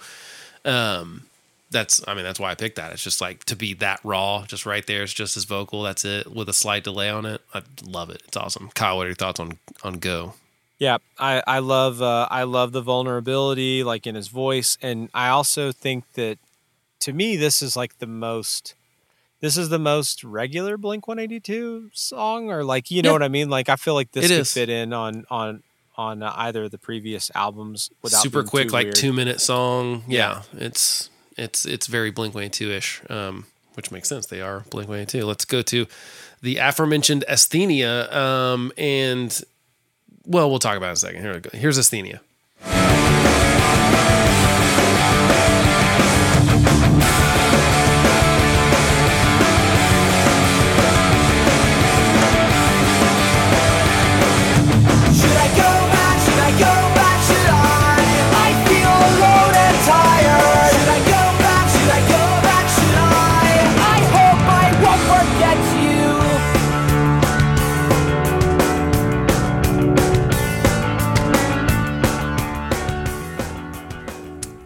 um 0.63 1.23
that's 1.71 2.01
i 2.07 2.13
mean 2.13 2.23
that's 2.23 2.39
why 2.39 2.51
i 2.51 2.55
picked 2.55 2.77
that. 2.77 2.93
It's 2.93 3.03
just 3.03 3.19
like 3.21 3.43
to 3.45 3.55
be 3.55 3.73
that 3.75 3.99
raw 4.03 4.45
just 4.47 4.65
right 4.65 4.85
there 4.87 5.03
it's 5.03 5.13
just 5.13 5.35
his 5.35 5.43
vocal 5.45 5.83
that's 5.83 6.05
it 6.05 6.31
with 6.33 6.47
a 6.47 6.53
slight 6.53 6.83
delay 6.85 7.09
on 7.09 7.25
it. 7.25 7.41
I 7.53 7.61
love 7.85 8.09
it. 8.09 8.21
It's 8.27 8.37
awesome. 8.37 8.69
Kyle 8.73 8.95
what 8.97 9.03
are 9.03 9.09
your 9.09 9.15
thoughts 9.15 9.39
on 9.39 9.57
on 9.83 9.95
go 9.95 10.33
Yeah, 10.79 10.97
I 11.17 11.41
I 11.47 11.59
love 11.59 12.01
uh, 12.01 12.27
I 12.29 12.43
love 12.43 12.71
the 12.73 12.81
vulnerability 12.81 13.83
like 13.83 14.05
in 14.07 14.15
his 14.15 14.27
voice, 14.27 14.77
and 14.81 15.09
I 15.13 15.29
also 15.29 15.71
think 15.71 16.03
that 16.13 16.37
to 16.99 17.13
me 17.13 17.37
this 17.37 17.61
is 17.61 17.75
like 17.77 17.99
the 17.99 18.07
most 18.07 18.75
this 19.41 19.57
is 19.57 19.69
the 19.69 19.79
most 19.79 20.23
regular 20.23 20.77
Blink 20.77 21.07
One 21.07 21.17
Eighty 21.19 21.39
Two 21.39 21.89
song, 21.93 22.49
or 22.51 22.63
like 22.63 22.91
you 22.91 23.01
know 23.01 23.09
Yeah. 23.09 23.13
what 23.13 23.23
I 23.23 23.29
mean. 23.29 23.49
Like 23.49 23.69
I 23.69 23.77
feel 23.77 23.93
like 23.93 24.11
this 24.11 24.25
It 24.25 24.29
could 24.29 24.39
is. 24.41 24.53
fit 24.53 24.69
in 24.69 24.91
on 24.91 25.25
on 25.29 25.63
on 25.97 26.21
uh, 26.21 26.33
either 26.35 26.65
of 26.65 26.71
the 26.71 26.77
previous 26.77 27.31
albums 27.33 27.89
without 28.01 28.21
super 28.21 28.43
quick 28.43 28.73
like 28.73 28.87
weird. 28.87 28.95
two 28.95 29.13
minute 29.13 29.39
song 29.39 30.03
yeah, 30.09 30.41
it's 30.53 31.09
it's 31.37 31.65
it's 31.65 31.87
very 31.87 32.11
blink 32.11 32.33
182 32.35 32.71
ish 32.71 33.01
um 33.09 33.45
which 33.75 33.91
makes 33.91 34.07
sense. 34.07 34.25
They 34.27 34.39
are 34.39 34.61
Blink 34.71 34.87
182. 34.87 35.25
Let's 35.25 35.43
go 35.43 35.61
to 35.63 35.85
the 36.41 36.57
aforementioned 36.59 37.25
Asthenia. 37.29 38.09
Um, 38.15 38.71
and, 38.77 39.41
well, 40.25 40.49
we'll 40.49 40.59
talk 40.59 40.77
about 40.77 40.87
it 40.87 40.89
in 40.89 40.93
a 40.93 40.97
second. 40.97 41.21
Here 41.21 41.33
we 41.33 41.39
go. 41.39 41.49
Here's 41.53 41.77
Asthenia. 41.79 42.19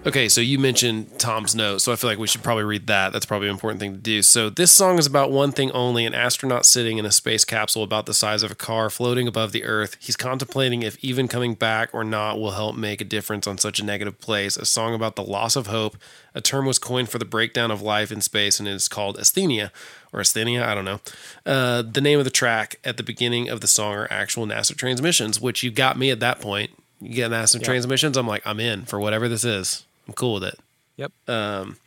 Okay, 0.09 0.27
so 0.27 0.41
you 0.41 0.57
mentioned 0.57 1.19
Tom's 1.19 1.53
note, 1.53 1.81
so 1.81 1.93
I 1.93 1.95
feel 1.95 2.09
like 2.09 2.17
we 2.17 2.25
should 2.25 2.41
probably 2.41 2.63
read 2.63 2.87
that. 2.87 3.13
That's 3.13 3.27
probably 3.27 3.47
an 3.47 3.53
important 3.53 3.79
thing 3.79 3.91
to 3.91 3.99
do. 3.99 4.23
So, 4.23 4.49
this 4.49 4.71
song 4.71 4.97
is 4.97 5.05
about 5.05 5.29
one 5.29 5.51
thing 5.51 5.69
only 5.69 6.03
an 6.03 6.15
astronaut 6.15 6.65
sitting 6.65 6.97
in 6.97 7.05
a 7.05 7.11
space 7.11 7.45
capsule 7.45 7.83
about 7.83 8.07
the 8.07 8.13
size 8.15 8.41
of 8.41 8.49
a 8.49 8.55
car 8.55 8.89
floating 8.89 9.27
above 9.27 9.51
the 9.51 9.63
Earth. 9.63 9.97
He's 9.99 10.15
contemplating 10.15 10.81
if 10.81 10.97
even 11.03 11.27
coming 11.27 11.53
back 11.53 11.93
or 11.93 12.03
not 12.03 12.39
will 12.39 12.53
help 12.53 12.75
make 12.75 13.01
a 13.01 13.03
difference 13.03 13.45
on 13.45 13.59
such 13.59 13.79
a 13.79 13.85
negative 13.85 14.19
place. 14.19 14.57
A 14.57 14.65
song 14.65 14.95
about 14.95 15.15
the 15.15 15.21
loss 15.21 15.55
of 15.55 15.67
hope. 15.67 15.95
A 16.33 16.41
term 16.41 16.65
was 16.65 16.79
coined 16.79 17.09
for 17.09 17.19
the 17.19 17.23
breakdown 17.23 17.69
of 17.69 17.83
life 17.83 18.11
in 18.11 18.19
space, 18.19 18.59
and 18.59 18.67
it 18.67 18.73
is 18.73 18.87
called 18.87 19.15
asthenia 19.19 19.69
or 20.11 20.21
asthenia. 20.21 20.63
I 20.63 20.73
don't 20.73 20.85
know. 20.85 21.01
Uh, 21.45 21.83
the 21.83 22.01
name 22.01 22.17
of 22.17 22.25
the 22.25 22.31
track 22.31 22.79
at 22.83 22.97
the 22.97 23.03
beginning 23.03 23.47
of 23.47 23.61
the 23.61 23.67
song 23.67 23.93
are 23.93 24.07
actual 24.09 24.47
NASA 24.47 24.75
transmissions, 24.75 25.39
which 25.39 25.61
you 25.61 25.69
got 25.69 25.99
me 25.99 26.09
at 26.09 26.19
that 26.21 26.41
point. 26.41 26.71
You 26.99 27.13
get 27.13 27.29
NASA 27.29 27.63
transmissions, 27.63 28.17
I'm 28.17 28.27
like, 28.27 28.41
I'm 28.43 28.59
in 28.59 28.85
for 28.85 28.99
whatever 28.99 29.29
this 29.29 29.43
is. 29.43 29.85
I'm 30.09 30.13
cool 30.13 30.33
with 30.33 30.43
it. 30.45 30.59
Yep. 30.97 31.11
Um, 31.27 31.77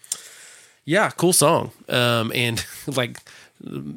yeah, 0.85 1.11
cool 1.11 1.33
song. 1.33 1.73
Um, 1.89 2.31
and 2.33 2.65
like 2.87 3.19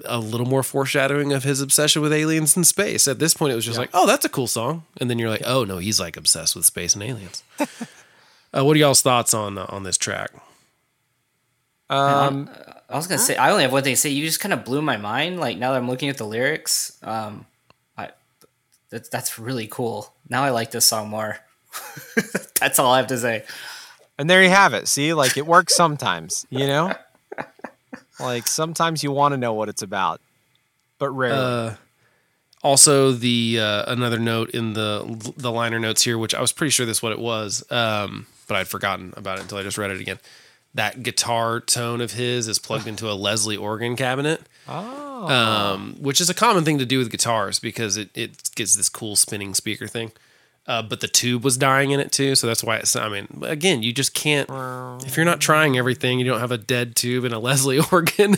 a 0.04 0.18
little 0.18 0.48
more 0.48 0.64
foreshadowing 0.64 1.32
of 1.32 1.44
his 1.44 1.62
obsession 1.62 2.02
with 2.02 2.12
aliens 2.12 2.56
and 2.56 2.66
space. 2.66 3.08
At 3.08 3.20
this 3.20 3.36
point, 3.36 3.52
it 3.52 3.56
was 3.56 3.66
just 3.66 3.78
like, 3.78 3.92
oh, 3.94 4.08
that's 4.08 4.26
a 4.26 4.30
cool 4.30 4.48
song. 4.48 4.84
And 4.98 5.08
then 5.08 5.20
you're 5.20 5.30
like, 5.30 5.44
oh 5.46 5.64
no, 5.64 5.78
he's 5.78 6.00
like 6.00 6.18
obsessed 6.18 6.56
with 6.56 6.66
space 6.66 6.96
and 6.96 7.04
aliens. 7.04 7.44
uh, 7.60 8.66
what 8.66 8.76
are 8.76 8.80
y'all's 8.80 9.04
thoughts 9.04 9.36
on 9.36 9.60
uh, 9.60 9.68
on 9.70 9.84
this 9.84 9.96
track? 9.96 10.32
Um, 11.88 12.50
I 12.90 12.96
was 12.96 13.06
gonna 13.06 13.20
say 13.20 13.36
I 13.36 13.52
only 13.52 13.62
have 13.62 13.72
one 13.72 13.84
thing 13.84 13.94
to 13.94 13.98
say. 13.98 14.10
You 14.10 14.26
just 14.26 14.40
kind 14.40 14.54
of 14.54 14.66
blew 14.66 14.82
my 14.82 14.98
mind. 14.98 15.40
Like 15.40 15.60
now 15.60 15.72
that 15.72 15.78
I'm 15.78 15.88
looking 15.88 16.10
at 16.10 16.18
the 16.18 16.26
lyrics, 16.26 16.98
um, 17.04 17.46
I 17.96 18.10
that's 18.90 19.08
that's 19.08 19.38
really 19.38 19.68
cool. 19.68 20.12
Now 20.30 20.44
I 20.44 20.50
like 20.50 20.72
this 20.72 20.86
song 20.86 21.10
more. 21.10 21.38
that's 22.60 22.80
all 22.80 22.92
I 22.92 22.98
have 22.98 23.08
to 23.08 23.20
say. 23.20 23.46
And 24.18 24.30
there 24.30 24.44
you 24.44 24.50
have 24.50 24.74
it. 24.74 24.88
See, 24.88 25.14
like 25.14 25.38
it 25.38 25.46
works 25.46 25.76
sometimes, 25.76 26.46
you 26.50 26.68
know? 26.68 26.94
Like 28.20 28.48
sometimes 28.48 29.04
you 29.04 29.12
want 29.12 29.34
to 29.34 29.38
know 29.38 29.54
what 29.54 29.70
it's 29.70 29.82
about, 29.82 30.22
but 31.00 31.10
rarely. 31.10 31.38
Uh, 31.38 31.76
also, 32.64 33.12
the 33.12 33.60
uh, 33.62 33.92
another 33.92 34.20
note 34.20 34.52
in 34.52 34.74
the 34.74 35.34
the 35.38 35.52
liner 35.52 35.80
notes 35.80 36.04
here, 36.04 36.18
which 36.18 36.34
I 36.34 36.42
was 36.42 36.52
pretty 36.52 36.72
sure 36.72 36.86
this 36.86 36.98
is 36.98 37.04
what 37.04 37.12
it 37.12 37.20
was, 37.20 37.64
um, 37.72 38.26
but 38.48 38.56
I'd 38.56 38.68
forgotten 38.68 39.14
about 39.18 39.38
it 39.38 39.42
until 39.42 39.58
I 39.58 39.64
just 39.64 39.78
read 39.78 39.92
it 39.92 40.00
again. 40.00 40.20
That 40.74 41.04
guitar 41.04 41.60
tone 41.60 42.02
of 42.02 42.14
his 42.14 42.48
is 42.48 42.58
plugged 42.58 42.88
into 42.88 43.10
a 43.10 43.14
Leslie 43.16 43.58
organ 43.58 43.96
cabinet. 43.96 44.42
oh. 44.68 45.28
um, 45.28 45.96
which 46.00 46.20
is 46.20 46.30
a 46.30 46.34
common 46.34 46.64
thing 46.64 46.78
to 46.80 46.86
do 46.86 46.98
with 46.98 47.12
guitars 47.12 47.60
because 47.60 47.98
it, 47.98 48.10
it 48.16 48.50
gets 48.56 48.76
this 48.76 48.90
cool 48.90 49.16
spinning 49.16 49.54
speaker 49.54 49.88
thing. 49.88 50.12
Uh, 50.68 50.82
but 50.82 51.00
the 51.00 51.08
tube 51.08 51.44
was 51.44 51.58
dying 51.58 51.92
in 51.92 52.00
it 52.00 52.12
too, 52.12 52.34
so 52.34 52.48
that's 52.48 52.64
why 52.64 52.78
it's. 52.78 52.96
I 52.96 53.08
mean, 53.08 53.28
again, 53.44 53.84
you 53.84 53.94
just 53.94 54.16
can't 54.16 54.50
if 55.06 55.16
you're 55.16 55.26
not 55.26 55.40
trying 55.40 55.78
everything. 55.78 56.18
You 56.18 56.26
don't 56.26 56.40
have 56.40 56.52
a 56.52 56.58
dead 56.58 56.96
tube 56.96 57.24
and 57.24 57.34
a 57.34 57.40
Leslie 57.48 57.80
organ. 57.92 58.36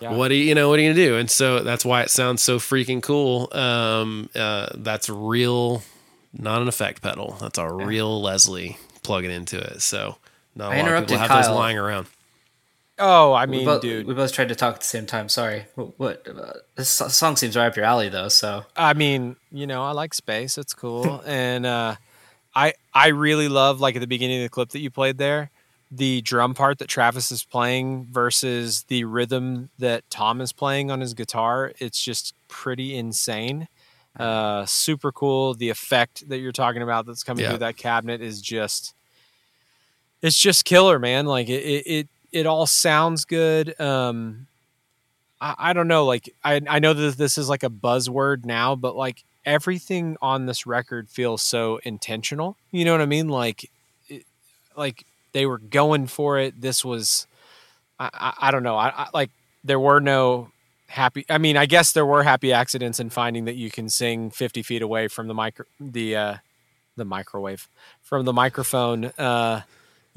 Yeah. 0.00 0.12
What 0.12 0.28
do 0.28 0.34
you, 0.34 0.44
you 0.44 0.54
know? 0.54 0.70
What 0.70 0.78
are 0.78 0.82
you 0.82 0.92
gonna 0.94 1.06
do? 1.06 1.16
And 1.16 1.30
so 1.30 1.60
that's 1.60 1.84
why 1.84 2.00
it 2.02 2.10
sounds 2.10 2.40
so 2.40 2.58
freaking 2.58 3.02
cool. 3.02 3.48
Um, 3.52 4.30
uh, 4.34 4.68
that's 4.76 5.10
real, 5.10 5.82
not 6.32 6.62
an 6.62 6.68
effect 6.68 7.02
pedal. 7.02 7.36
That's 7.40 7.58
a 7.58 7.70
real 7.70 8.22
Leslie 8.22 8.78
plugging 9.02 9.30
into 9.30 9.58
it. 9.58 9.82
So 9.82 10.16
not 10.54 10.72
a 10.72 10.76
I 10.76 10.80
lot 10.80 10.92
of 10.92 11.06
people 11.06 11.18
have 11.18 11.44
those 11.44 11.54
lying 11.54 11.76
around. 11.76 12.06
Oh, 12.98 13.32
I 13.32 13.44
We 13.46 13.58
mean, 13.58 13.64
both, 13.64 13.82
dude. 13.82 14.06
we 14.06 14.14
both 14.14 14.32
tried 14.32 14.48
to 14.48 14.54
talk 14.54 14.74
at 14.74 14.80
the 14.80 14.86
same 14.86 15.06
time. 15.06 15.28
Sorry. 15.28 15.66
What? 15.74 15.98
what 15.98 16.28
uh, 16.28 16.52
this 16.76 16.88
song 16.88 17.36
seems 17.36 17.56
right 17.56 17.66
up 17.66 17.76
your 17.76 17.84
alley, 17.84 18.08
though. 18.08 18.28
So 18.28 18.64
I 18.76 18.94
mean, 18.94 19.36
you 19.50 19.66
know, 19.66 19.82
I 19.84 19.92
like 19.92 20.14
space. 20.14 20.58
It's 20.58 20.74
cool, 20.74 21.22
and 21.26 21.64
uh, 21.66 21.96
I 22.54 22.74
I 22.94 23.08
really 23.08 23.48
love 23.48 23.80
like 23.80 23.96
at 23.96 24.00
the 24.00 24.06
beginning 24.06 24.38
of 24.38 24.44
the 24.44 24.48
clip 24.50 24.70
that 24.70 24.80
you 24.80 24.90
played 24.90 25.18
there, 25.18 25.50
the 25.90 26.20
drum 26.22 26.54
part 26.54 26.78
that 26.78 26.88
Travis 26.88 27.30
is 27.32 27.44
playing 27.44 28.06
versus 28.10 28.84
the 28.84 29.04
rhythm 29.04 29.70
that 29.78 30.08
Tom 30.10 30.40
is 30.40 30.52
playing 30.52 30.90
on 30.90 31.00
his 31.00 31.14
guitar. 31.14 31.72
It's 31.78 32.02
just 32.02 32.34
pretty 32.48 32.96
insane. 32.96 33.68
Uh, 34.18 34.66
super 34.66 35.12
cool. 35.12 35.54
The 35.54 35.68
effect 35.68 36.28
that 36.28 36.38
you're 36.38 36.50
talking 36.50 36.82
about 36.82 37.06
that's 37.06 37.22
coming 37.22 37.44
Yeah. 37.44 37.50
through 37.50 37.58
that 37.58 37.76
cabinet 37.76 38.20
is 38.20 38.42
just, 38.42 38.92
it's 40.22 40.36
just 40.36 40.64
killer, 40.64 40.98
man. 40.98 41.26
Like 41.26 41.48
it, 41.48 41.62
it, 41.62 41.86
it, 41.86 42.08
it 42.32 42.46
all 42.46 42.66
sounds 42.66 43.24
good. 43.24 43.78
Um, 43.80 44.46
I, 45.40 45.54
I 45.58 45.72
don't 45.72 45.88
know. 45.88 46.04
Like 46.04 46.34
I, 46.44 46.60
I 46.68 46.78
know 46.78 46.94
that 46.94 47.16
this 47.16 47.38
is 47.38 47.48
like 47.48 47.62
a 47.62 47.70
buzzword 47.70 48.44
now, 48.44 48.74
but 48.76 48.96
like 48.96 49.24
everything 49.44 50.16
on 50.20 50.46
this 50.46 50.66
record 50.66 51.08
feels 51.08 51.42
so 51.42 51.80
intentional. 51.84 52.56
You 52.70 52.84
know 52.84 52.92
what 52.92 53.00
I 53.00 53.06
mean? 53.06 53.28
Like, 53.28 53.70
it, 54.08 54.24
like 54.76 55.06
they 55.32 55.46
were 55.46 55.58
going 55.58 56.06
for 56.06 56.38
it. 56.38 56.60
This 56.60 56.84
was, 56.84 57.26
I, 57.98 58.10
I, 58.12 58.34
I 58.48 58.50
don't 58.50 58.62
know. 58.62 58.76
I, 58.76 58.88
I 58.88 59.08
like 59.14 59.30
there 59.64 59.80
were 59.80 60.00
no 60.00 60.50
happy. 60.88 61.24
I 61.30 61.38
mean, 61.38 61.56
I 61.56 61.66
guess 61.66 61.92
there 61.92 62.06
were 62.06 62.22
happy 62.22 62.52
accidents 62.52 63.00
in 63.00 63.10
finding 63.10 63.46
that 63.46 63.56
you 63.56 63.70
can 63.70 63.88
sing 63.88 64.30
fifty 64.30 64.62
feet 64.62 64.82
away 64.82 65.08
from 65.08 65.28
the 65.28 65.34
micro, 65.34 65.66
the, 65.80 66.16
uh, 66.16 66.34
the 66.96 67.04
microwave 67.04 67.68
from 68.02 68.24
the 68.24 68.32
microphone, 68.32 69.06
uh, 69.18 69.62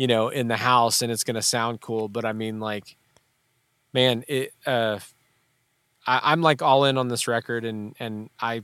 you 0.01 0.07
know, 0.07 0.29
in 0.29 0.47
the 0.47 0.57
house, 0.57 1.03
and 1.03 1.11
it's 1.11 1.23
going 1.23 1.35
to 1.35 1.43
sound 1.43 1.79
cool. 1.79 2.09
But 2.09 2.25
I 2.25 2.33
mean, 2.33 2.59
like, 2.59 2.95
man, 3.93 4.23
it. 4.27 4.51
Uh, 4.65 4.97
I, 6.07 6.21
I'm 6.23 6.41
like 6.41 6.63
all 6.63 6.85
in 6.85 6.97
on 6.97 7.07
this 7.07 7.27
record, 7.27 7.65
and 7.65 7.95
and 7.99 8.31
I, 8.39 8.63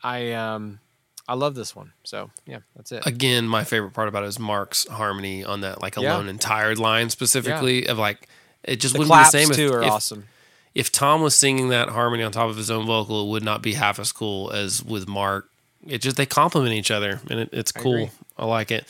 I 0.00 0.34
um, 0.34 0.78
I 1.26 1.34
love 1.34 1.56
this 1.56 1.74
one. 1.74 1.92
So 2.04 2.30
yeah, 2.46 2.60
that's 2.76 2.92
it. 2.92 3.04
again, 3.04 3.48
my 3.48 3.64
favorite 3.64 3.94
part 3.94 4.06
about 4.06 4.22
it 4.22 4.28
is 4.28 4.38
Mark's 4.38 4.86
harmony 4.86 5.44
on 5.44 5.62
that 5.62 5.82
like 5.82 5.96
Yeah. 5.96 6.14
alone 6.14 6.28
and 6.28 6.40
tired 6.40 6.78
line 6.78 7.10
specifically 7.10 7.88
of 7.88 7.98
like 7.98 8.28
it 8.62 8.76
just 8.76 8.94
the 8.94 9.00
wouldn't 9.00 9.18
be 9.18 9.24
the 9.24 9.30
same 9.30 9.50
too 9.50 9.66
if, 9.66 9.72
are 9.72 9.82
if, 9.82 9.90
awesome. 9.90 10.28
if 10.72 10.92
Tom 10.92 11.20
was 11.20 11.34
singing 11.34 11.70
that 11.70 11.88
harmony 11.88 12.22
on 12.22 12.30
top 12.30 12.48
of 12.48 12.56
his 12.56 12.70
own 12.70 12.86
vocal, 12.86 13.26
it 13.26 13.30
would 13.30 13.44
not 13.44 13.60
be 13.60 13.72
half 13.72 13.98
as 13.98 14.12
cool 14.12 14.52
as 14.52 14.84
with 14.84 15.08
Mark. 15.08 15.50
It 15.84 15.98
just 15.98 16.16
they 16.16 16.26
complement 16.26 16.74
each 16.74 16.92
other 16.92 17.20
and 17.28 17.40
it, 17.40 17.48
it's 17.52 17.72
cool. 17.72 18.10
I, 18.38 18.44
like 18.44 18.70
it. 18.70 18.86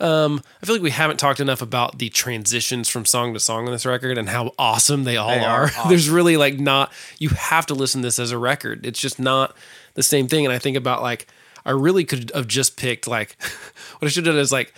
Um, 0.00 0.42
I 0.62 0.66
feel 0.66 0.74
like 0.74 0.82
we 0.82 0.90
haven't 0.90 1.18
talked 1.18 1.40
enough 1.40 1.62
about 1.62 1.98
the 1.98 2.08
transitions 2.08 2.88
from 2.88 3.04
song 3.04 3.34
to 3.34 3.40
song 3.40 3.66
on 3.66 3.72
this 3.72 3.86
record 3.86 4.18
and 4.18 4.28
how 4.28 4.52
awesome 4.58 5.04
they 5.04 5.16
all 5.16 5.28
They 5.28 5.38
are 5.40 5.62
are. 5.62 5.64
awesome. 5.76 5.88
There's 5.88 6.10
really 6.10 6.36
like 6.36 6.58
not 6.58 6.92
you 7.18 7.30
have 7.30 7.66
to 7.66 7.74
listen 7.74 8.02
to 8.02 8.08
this 8.08 8.18
as 8.18 8.32
a 8.32 8.38
record. 8.38 8.84
It's 8.84 9.00
just 9.00 9.18
not 9.20 9.54
the 9.94 10.02
same 10.02 10.28
thing. 10.28 10.44
And 10.44 10.52
I 10.52 10.58
think 10.58 10.76
about 10.76 11.02
like 11.02 11.26
I 11.64 11.70
really 11.70 12.04
could 12.04 12.32
have 12.34 12.48
just 12.48 12.76
picked 12.76 13.06
like 13.06 13.36
what 13.98 14.06
I 14.06 14.08
should 14.08 14.26
have 14.26 14.34
done 14.34 14.40
is 14.40 14.52
like 14.52 14.74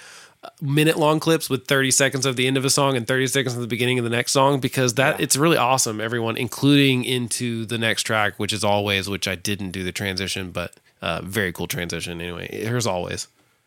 minute 0.61 0.99
long 0.99 1.21
clips 1.21 1.49
with 1.49 1.67
30 1.67 1.91
seconds 1.91 2.27
of 2.27 2.37
the 2.37 2.47
end 2.47 2.57
of 2.57 2.65
a 2.65 2.71
song 2.71 2.97
and 2.97 3.07
30 3.07 3.29
seconds 3.29 3.55
of 3.55 3.61
the 3.61 3.67
beginning 3.67 3.99
of 3.99 4.05
the 4.05 4.11
next 4.11 4.33
song 4.33 4.61
because 4.61 4.95
that 4.95 5.19
it's 5.21 5.37
really 5.37 5.57
awesome 5.57 6.03
everyone 6.03 6.37
including 6.37 7.03
into 7.03 7.65
the 7.65 7.79
next 7.79 8.03
track 8.03 8.35
which 8.37 8.53
is 8.53 8.63
always 8.63 9.09
which 9.09 9.27
i 9.27 9.35
didn't 9.35 9.71
do 9.71 9.83
the 9.83 9.91
transition 9.91 10.51
but 10.51 10.75
uh, 11.01 11.23
very 11.25 11.51
cool 11.51 11.67
transition 11.67 12.21
anyway 12.21 12.47
here's 12.51 12.87
always 12.87 13.27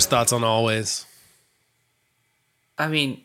Chris, 0.00 0.06
thoughts 0.06 0.32
on 0.32 0.44
always? 0.44 1.04
I 2.78 2.88
mean, 2.88 3.22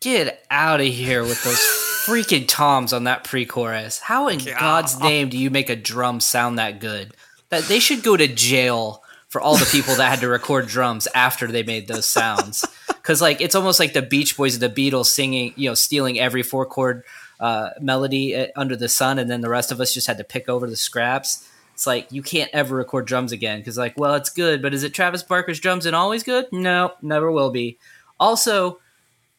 get 0.00 0.44
out 0.50 0.80
of 0.80 0.86
here 0.88 1.22
with 1.22 1.44
those 1.44 1.58
freaking 2.08 2.44
toms 2.48 2.92
on 2.92 3.04
that 3.04 3.22
pre-chorus. 3.22 4.00
How 4.00 4.26
in 4.26 4.40
God's 4.58 4.98
name 4.98 5.28
do 5.28 5.38
you 5.38 5.48
make 5.48 5.70
a 5.70 5.76
drum 5.76 6.18
sound 6.18 6.58
that 6.58 6.80
good? 6.80 7.12
That 7.50 7.64
they 7.64 7.78
should 7.78 8.02
go 8.02 8.16
to 8.16 8.26
jail 8.26 9.04
for 9.28 9.40
all 9.40 9.56
the 9.56 9.68
people 9.70 9.94
that 9.94 10.10
had 10.10 10.18
to 10.18 10.28
record 10.28 10.66
drums 10.66 11.06
after 11.14 11.46
they 11.46 11.62
made 11.62 11.86
those 11.86 12.06
sounds. 12.06 12.64
Because 12.88 13.22
like 13.22 13.40
it's 13.40 13.54
almost 13.54 13.80
like 13.80 13.94
the 13.94 14.02
Beach 14.02 14.36
Boys 14.36 14.54
or 14.54 14.58
the 14.58 14.68
Beatles 14.68 15.06
singing, 15.06 15.54
you 15.56 15.70
know, 15.70 15.74
stealing 15.74 16.20
every 16.20 16.42
four 16.42 16.66
chord 16.66 17.04
uh, 17.40 17.70
melody 17.80 18.36
uh, 18.36 18.48
under 18.54 18.76
the 18.76 18.88
sun, 18.88 19.18
and 19.18 19.30
then 19.30 19.40
the 19.40 19.48
rest 19.48 19.72
of 19.72 19.80
us 19.80 19.94
just 19.94 20.06
had 20.06 20.18
to 20.18 20.24
pick 20.24 20.46
over 20.46 20.68
the 20.68 20.76
scraps. 20.76 21.47
It's 21.78 21.86
like 21.86 22.10
you 22.10 22.22
can't 22.22 22.50
ever 22.52 22.74
record 22.74 23.06
drums 23.06 23.30
again 23.30 23.60
because 23.60 23.78
like, 23.78 23.94
well, 23.96 24.14
it's 24.14 24.30
good, 24.30 24.62
but 24.62 24.74
is 24.74 24.82
it 24.82 24.92
Travis 24.92 25.22
Barker's 25.22 25.60
drums 25.60 25.86
and 25.86 25.94
always 25.94 26.24
good? 26.24 26.46
No, 26.50 26.94
never 27.02 27.30
will 27.30 27.50
be. 27.50 27.78
Also, 28.18 28.80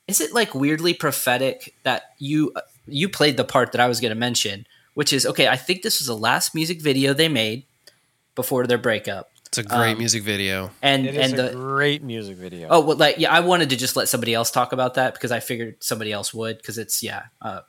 is 0.08 0.22
it 0.22 0.34
like 0.34 0.56
weirdly 0.56 0.94
prophetic 0.94 1.76
that 1.84 2.14
you 2.18 2.54
you 2.88 3.10
played 3.10 3.36
the 3.36 3.44
part 3.44 3.74
that 3.74 3.82
I 3.82 3.90
was 3.90 4.00
going 4.00 4.12
to 4.12 4.16
mention, 4.16 4.66
which 4.94 5.12
is 5.12 5.26
okay. 5.26 5.50
I 5.50 5.58
think 5.58 5.82
this 5.82 6.00
was 6.00 6.08
the 6.08 6.16
last 6.16 6.56
music 6.56 6.82
video 6.82 7.14
they 7.14 7.28
made 7.28 7.66
before 8.36 8.66
their 8.68 8.78
breakup, 8.78 9.30
It's 9.48 9.58
a 9.58 9.64
great 9.64 9.92
Um, 9.92 9.98
music 9.98 10.24
video. 10.24 10.72
and 10.82 11.06
It 11.06 11.16
is 11.16 11.32
and 11.34 11.40
a 11.42 11.44
the 11.50 11.56
great 11.58 12.04
music 12.04 12.38
video. 12.38 12.70
oh 12.72 12.80
well, 12.80 12.96
like 12.96 13.18
yeah, 13.18 13.34
I 13.34 13.42
wanted 13.42 13.70
to 13.72 13.76
just 13.76 13.98
let 13.98 14.08
somebody 14.08 14.34
else 14.34 14.50
talk 14.50 14.72
about 14.72 14.94
that 14.94 15.14
because 15.14 15.34
I 15.34 15.42
figured 15.42 15.76
somebody 15.84 16.14
else 16.14 16.34
would 16.34 16.56
because 16.58 16.78
it's 16.78 17.04
yeah, 17.04 17.24
uh, 17.42 17.60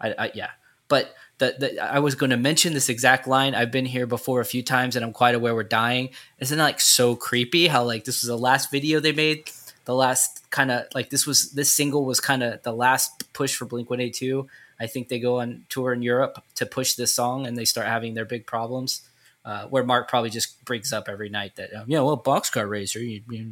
I, 0.00 0.14
I 0.18 0.30
yeah, 0.34 0.50
but. 0.88 1.14
The, 1.38 1.54
the, 1.58 1.84
I 1.84 1.98
was 1.98 2.14
going 2.14 2.30
to 2.30 2.36
mention 2.36 2.74
this 2.74 2.88
exact 2.88 3.26
line. 3.26 3.54
I've 3.54 3.72
been 3.72 3.86
here 3.86 4.06
before 4.06 4.40
a 4.40 4.44
few 4.44 4.62
times, 4.62 4.94
and 4.94 5.04
I'm 5.04 5.12
quite 5.12 5.34
aware 5.34 5.54
we're 5.54 5.64
dying. 5.64 6.10
Isn't 6.38 6.58
it 6.58 6.62
like 6.62 6.80
so 6.80 7.16
creepy? 7.16 7.66
How 7.66 7.84
like 7.84 8.04
this 8.04 8.22
was 8.22 8.28
the 8.28 8.38
last 8.38 8.70
video 8.70 9.00
they 9.00 9.12
made, 9.12 9.50
the 9.84 9.94
last 9.94 10.48
kind 10.50 10.70
of 10.70 10.86
like 10.94 11.10
this 11.10 11.26
was 11.26 11.52
this 11.52 11.70
single 11.70 12.04
was 12.04 12.20
kind 12.20 12.42
of 12.42 12.62
the 12.62 12.72
last 12.72 13.32
push 13.32 13.54
for 13.54 13.64
Blink 13.64 13.90
One 13.90 14.00
Eight 14.00 14.14
Two. 14.14 14.48
I 14.78 14.86
think 14.86 15.08
they 15.08 15.18
go 15.18 15.40
on 15.40 15.64
tour 15.68 15.92
in 15.92 16.02
Europe 16.02 16.42
to 16.56 16.66
push 16.66 16.94
this 16.94 17.12
song, 17.12 17.46
and 17.46 17.56
they 17.56 17.64
start 17.64 17.86
having 17.86 18.14
their 18.14 18.24
big 18.24 18.46
problems. 18.46 19.02
Uh, 19.44 19.66
where 19.66 19.84
Mark 19.84 20.08
probably 20.08 20.30
just 20.30 20.64
brings 20.64 20.90
up 20.90 21.06
every 21.06 21.28
night 21.28 21.54
that 21.56 21.74
um, 21.74 21.84
yeah, 21.86 22.00
well, 22.00 22.16
boxcar 22.16 22.66
racer. 22.66 22.98
You, 22.98 23.20
you, 23.28 23.46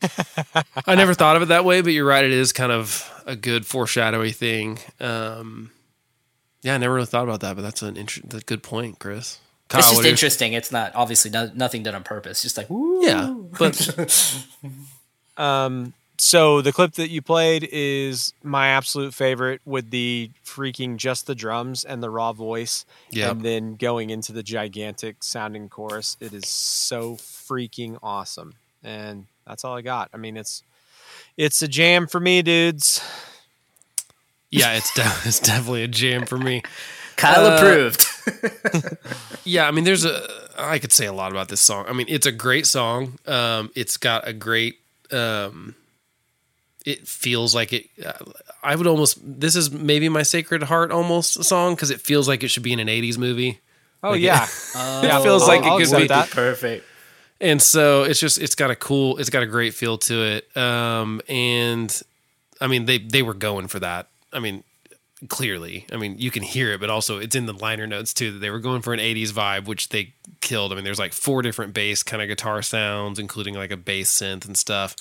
I 0.86 0.94
never 0.94 1.14
thought 1.14 1.34
of 1.34 1.42
it 1.42 1.46
that 1.46 1.64
way, 1.64 1.80
but 1.80 1.92
you're 1.92 2.06
right. 2.06 2.24
It 2.24 2.30
is 2.30 2.52
kind 2.52 2.70
of 2.70 3.10
a 3.26 3.34
good 3.34 3.66
foreshadowy 3.66 4.30
thing. 4.30 4.78
Um, 5.00 5.72
yeah, 6.66 6.74
I 6.74 6.78
never 6.78 6.94
really 6.94 7.06
thought 7.06 7.22
about 7.22 7.40
that, 7.40 7.54
but 7.54 7.62
that's 7.62 7.80
an 7.82 7.96
inter- 7.96 8.22
that's 8.24 8.42
a 8.42 8.46
good 8.46 8.62
point, 8.64 8.98
Chris. 8.98 9.38
Kyle, 9.68 9.80
it's 9.80 9.90
just 9.90 10.04
interesting. 10.04 10.52
It's 10.52 10.72
not 10.72 10.92
obviously 10.94 11.30
no, 11.30 11.48
nothing 11.54 11.82
done 11.84 11.94
on 11.94 12.02
purpose. 12.02 12.42
Just 12.42 12.56
like 12.56 12.68
woo. 12.68 13.04
Yeah, 13.04 13.32
but 13.58 14.44
Um, 15.36 15.92
so 16.18 16.62
the 16.62 16.72
clip 16.72 16.92
that 16.94 17.10
you 17.10 17.20
played 17.22 17.68
is 17.70 18.32
my 18.42 18.68
absolute 18.68 19.12
favorite 19.14 19.60
with 19.64 19.90
the 19.90 20.30
freaking 20.44 20.96
just 20.96 21.26
the 21.26 21.34
drums 21.34 21.84
and 21.84 22.02
the 22.02 22.08
raw 22.10 22.32
voice. 22.32 22.86
yeah, 23.10 23.30
And 23.30 23.42
then 23.42 23.74
going 23.76 24.10
into 24.10 24.32
the 24.32 24.42
gigantic 24.42 25.22
sounding 25.22 25.68
chorus. 25.68 26.16
It 26.20 26.32
is 26.32 26.48
so 26.48 27.16
freaking 27.16 27.98
awesome. 28.02 28.54
And 28.82 29.26
that's 29.46 29.64
all 29.64 29.76
I 29.76 29.82
got. 29.82 30.08
I 30.14 30.16
mean, 30.16 30.36
it's 30.36 30.62
it's 31.36 31.60
a 31.62 31.68
jam 31.68 32.06
for 32.06 32.18
me, 32.18 32.42
dudes. 32.42 33.00
Yeah, 34.56 34.72
it's 34.74 34.92
de- 34.94 35.02
it's 35.28 35.40
definitely 35.40 35.82
a 35.84 35.88
jam 35.88 36.26
for 36.26 36.38
me. 36.38 36.62
Kyle 37.16 37.46
Uh, 37.46 37.56
approved. 37.56 38.06
Yeah, 39.44 39.68
I 39.68 39.70
mean, 39.70 39.84
there's 39.84 40.04
a 40.04 40.26
I 40.58 40.78
could 40.80 40.92
say 40.92 41.06
a 41.06 41.12
lot 41.12 41.30
about 41.30 41.48
this 41.48 41.60
song. 41.60 41.84
I 41.88 41.92
mean, 41.92 42.06
it's 42.08 42.26
a 42.26 42.32
great 42.32 42.66
song. 42.66 43.18
Um, 43.26 43.70
it's 43.76 43.96
got 43.96 44.26
a 44.26 44.32
great. 44.32 44.78
Um, 45.12 45.76
it 46.84 47.06
feels 47.06 47.54
like 47.54 47.72
it. 47.72 47.86
Uh, 48.04 48.12
I 48.62 48.74
would 48.74 48.86
almost. 48.88 49.18
This 49.22 49.54
is 49.54 49.70
maybe 49.70 50.08
my 50.08 50.24
Sacred 50.24 50.64
Heart 50.64 50.90
almost 50.90 51.44
song 51.44 51.74
because 51.74 51.90
it 51.90 52.00
feels 52.00 52.26
like 52.26 52.42
it 52.42 52.48
should 52.48 52.62
be 52.64 52.72
in 52.72 52.80
an 52.80 52.88
'80s 52.88 53.18
movie. 53.18 53.60
Oh 54.02 54.10
Like, 54.10 54.20
yeah. 54.20 54.46
yeah, 54.74 55.22
feels 55.22 55.46
like 55.46 55.60
it 55.60 55.66
I'll 55.66 55.78
could 55.78 55.96
be. 55.96 56.06
that. 56.08 56.30
Perfect. 56.30 56.84
and 57.40 57.60
so 57.62 58.02
it's 58.04 58.18
just 58.18 58.38
it's 58.38 58.54
got 58.56 58.70
a 58.70 58.76
cool 58.76 59.18
it's 59.18 59.30
got 59.30 59.42
a 59.42 59.46
great 59.46 59.74
feel 59.74 59.98
to 59.98 60.22
it 60.22 60.56
um 60.56 61.20
and 61.28 62.02
i 62.62 62.66
mean 62.66 62.86
they 62.86 62.96
they 62.98 63.22
were 63.22 63.34
going 63.34 63.68
for 63.68 63.78
that 63.80 64.08
i 64.32 64.38
mean 64.38 64.62
clearly 65.28 65.86
i 65.92 65.96
mean 65.96 66.16
you 66.18 66.30
can 66.30 66.42
hear 66.42 66.72
it 66.72 66.80
but 66.80 66.90
also 66.90 67.18
it's 67.18 67.34
in 67.34 67.46
the 67.46 67.54
liner 67.54 67.86
notes 67.86 68.12
too 68.12 68.32
that 68.32 68.38
they 68.38 68.50
were 68.50 68.58
going 68.58 68.82
for 68.82 68.92
an 68.92 69.00
80s 69.00 69.32
vibe 69.32 69.66
which 69.66 69.88
they 69.88 70.12
killed 70.40 70.72
i 70.72 70.74
mean 70.74 70.84
there's 70.84 70.98
like 70.98 71.12
four 71.12 71.42
different 71.42 71.72
bass 71.72 72.02
kind 72.02 72.22
of 72.22 72.28
guitar 72.28 72.60
sounds 72.60 73.18
including 73.18 73.54
like 73.54 73.70
a 73.70 73.76
bass 73.76 74.12
synth 74.12 74.44
and 74.44 74.56
stuff 74.56 74.94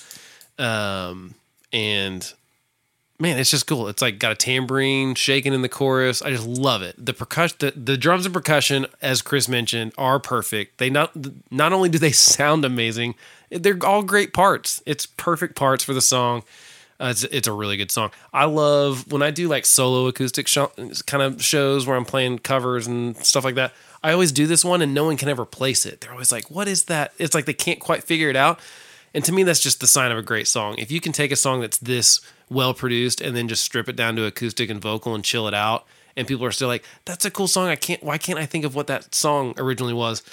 um 0.57 1.35
and 1.73 2.33
man, 3.19 3.37
it's 3.37 3.51
just 3.51 3.67
cool. 3.67 3.87
It's 3.87 4.01
like 4.01 4.19
got 4.19 4.31
a 4.31 4.35
tambourine 4.35 5.15
shaking 5.15 5.53
in 5.53 5.61
the 5.61 5.69
chorus. 5.69 6.21
I 6.21 6.31
just 6.31 6.47
love 6.47 6.81
it. 6.81 6.95
The 7.03 7.13
percussion, 7.13 7.57
the, 7.59 7.71
the 7.71 7.97
drums 7.97 8.25
and 8.25 8.33
percussion, 8.33 8.85
as 9.01 9.21
Chris 9.21 9.47
mentioned, 9.47 9.93
are 9.97 10.19
perfect. 10.19 10.77
They 10.77 10.89
not 10.89 11.11
not 11.51 11.73
only 11.73 11.89
do 11.89 11.97
they 11.97 12.11
sound 12.13 12.65
amazing, 12.65 13.15
they're 13.49 13.77
all 13.83 14.03
great 14.03 14.33
parts. 14.33 14.81
It's 14.85 15.05
perfect 15.05 15.55
parts 15.55 15.83
for 15.83 15.93
the 15.93 16.01
song. 16.01 16.43
Uh, 16.99 17.07
it's 17.11 17.23
it's 17.25 17.47
a 17.47 17.51
really 17.51 17.75
good 17.75 17.91
song. 17.91 18.09
I 18.33 18.45
love 18.45 19.11
when 19.11 19.21
I 19.21 19.29
do 19.31 19.47
like 19.49 19.65
solo 19.65 20.07
acoustic 20.07 20.47
sh- 20.47 20.57
kind 21.05 21.23
of 21.23 21.43
shows 21.43 21.85
where 21.85 21.97
I'm 21.97 22.05
playing 22.05 22.39
covers 22.39 22.87
and 22.87 23.17
stuff 23.17 23.43
like 23.43 23.55
that. 23.55 23.73
I 24.01 24.13
always 24.13 24.31
do 24.31 24.47
this 24.47 24.63
one 24.63 24.81
and 24.81 24.93
no 24.93 25.03
one 25.05 25.17
can 25.17 25.27
ever 25.27 25.45
place 25.45 25.85
it. 25.85 26.01
They're 26.01 26.11
always 26.11 26.31
like, 26.31 26.49
"What 26.49 26.67
is 26.69 26.85
that?" 26.85 27.11
It's 27.17 27.35
like 27.35 27.45
they 27.45 27.53
can't 27.53 27.79
quite 27.79 28.03
figure 28.03 28.29
it 28.29 28.37
out. 28.37 28.59
And 29.13 29.23
to 29.25 29.31
me, 29.31 29.43
that's 29.43 29.61
just 29.61 29.79
the 29.81 29.87
sign 29.87 30.11
of 30.11 30.17
a 30.17 30.21
great 30.21 30.47
song. 30.47 30.75
If 30.77 30.91
you 30.91 31.01
can 31.01 31.11
take 31.11 31.31
a 31.31 31.37
song 31.37 31.61
that's 31.61 31.77
this 31.77 32.21
well 32.49 32.73
produced 32.73 33.19
and 33.19 33.35
then 33.35 33.47
just 33.47 33.63
strip 33.63 33.89
it 33.89 33.95
down 33.95 34.15
to 34.17 34.25
acoustic 34.25 34.69
and 34.69 34.81
vocal 34.81 35.15
and 35.15 35.23
chill 35.23 35.47
it 35.47 35.53
out, 35.53 35.85
and 36.15 36.27
people 36.27 36.45
are 36.45 36.51
still 36.51 36.69
like, 36.69 36.85
"That's 37.03 37.25
a 37.25 37.31
cool 37.31 37.47
song." 37.49 37.67
I 37.67 37.75
can't. 37.75 38.01
Why 38.03 38.17
can't 38.17 38.39
I 38.39 38.45
think 38.45 38.63
of 38.63 38.73
what 38.73 38.87
that 38.87 39.13
song 39.13 39.53
originally 39.57 39.93
was? 39.93 40.23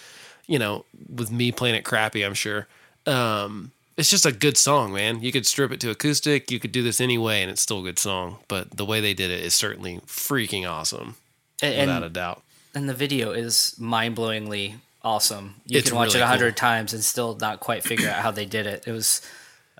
You 0.47 0.61
know, 0.61 0.85
with 1.09 1.33
me 1.33 1.51
playing 1.51 1.75
it 1.75 1.85
crappy, 1.85 2.25
I'm 2.25 2.35
sure. 2.35 2.69
Um, 3.07 3.73
it's 4.03 4.11
just 4.11 4.27
a 4.27 4.33
good 4.33 4.57
song, 4.57 4.93
man. 4.93 5.23
You 5.23 5.31
could 5.31 5.47
strip 5.47 5.71
it 5.71 5.79
to 5.79 5.91
acoustic. 5.91 6.51
You 6.51 6.59
could 6.59 6.73
do 6.73 6.83
this 6.83 7.01
anyway, 7.01 7.41
and 7.41 7.49
it's 7.53 7.61
still 7.63 7.79
a 7.79 7.83
good 7.85 8.01
song. 8.01 8.39
But 8.49 8.77
the 8.77 8.85
way 8.85 9.01
they 9.01 9.15
did 9.15 9.31
it 9.31 9.45
is 9.45 9.55
certainly 9.55 10.01
freaking 10.09 10.69
awesome, 10.69 11.15
And, 11.63 11.79
without 11.79 11.97
and, 11.99 12.05
a 12.05 12.09
doubt. 12.09 12.43
and 12.75 12.89
the 12.89 12.95
video 12.95 13.31
is 13.31 13.77
mind 13.79 14.17
blowingly 14.17 14.75
awesome. 15.05 15.55
You 15.67 15.79
It's 15.79 15.89
can 15.91 15.97
watch 15.97 16.09
really 16.15 16.21
it 16.21 16.25
a 16.25 16.27
hundred 16.27 16.57
cool. 16.57 16.69
times 16.69 16.93
and 16.93 17.05
still 17.05 17.37
not 17.41 17.61
quite 17.61 17.85
figure 17.85 18.09
out 18.09 18.17
how 18.17 18.33
they 18.33 18.45
did 18.45 18.67
it. 18.67 18.83
It 18.89 18.91
was. 18.93 19.21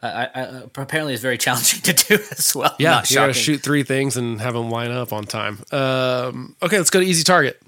I, 0.01 0.29
I, 0.33 0.63
apparently, 0.77 1.15
it's 1.15 1.23
very 1.23 1.39
challenging 1.39 1.81
to 1.83 1.93
do 1.93 2.15
as 2.39 2.55
well. 2.55 2.77
Yeah, 2.79 2.91
Not 2.93 3.11
you 3.11 3.17
gotta 3.17 3.33
shoot 3.33 3.61
three 3.61 3.83
things 3.83 4.17
and 4.17 4.41
have 4.41 4.55
them 4.55 4.71
line 4.71 4.93
up 4.93 5.13
on 5.13 5.25
time. 5.25 5.59
Um, 5.73 6.55
okay, 6.63 6.79
let's 6.79 6.91
go 6.91 7.01
to 7.01 7.07
Easy 7.07 7.25
Target. 7.25 7.61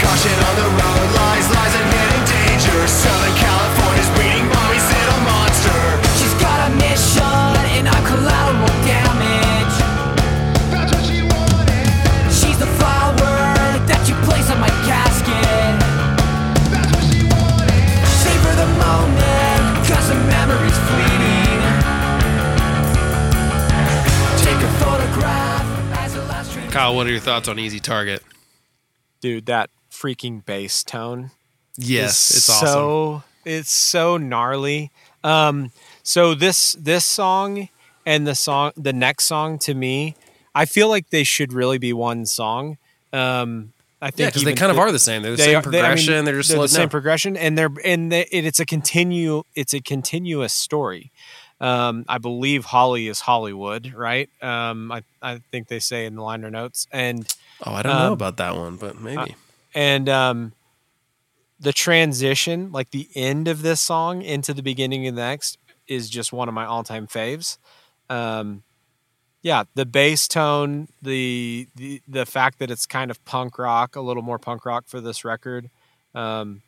Caution 0.00 0.32
on 0.32 0.54
the 0.56 0.68
road, 0.80 1.08
lies, 1.14 1.46
lies, 1.52 1.74
and 1.76 1.86
hidden 1.92 2.22
danger. 2.24 2.78
Southern 2.88 3.34
California's 3.36 4.10
breeding 4.16 4.48
mommy's 4.48 4.86
little 4.88 5.20
monster. 5.28 5.80
She's 6.16 6.34
got 6.40 6.56
a 6.68 6.70
mission, 6.80 7.52
and 7.76 7.84
I'm 7.88 8.04
collateral 8.08 8.74
damage. 8.88 9.76
That's 10.72 10.90
what 10.92 11.04
she 11.04 11.20
wanted. 11.20 11.84
She's 12.32 12.58
the 12.58 12.70
flower 12.80 13.76
that 13.84 14.02
you 14.08 14.16
place 14.24 14.48
on 14.48 14.58
my 14.60 14.72
casket. 14.88 15.76
That's 16.72 16.90
what 16.96 17.04
she 17.12 17.20
wanted. 17.28 17.84
Savor 18.24 18.54
the 18.56 18.70
moment, 18.80 19.84
cause 19.84 20.08
the 20.08 20.16
memory's 20.32 20.80
fleeting. 20.88 21.60
Take 24.40 24.60
a 24.64 24.72
photograph 24.80 25.64
as 26.00 26.16
a 26.16 26.22
last 26.24 26.52
train. 26.52 26.70
Kyle, 26.70 26.96
what 26.96 27.06
are 27.06 27.10
your 27.12 27.20
thoughts 27.20 27.48
on 27.48 27.58
Easy 27.58 27.80
Target? 27.80 28.24
Dude, 29.20 29.46
that 29.46 29.68
freaking 30.00 30.44
bass 30.44 30.82
tone. 30.84 31.30
Yes, 31.76 32.30
it's 32.30 32.48
awesome. 32.50 32.66
so 32.68 33.22
it's 33.44 33.70
so 33.72 34.16
gnarly. 34.16 34.90
Um, 35.24 35.70
so 36.02 36.34
this 36.34 36.72
this 36.78 37.04
song 37.04 37.68
and 38.06 38.26
the 38.26 38.34
song 38.34 38.72
the 38.76 38.92
next 38.92 39.24
song 39.24 39.58
to 39.60 39.74
me, 39.74 40.16
I 40.54 40.64
feel 40.64 40.88
like 40.88 41.10
they 41.10 41.24
should 41.24 41.52
really 41.52 41.78
be 41.78 41.92
one 41.92 42.26
song. 42.26 42.78
Um, 43.12 43.72
I 44.02 44.10
think 44.10 44.18
Yeah, 44.20 44.26
because 44.26 44.44
they 44.44 44.50
even 44.52 44.58
kind 44.58 44.70
of 44.70 44.76
the- 44.76 44.82
are 44.82 44.92
the 44.92 44.98
same. 44.98 45.22
They're 45.22 45.32
the 45.32 45.36
they 45.36 45.44
same 45.44 45.56
are- 45.56 45.62
they- 45.62 45.68
I 45.80 45.82
mean, 45.82 45.96
progression. 45.96 46.24
they're 46.24 46.36
just 46.38 46.48
they're 46.48 46.58
the 46.60 46.68
same 46.68 46.88
progression, 46.88 47.36
and 47.36 47.56
they're 47.58 47.70
and 47.84 48.10
they, 48.10 48.22
it, 48.32 48.46
it's 48.46 48.58
a 48.60 48.64
continue 48.66 49.42
it's 49.54 49.74
a 49.74 49.80
continuous 49.80 50.52
story. 50.54 51.12
Um, 51.60 52.06
I 52.08 52.16
believe 52.16 52.64
Holly 52.64 53.08
is 53.08 53.20
Hollywood, 53.20 53.92
right? 53.94 54.30
Um, 54.42 54.90
I 54.90 55.02
I 55.20 55.40
think 55.52 55.68
they 55.68 55.78
say 55.80 56.06
in 56.06 56.14
the 56.16 56.22
liner 56.22 56.50
notes, 56.50 56.86
and 56.90 57.26
oh, 57.66 57.74
I 57.74 57.82
don't 57.82 57.94
know 57.94 58.06
um, 58.06 58.12
about 58.14 58.38
that 58.38 58.56
one, 58.56 58.76
but 58.76 58.98
maybe. 59.00 59.34
And 59.74 60.08
um, 60.08 60.52
the 61.58 61.72
transition, 61.72 62.72
like 62.72 62.90
the 62.90 63.08
end 63.14 63.48
of 63.48 63.62
this 63.62 63.80
song 63.80 64.22
into 64.22 64.54
the 64.54 64.62
beginning 64.62 65.06
of 65.06 65.14
the 65.14 65.20
next, 65.20 65.58
is 65.86 66.08
just 66.08 66.32
one 66.32 66.48
of 66.48 66.54
my 66.54 66.64
all-time 66.64 67.06
faves. 67.06 67.58
Um, 68.08 68.62
yeah, 69.42 69.64
the 69.74 69.86
bass 69.86 70.28
tone, 70.28 70.88
the, 71.00 71.66
the 71.74 72.02
the 72.06 72.26
fact 72.26 72.58
that 72.58 72.70
it's 72.70 72.86
kind 72.86 73.10
of 73.10 73.24
punk 73.24 73.58
rock, 73.58 73.96
a 73.96 74.00
little 74.00 74.22
more 74.22 74.38
punk 74.38 74.66
rock 74.66 74.84
for 74.86 75.00
this 75.00 75.24
record, 75.24 75.70
Um, 76.14 76.62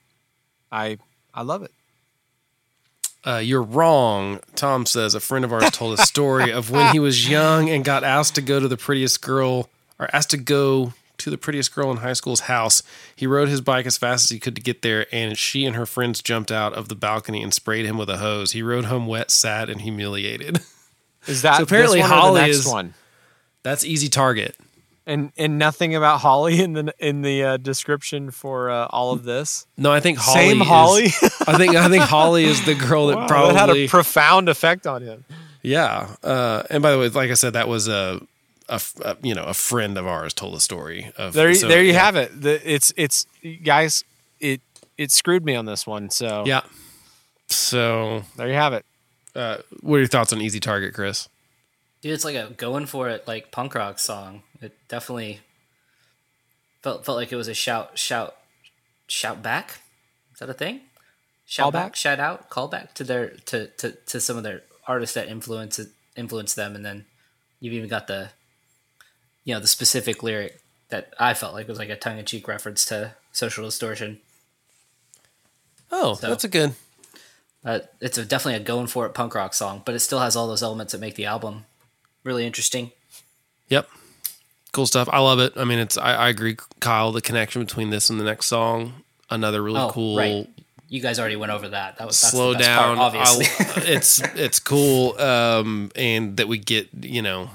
I 0.71 0.99
I 1.35 1.43
love 1.43 1.63
it. 1.63 1.73
Uh, 3.25 3.39
you're 3.39 3.63
wrong. 3.63 4.41
Tom 4.57 4.85
says 4.85 5.15
a 5.15 5.21
friend 5.21 5.45
of 5.45 5.53
ours 5.53 5.71
told 5.71 5.99
a 5.99 6.03
story 6.03 6.51
of 6.53 6.71
when 6.71 6.93
he 6.93 6.99
was 6.99 7.29
young 7.29 7.71
and 7.71 7.85
got 7.85 8.03
asked 8.03 8.35
to 8.35 8.43
go 8.43 8.59
to 8.59 8.67
the 8.67 8.77
prettiest 8.77 9.23
girl, 9.23 9.69
or 9.99 10.09
asked 10.13 10.31
to 10.31 10.37
go 10.37 10.93
to 11.19 11.31
the 11.31 11.39
prettiest 11.39 11.75
girl 11.75 11.91
in 11.91 11.99
high 11.99 12.13
school's 12.15 12.41
house. 12.41 12.83
He 13.15 13.27
rode 13.27 13.49
his 13.49 13.61
bike 13.61 13.87
as 13.87 13.97
fast 13.97 14.25
as 14.25 14.31
he 14.31 14.39
could 14.41 14.57
to 14.57 14.63
get 14.63 14.83
there, 14.83 15.07
and 15.13 15.37
she 15.39 15.65
and 15.67 15.77
her 15.77 15.87
friends 15.87 16.21
jumped 16.23 16.51
out 16.51 16.73
of 16.75 16.89
the 16.89 16.95
balcony 16.97 17.43
and 17.43 17.53
sprayed 17.55 17.85
him 17.87 17.97
with 17.99 18.11
a 18.11 18.17
hose. 18.19 18.53
He 18.53 18.63
rode 18.63 18.87
home 18.87 19.07
wet, 19.07 19.31
sad, 19.31 19.71
and 19.71 19.81
humiliated. 19.83 20.61
Is 21.27 21.43
that 21.43 21.59
So 21.59 21.63
apparently 21.63 22.01
this 22.01 22.11
one 22.11 22.19
or 22.19 22.21
Holly 22.23 22.41
the 22.41 22.47
next 22.47 22.59
is- 22.59 22.67
one? 22.67 22.95
That's 23.63 23.85
easy 23.85 24.09
target. 24.09 24.57
And 25.07 25.33
and 25.37 25.59
nothing 25.59 25.95
about 25.97 26.21
Holly 26.21 26.61
in 26.61 26.75
the 26.75 26.95
in 27.01 27.23
the 27.23 27.43
uh, 27.45 27.57
description 27.57 28.31
for 28.31 28.71
uh, 28.71 28.87
all 28.91 29.13
of 29.13 29.25
this. 29.25 29.67
No, 29.77 29.91
I 29.93 29.99
think 29.99 30.17
Holly. 30.19 30.39
Same 30.49 30.63
is- 30.63 30.67
Holly. 30.69 31.05
I 31.47 31.59
think 31.59 31.75
I 31.77 31.89
think 31.89 32.05
Holly 32.05 32.45
is 32.45 32.65
the 32.65 32.75
girl 32.77 33.09
that 33.09 33.17
Wow, 33.17 33.27
probably 33.29 33.55
that 33.55 33.69
had 33.69 33.77
a 33.77 33.89
profound 33.89 34.49
effect 34.49 34.87
on 34.87 35.03
him. 35.03 35.25
Yeah. 35.63 36.15
Uh, 36.23 36.63
and 36.71 36.83
by 36.85 36.93
the 36.93 36.99
way, 36.99 37.09
like 37.09 37.31
I 37.31 37.35
said, 37.35 37.53
that 37.55 37.67
was 37.69 37.89
a, 37.89 38.21
a, 38.73 38.77
f- 38.77 38.95
a- 39.01 39.17
you 39.23 39.35
know 39.35 39.45
a 39.45 39.55
friend 39.55 39.97
of 39.99 40.07
ours 40.07 40.33
told 40.35 40.55
a 40.55 40.61
story 40.61 41.13
of 41.17 41.33
There, 41.35 41.55
so, 41.55 41.69
there 41.69 41.83
you 41.83 41.93
yeah. 41.93 42.05
have 42.05 42.17
it. 42.17 42.41
The, 42.41 42.55
it's 42.75 42.93
it's 42.97 43.27
guys. 43.65 44.05
It 44.41 44.61
it 44.99 45.11
screwed 45.13 45.45
me 45.45 45.55
on 45.55 45.65
this 45.67 45.87
one. 45.87 46.11
So 46.11 46.45
Yeah. 46.47 46.63
So, 47.49 48.25
there 48.37 48.49
you 48.49 48.55
have 48.55 48.73
it. 48.73 48.85
uh, 49.35 49.59
what 49.81 49.97
are 49.97 49.99
your 50.01 50.09
thoughts 50.09 50.33
on 50.33 50.41
Easy 50.41 50.59
Target, 50.61 50.95
Chris? 50.95 51.29
Dude, 52.01 52.13
it's 52.13 52.25
like 52.25 52.35
a 52.37 52.51
going 52.57 52.87
for 52.87 53.09
it 53.11 53.29
like 53.29 53.51
punk 53.53 53.75
rock 53.75 53.99
song. 53.99 54.43
It 54.61 54.73
definitely 54.89 55.41
felt 56.83 57.05
felt 57.05 57.17
like 57.17 57.31
it 57.33 57.37
was 57.37 57.49
a 57.49 57.55
shout 57.55 57.99
shout 57.99 58.35
shout 59.07 59.43
back. 59.43 59.81
Is 60.33 60.39
that 60.41 60.51
a 60.51 60.55
thing? 60.55 60.81
Shout 61.45 61.65
Call 61.65 61.71
back, 61.73 61.85
back? 61.89 61.97
shout 61.97 62.19
out, 62.21 62.49
call 62.49 62.69
back 62.69 62.95
to 62.95 63.05
their 63.05 63.31
to, 63.47 63.67
to, 63.67 63.93
to 64.07 64.21
some 64.21 64.37
of 64.39 64.43
their 64.43 64.63
artists 64.87 65.15
that 65.15 65.29
influence 65.29 65.79
influence 66.17 66.55
them, 66.55 66.75
and 66.75 66.85
then 66.85 67.05
you've 67.61 67.75
even 67.75 67.89
got 67.91 68.07
the 68.07 68.31
you 69.45 69.55
know 69.55 69.61
the 69.61 69.67
specific 69.67 70.23
lyric 70.23 70.61
that 70.91 71.13
I 71.19 71.35
felt 71.35 71.55
like 71.55 71.69
was 71.69 71.79
like 71.79 71.89
a 71.89 71.97
tongue 71.97 72.19
in 72.19 72.25
cheek 72.25 72.47
reference 72.49 72.85
to 72.87 73.15
social 73.33 73.65
distortion. 73.65 74.21
Oh, 75.91 76.15
So- 76.15 76.29
that's 76.29 76.45
a 76.45 76.49
good. 76.49 76.75
Uh, 77.65 77.79
it's 78.01 78.19
a, 78.19 78.25
definitely 78.25 78.61
a 78.61 78.65
going 78.65 78.89
for 78.89 79.07
it 79.07 79.15
punk 79.15 79.37
rock 79.37 79.55
song, 79.55 79.83
but 79.85 79.95
it 79.95 80.01
still 80.01 80.19
has 80.19 80.35
all 80.35 80.49
those 80.49 80.65
elements 80.65 80.93
that 80.93 81.01
make 81.01 81.15
the 81.15 81.27
album 81.27 81.65
really 82.25 82.45
interesting. 82.45 82.91
Yep. 83.69 83.89
Cool 84.73 84.87
stuff. 84.87 85.09
I 85.13 85.21
love 85.21 85.39
it. 85.39 85.53
I 85.57 85.63
mean, 85.65 85.79
it's. 85.79 85.97
I, 85.97 86.15
I 86.15 86.29
agree, 86.29 86.57
Kyle. 86.81 87.13
The 87.13 87.21
connection 87.21 87.63
between 87.63 87.91
this 87.91 88.11
and 88.11 88.19
the 88.19 88.25
next 88.25 88.47
song, 88.47 89.05
another 89.31 89.63
really 89.63 89.79
Oh, 89.81 89.91
cool. 89.93 90.17
right. 90.17 90.49
You 90.89 91.01
guys 91.01 91.21
already 91.21 91.37
went 91.37 91.53
over 91.53 91.69
that. 91.69 91.99
That 91.99 92.07
was 92.07 92.21
that's 92.21 92.33
slow 92.33 92.55
down. 92.55 92.97
Part, 92.97 93.15
obviously. 93.15 93.47
It's 93.95 94.21
it's 94.35 94.59
cool, 94.59 95.17
um, 95.21 95.93
and 95.95 96.37
that 96.39 96.49
we 96.49 96.59
get 96.59 96.89
you 97.03 97.23
know 97.23 97.49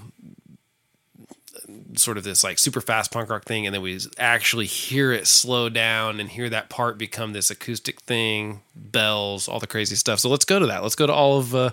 sort 1.98 2.18
of 2.18 2.24
this 2.24 2.44
like 2.44 2.60
super 2.60 2.82
fast 2.82 3.12
punk 3.12 3.30
rock 3.30 3.44
thing, 3.46 3.66
and 3.66 3.74
then 3.74 3.82
we 3.82 4.00
actually 4.18 4.66
hear 4.66 5.12
it 5.12 5.28
slow 5.28 5.70
down 5.70 6.20
and 6.20 6.30
hear 6.30 6.50
that 6.50 6.70
part 6.70 6.98
become 6.98 7.34
this 7.34 7.50
acoustic 7.50 8.02
thing, 8.02 8.62
bells, 8.76 9.48
all 9.48 9.60
the 9.60 9.68
crazy 9.68 9.96
stuff. 9.96 10.20
So 10.20 10.30
let's 10.30 10.46
go 10.46 10.60
to 10.60 10.66
that. 10.68 10.84
Let's 10.84 10.96
go 10.96 11.08
to 11.08 11.14
all 11.14 11.38
of 11.38 11.56
uh, 11.56 11.72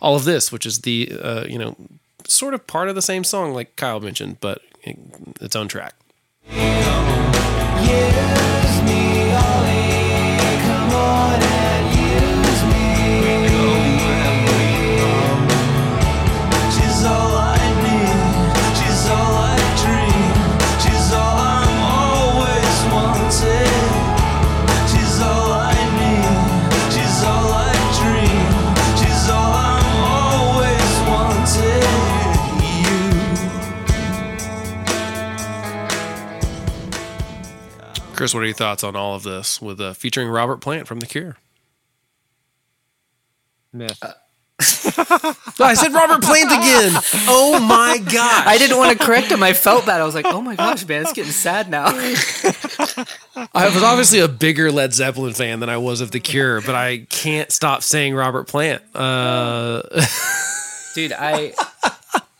all 0.00 0.16
of 0.16 0.24
this, 0.24 0.50
which 0.50 0.66
is 0.66 0.80
the 0.80 1.12
uh, 1.22 1.44
you 1.46 1.58
know 1.58 1.76
sort 2.26 2.54
of 2.54 2.66
part 2.66 2.88
of 2.88 2.94
the 2.94 3.02
same 3.02 3.24
song, 3.24 3.52
like 3.52 3.76
Kyle 3.76 4.00
mentioned, 4.00 4.38
but 4.40 4.62
its 4.82 5.56
own 5.56 5.68
track. 5.68 5.94
She's 7.90 8.59
Chris, 38.20 38.34
what 38.34 38.42
are 38.42 38.46
your 38.46 38.54
thoughts 38.54 38.84
on 38.84 38.96
all 38.96 39.14
of 39.14 39.22
this 39.22 39.62
with 39.62 39.80
uh, 39.80 39.94
featuring 39.94 40.28
Robert 40.28 40.58
Plant 40.58 40.86
from 40.86 41.00
The 41.00 41.06
Cure? 41.06 41.38
Myth. 43.72 43.98
I 45.58 45.72
said 45.72 45.94
Robert 45.94 46.22
Plant 46.22 46.52
again. 46.52 47.00
Oh 47.26 47.58
my 47.66 47.96
god! 47.96 48.46
I 48.46 48.58
didn't 48.58 48.76
want 48.76 48.92
to 48.98 49.02
correct 49.02 49.28
him. 49.28 49.42
I 49.42 49.54
felt 49.54 49.86
bad. 49.86 50.02
I 50.02 50.04
was 50.04 50.14
like, 50.14 50.26
oh 50.26 50.42
my 50.42 50.54
gosh, 50.54 50.86
man, 50.86 51.00
it's 51.00 51.14
getting 51.14 51.32
sad 51.32 51.70
now. 51.70 51.86
I 53.54 53.70
was 53.72 53.82
obviously 53.82 54.18
a 54.18 54.28
bigger 54.28 54.70
Led 54.70 54.92
Zeppelin 54.92 55.32
fan 55.32 55.60
than 55.60 55.70
I 55.70 55.78
was 55.78 56.02
of 56.02 56.10
The 56.10 56.20
Cure, 56.20 56.60
but 56.60 56.74
I 56.74 57.06
can't 57.08 57.50
stop 57.50 57.82
saying 57.82 58.14
Robert 58.14 58.48
Plant. 58.48 58.82
Uh, 58.94 59.80
Dude, 60.94 61.12
I 61.12 61.54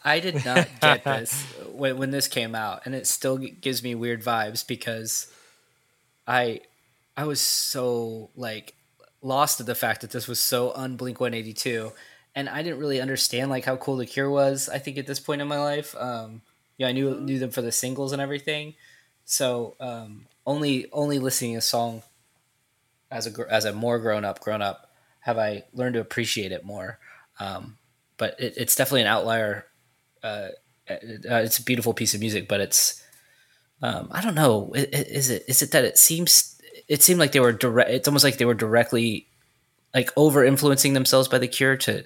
I 0.05 0.21
did 0.21 0.45
not 0.45 0.69
get 0.83 1.05
this 1.05 1.43
when, 1.73 1.97
when 1.97 2.11
this 2.11 2.29
came 2.29 2.55
out, 2.55 2.83
and 2.85 2.95
it 2.95 3.07
still 3.07 3.39
gives 3.39 3.83
me 3.83 3.95
weird 3.95 4.23
vibes 4.23 4.67
because 4.67 5.33
I 6.31 6.61
I 7.17 7.25
was 7.25 7.41
so 7.41 8.31
like 8.37 8.75
lost 9.21 9.59
to 9.59 9.65
the 9.65 9.75
fact 9.75 10.01
that 10.03 10.13
this 10.13 10.29
was 10.29 10.39
so 10.39 10.73
un 10.75 10.97
Blink 10.97 11.21
One 11.21 11.35
Eighty 11.35 11.53
Two, 11.53 11.93
and 12.37 12.49
I 12.49 12.63
didn't 12.63 12.79
really 12.79 13.01
understand 13.01 13.51
like 13.51 13.65
how 13.65 13.77
cool 13.77 13.97
the 13.97 14.07
Cure 14.07 14.31
was. 14.31 14.69
I 14.69 14.79
think 14.79 14.97
at 14.97 15.07
this 15.09 15.19
point 15.19 15.43
in 15.43 15.49
my 15.49 15.59
life, 15.59 15.95
um, 15.99 16.43
yeah, 16.79 16.87
I 16.87 16.93
knew 16.93 17.21
knew 17.21 17.41
them 17.41 17.51
for 17.51 17.63
the 17.63 17.73
singles 17.73 18.13
and 18.13 18.23
everything. 18.23 18.75
So 19.25 19.75
um, 19.81 20.27
only 20.47 20.87
only 20.93 21.19
listening 21.19 21.53
to 21.53 21.59
a 21.59 21.63
song 21.63 22.05
as 23.11 23.27
a 23.27 23.53
as 23.53 23.65
a 23.65 23.73
more 23.73 23.99
grown 23.99 24.25
up 24.25 24.41
grown 24.41 24.63
up 24.63 24.93
have 25.21 25.37
I 25.37 25.65
learned 25.75 25.95
to 25.95 26.01
appreciate 26.01 26.53
it 26.53 26.65
more. 26.65 26.99
Um, 27.41 27.77
but 28.17 28.39
it, 28.39 28.55
it's 28.57 28.77
definitely 28.77 29.03
an 29.03 29.09
outlier. 29.09 29.67
Uh, 30.23 30.49
uh, 30.89 30.97
it's 31.45 31.59
a 31.59 31.65
beautiful 31.65 31.93
piece 31.93 32.15
of 32.15 32.21
music, 32.21 32.49
but 32.49 32.61
it's 32.61 33.00
um, 33.83 34.09
I 34.11 34.21
don't 34.21 34.35
know. 34.35 34.73
Is 34.75 35.31
it 35.31 35.45
is 35.49 35.63
it 35.63 35.73
that 35.73 35.85
it 35.85 35.99
seems 35.99 36.61
it 36.89 37.03
seemed 37.03 37.21
like 37.21 37.33
they 37.33 37.41
were 37.41 37.53
direct. 37.53 37.91
It's 37.91 38.09
almost 38.09 38.25
like 38.25 38.39
they 38.39 38.45
were 38.45 38.55
directly 38.55 39.27
like 39.95 40.11
over 40.17 40.45
influencing 40.45 40.93
themselves 40.93 41.29
by 41.29 41.39
the 41.39 41.49
Cure 41.49 41.77
to 41.79 42.05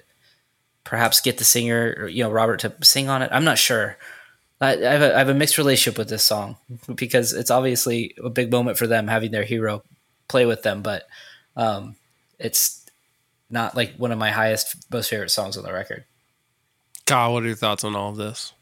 perhaps 0.83 1.19
get 1.19 1.37
the 1.37 1.43
singer 1.43 2.07
you 2.07 2.23
know 2.23 2.31
Robert 2.31 2.59
to 2.61 2.73
sing 2.81 3.09
on 3.09 3.21
it. 3.21 3.29
I'm 3.31 3.45
not 3.45 3.57
sure. 3.57 3.97
I, 4.61 4.73
I 4.73 4.91
have 4.93 5.01
a, 5.01 5.15
I 5.15 5.17
have 5.19 5.29
a 5.29 5.33
mixed 5.33 5.57
relationship 5.57 5.97
with 5.97 6.09
this 6.09 6.23
song 6.23 6.55
because 6.95 7.33
it's 7.33 7.51
obviously 7.51 8.15
a 8.23 8.29
big 8.29 8.51
moment 8.51 8.77
for 8.77 8.87
them 8.87 9.07
having 9.07 9.31
their 9.31 9.43
hero 9.43 9.83
play 10.27 10.45
with 10.45 10.63
them, 10.63 10.81
but 10.81 11.07
um, 11.55 11.95
it's 12.39 12.85
not 13.49 13.75
like 13.75 13.95
one 13.97 14.11
of 14.11 14.17
my 14.17 14.31
highest, 14.31 14.91
most 14.91 15.09
favorite 15.09 15.29
songs 15.29 15.57
on 15.57 15.63
the 15.63 15.73
record. 15.73 16.05
Kyle, 17.05 17.33
what 17.33 17.43
are 17.43 17.47
your 17.47 17.55
thoughts 17.55 17.83
on 17.83 17.95
all 17.95 18.09
of 18.09 18.17
this? 18.17 18.53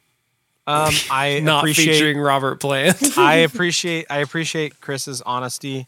Um, 0.68 0.94
I 1.11 1.40
Not 1.40 1.60
appreciate 1.60 1.94
featuring 1.94 2.19
Robert 2.19 2.60
Plant. 2.60 3.18
I 3.18 3.35
appreciate 3.48 4.07
I 4.10 4.19
appreciate 4.19 4.80
Chris's 4.81 5.22
honesty. 5.22 5.85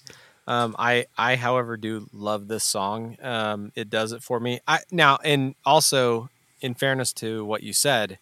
Um, 0.47 0.76
I 0.77 1.06
I 1.18 1.35
however 1.35 1.77
do 1.77 2.07
love 2.14 2.47
this 2.47 2.64
song. 2.64 3.18
Um, 3.22 3.72
it 3.76 3.89
does 3.89 4.11
it 4.11 4.22
for 4.22 4.39
me. 4.39 4.60
I 4.68 4.80
now 4.91 5.18
and 5.23 5.56
also 5.65 6.30
in 6.61 6.73
fairness 6.73 7.14
to 7.14 7.43
what 7.45 7.64
you 7.64 7.73
said, 7.73 8.19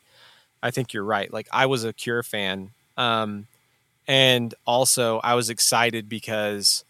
I 0.61 0.71
think 0.71 0.93
you're 0.93 1.03
right. 1.03 1.31
Like 1.31 1.47
I 1.51 1.65
was 1.65 1.84
a 1.84 1.93
Cure 1.93 2.23
fan, 2.23 2.71
um, 2.97 3.47
and 4.07 4.53
also 4.65 5.19
I 5.23 5.35
was 5.35 5.49
excited 5.49 6.07
because 6.07 6.85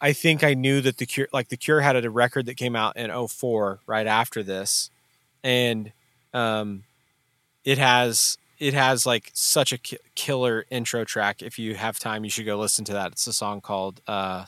I 0.00 0.12
think 0.12 0.42
I 0.44 0.54
knew 0.54 0.80
that 0.80 0.98
the 0.98 1.06
Cure 1.06 1.28
like 1.32 1.48
the 1.48 1.56
Cure 1.56 1.80
had 1.80 2.02
a 2.02 2.10
record 2.10 2.46
that 2.46 2.56
came 2.56 2.76
out 2.76 2.96
in 2.96 3.10
04 3.28 3.80
right 3.86 4.06
after 4.06 4.42
this, 4.42 4.90
and 5.44 5.92
um, 6.32 6.84
it 7.66 7.76
has 7.78 8.38
it 8.58 8.72
has 8.72 9.04
like 9.04 9.30
such 9.34 9.74
a 9.74 9.78
ki- 9.78 9.98
killer 10.14 10.64
intro 10.70 11.04
track. 11.04 11.42
If 11.42 11.58
you 11.58 11.74
have 11.74 11.98
time, 11.98 12.24
you 12.24 12.30
should 12.30 12.46
go 12.46 12.56
listen 12.58 12.86
to 12.86 12.94
that. 12.94 13.12
It's 13.12 13.26
a 13.26 13.34
song 13.34 13.60
called 13.60 14.00
uh, 14.06 14.46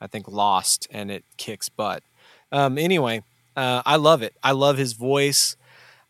I 0.00 0.06
think 0.06 0.28
Lost, 0.28 0.86
and 0.92 1.10
it 1.10 1.24
kicks 1.36 1.68
butt. 1.68 2.04
Um, 2.52 2.78
anyway, 2.78 3.22
uh, 3.56 3.82
I 3.84 3.96
love 3.96 4.22
it. 4.22 4.36
I 4.42 4.52
love 4.52 4.76
his 4.76 4.92
voice. 4.92 5.56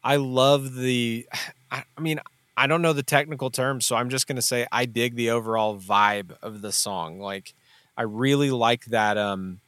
I 0.02 0.16
love 0.16 0.74
the. 0.74 1.26
I, 1.70 1.84
I 1.96 2.00
mean, 2.00 2.20
I 2.56 2.66
don't 2.66 2.82
know 2.82 2.92
the 2.92 3.02
technical 3.02 3.50
terms, 3.50 3.86
so 3.86 3.96
I'm 3.96 4.10
just 4.10 4.26
gonna 4.26 4.42
say 4.42 4.66
I 4.70 4.84
dig 4.84 5.14
the 5.14 5.30
overall 5.30 5.78
vibe 5.78 6.36
of 6.42 6.60
the 6.60 6.72
song. 6.72 7.20
Like, 7.20 7.54
I 7.96 8.02
really 8.02 8.50
like 8.50 8.86
that. 8.86 9.16
Um, 9.16 9.60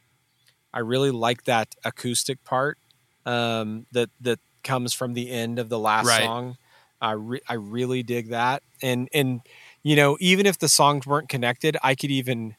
I 0.73 0.79
really 0.79 1.11
like 1.11 1.45
that 1.45 1.73
acoustic 1.85 2.43
part 2.43 2.77
um, 3.25 3.87
that 3.93 4.09
that 4.21 4.39
comes 4.67 4.93
from 4.93 5.13
the 5.13 5.31
end 5.31 5.57
of 5.57 5.69
the 5.69 5.79
last 5.79 6.05
Right. 6.07 6.23
song. 6.23 6.57
I 7.01 7.11
re- 7.13 7.41
I 7.47 7.53
really 7.53 8.03
dig 8.03 8.29
that, 8.29 8.63
and 8.81 9.07
and 9.13 9.41
you 9.83 9.95
know, 9.95 10.17
even 10.19 10.45
if 10.45 10.57
the 10.59 10.67
songs 10.67 11.05
weren't 11.07 11.29
connected, 11.29 11.77
I 11.83 11.95
could 11.95 12.11
even, 12.11 12.55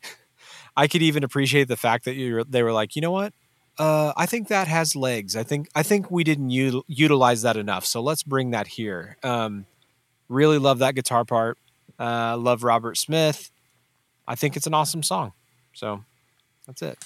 I 0.77 0.87
could 0.89 1.03
even 1.03 1.23
appreciate 1.25 1.69
the 1.69 1.77
fact 1.77 2.05
that 2.05 2.15
you 2.15 2.45
they 2.49 2.63
were 2.63 2.73
like, 2.73 2.95
you 2.97 3.03
know 3.03 3.11
what, 3.11 3.33
uh, 3.79 4.13
I 4.17 4.27
think 4.27 4.49
that 4.49 4.69
has 4.69 4.95
legs. 4.95 5.35
I 5.37 5.43
think 5.43 5.69
I 5.75 5.83
think 5.83 6.11
we 6.11 6.23
didn't 6.25 6.51
u- 6.51 6.85
utilize 6.87 7.43
that 7.43 7.57
enough, 7.57 7.85
so 7.85 8.01
let's 8.01 8.23
bring 8.23 8.53
that 8.53 8.69
here. 8.69 9.17
Um, 9.25 9.67
really 10.29 10.59
love 10.59 10.79
that 10.79 10.95
guitar 10.95 11.25
part. 11.25 11.59
Uh, 11.99 12.37
love 12.39 12.63
Robert 12.63 12.97
Smith. 12.97 13.51
I 14.27 14.37
think 14.37 14.57
it's 14.57 14.67
an 14.69 14.75
awesome 14.75 15.03
song. 15.03 15.33
So 15.73 16.05
that's 16.67 16.81
it. 16.83 16.97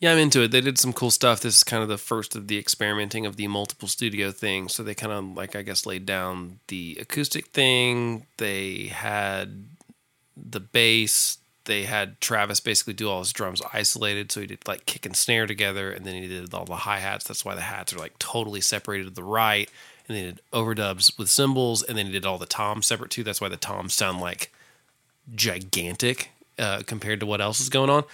Yeah, 0.00 0.12
I'm 0.12 0.18
into 0.18 0.42
it. 0.42 0.52
They 0.52 0.60
did 0.60 0.78
some 0.78 0.92
cool 0.92 1.10
stuff. 1.10 1.40
This 1.40 1.56
is 1.56 1.64
kind 1.64 1.82
of 1.82 1.88
the 1.88 1.98
first 1.98 2.36
of 2.36 2.46
the 2.46 2.56
experimenting 2.56 3.26
of 3.26 3.34
the 3.36 3.48
multiple 3.48 3.88
studio 3.88 4.30
thing. 4.30 4.68
So 4.68 4.82
they 4.84 4.94
kind 4.94 5.12
of 5.12 5.36
like 5.36 5.56
I 5.56 5.62
guess 5.62 5.86
laid 5.86 6.06
down 6.06 6.60
the 6.68 6.96
acoustic 7.00 7.48
thing. 7.48 8.26
They 8.36 8.86
had 8.86 9.64
the 10.36 10.60
bass. 10.60 11.38
They 11.64 11.82
had 11.82 12.20
Travis 12.20 12.60
basically 12.60 12.94
do 12.94 13.10
all 13.10 13.18
his 13.18 13.32
drums 13.32 13.60
isolated, 13.72 14.30
so 14.30 14.40
he 14.40 14.46
did 14.46 14.66
like 14.66 14.86
kick 14.86 15.04
and 15.04 15.16
snare 15.16 15.46
together, 15.46 15.90
and 15.90 16.06
then 16.06 16.14
he 16.14 16.28
did 16.28 16.54
all 16.54 16.64
the 16.64 16.76
hi 16.76 17.00
hats. 17.00 17.26
That's 17.26 17.44
why 17.44 17.56
the 17.56 17.60
hats 17.62 17.92
are 17.92 17.98
like 17.98 18.18
totally 18.18 18.60
separated 18.60 19.04
to 19.04 19.10
the 19.10 19.24
right. 19.24 19.68
And 20.06 20.16
they 20.16 20.22
did 20.22 20.40
overdubs 20.52 21.18
with 21.18 21.28
cymbals, 21.28 21.82
and 21.82 21.98
then 21.98 22.06
he 22.06 22.12
did 22.12 22.24
all 22.24 22.38
the 22.38 22.46
toms 22.46 22.86
separate 22.86 23.10
too. 23.10 23.24
That's 23.24 23.40
why 23.40 23.48
the 23.48 23.56
toms 23.56 23.94
sound 23.94 24.20
like 24.20 24.52
gigantic 25.34 26.30
uh, 26.58 26.82
compared 26.86 27.20
to 27.20 27.26
what 27.26 27.40
else 27.40 27.60
is 27.60 27.68
going 27.68 27.90
on. 27.90 28.04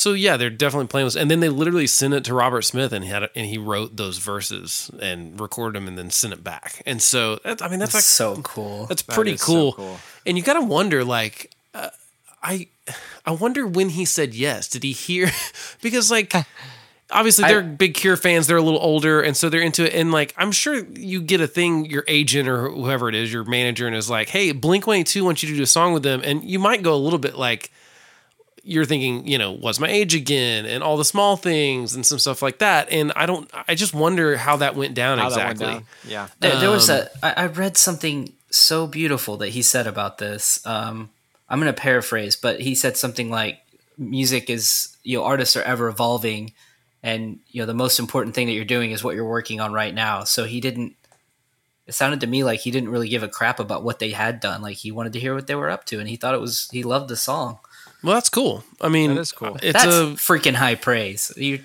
So 0.00 0.14
yeah, 0.14 0.38
they're 0.38 0.48
definitely 0.48 0.86
playing 0.86 1.04
with, 1.04 1.16
and 1.16 1.30
then 1.30 1.40
they 1.40 1.50
literally 1.50 1.86
sent 1.86 2.14
it 2.14 2.24
to 2.24 2.32
Robert 2.32 2.62
Smith, 2.62 2.90
and 2.94 3.04
he 3.04 3.10
had 3.10 3.28
and 3.36 3.46
he 3.46 3.58
wrote 3.58 3.98
those 3.98 4.16
verses 4.16 4.90
and 4.98 5.38
recorded 5.38 5.76
them, 5.76 5.86
and 5.86 5.98
then 5.98 6.08
sent 6.08 6.32
it 6.32 6.42
back. 6.42 6.82
And 6.86 7.02
so 7.02 7.36
that, 7.44 7.60
I 7.60 7.68
mean, 7.68 7.80
that's 7.80 7.92
like 7.92 8.02
so 8.02 8.36
cool. 8.36 8.86
that's 8.86 9.02
pretty 9.02 9.32
is 9.32 9.42
so 9.42 9.46
cool. 9.46 9.72
cool. 9.74 10.00
And 10.24 10.38
you 10.38 10.42
gotta 10.42 10.62
wonder, 10.62 11.04
like, 11.04 11.50
uh, 11.74 11.90
I 12.42 12.68
I 13.26 13.32
wonder 13.32 13.66
when 13.66 13.90
he 13.90 14.06
said 14.06 14.32
yes. 14.32 14.68
Did 14.68 14.84
he 14.84 14.92
hear? 14.92 15.30
because 15.82 16.10
like. 16.10 16.32
Obviously, 17.12 17.42
they're 17.48 17.60
big 17.60 17.94
Cure 17.94 18.16
fans. 18.16 18.46
They're 18.46 18.56
a 18.56 18.62
little 18.62 18.78
older, 18.78 19.20
and 19.20 19.36
so 19.36 19.48
they're 19.48 19.60
into 19.60 19.84
it. 19.84 19.98
And 19.98 20.12
like, 20.12 20.32
I'm 20.36 20.52
sure 20.52 20.76
you 20.76 21.20
get 21.20 21.40
a 21.40 21.48
thing, 21.48 21.86
your 21.86 22.04
agent 22.06 22.48
or 22.48 22.70
whoever 22.70 23.08
it 23.08 23.16
is, 23.16 23.32
your 23.32 23.42
manager, 23.42 23.88
and 23.88 23.96
is 23.96 24.08
like, 24.08 24.28
"Hey, 24.28 24.52
Blink 24.52 24.86
One 24.86 24.98
Eighty 24.98 25.10
Two 25.10 25.24
wants 25.24 25.42
you 25.42 25.48
to 25.48 25.56
do 25.56 25.62
a 25.64 25.66
song 25.66 25.92
with 25.92 26.04
them," 26.04 26.22
and 26.24 26.44
you 26.44 26.60
might 26.60 26.84
go 26.84 26.94
a 26.94 27.02
little 27.02 27.18
bit 27.18 27.34
like, 27.34 27.72
you're 28.70 28.84
thinking, 28.84 29.26
you 29.26 29.36
know, 29.36 29.50
what's 29.50 29.80
my 29.80 29.88
age 29.88 30.14
again, 30.14 30.64
and 30.64 30.82
all 30.82 30.96
the 30.96 31.04
small 31.04 31.36
things 31.36 31.94
and 31.96 32.06
some 32.06 32.20
stuff 32.20 32.40
like 32.40 32.58
that. 32.58 32.88
And 32.92 33.10
I 33.16 33.26
don't, 33.26 33.50
I 33.66 33.74
just 33.74 33.92
wonder 33.94 34.36
how 34.36 34.58
that 34.58 34.76
went 34.76 34.94
down 34.94 35.18
How 35.18 35.28
that 35.30 35.36
went 35.38 35.50
exactly. 35.50 35.74
down. 35.74 35.86
Yeah. 36.06 36.28
There, 36.38 36.60
there 36.60 36.70
was 36.70 36.88
Um, 36.88 37.06
a. 37.22 37.26
I, 37.26 37.44
I 37.44 37.46
read 37.46 37.76
something 37.76 38.32
so 38.50 38.86
beautiful 38.86 39.36
that 39.38 39.48
he 39.48 39.62
said 39.62 39.88
about 39.88 40.18
this. 40.18 40.64
Um, 40.64 41.10
I'm 41.48 41.58
going 41.60 41.74
to 41.74 41.80
paraphrase, 41.80 42.36
but 42.36 42.60
he 42.60 42.76
said 42.76 42.96
something 42.96 43.28
like, 43.28 43.58
"Music 43.98 44.48
is 44.48 44.96
you 45.02 45.18
know 45.18 45.24
artists 45.24 45.56
are 45.56 45.62
ever 45.62 45.88
evolving, 45.88 46.52
and 47.02 47.40
you 47.50 47.60
know 47.60 47.66
the 47.66 47.74
most 47.74 47.98
important 47.98 48.36
thing 48.36 48.46
that 48.46 48.52
you're 48.52 48.64
doing 48.64 48.92
is 48.92 49.02
what 49.02 49.16
you're 49.16 49.28
working 49.28 49.60
on 49.60 49.72
right 49.72 49.92
now." 49.94 50.22
So 50.22 50.44
he 50.44 50.60
didn't. 50.60 50.94
It 51.88 51.94
sounded 51.94 52.20
to 52.20 52.28
me 52.28 52.44
like 52.44 52.60
he 52.60 52.70
didn't 52.70 52.90
really 52.90 53.08
give 53.08 53.24
a 53.24 53.28
crap 53.28 53.58
about 53.58 53.82
what 53.82 53.98
they 53.98 54.12
had 54.12 54.38
done. 54.38 54.62
Like 54.62 54.76
he 54.76 54.92
wanted 54.92 55.12
to 55.14 55.18
hear 55.20 55.34
what 55.34 55.48
they 55.48 55.56
were 55.56 55.70
up 55.70 55.86
to, 55.86 55.98
and 55.98 56.08
he 56.08 56.14
thought 56.14 56.34
it 56.36 56.40
was. 56.40 56.68
He 56.70 56.84
loved 56.84 57.08
the 57.08 57.16
song. 57.16 57.58
Well, 58.02 58.14
that's 58.14 58.28
cool. 58.28 58.64
I 58.80 58.88
mean, 58.88 59.14
That 59.14 59.20
is 59.20 59.32
cool. 59.32 59.56
It's 59.62 59.72
that's 59.72 59.86
a 59.86 60.14
freaking 60.16 60.54
high 60.54 60.74
praise. 60.74 61.32
You, 61.36 61.60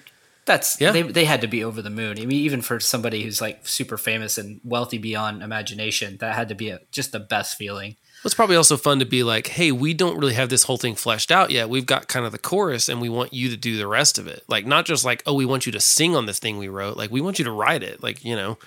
that's 0.46 0.80
Yeah. 0.80 0.92
they, 0.92 1.02
they 1.02 1.26
had 1.26 1.42
to 1.42 1.48
be 1.48 1.64
over 1.64 1.82
the 1.82 1.90
moon. 1.90 2.20
I 2.20 2.26
mean, 2.26 2.40
even 2.40 2.62
for 2.62 2.80
somebody 2.80 3.24
who's 3.24 3.42
like 3.42 3.68
super 3.68 3.98
famous 3.98 4.38
and 4.38 4.60
wealthy 4.64 4.98
beyond 4.98 5.42
imagination, 5.44 6.18
that 6.18 6.36
had 6.36 6.50
to 6.50 6.56
be 6.56 6.70
a, 6.70 6.80
just 6.92 7.12
the 7.12 7.20
best 7.20 7.58
feeling. 7.58 7.96
It's 8.24 8.34
probably 8.34 8.56
also 8.56 8.76
fun 8.76 8.98
to 9.00 9.06
be 9.06 9.22
like, 9.24 9.48
hey, 9.48 9.72
we 9.72 9.94
don't 9.94 10.18
really 10.18 10.34
have 10.34 10.50
this 10.50 10.64
whole 10.64 10.78
thing 10.78 10.96
fleshed 10.96 11.32
out 11.32 11.52
yet. 11.52 11.70
We've 11.70 11.86
got 11.86 12.08
kind 12.08 12.26
of 12.26 12.32
the 12.32 12.40
chorus 12.40 12.90
and 12.90 13.00
we 13.00 13.08
want 13.08 13.34
you 13.34 13.50
to 13.50 13.58
do 13.58 13.78
the 13.78 13.86
rest 13.88 14.18
of 14.18 14.26
it. 14.28 14.44
Like, 14.48 14.66
not 14.66 14.86
just 14.86 15.06
like, 15.06 15.22
oh, 15.28 15.34
we 15.36 15.46
want 15.46 15.68
you 15.68 15.72
to 15.74 15.80
sing 15.80 16.16
on 16.16 16.26
this 16.26 16.40
thing 16.40 16.58
we 16.58 16.68
wrote. 16.68 16.98
Like, 16.98 17.12
we 17.12 17.22
want 17.22 17.38
you 17.38 17.46
to 17.46 17.52
write 17.52 17.84
it. 17.84 18.02
Like, 18.02 18.26
you 18.26 18.36
know, 18.36 18.58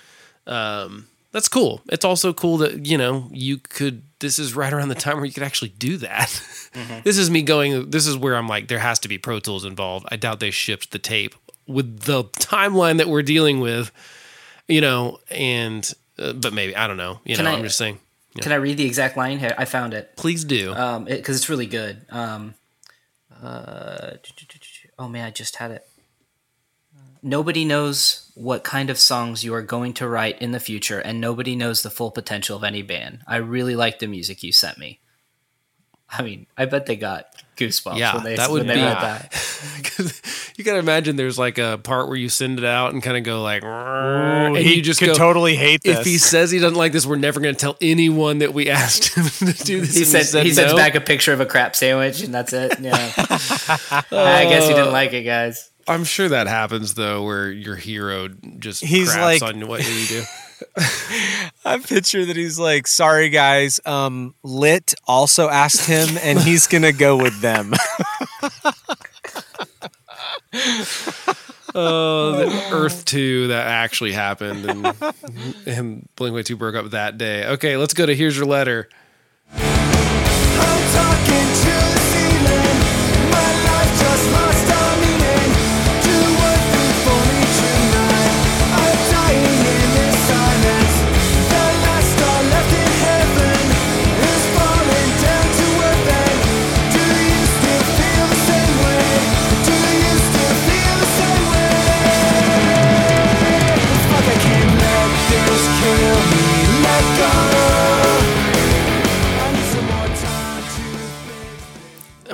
um, 0.47 1.07
that's 1.31 1.47
cool. 1.47 1.81
It's 1.89 2.05
also 2.05 2.33
cool 2.33 2.57
that, 2.57 2.85
you 2.85 2.97
know, 2.97 3.29
you 3.31 3.57
could, 3.57 4.01
this 4.19 4.39
is 4.39 4.55
right 4.55 4.71
around 4.73 4.89
the 4.89 4.95
time 4.95 5.17
where 5.17 5.25
you 5.25 5.31
could 5.31 5.43
actually 5.43 5.69
do 5.69 5.97
that. 5.97 6.29
this 7.03 7.17
is 7.17 7.29
me 7.29 7.41
going, 7.41 7.89
this 7.91 8.07
is 8.07 8.17
where 8.17 8.35
I'm 8.35 8.47
like, 8.47 8.67
there 8.67 8.79
has 8.79 8.99
to 8.99 9.07
be 9.07 9.17
Pro 9.17 9.39
Tools 9.39 9.63
involved. 9.65 10.07
I 10.09 10.15
doubt 10.15 10.39
they 10.39 10.51
shipped 10.51 10.91
the 10.91 10.99
tape 10.99 11.35
with 11.67 12.01
the 12.01 12.23
timeline 12.23 12.97
that 12.97 13.07
we're 13.07 13.21
dealing 13.21 13.59
with, 13.59 13.91
you 14.67 14.81
know, 14.81 15.19
and, 15.29 15.91
uh, 16.17 16.33
but 16.33 16.51
maybe, 16.53 16.75
I 16.75 16.87
don't 16.87 16.97
know. 16.97 17.19
You 17.25 17.35
Can 17.35 17.45
know, 17.45 17.51
I- 17.51 17.55
I'm 17.55 17.63
just 17.63 17.77
saying. 17.77 17.99
Can 18.41 18.51
I 18.51 18.55
read 18.55 18.77
the 18.77 18.85
exact 18.85 19.17
line 19.17 19.39
here? 19.39 19.53
I 19.57 19.65
found 19.65 19.93
it 19.93 20.15
Please 20.15 20.45
do. 20.45 20.71
um 20.73 21.05
because 21.05 21.35
it's 21.35 21.49
really 21.49 21.65
good. 21.65 22.05
Um, 22.09 22.53
uh, 23.43 24.11
oh 24.99 25.07
man, 25.09 25.25
I 25.25 25.31
just 25.31 25.57
had 25.57 25.71
it. 25.71 25.85
Nobody 27.21 27.65
knows 27.65 28.31
what 28.35 28.63
kind 28.63 28.89
of 28.89 28.97
songs 28.97 29.43
you 29.43 29.53
are 29.53 29.61
going 29.61 29.93
to 29.95 30.07
write 30.07 30.41
in 30.41 30.51
the 30.51 30.59
future, 30.59 30.99
and 30.99 31.19
nobody 31.19 31.55
knows 31.55 31.83
the 31.83 31.89
full 31.89 32.11
potential 32.11 32.55
of 32.57 32.63
any 32.63 32.81
band. 32.81 33.19
I 33.27 33.37
really 33.37 33.75
like 33.75 33.99
the 33.99 34.07
music 34.07 34.41
you 34.43 34.51
sent 34.53 34.77
me. 34.77 34.99
I 36.11 36.21
mean, 36.23 36.47
I 36.57 36.65
bet 36.65 36.85
they 36.87 36.95
got 36.95 37.27
goosebumps 37.55 37.97
Yeah, 37.99 38.15
when 38.15 38.23
they, 38.23 38.35
that 38.37 38.49
would 38.49 38.59
when 38.59 38.67
they 38.67 38.75
be- 38.75 38.81
read 38.81 38.97
that. 38.97 39.45
Because 39.77 40.21
you 40.55 40.63
gotta 40.63 40.79
imagine 40.79 41.17
there's 41.17 41.37
like 41.37 41.57
a 41.57 41.77
part 41.83 42.07
where 42.07 42.15
you 42.15 42.29
send 42.29 42.59
it 42.59 42.63
out 42.65 42.93
and 42.93 43.03
kind 43.03 43.17
of 43.17 43.23
go 43.23 43.41
like, 43.41 43.61
and 43.63 44.55
he 44.55 44.75
you 44.77 44.81
just 44.81 44.99
could 45.01 45.07
go, 45.09 45.13
totally 45.13 45.57
hate 45.57 45.81
this. 45.83 45.99
If 45.99 46.05
he 46.05 46.17
says 46.17 46.49
he 46.49 46.59
doesn't 46.59 46.77
like 46.77 46.93
this, 46.93 47.05
we're 47.05 47.17
never 47.17 47.41
going 47.41 47.53
to 47.53 47.59
tell 47.59 47.75
anyone 47.81 48.37
that 48.37 48.53
we 48.53 48.69
asked 48.69 49.15
him 49.15 49.25
to 49.25 49.63
do 49.65 49.81
this. 49.81 49.95
He 49.95 50.03
And 50.17 50.25
said 50.25 50.43
he 50.43 50.49
no. 50.51 50.55
sends 50.55 50.73
back 50.73 50.95
a 50.95 51.01
picture 51.01 51.33
of 51.33 51.41
a 51.41 51.45
crap 51.45 51.75
sandwich, 51.75 52.21
and 52.23 52.33
that's 52.33 52.53
it. 52.53 52.79
Yeah, 52.79 52.93
I 53.17 54.45
guess 54.49 54.67
he 54.69 54.73
didn't 54.73 54.93
like 54.93 55.11
it, 55.11 55.23
guys. 55.23 55.69
I'm 55.89 56.03
sure 56.05 56.29
that 56.29 56.47
happens 56.47 56.93
though, 56.93 57.23
where 57.23 57.51
your 57.51 57.75
hero 57.75 58.27
just 58.59 58.83
He's 58.83 59.11
craps 59.13 59.41
like- 59.41 59.55
on 59.55 59.67
what 59.67 59.81
you 59.87 60.05
do. 60.05 60.23
I 61.65 61.77
picture 61.77 62.25
that 62.25 62.35
he's 62.35 62.59
like, 62.59 62.85
sorry 62.85 63.29
guys, 63.29 63.79
um, 63.85 64.35
Lit 64.43 64.93
also 65.07 65.47
asked 65.49 65.85
him 65.87 66.17
and 66.21 66.37
he's 66.39 66.67
gonna 66.71 66.91
go 66.93 67.17
with 67.17 67.39
them. 67.41 67.73
Oh, 71.75 72.31
the 72.33 72.69
Earth 72.75 73.05
Two 73.05 73.49
that 73.49 73.67
actually 73.67 74.11
happened, 74.11 74.65
and 74.65 74.87
and 75.67 76.09
Blink 76.15 76.33
One 76.33 76.43
Two 76.43 76.57
broke 76.57 76.73
up 76.75 76.89
that 76.91 77.19
day. 77.19 77.45
Okay, 77.45 77.77
let's 77.77 77.93
go 77.93 78.07
to 78.07 78.15
here's 78.15 78.35
your 78.35 78.47
letter. 78.47 78.89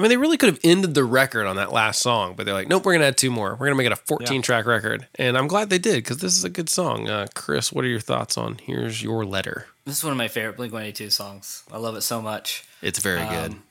Mean, 0.05 0.09
they 0.09 0.17
really 0.17 0.37
could 0.37 0.49
have 0.49 0.59
ended 0.63 0.93
the 0.93 1.03
record 1.03 1.47
on 1.47 1.55
that 1.55 1.71
last 1.71 2.01
song, 2.01 2.35
but 2.35 2.45
they're 2.45 2.53
like, 2.53 2.67
nope, 2.67 2.85
we're 2.85 2.93
gonna 2.93 3.05
add 3.05 3.17
two 3.17 3.31
more. 3.31 3.55
We're 3.55 3.65
gonna 3.67 3.75
make 3.75 3.87
it 3.87 3.91
a 3.91 3.95
14 3.95 4.41
track 4.41 4.65
record, 4.65 5.07
and 5.15 5.35
I'm 5.37 5.47
glad 5.47 5.69
they 5.69 5.79
did 5.79 5.95
because 5.95 6.17
this 6.17 6.37
is 6.37 6.43
a 6.43 6.49
good 6.49 6.69
song. 6.69 7.09
Uh, 7.09 7.25
Chris, 7.33 7.73
what 7.73 7.83
are 7.83 7.87
your 7.89 7.99
thoughts 7.99 8.37
on 8.37 8.59
"Here's 8.61 9.01
Your 9.01 9.25
Letter"? 9.25 9.67
This 9.85 9.97
is 9.97 10.03
one 10.03 10.11
of 10.11 10.17
my 10.17 10.27
favorite 10.27 10.57
Blink 10.57 10.73
One 10.73 10.83
Eighty 10.83 11.05
Two 11.05 11.09
songs. 11.09 11.63
I 11.71 11.77
love 11.77 11.95
it 11.95 12.01
so 12.01 12.21
much. 12.21 12.65
It's 12.81 12.99
very 12.99 13.27
good. 13.27 13.53
Um, 13.53 13.63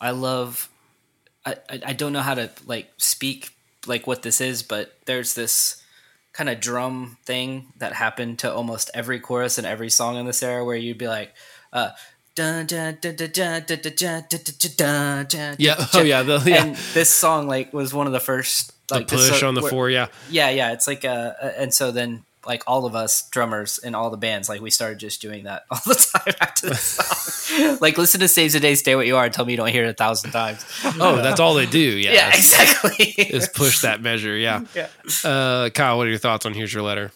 I 0.00 0.10
love. 0.10 0.68
I, 1.46 1.56
I 1.68 1.80
I 1.86 1.92
don't 1.94 2.12
know 2.12 2.20
how 2.20 2.34
to 2.34 2.50
like 2.66 2.90
speak 2.98 3.50
like 3.86 4.06
what 4.06 4.22
this 4.22 4.40
is, 4.40 4.62
but 4.62 4.98
there's 5.06 5.34
this 5.34 5.82
kind 6.32 6.50
of 6.50 6.60
drum 6.60 7.16
thing 7.24 7.72
that 7.78 7.92
happened 7.94 8.38
to 8.40 8.52
almost 8.52 8.90
every 8.94 9.18
chorus 9.18 9.58
and 9.58 9.66
every 9.66 9.90
song 9.90 10.16
in 10.16 10.26
this 10.26 10.42
era, 10.42 10.64
where 10.64 10.76
you'd 10.76 10.98
be 10.98 11.08
like, 11.08 11.32
uh, 11.72 11.90
yeah. 15.58 15.86
Oh 15.94 16.02
yeah. 16.02 16.22
The, 16.22 16.42
yeah. 16.46 16.64
And 16.64 16.76
this 16.94 17.10
song 17.10 17.46
like 17.46 17.72
was 17.72 17.92
one 17.92 18.06
of 18.06 18.12
the 18.12 18.20
first 18.20 18.72
like 18.90 19.08
the 19.08 19.16
push 19.16 19.40
so, 19.40 19.48
on 19.48 19.54
the 19.54 19.62
four. 19.62 19.90
Yeah. 19.90 20.08
Yeah. 20.30 20.50
Yeah. 20.50 20.72
It's 20.72 20.86
like 20.86 21.04
uh, 21.04 21.32
and 21.56 21.72
so 21.72 21.90
then 21.90 22.24
like 22.46 22.62
all 22.66 22.86
of 22.86 22.94
us 22.94 23.28
drummers 23.30 23.78
in 23.78 23.94
all 23.94 24.10
the 24.10 24.16
bands, 24.16 24.48
like 24.48 24.60
we 24.60 24.70
started 24.70 24.98
just 24.98 25.20
doing 25.20 25.44
that 25.44 25.64
all 25.70 25.80
the 25.86 25.94
time 25.94 26.34
after 26.40 26.68
the 26.68 26.74
song. 26.74 27.78
like 27.80 27.98
listen 27.98 28.20
to 28.20 28.28
Saves 28.28 28.54
the 28.54 28.60
Day, 28.60 28.74
Stay 28.74 28.94
What 28.96 29.06
You 29.06 29.16
Are, 29.16 29.24
and 29.24 29.34
tell 29.34 29.44
me 29.44 29.52
you 29.52 29.56
don't 29.56 29.68
hear 29.68 29.84
it 29.84 29.90
a 29.90 29.94
thousand 29.94 30.30
times. 30.30 30.64
Oh, 30.98 31.16
that's 31.16 31.40
all 31.40 31.54
they 31.54 31.66
do. 31.66 31.78
Yeah. 31.78 32.12
Yeah. 32.12 32.28
Exactly. 32.28 33.04
is 33.04 33.48
push 33.48 33.80
that 33.80 34.00
measure. 34.00 34.36
Yeah. 34.36 34.64
Yeah. 34.74 34.88
Uh, 35.24 35.70
Kyle, 35.70 35.98
what 35.98 36.06
are 36.06 36.10
your 36.10 36.18
thoughts 36.18 36.46
on 36.46 36.54
Here's 36.54 36.72
Your 36.72 36.82
Letter? 36.82 37.12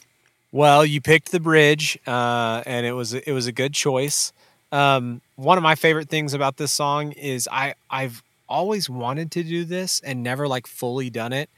Well, 0.52 0.86
you 0.86 1.00
picked 1.00 1.32
the 1.32 1.40
bridge, 1.40 1.98
uh, 2.06 2.62
and 2.64 2.86
it 2.86 2.92
was 2.92 3.12
it 3.12 3.32
was 3.32 3.48
a 3.48 3.52
good 3.52 3.74
choice. 3.74 4.32
Um, 4.74 5.20
one 5.36 5.56
of 5.58 5.62
my 5.62 5.74
favorite 5.74 6.08
things 6.08 6.34
about 6.34 6.56
this 6.56 6.72
song 6.72 7.12
is 7.12 7.48
I 7.50 7.74
I've 7.90 8.22
always 8.48 8.90
wanted 8.90 9.30
to 9.32 9.42
do 9.42 9.64
this 9.64 10.00
and 10.04 10.22
never 10.22 10.46
like 10.48 10.66
fully 10.66 11.10
done 11.10 11.32
it. 11.32 11.48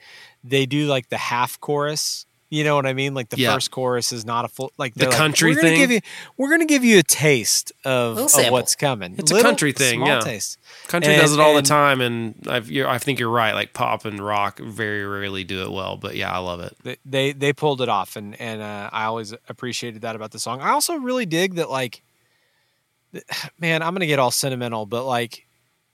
They 0.44 0.66
do 0.66 0.86
like 0.86 1.08
the 1.08 1.16
half 1.18 1.58
chorus. 1.60 2.26
You 2.48 2.62
know 2.62 2.76
what 2.76 2.86
I 2.86 2.92
mean? 2.92 3.12
Like 3.12 3.30
the 3.30 3.38
Yeah. 3.38 3.54
first 3.54 3.72
chorus 3.72 4.12
is 4.12 4.24
not 4.24 4.44
a 4.44 4.48
full 4.48 4.70
like 4.78 4.94
The 4.94 5.00
they're 5.00 5.08
like, 5.08 5.18
country 5.18 5.50
we're 5.52 5.62
gonna? 5.62 5.74
Give 5.74 5.90
you, 5.90 6.00
we're 6.36 6.48
gonna 6.50 6.64
give 6.64 6.84
you 6.84 7.00
a 7.00 7.02
taste 7.02 7.72
of, 7.84 8.16
Little 8.16 8.40
of 8.40 8.52
what's 8.52 8.76
coming. 8.76 9.16
It's 9.18 9.32
a 9.32 9.42
country 9.42 9.72
thing, 9.72 9.98
small 9.98 10.08
yeah. 10.08 10.20
Taste. 10.20 10.56
Country 10.86 11.12
And- 11.14 11.20
does 11.22 11.34
it 11.34 11.40
all 11.40 11.54
the 11.56 11.62
time, 11.62 12.00
and 12.00 12.36
I've, 12.48 12.70
you're, 12.70 12.86
I 12.88 12.98
think 12.98 13.18
you're 13.18 13.30
right. 13.30 13.52
Like 13.52 13.72
pop 13.72 14.04
and 14.04 14.20
rock 14.20 14.60
very 14.60 15.04
rarely 15.04 15.42
do 15.42 15.62
it 15.64 15.72
well, 15.72 15.96
but 15.96 16.14
yeah, 16.14 16.32
I 16.32 16.38
love 16.38 16.60
it. 16.60 16.76
They- 16.84 16.96
they 17.04 17.32
they 17.32 17.52
pulled 17.52 17.80
it 17.80 17.88
off 17.88 18.14
and 18.14 18.40
and 18.40 18.62
uh, 18.62 18.90
I 18.92 19.06
always 19.06 19.32
appreciated 19.48 20.02
that 20.02 20.14
about 20.14 20.30
the 20.30 20.38
song. 20.38 20.60
I 20.60 20.70
also 20.70 20.94
really 20.94 21.26
dig 21.26 21.56
that 21.56 21.68
like 21.68 21.94
th- 21.94 22.02
man, 23.58 23.82
I'm 23.82 23.92
going 23.92 24.00
to 24.00 24.06
get 24.06 24.18
all 24.18 24.30
sentimental, 24.30 24.86
but 24.86 25.04
like 25.04 25.46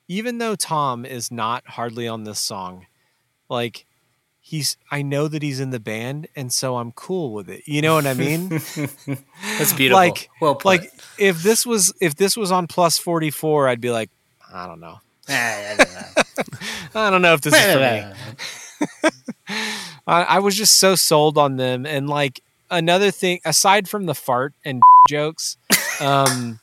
even 0.09 0.39
though 0.39 0.55
Tom 0.55 1.05
is 1.05 1.31
not 1.31 1.67
hardly 1.67 2.09
on 2.09 2.25
this 2.25 2.39
song, 2.39 2.87
like 3.49 3.87
he's 4.41 4.77
I 4.91 5.03
know 5.03 5.29
that 5.29 5.43
he's 5.43 5.61
in 5.61 5.71
the 5.71 5.81
band 5.81 6.29
and 6.35 6.53
so 6.53 6.77
I'm 6.77 6.93
cool 6.93 7.33
with 7.33 7.49
it. 7.49 7.63
You 7.67 7.81
know 7.81 7.95
what 7.95 8.07
I 8.07 8.15
mean? 8.15 8.49
That's 8.49 9.73
beautiful. 9.73 9.97
like 9.97 10.29
well 10.41 10.57
put. 10.57 10.65
like 10.65 10.93
if 11.19 11.43
this 11.43 11.65
was 11.65 11.95
if 12.01 12.17
this 12.17 12.37
was 12.37 12.51
on 12.51 12.67
plus 12.67 12.99
44, 12.99 13.69
I'd 13.69 13.81
be 13.81 13.91
like 13.91 14.11
I 14.53 14.67
don't 14.67 14.81
know. 14.81 14.99
Ah, 15.29 15.33
I 15.71 15.77
don't 15.77 15.95
know. 15.95 16.23
I 16.95 17.11
don't 17.11 17.23
know 17.23 17.35
if 17.35 17.41
this 17.41 17.55
is 17.55 17.73
for 17.73 17.79
me. 17.79 19.61
I, 20.07 20.23
I 20.25 20.39
was 20.41 20.57
just 20.57 20.79
so 20.79 20.97
sold 20.97 21.39
on 21.39 21.57
them 21.57 21.87
and 21.87 22.09
like 22.09 22.41
another 22.71 23.11
thing 23.11 23.41
aside 23.45 23.89
from 23.89 24.07
the 24.07 24.15
fart 24.15 24.55
and 24.65 24.83
jokes 25.09 25.57
um 26.01 26.59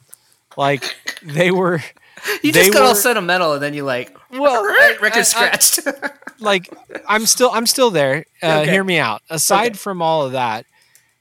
like 0.60 0.84
they 1.24 1.50
were 1.52 1.82
You 2.44 2.52
They 2.52 2.64
just 2.64 2.74
got 2.74 2.82
were- 2.82 2.88
all 2.90 2.96
sentimental, 2.96 3.54
and 3.54 3.64
then 3.64 3.74
you 3.74 3.84
like, 3.86 4.16
well 4.30 4.64
record 5.02 5.14
I- 5.14 5.20
I- 5.20 5.22
scratched. 5.24 5.80
like 6.42 6.70
i'm 7.08 7.26
still 7.26 7.50
i'm 7.52 7.66
still 7.66 7.90
there 7.92 8.24
uh, 8.42 8.60
Okay. 8.62 8.72
hear 8.72 8.84
me 8.84 8.98
out 8.98 9.22
aside 9.30 9.72
Okay. 9.72 9.78
from 9.78 10.02
all 10.02 10.26
of 10.26 10.32
that 10.32 10.66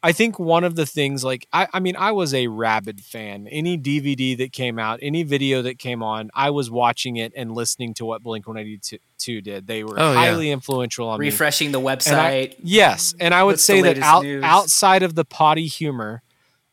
i 0.01 0.13
think 0.13 0.39
one 0.39 0.63
of 0.63 0.77
the 0.77 0.87
things 0.87 1.25
like 1.25 1.45
I, 1.53 1.67
I 1.73 1.81
mean 1.81 1.97
i 1.97 2.13
was 2.13 2.33
a 2.35 2.47
rabid 2.47 3.01
fan 3.01 3.49
any 3.49 3.77
dvd 3.77 4.39
that 4.39 4.53
came 4.53 4.79
out 4.79 5.01
any 5.03 5.25
video 5.25 5.63
that 5.63 5.77
came 5.81 6.05
on 6.05 6.31
i 6.37 6.51
was 6.51 6.71
watching 6.71 7.17
it 7.17 7.33
and 7.35 7.51
listening 7.53 7.95
to 7.95 8.05
what 8.05 8.23
blink 8.23 8.47
182 8.47 9.41
did 9.41 9.67
they 9.67 9.83
were 9.83 9.99
Oh, 9.99 10.13
yeah. 10.13 10.19
highly 10.19 10.53
influential 10.53 11.09
on 11.09 11.19
me 11.19 11.27
Refreshing 11.27 11.73
the 11.73 11.81
And 11.81 11.89
I- 11.89 11.97
website. 11.97 12.55
yes, 12.63 13.15
and 13.19 13.35
I 13.35 13.43
would 13.43 13.55
What's 13.55 13.65
say 13.65 13.83
that 13.83 13.99
out, 13.99 14.23
news? 14.23 14.45
outside 14.45 15.03
of 15.03 15.17
the 15.17 15.25
potty 15.25 15.67
humor, 15.67 16.23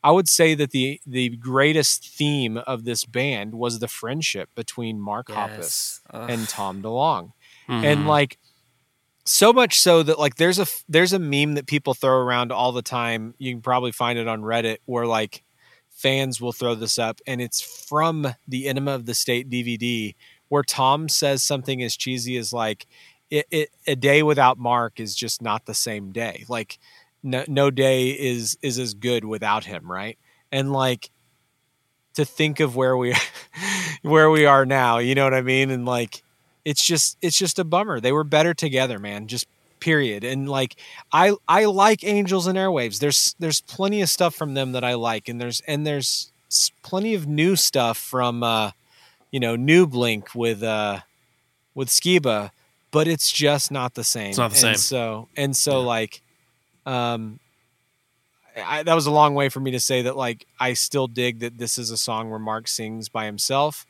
I 0.06 0.10
would 0.12 0.28
say 0.28 0.54
that 0.54 0.70
the 0.70 1.00
the 1.06 1.30
greatest 1.30 2.08
theme 2.08 2.58
of 2.58 2.84
this 2.84 3.04
band 3.04 3.54
was 3.54 3.78
the 3.80 3.88
friendship 3.88 4.48
between 4.54 5.00
Mark 5.00 5.28
Hoppus 5.28 5.58
Yes. 5.58 6.00
Ugh. 6.10 6.30
and 6.30 6.48
Tom 6.48 6.82
DeLonge, 6.82 7.32
Mhm. 7.68 7.84
and 7.84 8.06
like 8.06 8.38
so 9.24 9.52
much 9.52 9.80
so 9.80 10.02
that 10.04 10.18
like 10.18 10.36
there's 10.36 10.58
a 10.58 10.66
there's 10.88 11.12
a 11.12 11.18
meme 11.18 11.54
that 11.54 11.66
people 11.66 11.94
throw 11.94 12.16
around 12.18 12.52
all 12.52 12.72
the 12.72 12.82
time. 12.82 13.34
You 13.38 13.52
can 13.52 13.62
probably 13.62 13.92
find 13.92 14.18
it 14.18 14.28
on 14.28 14.42
Reddit 14.42 14.78
where 14.84 15.06
like 15.06 15.42
fans 15.90 16.40
will 16.40 16.52
throw 16.52 16.74
this 16.74 16.98
up, 16.98 17.20
and 17.26 17.40
it's 17.40 17.60
from 17.88 18.34
the 18.46 18.68
Enema 18.68 18.92
of 18.92 19.06
the 19.06 19.14
State 19.14 19.48
DVD 19.50 20.14
where 20.48 20.62
Tom 20.62 21.08
says 21.08 21.42
something 21.42 21.82
as 21.82 21.96
cheesy 21.96 22.36
as 22.36 22.52
like, 22.52 22.86
it, 23.30 23.46
it, 23.50 23.70
"A 23.88 23.96
day 23.96 24.22
without 24.22 24.58
Mark 24.58 25.00
is 25.00 25.16
just 25.16 25.42
not 25.42 25.66
the 25.66 25.74
same 25.74 26.12
day. 26.12 26.44
Like, 26.48 26.78
no, 27.26 27.44
no 27.48 27.70
day 27.70 28.10
is 28.10 28.56
is 28.62 28.78
as 28.78 28.94
good 28.94 29.24
without 29.24 29.64
him, 29.64 29.90
right?" 29.90 30.16
And 30.50 30.72
like 30.72 31.10
to 32.14 32.24
think 32.24 32.60
of 32.60 32.74
where 32.76 32.96
we 32.96 33.14
where 34.02 34.30
we 34.30 34.46
are 34.46 34.64
now, 34.64 34.98
you 34.98 35.14
know 35.14 35.24
what 35.24 35.34
I 35.34 35.42
mean? 35.42 35.70
And 35.70 35.84
like, 35.84 36.22
it's 36.64 36.84
just 36.86 37.18
it's 37.20 37.36
just 37.38 37.58
a 37.58 37.64
bummer. 37.64 38.00
They 38.00 38.12
were 38.12 38.24
better 38.24 38.54
together, 38.54 38.98
man. 38.98 39.26
Just 39.26 39.46
period. 39.80 40.24
And 40.24 40.48
like, 40.48 40.76
I 41.12 41.34
I 41.46 41.66
like 41.66 42.04
Angels 42.04 42.46
and 42.46 42.56
Airwaves. 42.56 42.98
There's 43.00 43.34
there's 43.38 43.60
plenty 43.60 44.00
of 44.00 44.08
stuff 44.08 44.34
from 44.34 44.54
them 44.54 44.72
that 44.72 44.84
I 44.84 44.94
like, 44.94 45.28
and 45.28 45.40
there's 45.40 45.60
and 45.66 45.86
there's 45.86 46.32
plenty 46.82 47.14
of 47.14 47.26
new 47.26 47.56
stuff 47.56 47.98
from 47.98 48.42
uh 48.42 48.70
you 49.32 49.40
know 49.40 49.56
new 49.56 49.84
blink 49.86 50.32
with 50.34 50.62
uh 50.62 51.00
with 51.74 51.88
skiba 51.88 52.50
but 52.92 53.08
it's 53.08 53.30
just 53.32 53.72
not 53.72 53.94
the 53.94 54.04
same 54.04 54.28
It's 54.30 54.38
not 54.38 54.52
the 54.52 54.66
and 54.68 54.76
same. 54.78 54.98
so 54.98 55.28
and 55.36 55.56
so 55.56 55.82
like 55.82 56.22
um 56.86 57.38
I, 58.56 58.84
that 58.84 58.94
was 58.94 59.04
a 59.04 59.10
long 59.10 59.34
way 59.34 59.50
for 59.50 59.60
me 59.60 59.72
to 59.72 59.80
say 59.80 60.02
that 60.02 60.16
like 60.16 60.46
i 60.58 60.72
still 60.72 61.08
dig 61.08 61.40
that 61.40 61.58
this 61.58 61.76
is 61.76 61.90
a 61.90 61.96
song 61.98 62.30
where 62.30 62.38
mark 62.38 62.68
sings 62.68 63.08
by 63.10 63.26
himself 63.26 63.84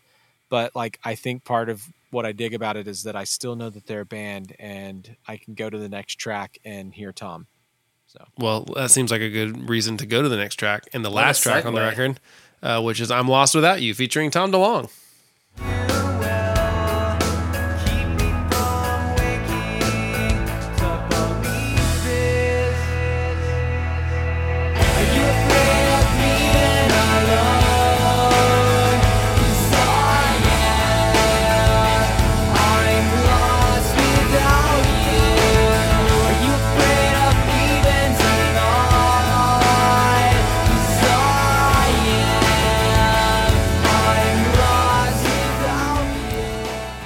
but 0.48 0.74
like 0.74 0.98
i 1.05 1.14
think 1.14 1.44
part 1.44 1.68
of 1.68 1.85
what 2.10 2.27
i 2.27 2.32
dig 2.32 2.52
about 2.55 2.77
it 2.77 2.89
is 2.89 3.05
that 3.05 3.14
i 3.14 3.23
still 3.23 3.55
know 3.55 3.70
that 3.70 3.86
they're 3.86 4.01
a 4.01 4.06
band 4.06 4.56
and 4.59 5.16
i 5.28 5.36
can 5.36 5.55
go 5.55 5.70
to 5.70 5.78
the 5.78 5.89
next 5.89 6.16
track 6.16 6.59
and 6.64 6.94
hear 6.94 7.12
tom. 7.12 7.47
So. 8.06 8.24
Well, 8.39 8.64
that 8.77 8.90
seems 8.90 9.10
like 9.10 9.20
a 9.20 9.28
good 9.28 9.68
reason 9.68 9.97
to 9.98 10.06
go 10.06 10.23
to 10.23 10.28
the 10.28 10.36
next 10.36 10.56
track 10.56 10.85
and 10.93 11.05
the 11.05 11.10
What 11.10 11.16
last 11.16 11.43
track 11.43 11.66
on 11.66 11.74
the 11.74 11.81
record, 11.81 12.20
uh, 12.62 12.81
which 12.81 13.01
is 13.01 13.10
"I'm 13.10 13.28
Lost 13.28 13.55
Without 13.55 13.82
You," 13.82 13.94
featuring 13.94 14.31
Tom 14.31 14.52
DeLonge. 14.52 14.90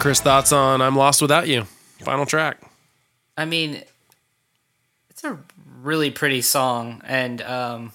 Chris, 0.01 0.21
thoughts 0.21 0.51
on 0.51 0.81
"I'm 0.81 0.97
Lost 0.97 1.21
Without 1.21 1.47
You"? 1.47 1.65
Final 2.01 2.25
track. 2.25 2.59
I 3.37 3.45
mean, 3.45 3.83
it's 5.11 5.23
a 5.25 5.39
really 5.83 6.11
pretty 6.11 6.41
song, 6.41 7.03
and 7.05 7.43
um, 7.43 7.93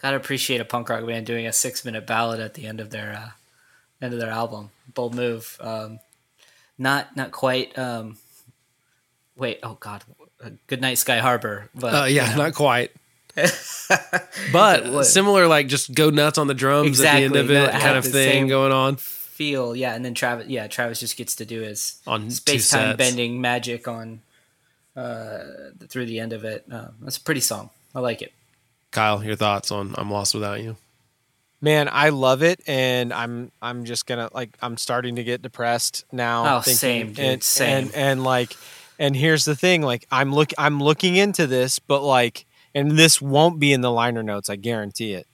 gotta 0.00 0.16
appreciate 0.16 0.60
a 0.60 0.64
punk 0.66 0.88
rock 0.90 1.06
band 1.06 1.24
doing 1.26 1.46
a 1.46 1.52
six 1.52 1.82
minute 1.84 2.06
ballad 2.06 2.40
at 2.40 2.52
the 2.54 2.66
end 2.66 2.78
of 2.80 2.90
their 2.90 3.12
uh, 3.12 3.30
end 4.04 4.12
of 4.12 4.20
their 4.20 4.30
album. 4.30 4.70
Bold 4.92 5.14
move. 5.14 5.56
Um, 5.60 5.98
not 6.76 7.16
not 7.16 7.30
quite. 7.30 7.76
Um, 7.78 8.18
wait, 9.34 9.60
oh 9.62 9.78
god, 9.80 10.04
Goodbye 10.66 10.92
Sky 10.94 11.18
Harbor. 11.20 11.70
But 11.74 11.94
Uh, 11.94 12.04
yeah, 12.04 12.30
you 12.30 12.36
know. 12.36 12.42
not 12.44 12.54
quite. 12.54 12.92
But 14.52 15.04
similar, 15.04 15.46
like 15.48 15.66
just 15.68 15.92
go 15.94 16.10
nuts 16.10 16.38
on 16.38 16.46
the 16.46 16.54
drums 16.54 17.00
at 17.00 17.04
the 17.16 17.24
end 17.24 17.36
of 17.36 17.50
Exactly. 17.50 17.56
it, 17.56 17.72
No, 17.74 17.80
kind 17.80 17.96
of 17.98 18.04
thing 18.04 18.46
going 18.46 18.72
on 18.72 18.98
feel 19.34 19.74
yeah, 19.74 19.94
and 19.94 20.04
then 20.04 20.14
Travis 20.14 20.46
yeah 20.46 20.68
Travis 20.68 21.00
just 21.00 21.16
gets 21.16 21.34
to 21.36 21.44
do 21.44 21.60
his 21.60 22.00
on 22.06 22.30
space 22.30 22.70
time 22.70 22.96
bending 22.96 23.40
magic 23.40 23.88
on 23.88 24.20
uh, 24.96 25.40
through 25.88 26.06
the 26.06 26.20
end 26.20 26.32
of 26.32 26.44
it. 26.44 26.64
Uh, 26.70 26.88
that's 27.00 27.16
a 27.16 27.20
pretty 27.20 27.40
song. 27.40 27.70
I 27.94 28.00
like 28.00 28.22
it. 28.22 28.32
Kyle, 28.92 29.24
your 29.24 29.34
thoughts 29.34 29.72
on 29.72 29.94
"I'm 29.98 30.10
Lost 30.10 30.34
Without 30.34 30.62
You"? 30.62 30.76
Man, 31.60 31.88
I 31.90 32.10
love 32.10 32.42
it, 32.42 32.60
and 32.68 33.12
I'm 33.12 33.50
I'm 33.60 33.84
just 33.84 34.06
gonna 34.06 34.28
like 34.32 34.56
I'm 34.62 34.76
starting 34.76 35.16
to 35.16 35.24
get 35.24 35.42
depressed 35.42 36.04
now. 36.12 36.58
Oh, 36.58 36.60
same, 36.60 37.08
dude, 37.08 37.24
and, 37.24 37.42
same. 37.42 37.86
And, 37.86 37.94
and 37.94 38.24
like, 38.24 38.56
and 39.00 39.16
here's 39.16 39.44
the 39.44 39.56
thing: 39.56 39.82
like 39.82 40.06
I'm 40.12 40.32
look 40.32 40.52
I'm 40.56 40.80
looking 40.80 41.16
into 41.16 41.48
this, 41.48 41.80
but 41.80 42.02
like, 42.02 42.46
and 42.72 42.92
this 42.92 43.20
won't 43.20 43.58
be 43.58 43.72
in 43.72 43.80
the 43.80 43.90
liner 43.90 44.22
notes, 44.22 44.48
I 44.48 44.56
guarantee 44.56 45.14
it. 45.14 45.26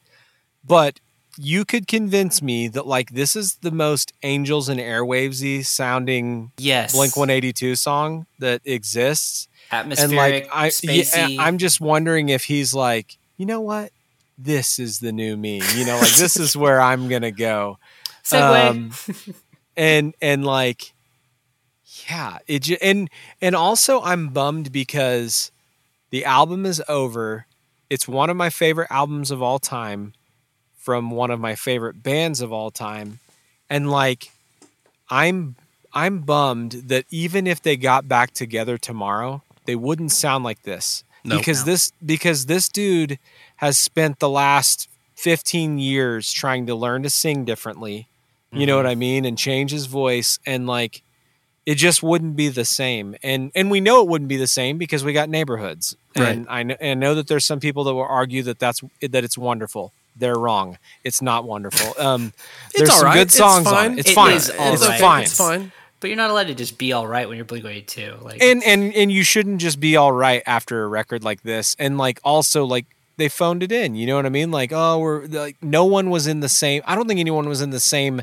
But 0.64 1.00
you 1.36 1.64
could 1.64 1.86
convince 1.86 2.42
me 2.42 2.68
that 2.68 2.86
like 2.86 3.10
this 3.10 3.36
is 3.36 3.56
the 3.56 3.70
most 3.70 4.12
Angels 4.22 4.68
and 4.68 4.80
Airwavesy 4.80 5.64
sounding 5.64 6.52
Yes, 6.58 6.94
Blink 6.94 7.16
182 7.16 7.76
song 7.76 8.26
that 8.38 8.60
exists 8.64 9.48
atmospheric, 9.70 10.10
and 10.10 10.16
like 10.16 10.48
I, 10.52 10.64
yeah, 10.66 10.70
spacey. 10.70 11.36
I'm 11.38 11.58
just 11.58 11.80
wondering 11.80 12.28
if 12.28 12.44
he's 12.44 12.74
like, 12.74 13.16
you 13.36 13.46
know 13.46 13.60
what, 13.60 13.92
this 14.38 14.78
is 14.78 15.00
the 15.00 15.12
new 15.12 15.36
me. 15.36 15.62
You 15.76 15.86
know, 15.86 15.98
like 15.98 16.14
this 16.14 16.36
is 16.36 16.56
where 16.56 16.80
I'm 16.80 17.08
gonna 17.08 17.32
go. 17.32 17.78
Um, 18.32 18.92
and 19.76 20.14
and 20.22 20.44
like, 20.44 20.92
yeah, 22.08 22.38
it 22.46 22.70
and 22.80 23.10
and 23.40 23.56
also 23.56 24.00
I'm 24.02 24.28
bummed 24.28 24.70
because 24.70 25.50
the 26.10 26.24
album 26.24 26.64
is 26.64 26.80
over. 26.86 27.46
It's 27.88 28.06
one 28.06 28.30
of 28.30 28.36
my 28.36 28.50
favorite 28.50 28.86
albums 28.90 29.32
of 29.32 29.42
all 29.42 29.58
time 29.58 30.12
from 30.80 31.10
one 31.10 31.30
of 31.30 31.38
my 31.38 31.54
favorite 31.54 32.02
bands 32.02 32.40
of 32.40 32.52
all 32.52 32.70
time, 32.70 33.20
and 33.68 33.90
like, 33.90 34.32
I'm 35.08 35.56
I'm 35.92 36.20
bummed 36.20 36.72
that 36.86 37.04
even 37.10 37.46
if 37.46 37.62
they 37.62 37.76
got 37.76 38.08
back 38.08 38.32
together 38.32 38.78
tomorrow, 38.78 39.42
they 39.66 39.76
wouldn't 39.76 40.12
sound 40.12 40.44
like 40.44 40.62
this 40.62 41.04
No. 41.24 41.38
because 41.38 41.64
this 41.64 41.92
because 42.04 42.46
this 42.46 42.68
dude 42.68 43.18
has 43.56 43.78
spent 43.78 44.18
the 44.18 44.28
last 44.28 44.88
15 45.16 45.78
years 45.78 46.32
trying 46.32 46.66
to 46.66 46.74
learn 46.74 47.02
to 47.02 47.10
sing 47.10 47.44
differently. 47.44 48.06
You 48.52 48.66
know 48.66 48.78
mm-hmm. 48.78 48.84
what 48.84 48.90
I 48.90 48.94
mean? 48.96 49.24
And 49.24 49.38
change 49.38 49.70
his 49.70 49.86
voice 49.86 50.40
and 50.44 50.66
like 50.66 51.02
it 51.66 51.74
just 51.74 52.02
wouldn't 52.02 52.36
be 52.36 52.48
the 52.48 52.64
same. 52.64 53.14
And 53.22 53.52
and 53.54 53.70
we 53.70 53.80
know 53.80 54.02
it 54.02 54.08
wouldn't 54.08 54.28
be 54.28 54.36
the 54.36 54.46
same 54.46 54.78
because 54.78 55.04
we 55.04 55.12
got 55.12 55.28
neighborhoods. 55.28 55.96
And 56.16 56.46
I 56.48 56.62
know, 56.62 56.76
and 56.80 56.90
I 56.90 56.94
know 56.94 57.14
that 57.14 57.28
there's 57.28 57.46
some 57.46 57.60
people 57.60 57.84
that 57.84 57.94
will 57.94 58.02
argue 58.02 58.42
that 58.44 58.58
that's 58.58 58.80
that 59.00 59.24
it's 59.24 59.38
wonderful. 59.38 59.92
They're 60.20 60.38
wrong. 60.38 60.78
It's 61.02 61.20
not 61.20 61.44
wonderful. 61.44 61.94
Um, 62.00 62.32
there's 62.74 62.88
all 62.90 62.96
some 62.98 63.04
right. 63.06 63.14
good 63.14 63.22
It's 63.28 63.34
songs 63.36 63.66
on 63.66 63.72
fine. 63.74 63.92
it. 63.94 63.98
It's 64.00 64.10
It 64.10 64.14
fine. 64.14 64.32
is 64.36 64.50
all 64.50 64.72
it's 64.74 64.86
right. 64.86 65.00
fine. 65.00 65.22
It's 65.24 65.36
fine. 65.36 65.72
But 65.98 66.06
you're 66.08 66.16
not 66.16 66.30
allowed 66.30 66.46
to 66.46 66.54
just 66.54 66.78
be 66.78 66.92
all 66.94 67.06
right 67.06 67.28
when 67.28 67.36
you're 67.36 67.44
Blink 67.44 67.64
182. 67.64 68.24
Like, 68.24 68.40
and 68.42 68.62
and 68.64 68.94
and 68.94 69.10
you 69.12 69.22
shouldn't 69.22 69.60
just 69.60 69.80
be 69.80 69.96
all 69.96 70.12
right 70.12 70.42
after 70.46 70.82
a 70.84 70.88
record 70.88 71.24
like 71.24 71.42
this 71.42 71.76
and 71.78 71.98
like 71.98 72.20
also 72.24 72.64
like 72.64 72.86
they 73.18 73.28
phoned 73.28 73.62
it 73.62 73.70
in 73.70 73.94
you 73.96 74.06
know 74.06 74.16
what 74.16 74.24
i 74.24 74.30
mean 74.30 74.50
like 74.50 74.72
oh 74.72 74.98
we're 74.98 75.26
like 75.26 75.56
no 75.62 75.84
one 75.84 76.08
was 76.08 76.26
in 76.26 76.40
the 76.40 76.48
same 76.48 76.80
i 76.86 76.94
don't 76.94 77.06
think 77.06 77.20
anyone 77.20 77.46
was 77.46 77.60
in 77.60 77.68
the 77.68 77.80
same 77.80 78.22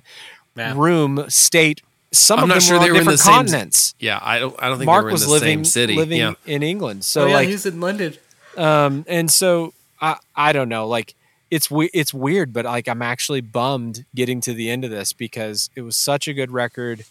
Yeah. 0.56 0.74
room 0.76 1.24
state 1.30 1.84
some 2.12 2.40
I'm 2.40 2.44
of 2.46 2.50
not 2.50 2.54
them 2.56 2.62
sure 2.62 2.80
were 2.80 2.80
they 2.80 2.90
on 2.90 2.94
were 2.96 3.00
in 3.02 3.06
the 3.06 3.12
different 3.12 3.20
same- 3.20 3.34
continents 3.36 3.96
Yeah, 4.00 4.18
I 4.24 4.40
don't. 4.40 4.56
I 4.58 4.70
don't 4.70 4.78
think 4.80 4.88
mark 4.88 5.02
they 5.02 5.04
were 5.04 5.10
in 5.10 5.14
was 5.14 5.26
the 5.26 5.30
living 5.32 5.58
same 5.60 5.66
city. 5.66 5.96
living 5.98 6.18
yeah. 6.18 6.34
in 6.48 6.64
england 6.64 7.06
so 7.06 7.26
oh, 7.26 7.28
yeah, 7.28 7.36
like 7.36 7.48
he's 7.50 7.68
in 7.68 7.80
London. 7.80 8.16
um 8.58 9.06
and 9.08 9.30
so 9.30 9.74
i 10.02 10.16
i 10.36 10.52
don't 10.52 10.70
know 10.70 10.88
like 10.88 11.14
it's 11.52 11.70
we- 11.72 11.90
it's 11.94 12.14
weird 12.14 12.52
but 12.54 12.66
like 12.66 12.88
i'm 12.88 13.02
actually 13.02 13.42
bummed 13.42 14.06
getting 14.16 14.42
to 14.42 14.54
the 14.54 14.70
end 14.70 14.84
of 14.84 14.92
this 14.92 15.14
because 15.14 15.70
it 15.76 15.82
was 15.82 15.96
such 15.96 16.28
a 16.28 16.34
good 16.34 16.52
record 16.52 17.06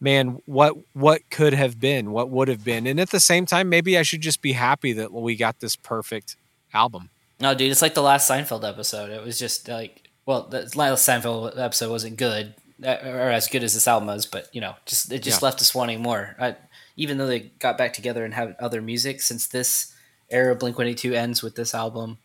man 0.00 0.40
what 0.46 0.74
what 0.92 1.22
could 1.30 1.54
have 1.54 1.80
been 1.80 2.10
what 2.10 2.28
would 2.28 2.48
have 2.48 2.64
been 2.64 2.86
and 2.86 3.00
at 3.00 3.10
the 3.10 3.20
same 3.20 3.46
time 3.46 3.68
maybe 3.68 3.96
i 3.96 4.02
should 4.02 4.20
just 4.20 4.42
be 4.42 4.52
happy 4.52 4.92
that 4.92 5.12
we 5.12 5.34
got 5.36 5.60
this 5.60 5.76
perfect 5.76 6.36
album 6.74 7.08
No, 7.40 7.54
dude, 7.54 7.70
it's 7.70 7.82
like 7.82 7.94
the 7.94 8.02
last 8.02 8.30
Seinfeld 8.30 8.66
episode. 8.66 9.10
It 9.10 9.22
was 9.22 9.38
just 9.38 9.68
like, 9.68 10.08
well, 10.24 10.48
the 10.48 10.70
last 10.74 11.06
Seinfeld 11.06 11.58
episode 11.58 11.90
wasn't 11.90 12.16
good 12.16 12.54
uh, 12.82 12.96
or 13.04 13.30
as 13.30 13.46
good 13.46 13.62
as 13.62 13.74
this 13.74 13.86
album 13.86 14.06
was, 14.08 14.24
but 14.24 14.48
you 14.54 14.60
know, 14.62 14.74
just 14.86 15.12
it 15.12 15.22
just 15.22 15.42
Yeah. 15.42 15.46
left 15.48 15.60
us 15.60 15.74
wanting 15.74 16.00
more. 16.00 16.34
I, 16.40 16.56
even 16.96 17.18
though 17.18 17.26
they 17.26 17.40
got 17.60 17.76
back 17.76 17.92
together 17.92 18.24
and 18.24 18.32
had 18.32 18.56
other 18.58 18.80
music, 18.80 19.20
since 19.20 19.46
this 19.48 19.94
era 20.30 20.52
of 20.52 20.58
Blink 20.60 20.78
One 20.78 20.86
Eighty 20.86 20.96
Two 21.10 21.14
ends 21.14 21.42
with 21.42 21.56
this 21.56 21.74
album, 21.74 22.16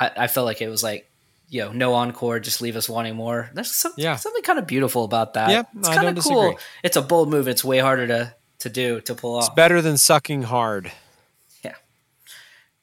I, 0.00 0.10
I 0.16 0.26
felt 0.26 0.46
like 0.46 0.60
it 0.62 0.68
was 0.68 0.82
like, 0.82 1.08
you 1.48 1.62
know, 1.64 1.72
no 1.72 1.94
encore, 1.94 2.40
just 2.40 2.60
leave 2.62 2.76
us 2.76 2.88
wanting 2.88 3.16
more. 3.16 3.50
There's 3.54 3.70
some, 3.72 3.92
Yeah. 3.96 4.16
something 4.16 4.42
kind 4.42 4.58
of 4.58 4.66
beautiful 4.66 5.04
about 5.04 5.34
that. 5.34 5.50
Yeah, 5.50 5.62
it's 5.78 5.88
kind 5.88 6.08
of 6.16 6.24
cool. 6.24 6.42
disagree. 6.52 6.64
It's 6.84 6.96
a 6.96 7.02
bold 7.02 7.28
move. 7.28 7.48
It's 7.48 7.64
way 7.64 7.78
harder 7.78 8.06
to 8.06 8.34
to 8.60 8.68
do 8.68 9.00
to 9.02 9.14
pull 9.14 9.36
off. 9.36 9.46
it's 9.46 9.54
better 9.54 9.80
than 9.82 9.96
sucking 9.96 10.42
hard 10.42 10.92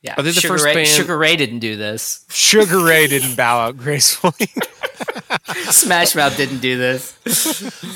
yeah. 0.02 0.14
Are 0.18 0.24
they 0.24 0.32
the 0.32 0.40
Sugar 0.42 0.54
first 0.56 0.66
Ray, 0.66 0.74
band- 0.76 0.88
Sugar 0.88 1.18
Ray 1.18 1.36
didn't 1.36 1.60
do 1.60 1.76
this. 1.76 2.26
sugar 2.30 2.84
ray 2.84 3.08
didn't 3.08 3.36
bow 3.36 3.60
out 3.60 3.78
gracefully 3.78 4.48
Smash 5.70 6.16
Mouth 6.16 6.36
didn't 6.38 6.60
do 6.60 6.78
this. 6.78 7.14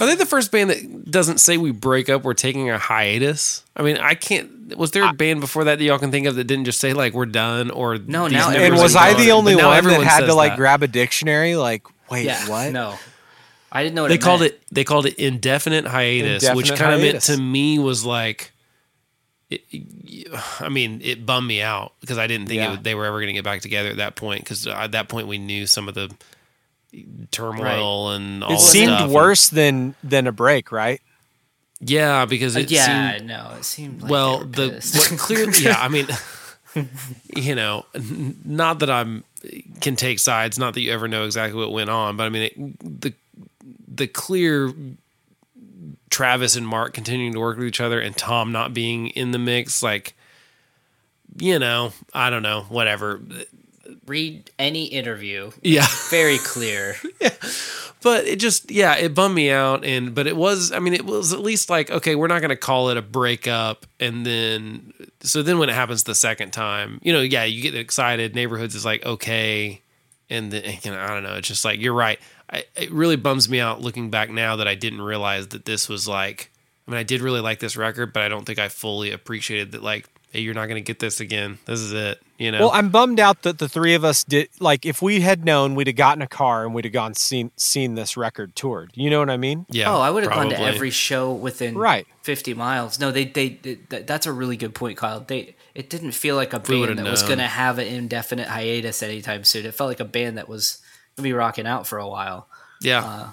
Are 0.01 0.05
they 0.05 0.15
the 0.15 0.25
first 0.25 0.51
band 0.51 0.69
that 0.69 1.09
doesn't 1.09 1.39
say 1.39 1.57
we 1.57 1.71
break 1.71 2.09
up? 2.09 2.23
We're 2.23 2.33
taking 2.33 2.69
a 2.69 2.77
hiatus. 2.77 3.63
I 3.75 3.83
mean, 3.83 3.97
I 3.97 4.15
can't. 4.15 4.75
Was 4.77 4.91
there 4.91 5.03
a 5.07 5.13
band 5.13 5.39
before 5.41 5.63
that 5.65 5.79
that 5.79 5.83
y'all 5.83 5.99
can 5.99 6.11
think 6.11 6.27
of 6.27 6.35
that 6.35 6.45
didn't 6.45 6.65
just 6.65 6.79
say 6.79 6.93
like 6.93 7.13
we're 7.13 7.25
done 7.25 7.71
or 7.71 7.97
No, 7.97 8.27
now 8.27 8.49
and 8.51 8.75
was 8.75 8.95
i 8.95 9.11
gone? 9.13 9.21
the 9.21 9.31
only 9.31 9.55
one 9.55 9.83
that 9.83 10.01
had 10.03 10.21
to 10.27 10.33
like 10.33 10.51
that. 10.53 10.57
grab 10.57 10.83
a 10.83 10.87
dictionary 10.87 11.55
like 11.55 11.83
wait 12.09 12.25
Yeah, 12.25 12.47
what 12.49 12.71
No, 12.71 12.95
I 13.71 13.83
didn't 13.83 13.95
know 13.95 14.03
what 14.03 14.09
They 14.09 14.15
it 14.15 14.21
called 14.21 14.41
meant. 14.41 14.53
it. 14.53 14.61
They 14.71 14.83
called 14.83 15.05
it 15.05 15.15
indefinite 15.15 15.85
hiatus, 15.87 16.43
which 16.53 16.69
Indefinite 16.69 16.77
kind 16.77 16.93
of 16.95 17.01
meant 17.01 17.23
to 17.23 17.37
me 17.37 17.79
was 17.79 18.05
like. 18.05 18.51
It, 19.51 19.63
I 20.61 20.69
mean, 20.69 21.01
it 21.03 21.25
bummed 21.25 21.47
me 21.47 21.61
out 21.61 21.93
because 22.01 22.17
I 22.17 22.27
didn't 22.27 22.47
think 22.47 22.59
Yeah. 22.59 22.71
would, 22.71 22.83
they 22.85 22.95
were 22.95 23.05
ever 23.05 23.17
going 23.19 23.27
to 23.27 23.33
get 23.33 23.43
back 23.43 23.61
together 23.61 23.89
at 23.89 23.97
that 23.97 24.15
point. 24.15 24.43
Because 24.43 24.65
uh, 24.67 24.71
at 24.71 24.93
that 24.93 25.09
point, 25.09 25.27
we 25.27 25.37
knew 25.37 25.67
some 25.67 25.89
of 25.89 25.95
the 25.95 26.11
turmoil 27.31 28.11
and 28.11 28.43
all 28.43 28.53
it 28.53 28.59
the 28.65 28.67
seemed 28.71 28.99
stuff. 28.99 29.11
worse 29.11 29.49
than 29.49 29.95
than 30.03 30.27
a 30.27 30.31
break 30.33 30.71
right 30.71 31.01
Yeah, 31.81 32.25
because 32.25 32.55
it 32.55 32.69
yeah, 32.69 33.17
seemed 33.17 33.21
no, 33.21 33.53
it 33.57 33.65
seemed 33.65 34.01
like 34.01 34.09
well 34.09 34.39
the 34.45 34.71
pissed. 34.71 34.95
what 34.97 35.19
clearly 35.19 35.53
yeah 35.63 35.79
i 35.79 35.87
mean 35.89 36.07
you 37.35 37.55
know 37.55 37.85
not 38.45 38.79
that 38.79 38.89
i'm 38.89 39.23
can 39.81 39.95
take 39.95 40.19
sides 40.19 40.59
not 40.59 40.73
that 40.75 40.81
you 40.81 40.91
ever 40.91 41.07
know 41.07 41.25
exactly 41.25 41.59
what 41.59 41.71
went 41.71 41.89
on 41.89 42.17
but 42.17 42.25
i 42.25 42.29
mean 42.29 42.43
it, 42.43 43.01
the 43.01 43.13
the 43.87 44.07
clear 44.07 44.73
travis 46.11 46.55
and 46.55 46.67
mark 46.67 46.93
continuing 46.93 47.33
to 47.33 47.39
work 47.39 47.57
with 47.57 47.65
each 47.65 47.81
other 47.81 47.99
and 47.99 48.15
tom 48.15 48.51
not 48.51 48.73
being 48.73 49.07
in 49.07 49.31
the 49.31 49.39
mix 49.39 49.81
like 49.81 50.13
you 51.39 51.57
know 51.57 51.91
i 52.13 52.29
don't 52.29 52.43
know 52.43 52.61
whatever 52.69 53.19
read 54.05 54.49
any 54.59 54.85
interview. 54.85 55.51
yeah 55.61 55.85
Very 56.09 56.38
clear. 56.38 56.95
but 58.01 58.25
it 58.25 58.39
just 58.39 58.71
yeah 58.71 58.95
it 58.95 59.13
bummed 59.13 59.35
me 59.35 59.49
out 59.51 59.85
and 59.85 60.13
but 60.15 60.27
it 60.27 60.35
was 60.35 60.71
i 60.71 60.79
mean 60.79 60.93
it 60.93 61.05
was 61.05 61.33
at 61.33 61.39
least 61.39 61.69
like 61.69 61.89
okay 61.91 62.15
we're 62.15 62.27
not 62.27 62.39
going 62.39 62.49
to 62.49 62.55
call 62.55 62.89
it 62.89 62.97
a 62.97 63.01
breakup 63.01 63.85
and 63.99 64.25
then 64.25 64.93
so 65.21 65.43
then 65.43 65.59
when 65.59 65.69
it 65.69 65.75
happens 65.75 66.03
the 66.03 66.15
second 66.15 66.51
time 66.51 66.99
you 67.03 67.13
know 67.13 67.21
yeah 67.21 67.43
you 67.43 67.61
get 67.61 67.75
excited 67.75 68.33
neighborhoods 68.35 68.75
is 68.75 68.85
like 68.85 69.05
okay 69.05 69.81
and 70.29 70.51
then 70.51 70.63
you 70.83 70.91
know 70.91 70.99
i 70.99 71.07
don't 71.07 71.23
know 71.23 71.35
it's 71.35 71.47
just 71.47 71.63
like 71.63 71.79
you're 71.79 71.93
right 71.93 72.19
I, 72.51 72.65
it 72.75 72.91
really 72.91 73.15
bums 73.15 73.47
me 73.49 73.59
out 73.59 73.81
looking 73.81 74.09
back 74.09 74.29
now 74.29 74.55
that 74.57 74.67
i 74.67 74.75
didn't 74.75 75.01
realize 75.01 75.47
that 75.49 75.65
this 75.65 75.87
was 75.87 76.07
like 76.07 76.51
i 76.87 76.91
mean 76.91 76.99
i 76.99 77.03
did 77.03 77.21
really 77.21 77.41
like 77.41 77.59
this 77.59 77.77
record 77.77 78.13
but 78.13 78.23
i 78.23 78.27
don't 78.27 78.45
think 78.45 78.59
i 78.59 78.67
fully 78.69 79.11
appreciated 79.11 79.71
that 79.71 79.83
like 79.83 80.09
hey 80.31 80.39
you're 80.41 80.53
not 80.53 80.67
going 80.67 80.75
to 80.75 80.85
get 80.85 80.99
this 80.99 81.19
again 81.19 81.57
this 81.65 81.79
is 81.79 81.91
it 81.93 82.21
you 82.37 82.51
know 82.51 82.59
Well, 82.61 82.71
I'm 82.71 82.89
bummed 82.89 83.19
out 83.19 83.43
that 83.43 83.59
the 83.59 83.69
three 83.69 83.93
of 83.93 84.03
us 84.03 84.23
did. 84.23 84.49
Like, 84.59 84.83
if 84.83 84.99
we 84.99 85.21
had 85.21 85.45
known, 85.45 85.75
we'd 85.75 85.85
have 85.85 85.95
gotten 85.95 86.23
a 86.23 86.27
car 86.27 86.65
and 86.65 86.73
we'd 86.73 86.85
have 86.85 86.93
gone 86.93 87.13
seen 87.13 87.51
seen 87.55 87.93
this 87.93 88.17
record 88.17 88.55
toured. 88.55 88.89
You 88.95 89.11
know 89.11 89.19
what 89.19 89.29
I 89.29 89.37
mean? 89.37 89.67
yeah 89.69 89.93
oh, 89.93 90.01
I 90.01 90.09
would 90.09 90.23
have 90.23 90.33
gone 90.33 90.49
to 90.49 90.59
every 90.59 90.89
show 90.89 91.31
within 91.31 91.77
Right. 91.77 92.07
50 92.23 92.55
miles. 92.55 92.99
No, 92.99 93.11
they, 93.11 93.25
they, 93.25 93.49
they 93.49 93.75
that, 93.89 94.07
that's 94.07 94.25
a 94.25 94.31
really 94.33 94.57
good 94.57 94.73
point, 94.73 94.97
Kyle. 94.97 95.19
They, 95.19 95.55
it 95.75 95.91
didn't 95.91 96.13
feel 96.13 96.35
like 96.35 96.53
a 96.53 96.63
we 96.67 96.79
would've 96.79 96.95
band 96.95 97.05
that 97.05 97.11
was 97.11 97.21
going 97.21 97.37
to 97.37 97.45
have 97.45 97.77
an 97.77 97.85
indefinite 97.85 98.47
hiatus 98.47 99.03
anytime 99.03 99.43
soon. 99.43 99.67
It 99.67 99.75
felt 99.75 99.89
like 99.89 99.99
a 99.99 100.05
band 100.05 100.39
that 100.39 100.49
was 100.49 100.80
going 101.15 101.23
to 101.23 101.29
be 101.29 101.33
rocking 101.33 101.67
out 101.67 101.88
for 101.88 101.97
a 101.99 102.07
while. 102.07 102.47
yeah 102.81 103.03
uh, 103.03 103.29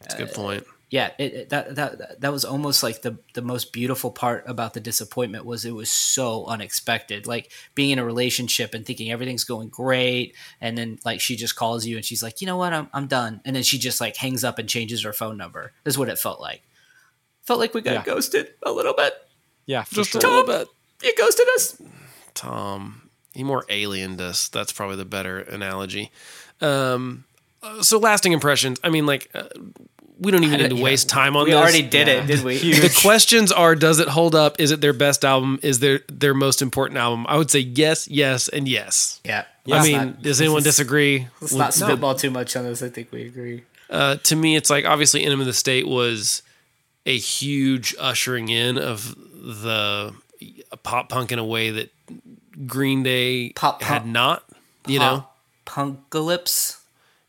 that's 0.00 0.14
a 0.14 0.18
good 0.18 0.32
point 0.32 0.62
uh, 0.62 0.72
yeah, 0.90 1.10
it, 1.18 1.34
it, 1.34 1.48
that 1.50 1.74
that 1.74 2.20
that 2.22 2.32
was 2.32 2.46
almost 2.46 2.82
like 2.82 3.02
the 3.02 3.18
the 3.34 3.42
most 3.42 3.74
beautiful 3.74 4.10
part 4.10 4.44
about 4.46 4.72
the 4.72 4.80
disappointment 4.80 5.44
was 5.44 5.66
it 5.66 5.74
was 5.74 5.90
so 5.90 6.46
unexpected. 6.46 7.26
Like 7.26 7.50
being 7.74 7.90
in 7.90 7.98
a 7.98 8.04
relationship 8.06 8.72
and 8.72 8.86
thinking 8.86 9.10
everything's 9.10 9.44
going 9.44 9.68
great, 9.68 10.34
and 10.62 10.78
then 10.78 10.98
like 11.04 11.20
she 11.20 11.36
just 11.36 11.56
calls 11.56 11.84
you 11.84 11.96
and 11.96 12.04
she's 12.04 12.22
like, 12.22 12.40
you 12.40 12.46
know 12.46 12.56
what, 12.56 12.72
I'm 12.72 12.88
I'm 12.94 13.06
done, 13.06 13.42
and 13.44 13.54
then 13.54 13.64
she 13.64 13.76
just 13.78 14.00
like 14.00 14.16
hangs 14.16 14.44
up 14.44 14.58
and 14.58 14.66
changes 14.66 15.02
her 15.02 15.12
phone 15.12 15.36
number. 15.36 15.72
This 15.84 15.94
is 15.94 15.98
what 15.98 16.08
it 16.08 16.18
felt 16.18 16.40
like. 16.40 16.62
Felt 17.42 17.60
like 17.60 17.74
we 17.74 17.82
got 17.82 17.92
Yeah. 17.92 18.04
ghosted 18.04 18.54
a 18.62 18.72
little 18.72 18.94
bit. 18.94 19.12
Yeah, 19.66 19.82
for 19.82 19.96
just 19.96 20.12
sure. 20.12 20.22
a 20.22 20.26
little 20.26 20.46
bit 20.46 20.68
You 21.02 21.14
ghosted 21.18 21.46
us. 21.54 21.82
Tom. 22.32 23.10
He 23.34 23.44
more 23.44 23.64
aliened 23.68 24.20
us. 24.20 24.48
That's 24.48 24.72
probably 24.72 24.96
the 24.96 25.04
better 25.04 25.38
analogy. 25.38 26.10
Um, 26.60 27.24
so 27.82 27.98
lasting 27.98 28.32
impressions. 28.32 28.78
I 28.84 28.90
mean, 28.90 29.06
like, 29.06 29.28
uh, 29.34 29.44
we 30.20 30.32
don't 30.32 30.42
even 30.42 30.60
need 30.60 30.70
to 30.70 30.76
Yeah, 30.76 30.82
waste 30.82 31.08
time 31.08 31.36
on 31.36 31.44
We 31.44 31.50
this. 31.50 31.56
We 31.56 31.62
already 31.62 31.82
did 31.82 32.08
it, 32.08 32.26
did 32.26 32.42
we? 32.42 32.58
the 32.80 32.96
questions 33.02 33.52
are: 33.52 33.74
Does 33.76 34.00
it 34.00 34.08
hold 34.08 34.34
up? 34.34 34.58
Is 34.60 34.70
it 34.72 34.80
their 34.80 34.92
best 34.92 35.24
album? 35.24 35.60
Is 35.62 35.78
their 35.80 36.00
their 36.08 36.34
most 36.34 36.60
important 36.62 36.98
album? 36.98 37.24
I 37.28 37.36
would 37.36 37.50
say 37.50 37.60
yes, 37.60 38.08
yes, 38.08 38.48
and 38.48 38.66
yes. 38.68 39.20
yeah. 39.24 39.44
I 39.70 39.82
mean, 39.82 39.92
not- 39.96 40.22
does 40.22 40.40
anyone 40.40 40.62
disagree? 40.62 41.28
Let's 41.40 41.52
Well, 41.52 41.58
not 41.60 41.74
spitball 41.74 42.14
too 42.16 42.30
much 42.30 42.56
on 42.56 42.64
this. 42.64 42.82
I 42.82 42.88
think 42.88 43.12
we 43.12 43.26
agree. 43.26 43.62
uh, 43.90 44.16
to 44.16 44.34
me, 44.34 44.56
it's 44.56 44.70
like 44.70 44.84
obviously 44.86 45.24
Enema 45.24 45.42
of 45.42 45.46
the 45.46 45.52
State 45.52 45.86
was 45.86 46.42
a 47.06 47.16
huge 47.16 47.94
ushering 48.00 48.48
in 48.48 48.76
of 48.78 49.14
the 49.14 50.14
pop 50.82 51.08
punk 51.10 51.30
in 51.32 51.38
a 51.38 51.44
way 51.44 51.70
that 51.70 51.92
Green 52.66 53.02
Day 53.04 53.50
Pop 53.50 53.82
had 53.82 54.04
not. 54.06 54.42
You 54.86 54.98
know, 55.00 55.27
Punkalypse. 55.68 56.76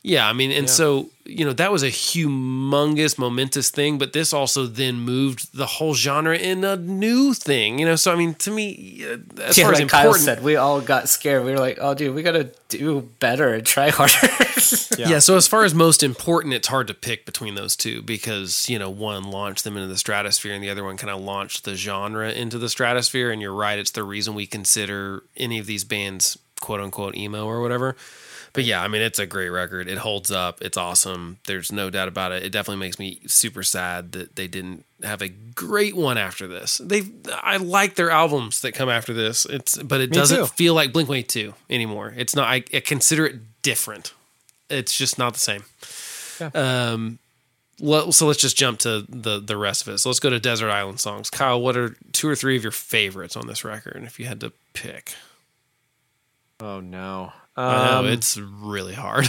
Yeah, 0.01 0.29
I 0.29 0.31
mean, 0.31 0.49
and 0.51 0.69
so 0.69 1.09
you 1.25 1.43
know 1.43 1.51
that 1.51 1.73
was 1.73 1.83
a 1.83 1.89
humongous, 1.89 3.17
momentous 3.17 3.69
thing, 3.69 3.97
but 3.97 4.13
this 4.13 4.31
also 4.31 4.65
then 4.65 4.95
moved 5.01 5.53
the 5.53 5.65
whole 5.65 5.93
genre 5.93 6.37
in 6.37 6.63
a 6.63 6.77
new 6.77 7.33
thing. 7.33 7.79
You 7.79 7.85
know, 7.85 7.97
so 7.97 8.13
I 8.13 8.15
mean, 8.15 8.33
to 8.35 8.49
me, 8.49 9.03
uh, 9.03 9.17
as 9.43 9.57
Yeah, 9.57 9.65
far 9.65 9.73
as 9.73 9.79
Kyle 9.79 10.01
important, 10.03 10.23
said, 10.23 10.41
we 10.41 10.55
all 10.55 10.79
got 10.79 11.09
scared. 11.09 11.43
We 11.43 11.51
were 11.51 11.57
like, 11.57 11.79
"Oh, 11.81 11.93
dude, 11.95 12.15
we 12.15 12.23
gotta 12.23 12.49
do 12.69 13.09
better 13.19 13.53
and 13.53 13.65
try 13.65 13.89
harder." 13.89 14.15
yeah. 14.97 15.19
So 15.19 15.35
as 15.35 15.49
far 15.49 15.65
as 15.65 15.75
most 15.75 16.01
important, 16.01 16.53
it's 16.53 16.69
hard 16.69 16.87
to 16.87 16.93
pick 16.93 17.25
between 17.25 17.55
those 17.55 17.75
two 17.75 18.01
because 18.01 18.69
you 18.69 18.79
know 18.79 18.89
one 18.89 19.23
launched 19.29 19.65
them 19.65 19.75
into 19.75 19.89
the 19.89 19.97
stratosphere, 19.97 20.53
and 20.53 20.63
the 20.63 20.69
other 20.69 20.85
one 20.85 20.95
kind 20.95 21.11
of 21.11 21.19
launched 21.19 21.65
the 21.65 21.75
genre 21.75 22.31
into 22.31 22.57
the 22.57 22.69
stratosphere. 22.69 23.31
And 23.31 23.41
you're 23.41 23.53
right; 23.53 23.77
it's 23.77 23.91
the 23.91 24.03
reason 24.03 24.33
we 24.33 24.47
consider 24.47 25.23
any 25.35 25.59
of 25.59 25.65
these 25.65 25.83
bands 25.83 26.39
"quote 26.61 26.79
unquote" 26.79 27.17
emo 27.17 27.45
or 27.45 27.61
whatever. 27.61 27.97
But 28.53 28.63
yeah, 28.63 28.81
I 28.81 28.87
mean, 28.87 29.01
it's 29.01 29.19
a 29.19 29.25
great 29.25 29.49
record. 29.49 29.87
It 29.87 29.99
holds 29.99 30.31
up. 30.31 30.61
It's 30.61 30.77
awesome. 30.77 31.37
There's 31.45 31.71
no 31.71 31.89
doubt 31.89 32.07
about 32.07 32.31
it. 32.31 32.43
It 32.43 32.51
definitely 32.51 32.79
makes 32.85 32.97
me 32.99 33.19
super 33.27 33.61
sad 33.63 34.11
that 34.13 34.35
they 34.35 34.47
didn't 34.47 34.85
have 35.03 35.21
a 35.21 35.29
great 35.29 35.95
one 35.95 36.17
after 36.17 36.47
this. 36.47 36.77
They, 36.83 37.03
I 37.31 37.57
like 37.57 37.95
their 37.95 38.09
albums 38.09 38.61
that 38.61 38.71
come 38.73 38.89
after 38.89 39.13
this. 39.13 39.45
It's, 39.45 39.77
but 39.77 40.01
it 40.01 40.09
Me 40.09 40.15
doesn't 40.15 40.37
too. 40.37 40.45
feel 40.47 40.73
like 40.73 40.91
Blink 40.91 41.09
One 41.09 41.19
Eight 41.19 41.29
Two 41.29 41.53
anymore. 41.69 42.13
It's 42.17 42.35
not. 42.35 42.47
I, 42.47 42.63
I 42.73 42.79
consider 42.79 43.25
it 43.27 43.61
different. 43.61 44.13
it's 44.69 44.97
just 44.97 45.17
not 45.19 45.33
the 45.33 45.39
same. 45.39 45.63
Yeah. 46.39 46.49
Um, 46.91 47.19
well, 47.81 48.11
so 48.11 48.27
let's 48.27 48.39
just 48.41 48.57
jump 48.57 48.79
to 48.79 49.05
the 49.07 49.39
the 49.39 49.55
rest 49.57 49.87
of 49.87 49.93
it. 49.93 49.99
So 49.99 50.09
let's 50.09 50.19
go 50.19 50.29
to 50.29 50.39
Desert 50.39 50.69
Island 50.69 50.99
songs. 50.99 51.29
Kyle, 51.29 51.61
what 51.61 51.77
are 51.77 51.95
two 52.13 52.27
or 52.27 52.35
three 52.35 52.57
of 52.57 52.63
your 52.63 52.71
favorites 52.71 53.37
on 53.37 53.47
this 53.47 53.63
record? 53.63 54.03
If 54.03 54.19
you 54.19 54.25
had 54.25 54.39
to 54.41 54.51
pick, 54.73 55.13
Oh 56.59 56.79
no. 56.81 57.31
I 57.61 57.91
know 57.91 57.99
Um, 57.99 58.05
it's 58.07 58.37
really 58.37 58.93
hard. 58.93 59.25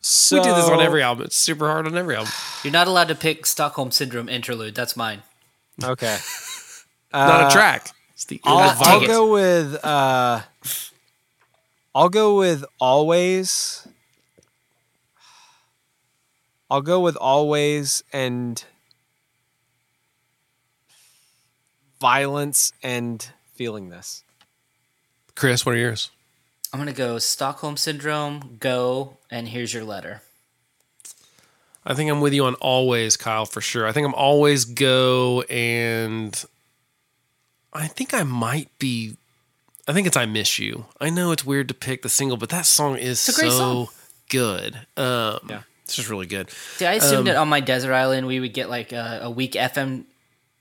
so, 0.00 0.36
we 0.38 0.42
do 0.42 0.54
this 0.54 0.64
on 0.68 0.80
every 0.80 1.02
album. 1.02 1.24
It's 1.26 1.36
super 1.36 1.68
hard 1.68 1.86
on 1.86 1.96
every 1.96 2.16
album. 2.16 2.32
You're 2.64 2.72
not 2.72 2.88
allowed 2.88 3.08
to 3.08 3.14
pick 3.14 3.46
Stockholm 3.46 3.90
Syndrome 3.90 4.28
interlude. 4.28 4.74
That's 4.74 4.96
mine. 4.96 5.22
Okay. 5.82 6.18
Not 7.12 7.44
Uh, 7.44 7.48
a 7.48 7.50
track. 7.50 7.90
It's 8.12 8.24
the 8.24 8.40
I'll, 8.44 8.74
I'll 8.80 9.06
go 9.06 9.32
with 9.32 9.82
uh 9.84 10.42
I'll 11.94 12.08
go 12.08 12.36
with 12.36 12.64
always 12.80 13.86
I'll 16.70 16.82
go 16.82 17.00
with 17.00 17.16
always 17.16 18.02
and 18.12 18.62
violence 22.00 22.72
and 22.82 23.30
feeling 23.54 23.88
this. 23.88 24.22
Chris, 25.34 25.64
what 25.64 25.74
are 25.74 25.78
yours? 25.78 26.10
I'm 26.72 26.78
gonna 26.78 26.92
go 26.92 27.18
Stockholm 27.18 27.76
Syndrome, 27.76 28.56
Go, 28.60 29.16
and 29.30 29.48
Here's 29.48 29.72
Your 29.72 29.84
Letter. 29.84 30.22
I 31.86 31.94
think 31.94 32.10
I'm 32.10 32.20
with 32.20 32.34
you 32.34 32.44
on 32.44 32.54
always, 32.56 33.16
Kyle, 33.16 33.46
for 33.46 33.60
sure. 33.62 33.86
I 33.86 33.92
think 33.92 34.06
I'm 34.06 34.14
always 34.14 34.66
go 34.66 35.42
and 35.42 36.44
I 37.72 37.86
think 37.86 38.12
I 38.12 38.22
might 38.24 38.68
be 38.78 39.16
I 39.86 39.94
think 39.94 40.06
it's 40.06 40.16
I 40.16 40.26
Miss 40.26 40.58
You. 40.58 40.84
I 41.00 41.08
know 41.08 41.32
it's 41.32 41.46
weird 41.46 41.68
to 41.68 41.74
pick 41.74 42.02
the 42.02 42.10
single, 42.10 42.36
but 42.36 42.50
that 42.50 42.66
song 42.66 42.96
is 42.96 43.26
It's 43.26 43.38
a 43.38 43.40
great 43.40 43.52
so 43.52 43.58
song. 43.58 43.88
good. 44.28 44.74
Um 44.98 45.38
Yeah. 45.48 45.62
it's 45.84 45.96
just 45.96 46.10
really 46.10 46.26
good. 46.26 46.50
See, 46.76 46.84
I 46.84 46.94
assumed 46.94 47.20
Um, 47.20 47.24
that 47.26 47.36
on 47.36 47.48
my 47.48 47.60
desert 47.60 47.94
island 47.94 48.26
we 48.26 48.38
would 48.40 48.52
get 48.52 48.68
like 48.68 48.92
a, 48.92 49.20
a 49.22 49.30
weak 49.30 49.52
FM 49.52 50.04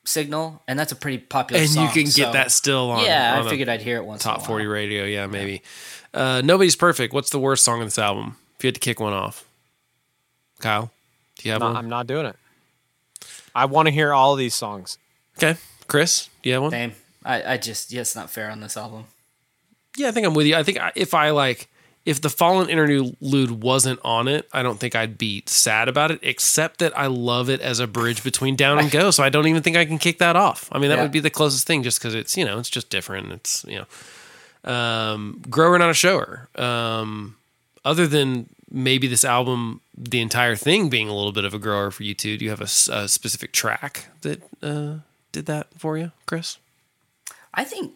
signal, 0.08 0.62
and 0.68 0.78
that's 0.80 0.92
a 0.92 0.96
pretty 0.96 1.18
popular 1.20 1.62
And 1.62 1.70
song. 1.70 1.84
you 1.86 1.90
can 1.92 2.04
get 2.06 2.14
so- 2.14 2.32
that 2.34 2.52
still 2.52 2.92
on, 2.92 3.04
Yeah, 3.04 3.34
on 3.40 3.44
I 3.44 3.48
a 3.48 3.50
figured 3.50 3.70
I'd 3.70 3.82
hear 3.82 3.98
it 3.98 4.06
once. 4.06 4.24
in 4.26 4.30
a 4.30 4.34
top 4.34 4.40
while. 4.42 4.48
40 4.48 4.66
radio, 4.68 5.04
yeah, 5.06 5.28
maybe. 5.28 5.62
Uh 6.14 6.42
Nobody's 6.44 6.76
Perfect. 6.76 7.14
What's 7.14 7.30
the 7.30 7.40
worst 7.40 7.64
song 7.66 7.80
on 7.80 7.86
this 7.86 8.00
album? 8.00 8.38
If 8.58 8.64
you 8.64 8.68
had 8.70 8.76
to 8.76 8.80
kick 8.80 9.00
one 9.00 9.14
off. 9.14 9.46
Kyle, 10.60 10.92
do 11.38 11.48
you 11.48 11.52
have 11.52 11.60
No, 11.62 11.68
one? 11.68 11.76
I'm 11.78 11.90
not 11.90 12.08
doing 12.08 12.26
it. 12.26 12.36
I 13.54 13.66
want 13.66 13.88
to 13.88 13.92
hear 13.92 14.14
all 14.14 14.36
these 14.36 14.56
songs. 14.56 14.98
Okay. 15.38 15.60
Chris, 15.88 16.30
do 16.42 16.50
you 16.50 16.54
have 16.56 16.64
one? 16.64 16.72
Same. 16.72 16.94
I, 17.24 17.54
I 17.54 17.58
just 17.58 17.92
yeah, 17.92 18.02
it's 18.02 18.16
not 18.16 18.30
fair 18.30 18.50
on 18.50 18.62
this 18.62 18.78
album. 18.78 19.06
Yeah, 19.98 20.08
I 20.08 20.12
think 20.12 20.26
I'm 20.26 20.34
with 20.34 20.48
you. 20.48 20.56
I 20.56 20.64
think 20.64 20.78
if 20.96 21.14
I 21.14 21.32
like, 21.32 21.68
if 22.08 22.22
the 22.22 22.30
Fallen 22.30 22.70
interlude 22.70 23.52
wasn't 23.62 24.00
on 24.04 24.28
it, 24.30 24.48
I 24.54 24.64
don't 24.64 24.80
think 24.80 24.96
I'd 24.96 25.18
be 25.18 25.44
sad 25.46 25.90
about 25.90 26.10
it. 26.10 26.20
Except 26.24 26.80
that 26.80 26.98
I 26.98 27.08
love 27.08 27.50
it 27.50 27.60
as 27.60 27.80
a 27.80 27.86
bridge 27.88 28.24
between 28.24 28.56
Down 28.56 28.80
and 28.80 28.90
Go, 28.90 29.12
so 29.12 29.24
I 29.24 29.30
don't 29.30 29.46
even 29.48 29.62
think 29.62 29.76
I 29.76 29.84
can 29.86 29.98
kick 29.98 30.18
that 30.20 30.36
off. 30.38 30.70
I 30.72 30.80
mean, 30.80 30.90
that 30.90 30.96
Yeah. 30.98 31.04
would 31.04 31.12
be 31.12 31.20
the 31.20 31.30
closest 31.30 31.68
thing, 31.68 31.84
just 31.84 32.00
because 32.00 32.16
it's 32.16 32.38
you 32.38 32.46
know 32.46 32.60
it's 32.60 32.70
just 32.70 32.90
different. 32.90 33.32
It's 33.34 33.66
you 33.68 33.84
know, 34.66 34.72
um, 34.74 35.42
grower 35.50 35.78
not 35.78 35.90
a 35.90 35.94
shower. 35.94 36.48
Um, 36.56 37.36
other 37.84 38.08
than 38.08 38.48
maybe 38.72 39.08
this 39.08 39.24
album, 39.26 39.82
the 39.98 40.22
entire 40.22 40.56
thing 40.56 40.90
being 40.90 41.10
a 41.10 41.16
little 41.16 41.32
bit 41.32 41.46
of 41.46 41.54
a 41.54 41.60
grower 41.60 41.92
for 41.92 42.04
you 42.04 42.14
two, 42.14 42.38
do 42.38 42.46
you 42.46 42.52
have 42.52 42.62
a 42.62 42.68
specific 42.68 43.52
track 43.52 44.08
that 44.22 44.42
uh, 44.64 44.96
did 45.32 45.46
that 45.46 45.68
for 45.78 45.98
you, 45.98 46.12
Chris? 46.26 46.58
I 47.54 47.64
think 47.64 47.94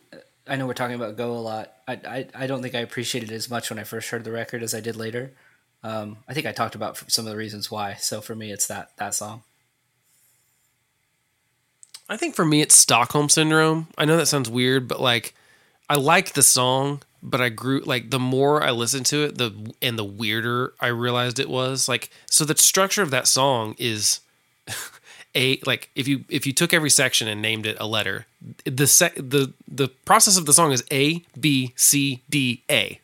I 0.51 0.57
know 0.57 0.67
we're 0.67 0.73
talking 0.73 0.97
about 0.97 1.15
Go 1.15 1.31
a 1.31 1.39
lot. 1.39 1.71
I, 1.87 1.93
I, 1.93 2.27
I 2.35 2.47
don't 2.47 2.61
think 2.61 2.75
I 2.75 2.79
appreciated 2.79 3.31
it 3.31 3.35
as 3.35 3.49
much 3.49 3.69
when 3.69 3.79
I 3.79 3.85
first 3.85 4.09
heard 4.09 4.25
the 4.25 4.33
record 4.33 4.61
as 4.63 4.75
I 4.75 4.81
did 4.81 4.97
later. 4.97 5.31
Um, 5.81 6.17
I 6.27 6.33
think 6.33 6.45
I 6.45 6.51
talked 6.51 6.75
about 6.75 7.09
some 7.09 7.25
of 7.25 7.31
the 7.31 7.37
reasons 7.37 7.71
why. 7.71 7.93
So 7.93 8.19
for 8.19 8.35
me, 8.35 8.51
it's 8.51 8.67
that 8.67 8.91
that 8.97 9.15
song. 9.15 9.43
I 12.09 12.17
think 12.17 12.35
for 12.35 12.43
me, 12.43 12.59
it's 12.59 12.75
Stockholm 12.75 13.29
syndrome. 13.29 13.87
I 13.97 14.03
know 14.03 14.17
that 14.17 14.25
sounds 14.25 14.49
weird, 14.49 14.89
but 14.89 14.99
like, 14.99 15.33
I 15.89 15.95
like 15.95 16.33
the 16.33 16.43
song, 16.43 17.01
but 17.23 17.39
I 17.39 17.47
grew 17.47 17.79
like 17.79 18.09
the 18.09 18.19
more 18.19 18.61
I 18.61 18.71
listened 18.71 19.05
to 19.07 19.23
it, 19.23 19.37
the 19.37 19.73
and 19.81 19.97
the 19.97 20.03
weirder 20.03 20.73
I 20.81 20.87
realized 20.87 21.39
it 21.39 21.49
was. 21.49 21.87
Like, 21.87 22.09
so 22.29 22.43
the 22.43 22.57
structure 22.57 23.01
of 23.01 23.11
that 23.11 23.29
song 23.29 23.73
is 23.77 24.19
a 25.35 25.59
like 25.65 25.89
if 25.95 26.07
you 26.07 26.25
if 26.29 26.45
you 26.45 26.53
took 26.53 26.73
every 26.73 26.89
section 26.89 27.27
and 27.27 27.41
named 27.41 27.65
it 27.65 27.77
a 27.79 27.85
letter, 27.87 28.25
the 28.65 28.87
sec 28.87 29.15
the 29.15 29.53
the 29.67 29.87
process 30.05 30.37
of 30.37 30.45
the 30.45 30.53
song 30.53 30.71
is 30.71 30.83
A 30.91 31.23
B 31.39 31.73
C 31.75 32.21
D 32.29 32.63
A. 32.69 32.99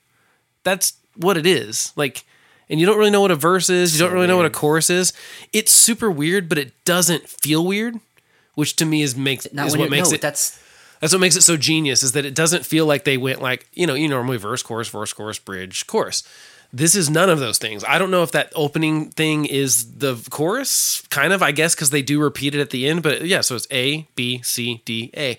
That's 0.64 0.94
what 1.16 1.38
it 1.38 1.46
is. 1.46 1.94
Like, 1.96 2.26
and 2.70 2.80
you 2.80 2.86
don't 2.86 2.98
really 2.98 3.12
know 3.12 3.22
what 3.22 3.32
a 3.32 3.36
verse 3.36 3.70
is. 3.70 3.94
You 3.94 4.06
don't 4.06 4.14
really 4.14 4.28
know 4.28 4.38
what 4.38 4.46
a 4.46 4.50
chorus 4.50 4.90
is. 4.90 5.14
It's 5.54 5.72
super 5.72 6.12
weird, 6.12 6.50
but 6.50 6.58
it 6.58 6.74
doesn't 6.84 7.30
feel 7.30 7.66
weird, 7.66 8.00
which 8.56 8.76
to 8.78 8.86
me 8.86 9.02
is 9.02 9.16
makes 9.16 9.48
Not 9.54 9.68
is 9.68 9.78
what 9.78 9.90
makes 9.90 10.10
no, 10.10 10.16
it. 10.16 10.22
That's 10.22 10.62
That's 11.00 11.14
what 11.14 11.20
makes 11.20 11.36
it 11.36 11.44
so 11.44 11.58
genius 11.58 12.04
is 12.04 12.12
that 12.14 12.26
it 12.26 12.36
doesn't 12.36 12.66
feel 12.66 12.86
like 12.86 13.04
they 13.04 13.18
went 13.18 13.42
like, 13.42 13.68
you 13.74 13.88
know, 13.88 13.94
you 13.94 14.10
normally 14.10 14.38
verse, 14.38 14.64
chorus, 14.64 14.90
verse, 14.90 15.14
chorus, 15.14 15.40
bridge, 15.40 15.88
chorus. 15.88 16.24
This 16.74 16.96
is 16.96 17.10
none 17.10 17.30
of 17.30 17.40
those 17.40 17.58
things. 17.58 17.84
I 17.84 17.98
don't 17.98 18.12
know 18.12 18.24
if 18.24 18.32
that 18.32 18.52
opening 18.56 19.10
thing 19.12 19.46
is 19.46 19.98
the 19.98 20.16
chorus, 20.30 21.02
kind 21.10 21.34
of, 21.34 21.42
I 21.42 21.52
guess, 21.52 21.74
because 21.74 21.90
they 21.90 22.02
do 22.02 22.22
repeat 22.22 22.56
it 22.56 22.62
at 22.62 22.72
the 22.72 22.88
end. 22.88 23.04
But 23.04 23.26
yeah, 23.26 23.42
so 23.42 23.56
it's 23.56 23.68
A, 23.72 24.08
B, 24.16 24.42
C, 24.44 24.82
D, 24.86 25.12
A. 25.16 25.38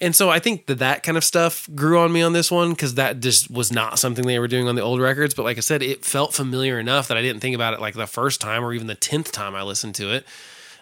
And 0.00 0.14
so 0.14 0.30
I 0.30 0.38
think 0.38 0.66
that 0.66 0.78
that 0.78 1.02
kind 1.02 1.18
of 1.18 1.24
stuff 1.24 1.68
grew 1.74 1.98
on 1.98 2.12
me 2.12 2.22
on 2.22 2.32
this 2.32 2.52
one 2.52 2.70
because 2.70 2.94
that 2.94 3.18
just 3.18 3.50
was 3.50 3.72
not 3.72 3.98
something 3.98 4.24
they 4.24 4.38
were 4.38 4.46
doing 4.46 4.68
on 4.68 4.76
the 4.76 4.82
old 4.82 5.00
records. 5.00 5.34
But 5.34 5.42
like 5.42 5.56
I 5.56 5.60
said, 5.60 5.82
it 5.82 6.04
felt 6.04 6.32
familiar 6.32 6.78
enough 6.78 7.08
that 7.08 7.16
I 7.16 7.22
didn't 7.22 7.40
think 7.40 7.56
about 7.56 7.74
it 7.74 7.80
like 7.80 7.94
the 7.94 8.06
first 8.06 8.40
time 8.40 8.64
or 8.64 8.72
even 8.72 8.86
the 8.86 8.94
10th 8.94 9.32
time 9.32 9.56
I 9.56 9.62
listened 9.62 9.96
to 9.96 10.14
it 10.14 10.24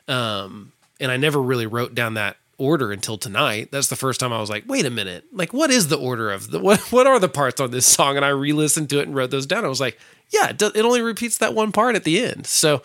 um, 0.09 0.73
and 1.01 1.11
I 1.11 1.17
never 1.17 1.41
really 1.41 1.67
wrote 1.67 1.95
down 1.95 2.15
that 2.15 2.37
order 2.59 2.93
until 2.93 3.19
tonight. 3.19 3.71
That's 3.71 3.89
the 3.89 3.97
first 3.97 4.21
time 4.21 4.33
I 4.33 4.41
was 4.41 4.51
like, 4.51 4.65
wait 4.67 4.87
a 4.87 4.91
minute, 4.91 5.25
like 5.33 5.53
what 5.53 5.71
is 5.71 5.89
the 5.89 5.99
order 5.99 6.31
of 6.31 6.51
the 6.51 6.59
what? 6.59 6.81
What 6.93 7.07
are 7.07 7.19
the 7.19 7.29
parts 7.29 7.61
on 7.61 7.71
this 7.71 7.87
song? 7.87 8.17
And 8.17 8.25
I 8.25 8.31
re-listened 8.31 8.91
to 8.91 9.01
it 9.01 9.07
and 9.07 9.15
wrote 9.15 9.31
those 9.31 9.47
down. 9.47 9.65
I 9.65 9.69
was 9.69 9.81
like, 9.81 9.99
yeah, 10.31 10.51
it, 10.51 10.59
do, 10.59 10.71
it 10.75 10.85
only 10.85 11.03
repeats 11.03 11.39
that 11.39 11.55
one 11.55 11.73
part 11.73 11.97
at 11.97 12.05
the 12.05 12.23
end. 12.23 12.47
So 12.47 12.83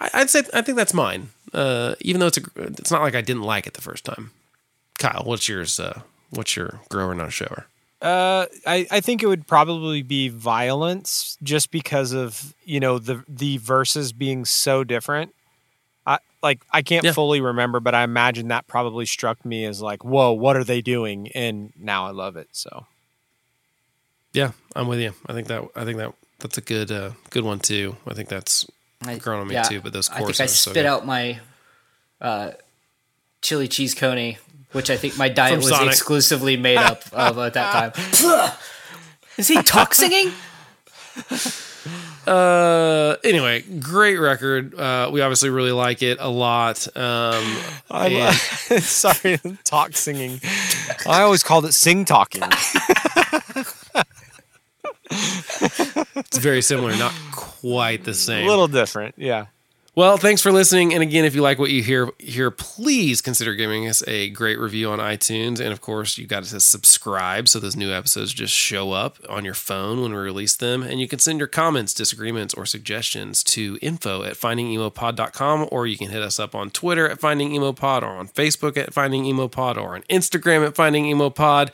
I, 0.00 0.10
I'd 0.14 0.30
say 0.30 0.42
I 0.52 0.62
think 0.62 0.76
that's 0.76 0.94
mine. 0.94 1.30
Uh, 1.52 1.94
even 2.00 2.20
though 2.20 2.26
it's 2.26 2.38
a, 2.38 2.42
it's 2.56 2.90
not 2.90 3.02
like 3.02 3.14
I 3.14 3.20
didn't 3.20 3.42
like 3.42 3.66
it 3.66 3.74
the 3.74 3.80
first 3.80 4.04
time. 4.04 4.32
Kyle, 4.98 5.22
what's 5.24 5.48
yours? 5.48 5.78
Uh, 5.78 6.00
what's 6.30 6.56
your 6.56 6.80
grower 6.88 7.14
not 7.14 7.32
shower? 7.32 7.66
Uh, 8.02 8.46
I, 8.66 8.86
I 8.90 9.00
think 9.00 9.22
it 9.22 9.26
would 9.26 9.46
probably 9.46 10.02
be 10.02 10.28
violence 10.28 11.38
just 11.42 11.70
because 11.70 12.12
of 12.12 12.54
you 12.64 12.78
know 12.80 12.98
the 12.98 13.24
the 13.28 13.56
verses 13.58 14.12
being 14.12 14.44
so 14.44 14.84
different. 14.84 15.34
I 16.06 16.18
like 16.42 16.60
I 16.70 16.82
can't 16.82 17.04
Yeah. 17.04 17.12
fully 17.12 17.40
remember, 17.40 17.80
but 17.80 17.94
I 17.94 18.02
imagine 18.04 18.48
that 18.48 18.66
probably 18.66 19.06
struck 19.06 19.44
me 19.44 19.64
as 19.64 19.80
like, 19.80 20.04
whoa, 20.04 20.32
what 20.32 20.56
are 20.56 20.64
they 20.64 20.80
doing? 20.80 21.28
And 21.34 21.72
now 21.78 22.06
I 22.06 22.10
love 22.10 22.36
it. 22.36 22.48
So 22.52 22.86
Yeah, 24.32 24.52
I'm 24.76 24.88
with 24.88 25.00
you. 25.00 25.14
I 25.26 25.32
think 25.32 25.48
that 25.48 25.62
I 25.74 25.84
think 25.84 25.98
that 25.98 26.12
that's 26.40 26.58
a 26.58 26.60
good 26.60 26.90
uh, 26.92 27.10
good 27.30 27.44
one 27.44 27.58
too. 27.60 27.96
I 28.06 28.14
think 28.14 28.28
that's 28.28 28.66
I, 29.06 29.16
grown 29.18 29.40
on 29.40 29.48
me 29.48 29.56
too. 29.68 29.80
But 29.80 29.92
those 29.92 30.10
I 30.10 30.16
think 30.22 30.40
I 30.40 30.44
are 30.44 30.48
so 30.48 30.70
spit 30.72 30.84
out 30.86 31.06
my 31.06 31.40
uh, 32.20 32.50
chili 33.40 33.68
cheese 33.68 33.94
coney, 33.94 34.38
which 34.72 34.90
I 34.90 34.96
think 34.96 35.16
my 35.16 35.28
diet 35.28 35.56
was 35.56 35.68
Sonic. 35.68 35.88
exclusively 35.88 36.56
made 36.56 36.78
up 36.78 37.02
of 37.12 37.38
at 37.38 37.54
that 37.54 37.94
time. 37.94 38.52
Is 39.38 39.48
he 39.48 39.62
talk 39.62 39.94
singing? 39.94 40.32
Uh, 42.26 43.16
anyway, 43.24 43.62
great 43.62 44.16
record. 44.16 44.74
Uh, 44.74 45.10
we 45.12 45.20
obviously 45.20 45.50
really 45.50 45.72
like 45.72 46.02
it 46.02 46.18
a 46.20 46.28
lot. 46.28 46.86
Um, 46.96 47.56
I 47.90 48.32
sorry, 48.80 49.38
talk 49.64 49.96
singing. 49.96 50.40
I 51.06 51.22
always 51.22 51.42
called 51.42 51.66
it 51.66 51.72
sing 51.72 52.04
talking. 52.04 52.42
it's 55.10 56.38
very 56.38 56.62
similar, 56.62 56.96
not 56.96 57.12
quite 57.32 58.04
the 58.04 58.14
same. 58.14 58.46
A 58.46 58.48
little 58.48 58.68
different, 58.68 59.14
yeah. 59.18 59.46
Well, 59.96 60.16
thanks 60.16 60.42
for 60.42 60.50
listening. 60.50 60.92
And 60.92 61.04
again, 61.04 61.24
if 61.24 61.36
you 61.36 61.42
like 61.42 61.60
what 61.60 61.70
you 61.70 61.80
hear 61.80 62.10
here, 62.18 62.50
please 62.50 63.20
consider 63.20 63.54
giving 63.54 63.86
us 63.86 64.02
a 64.08 64.28
great 64.30 64.58
review 64.58 64.90
on 64.90 64.98
iTunes. 64.98 65.60
And 65.60 65.72
of 65.72 65.80
course, 65.80 66.18
you 66.18 66.26
got 66.26 66.42
to 66.42 66.58
subscribe 66.58 67.48
so 67.48 67.60
those 67.60 67.76
new 67.76 67.92
episodes 67.92 68.34
just 68.34 68.52
show 68.52 68.90
up 68.90 69.18
on 69.28 69.44
your 69.44 69.54
phone 69.54 70.02
when 70.02 70.10
we 70.10 70.18
release 70.18 70.56
them. 70.56 70.82
And 70.82 71.00
you 71.00 71.06
can 71.06 71.20
send 71.20 71.38
your 71.38 71.46
comments, 71.46 71.94
disagreements, 71.94 72.54
or 72.54 72.66
suggestions 72.66 73.44
to 73.44 73.78
info 73.80 74.24
at 74.24 74.34
findingemopod.com, 74.34 75.68
or 75.70 75.86
you 75.86 75.96
can 75.96 76.10
hit 76.10 76.22
us 76.22 76.40
up 76.40 76.56
on 76.56 76.70
Twitter 76.70 77.08
at 77.08 77.20
Finding 77.20 77.54
Emo 77.54 77.72
Pod, 77.72 78.02
or 78.02 78.16
on 78.16 78.26
Facebook 78.26 78.76
at 78.76 78.92
Finding 78.92 79.24
Emo 79.26 79.46
Pod, 79.46 79.78
or 79.78 79.94
on 79.94 80.02
Instagram 80.10 80.66
at 80.66 80.74
Finding 80.74 81.06
Emo 81.06 81.30
Pod. 81.30 81.70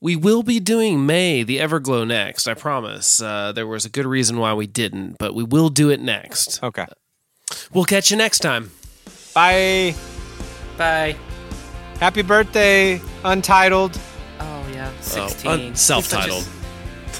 We 0.00 0.14
will 0.14 0.42
be 0.44 0.60
doing 0.60 1.06
Mae, 1.06 1.42
the 1.42 1.58
Everglow 1.58 2.06
next, 2.06 2.46
I 2.46 2.54
promise. 2.54 3.20
Uh, 3.20 3.50
there 3.52 3.66
was 3.66 3.84
a 3.84 3.88
good 3.88 4.06
reason 4.06 4.38
why 4.38 4.52
we 4.54 4.66
didn't, 4.66 5.16
but 5.18 5.34
we 5.34 5.42
will 5.42 5.70
do 5.70 5.90
it 5.90 6.00
next. 6.00 6.62
Okay. 6.62 6.86
We'll 7.72 7.84
catch 7.84 8.10
you 8.10 8.16
next 8.16 8.38
time. 8.38 8.70
Bye. 9.34 9.94
Bye. 10.76 11.16
Happy 11.98 12.22
birthday, 12.22 13.00
Untitled. 13.24 13.98
Oh 14.38 14.66
yeah, 14.72 14.88
Oh, 14.96 15.00
sixteen. 15.00 15.50
un- 15.50 15.74
self-titled. 15.74 16.46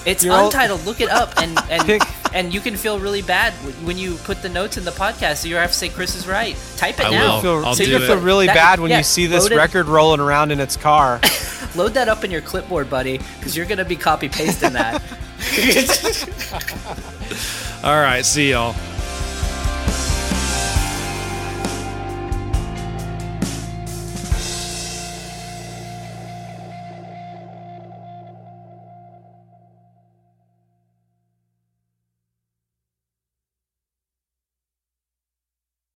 It's 0.09 0.24
You're 0.24 0.35
all- 0.35 0.47
untitled. 0.47 0.85
Look 0.86 1.01
it 1.01 1.10
up 1.10 1.35
and 1.40 1.59
and 1.70 1.82
Pick 1.85 2.02
and 2.35 2.52
you 2.52 2.60
can 2.60 2.76
feel 2.76 2.98
really 3.01 3.22
bad 3.22 3.52
when- 3.64 3.86
when 3.86 3.98
you 3.98 4.16
put 4.24 4.43
the 4.43 4.48
notes 4.48 4.76
in 4.76 4.85
the 4.85 4.90
podcast. 4.90 5.36
So 5.39 5.48
you 5.48 5.56
have 5.56 5.70
to 5.72 5.76
say 5.76 5.89
Chris 5.89 6.14
is 6.16 6.26
right. 6.26 6.56
Type 6.76 6.98
it 7.01 7.06
I 7.06 7.10
now. 7.10 7.35
will. 7.36 7.40
feel, 7.43 7.64
I'll 7.66 7.74
so 7.74 7.85
do 7.85 7.90
you 7.90 7.97
it. 7.97 8.06
feel 8.06 8.18
really 8.18 8.47
That- 8.47 8.55
bad 8.55 8.80
when 8.80 8.90
yeah, 8.90 8.98
you 8.98 9.05
see 9.05 9.26
this 9.26 9.44
load 9.44 9.52
it- 9.52 9.56
record 9.56 9.86
rolling 9.86 10.20
around 10.20 10.51
in 10.51 10.60
its 10.60 10.76
car. 10.76 11.20
Load 11.74 11.94
that 11.94 12.09
up 12.09 12.24
in 12.24 12.30
your 12.30 12.40
clipboard, 12.40 12.89
buddy, 12.89 13.18
because 13.39 13.55
you're 13.56 13.66
gonna 13.66 13.85
be 13.85 13.94
copy 13.94 14.28
pasting 14.28 14.72
that. 14.72 15.02
All 17.85 18.01
right, 18.01 18.24
see 18.24 18.51
y'all. 18.51 18.74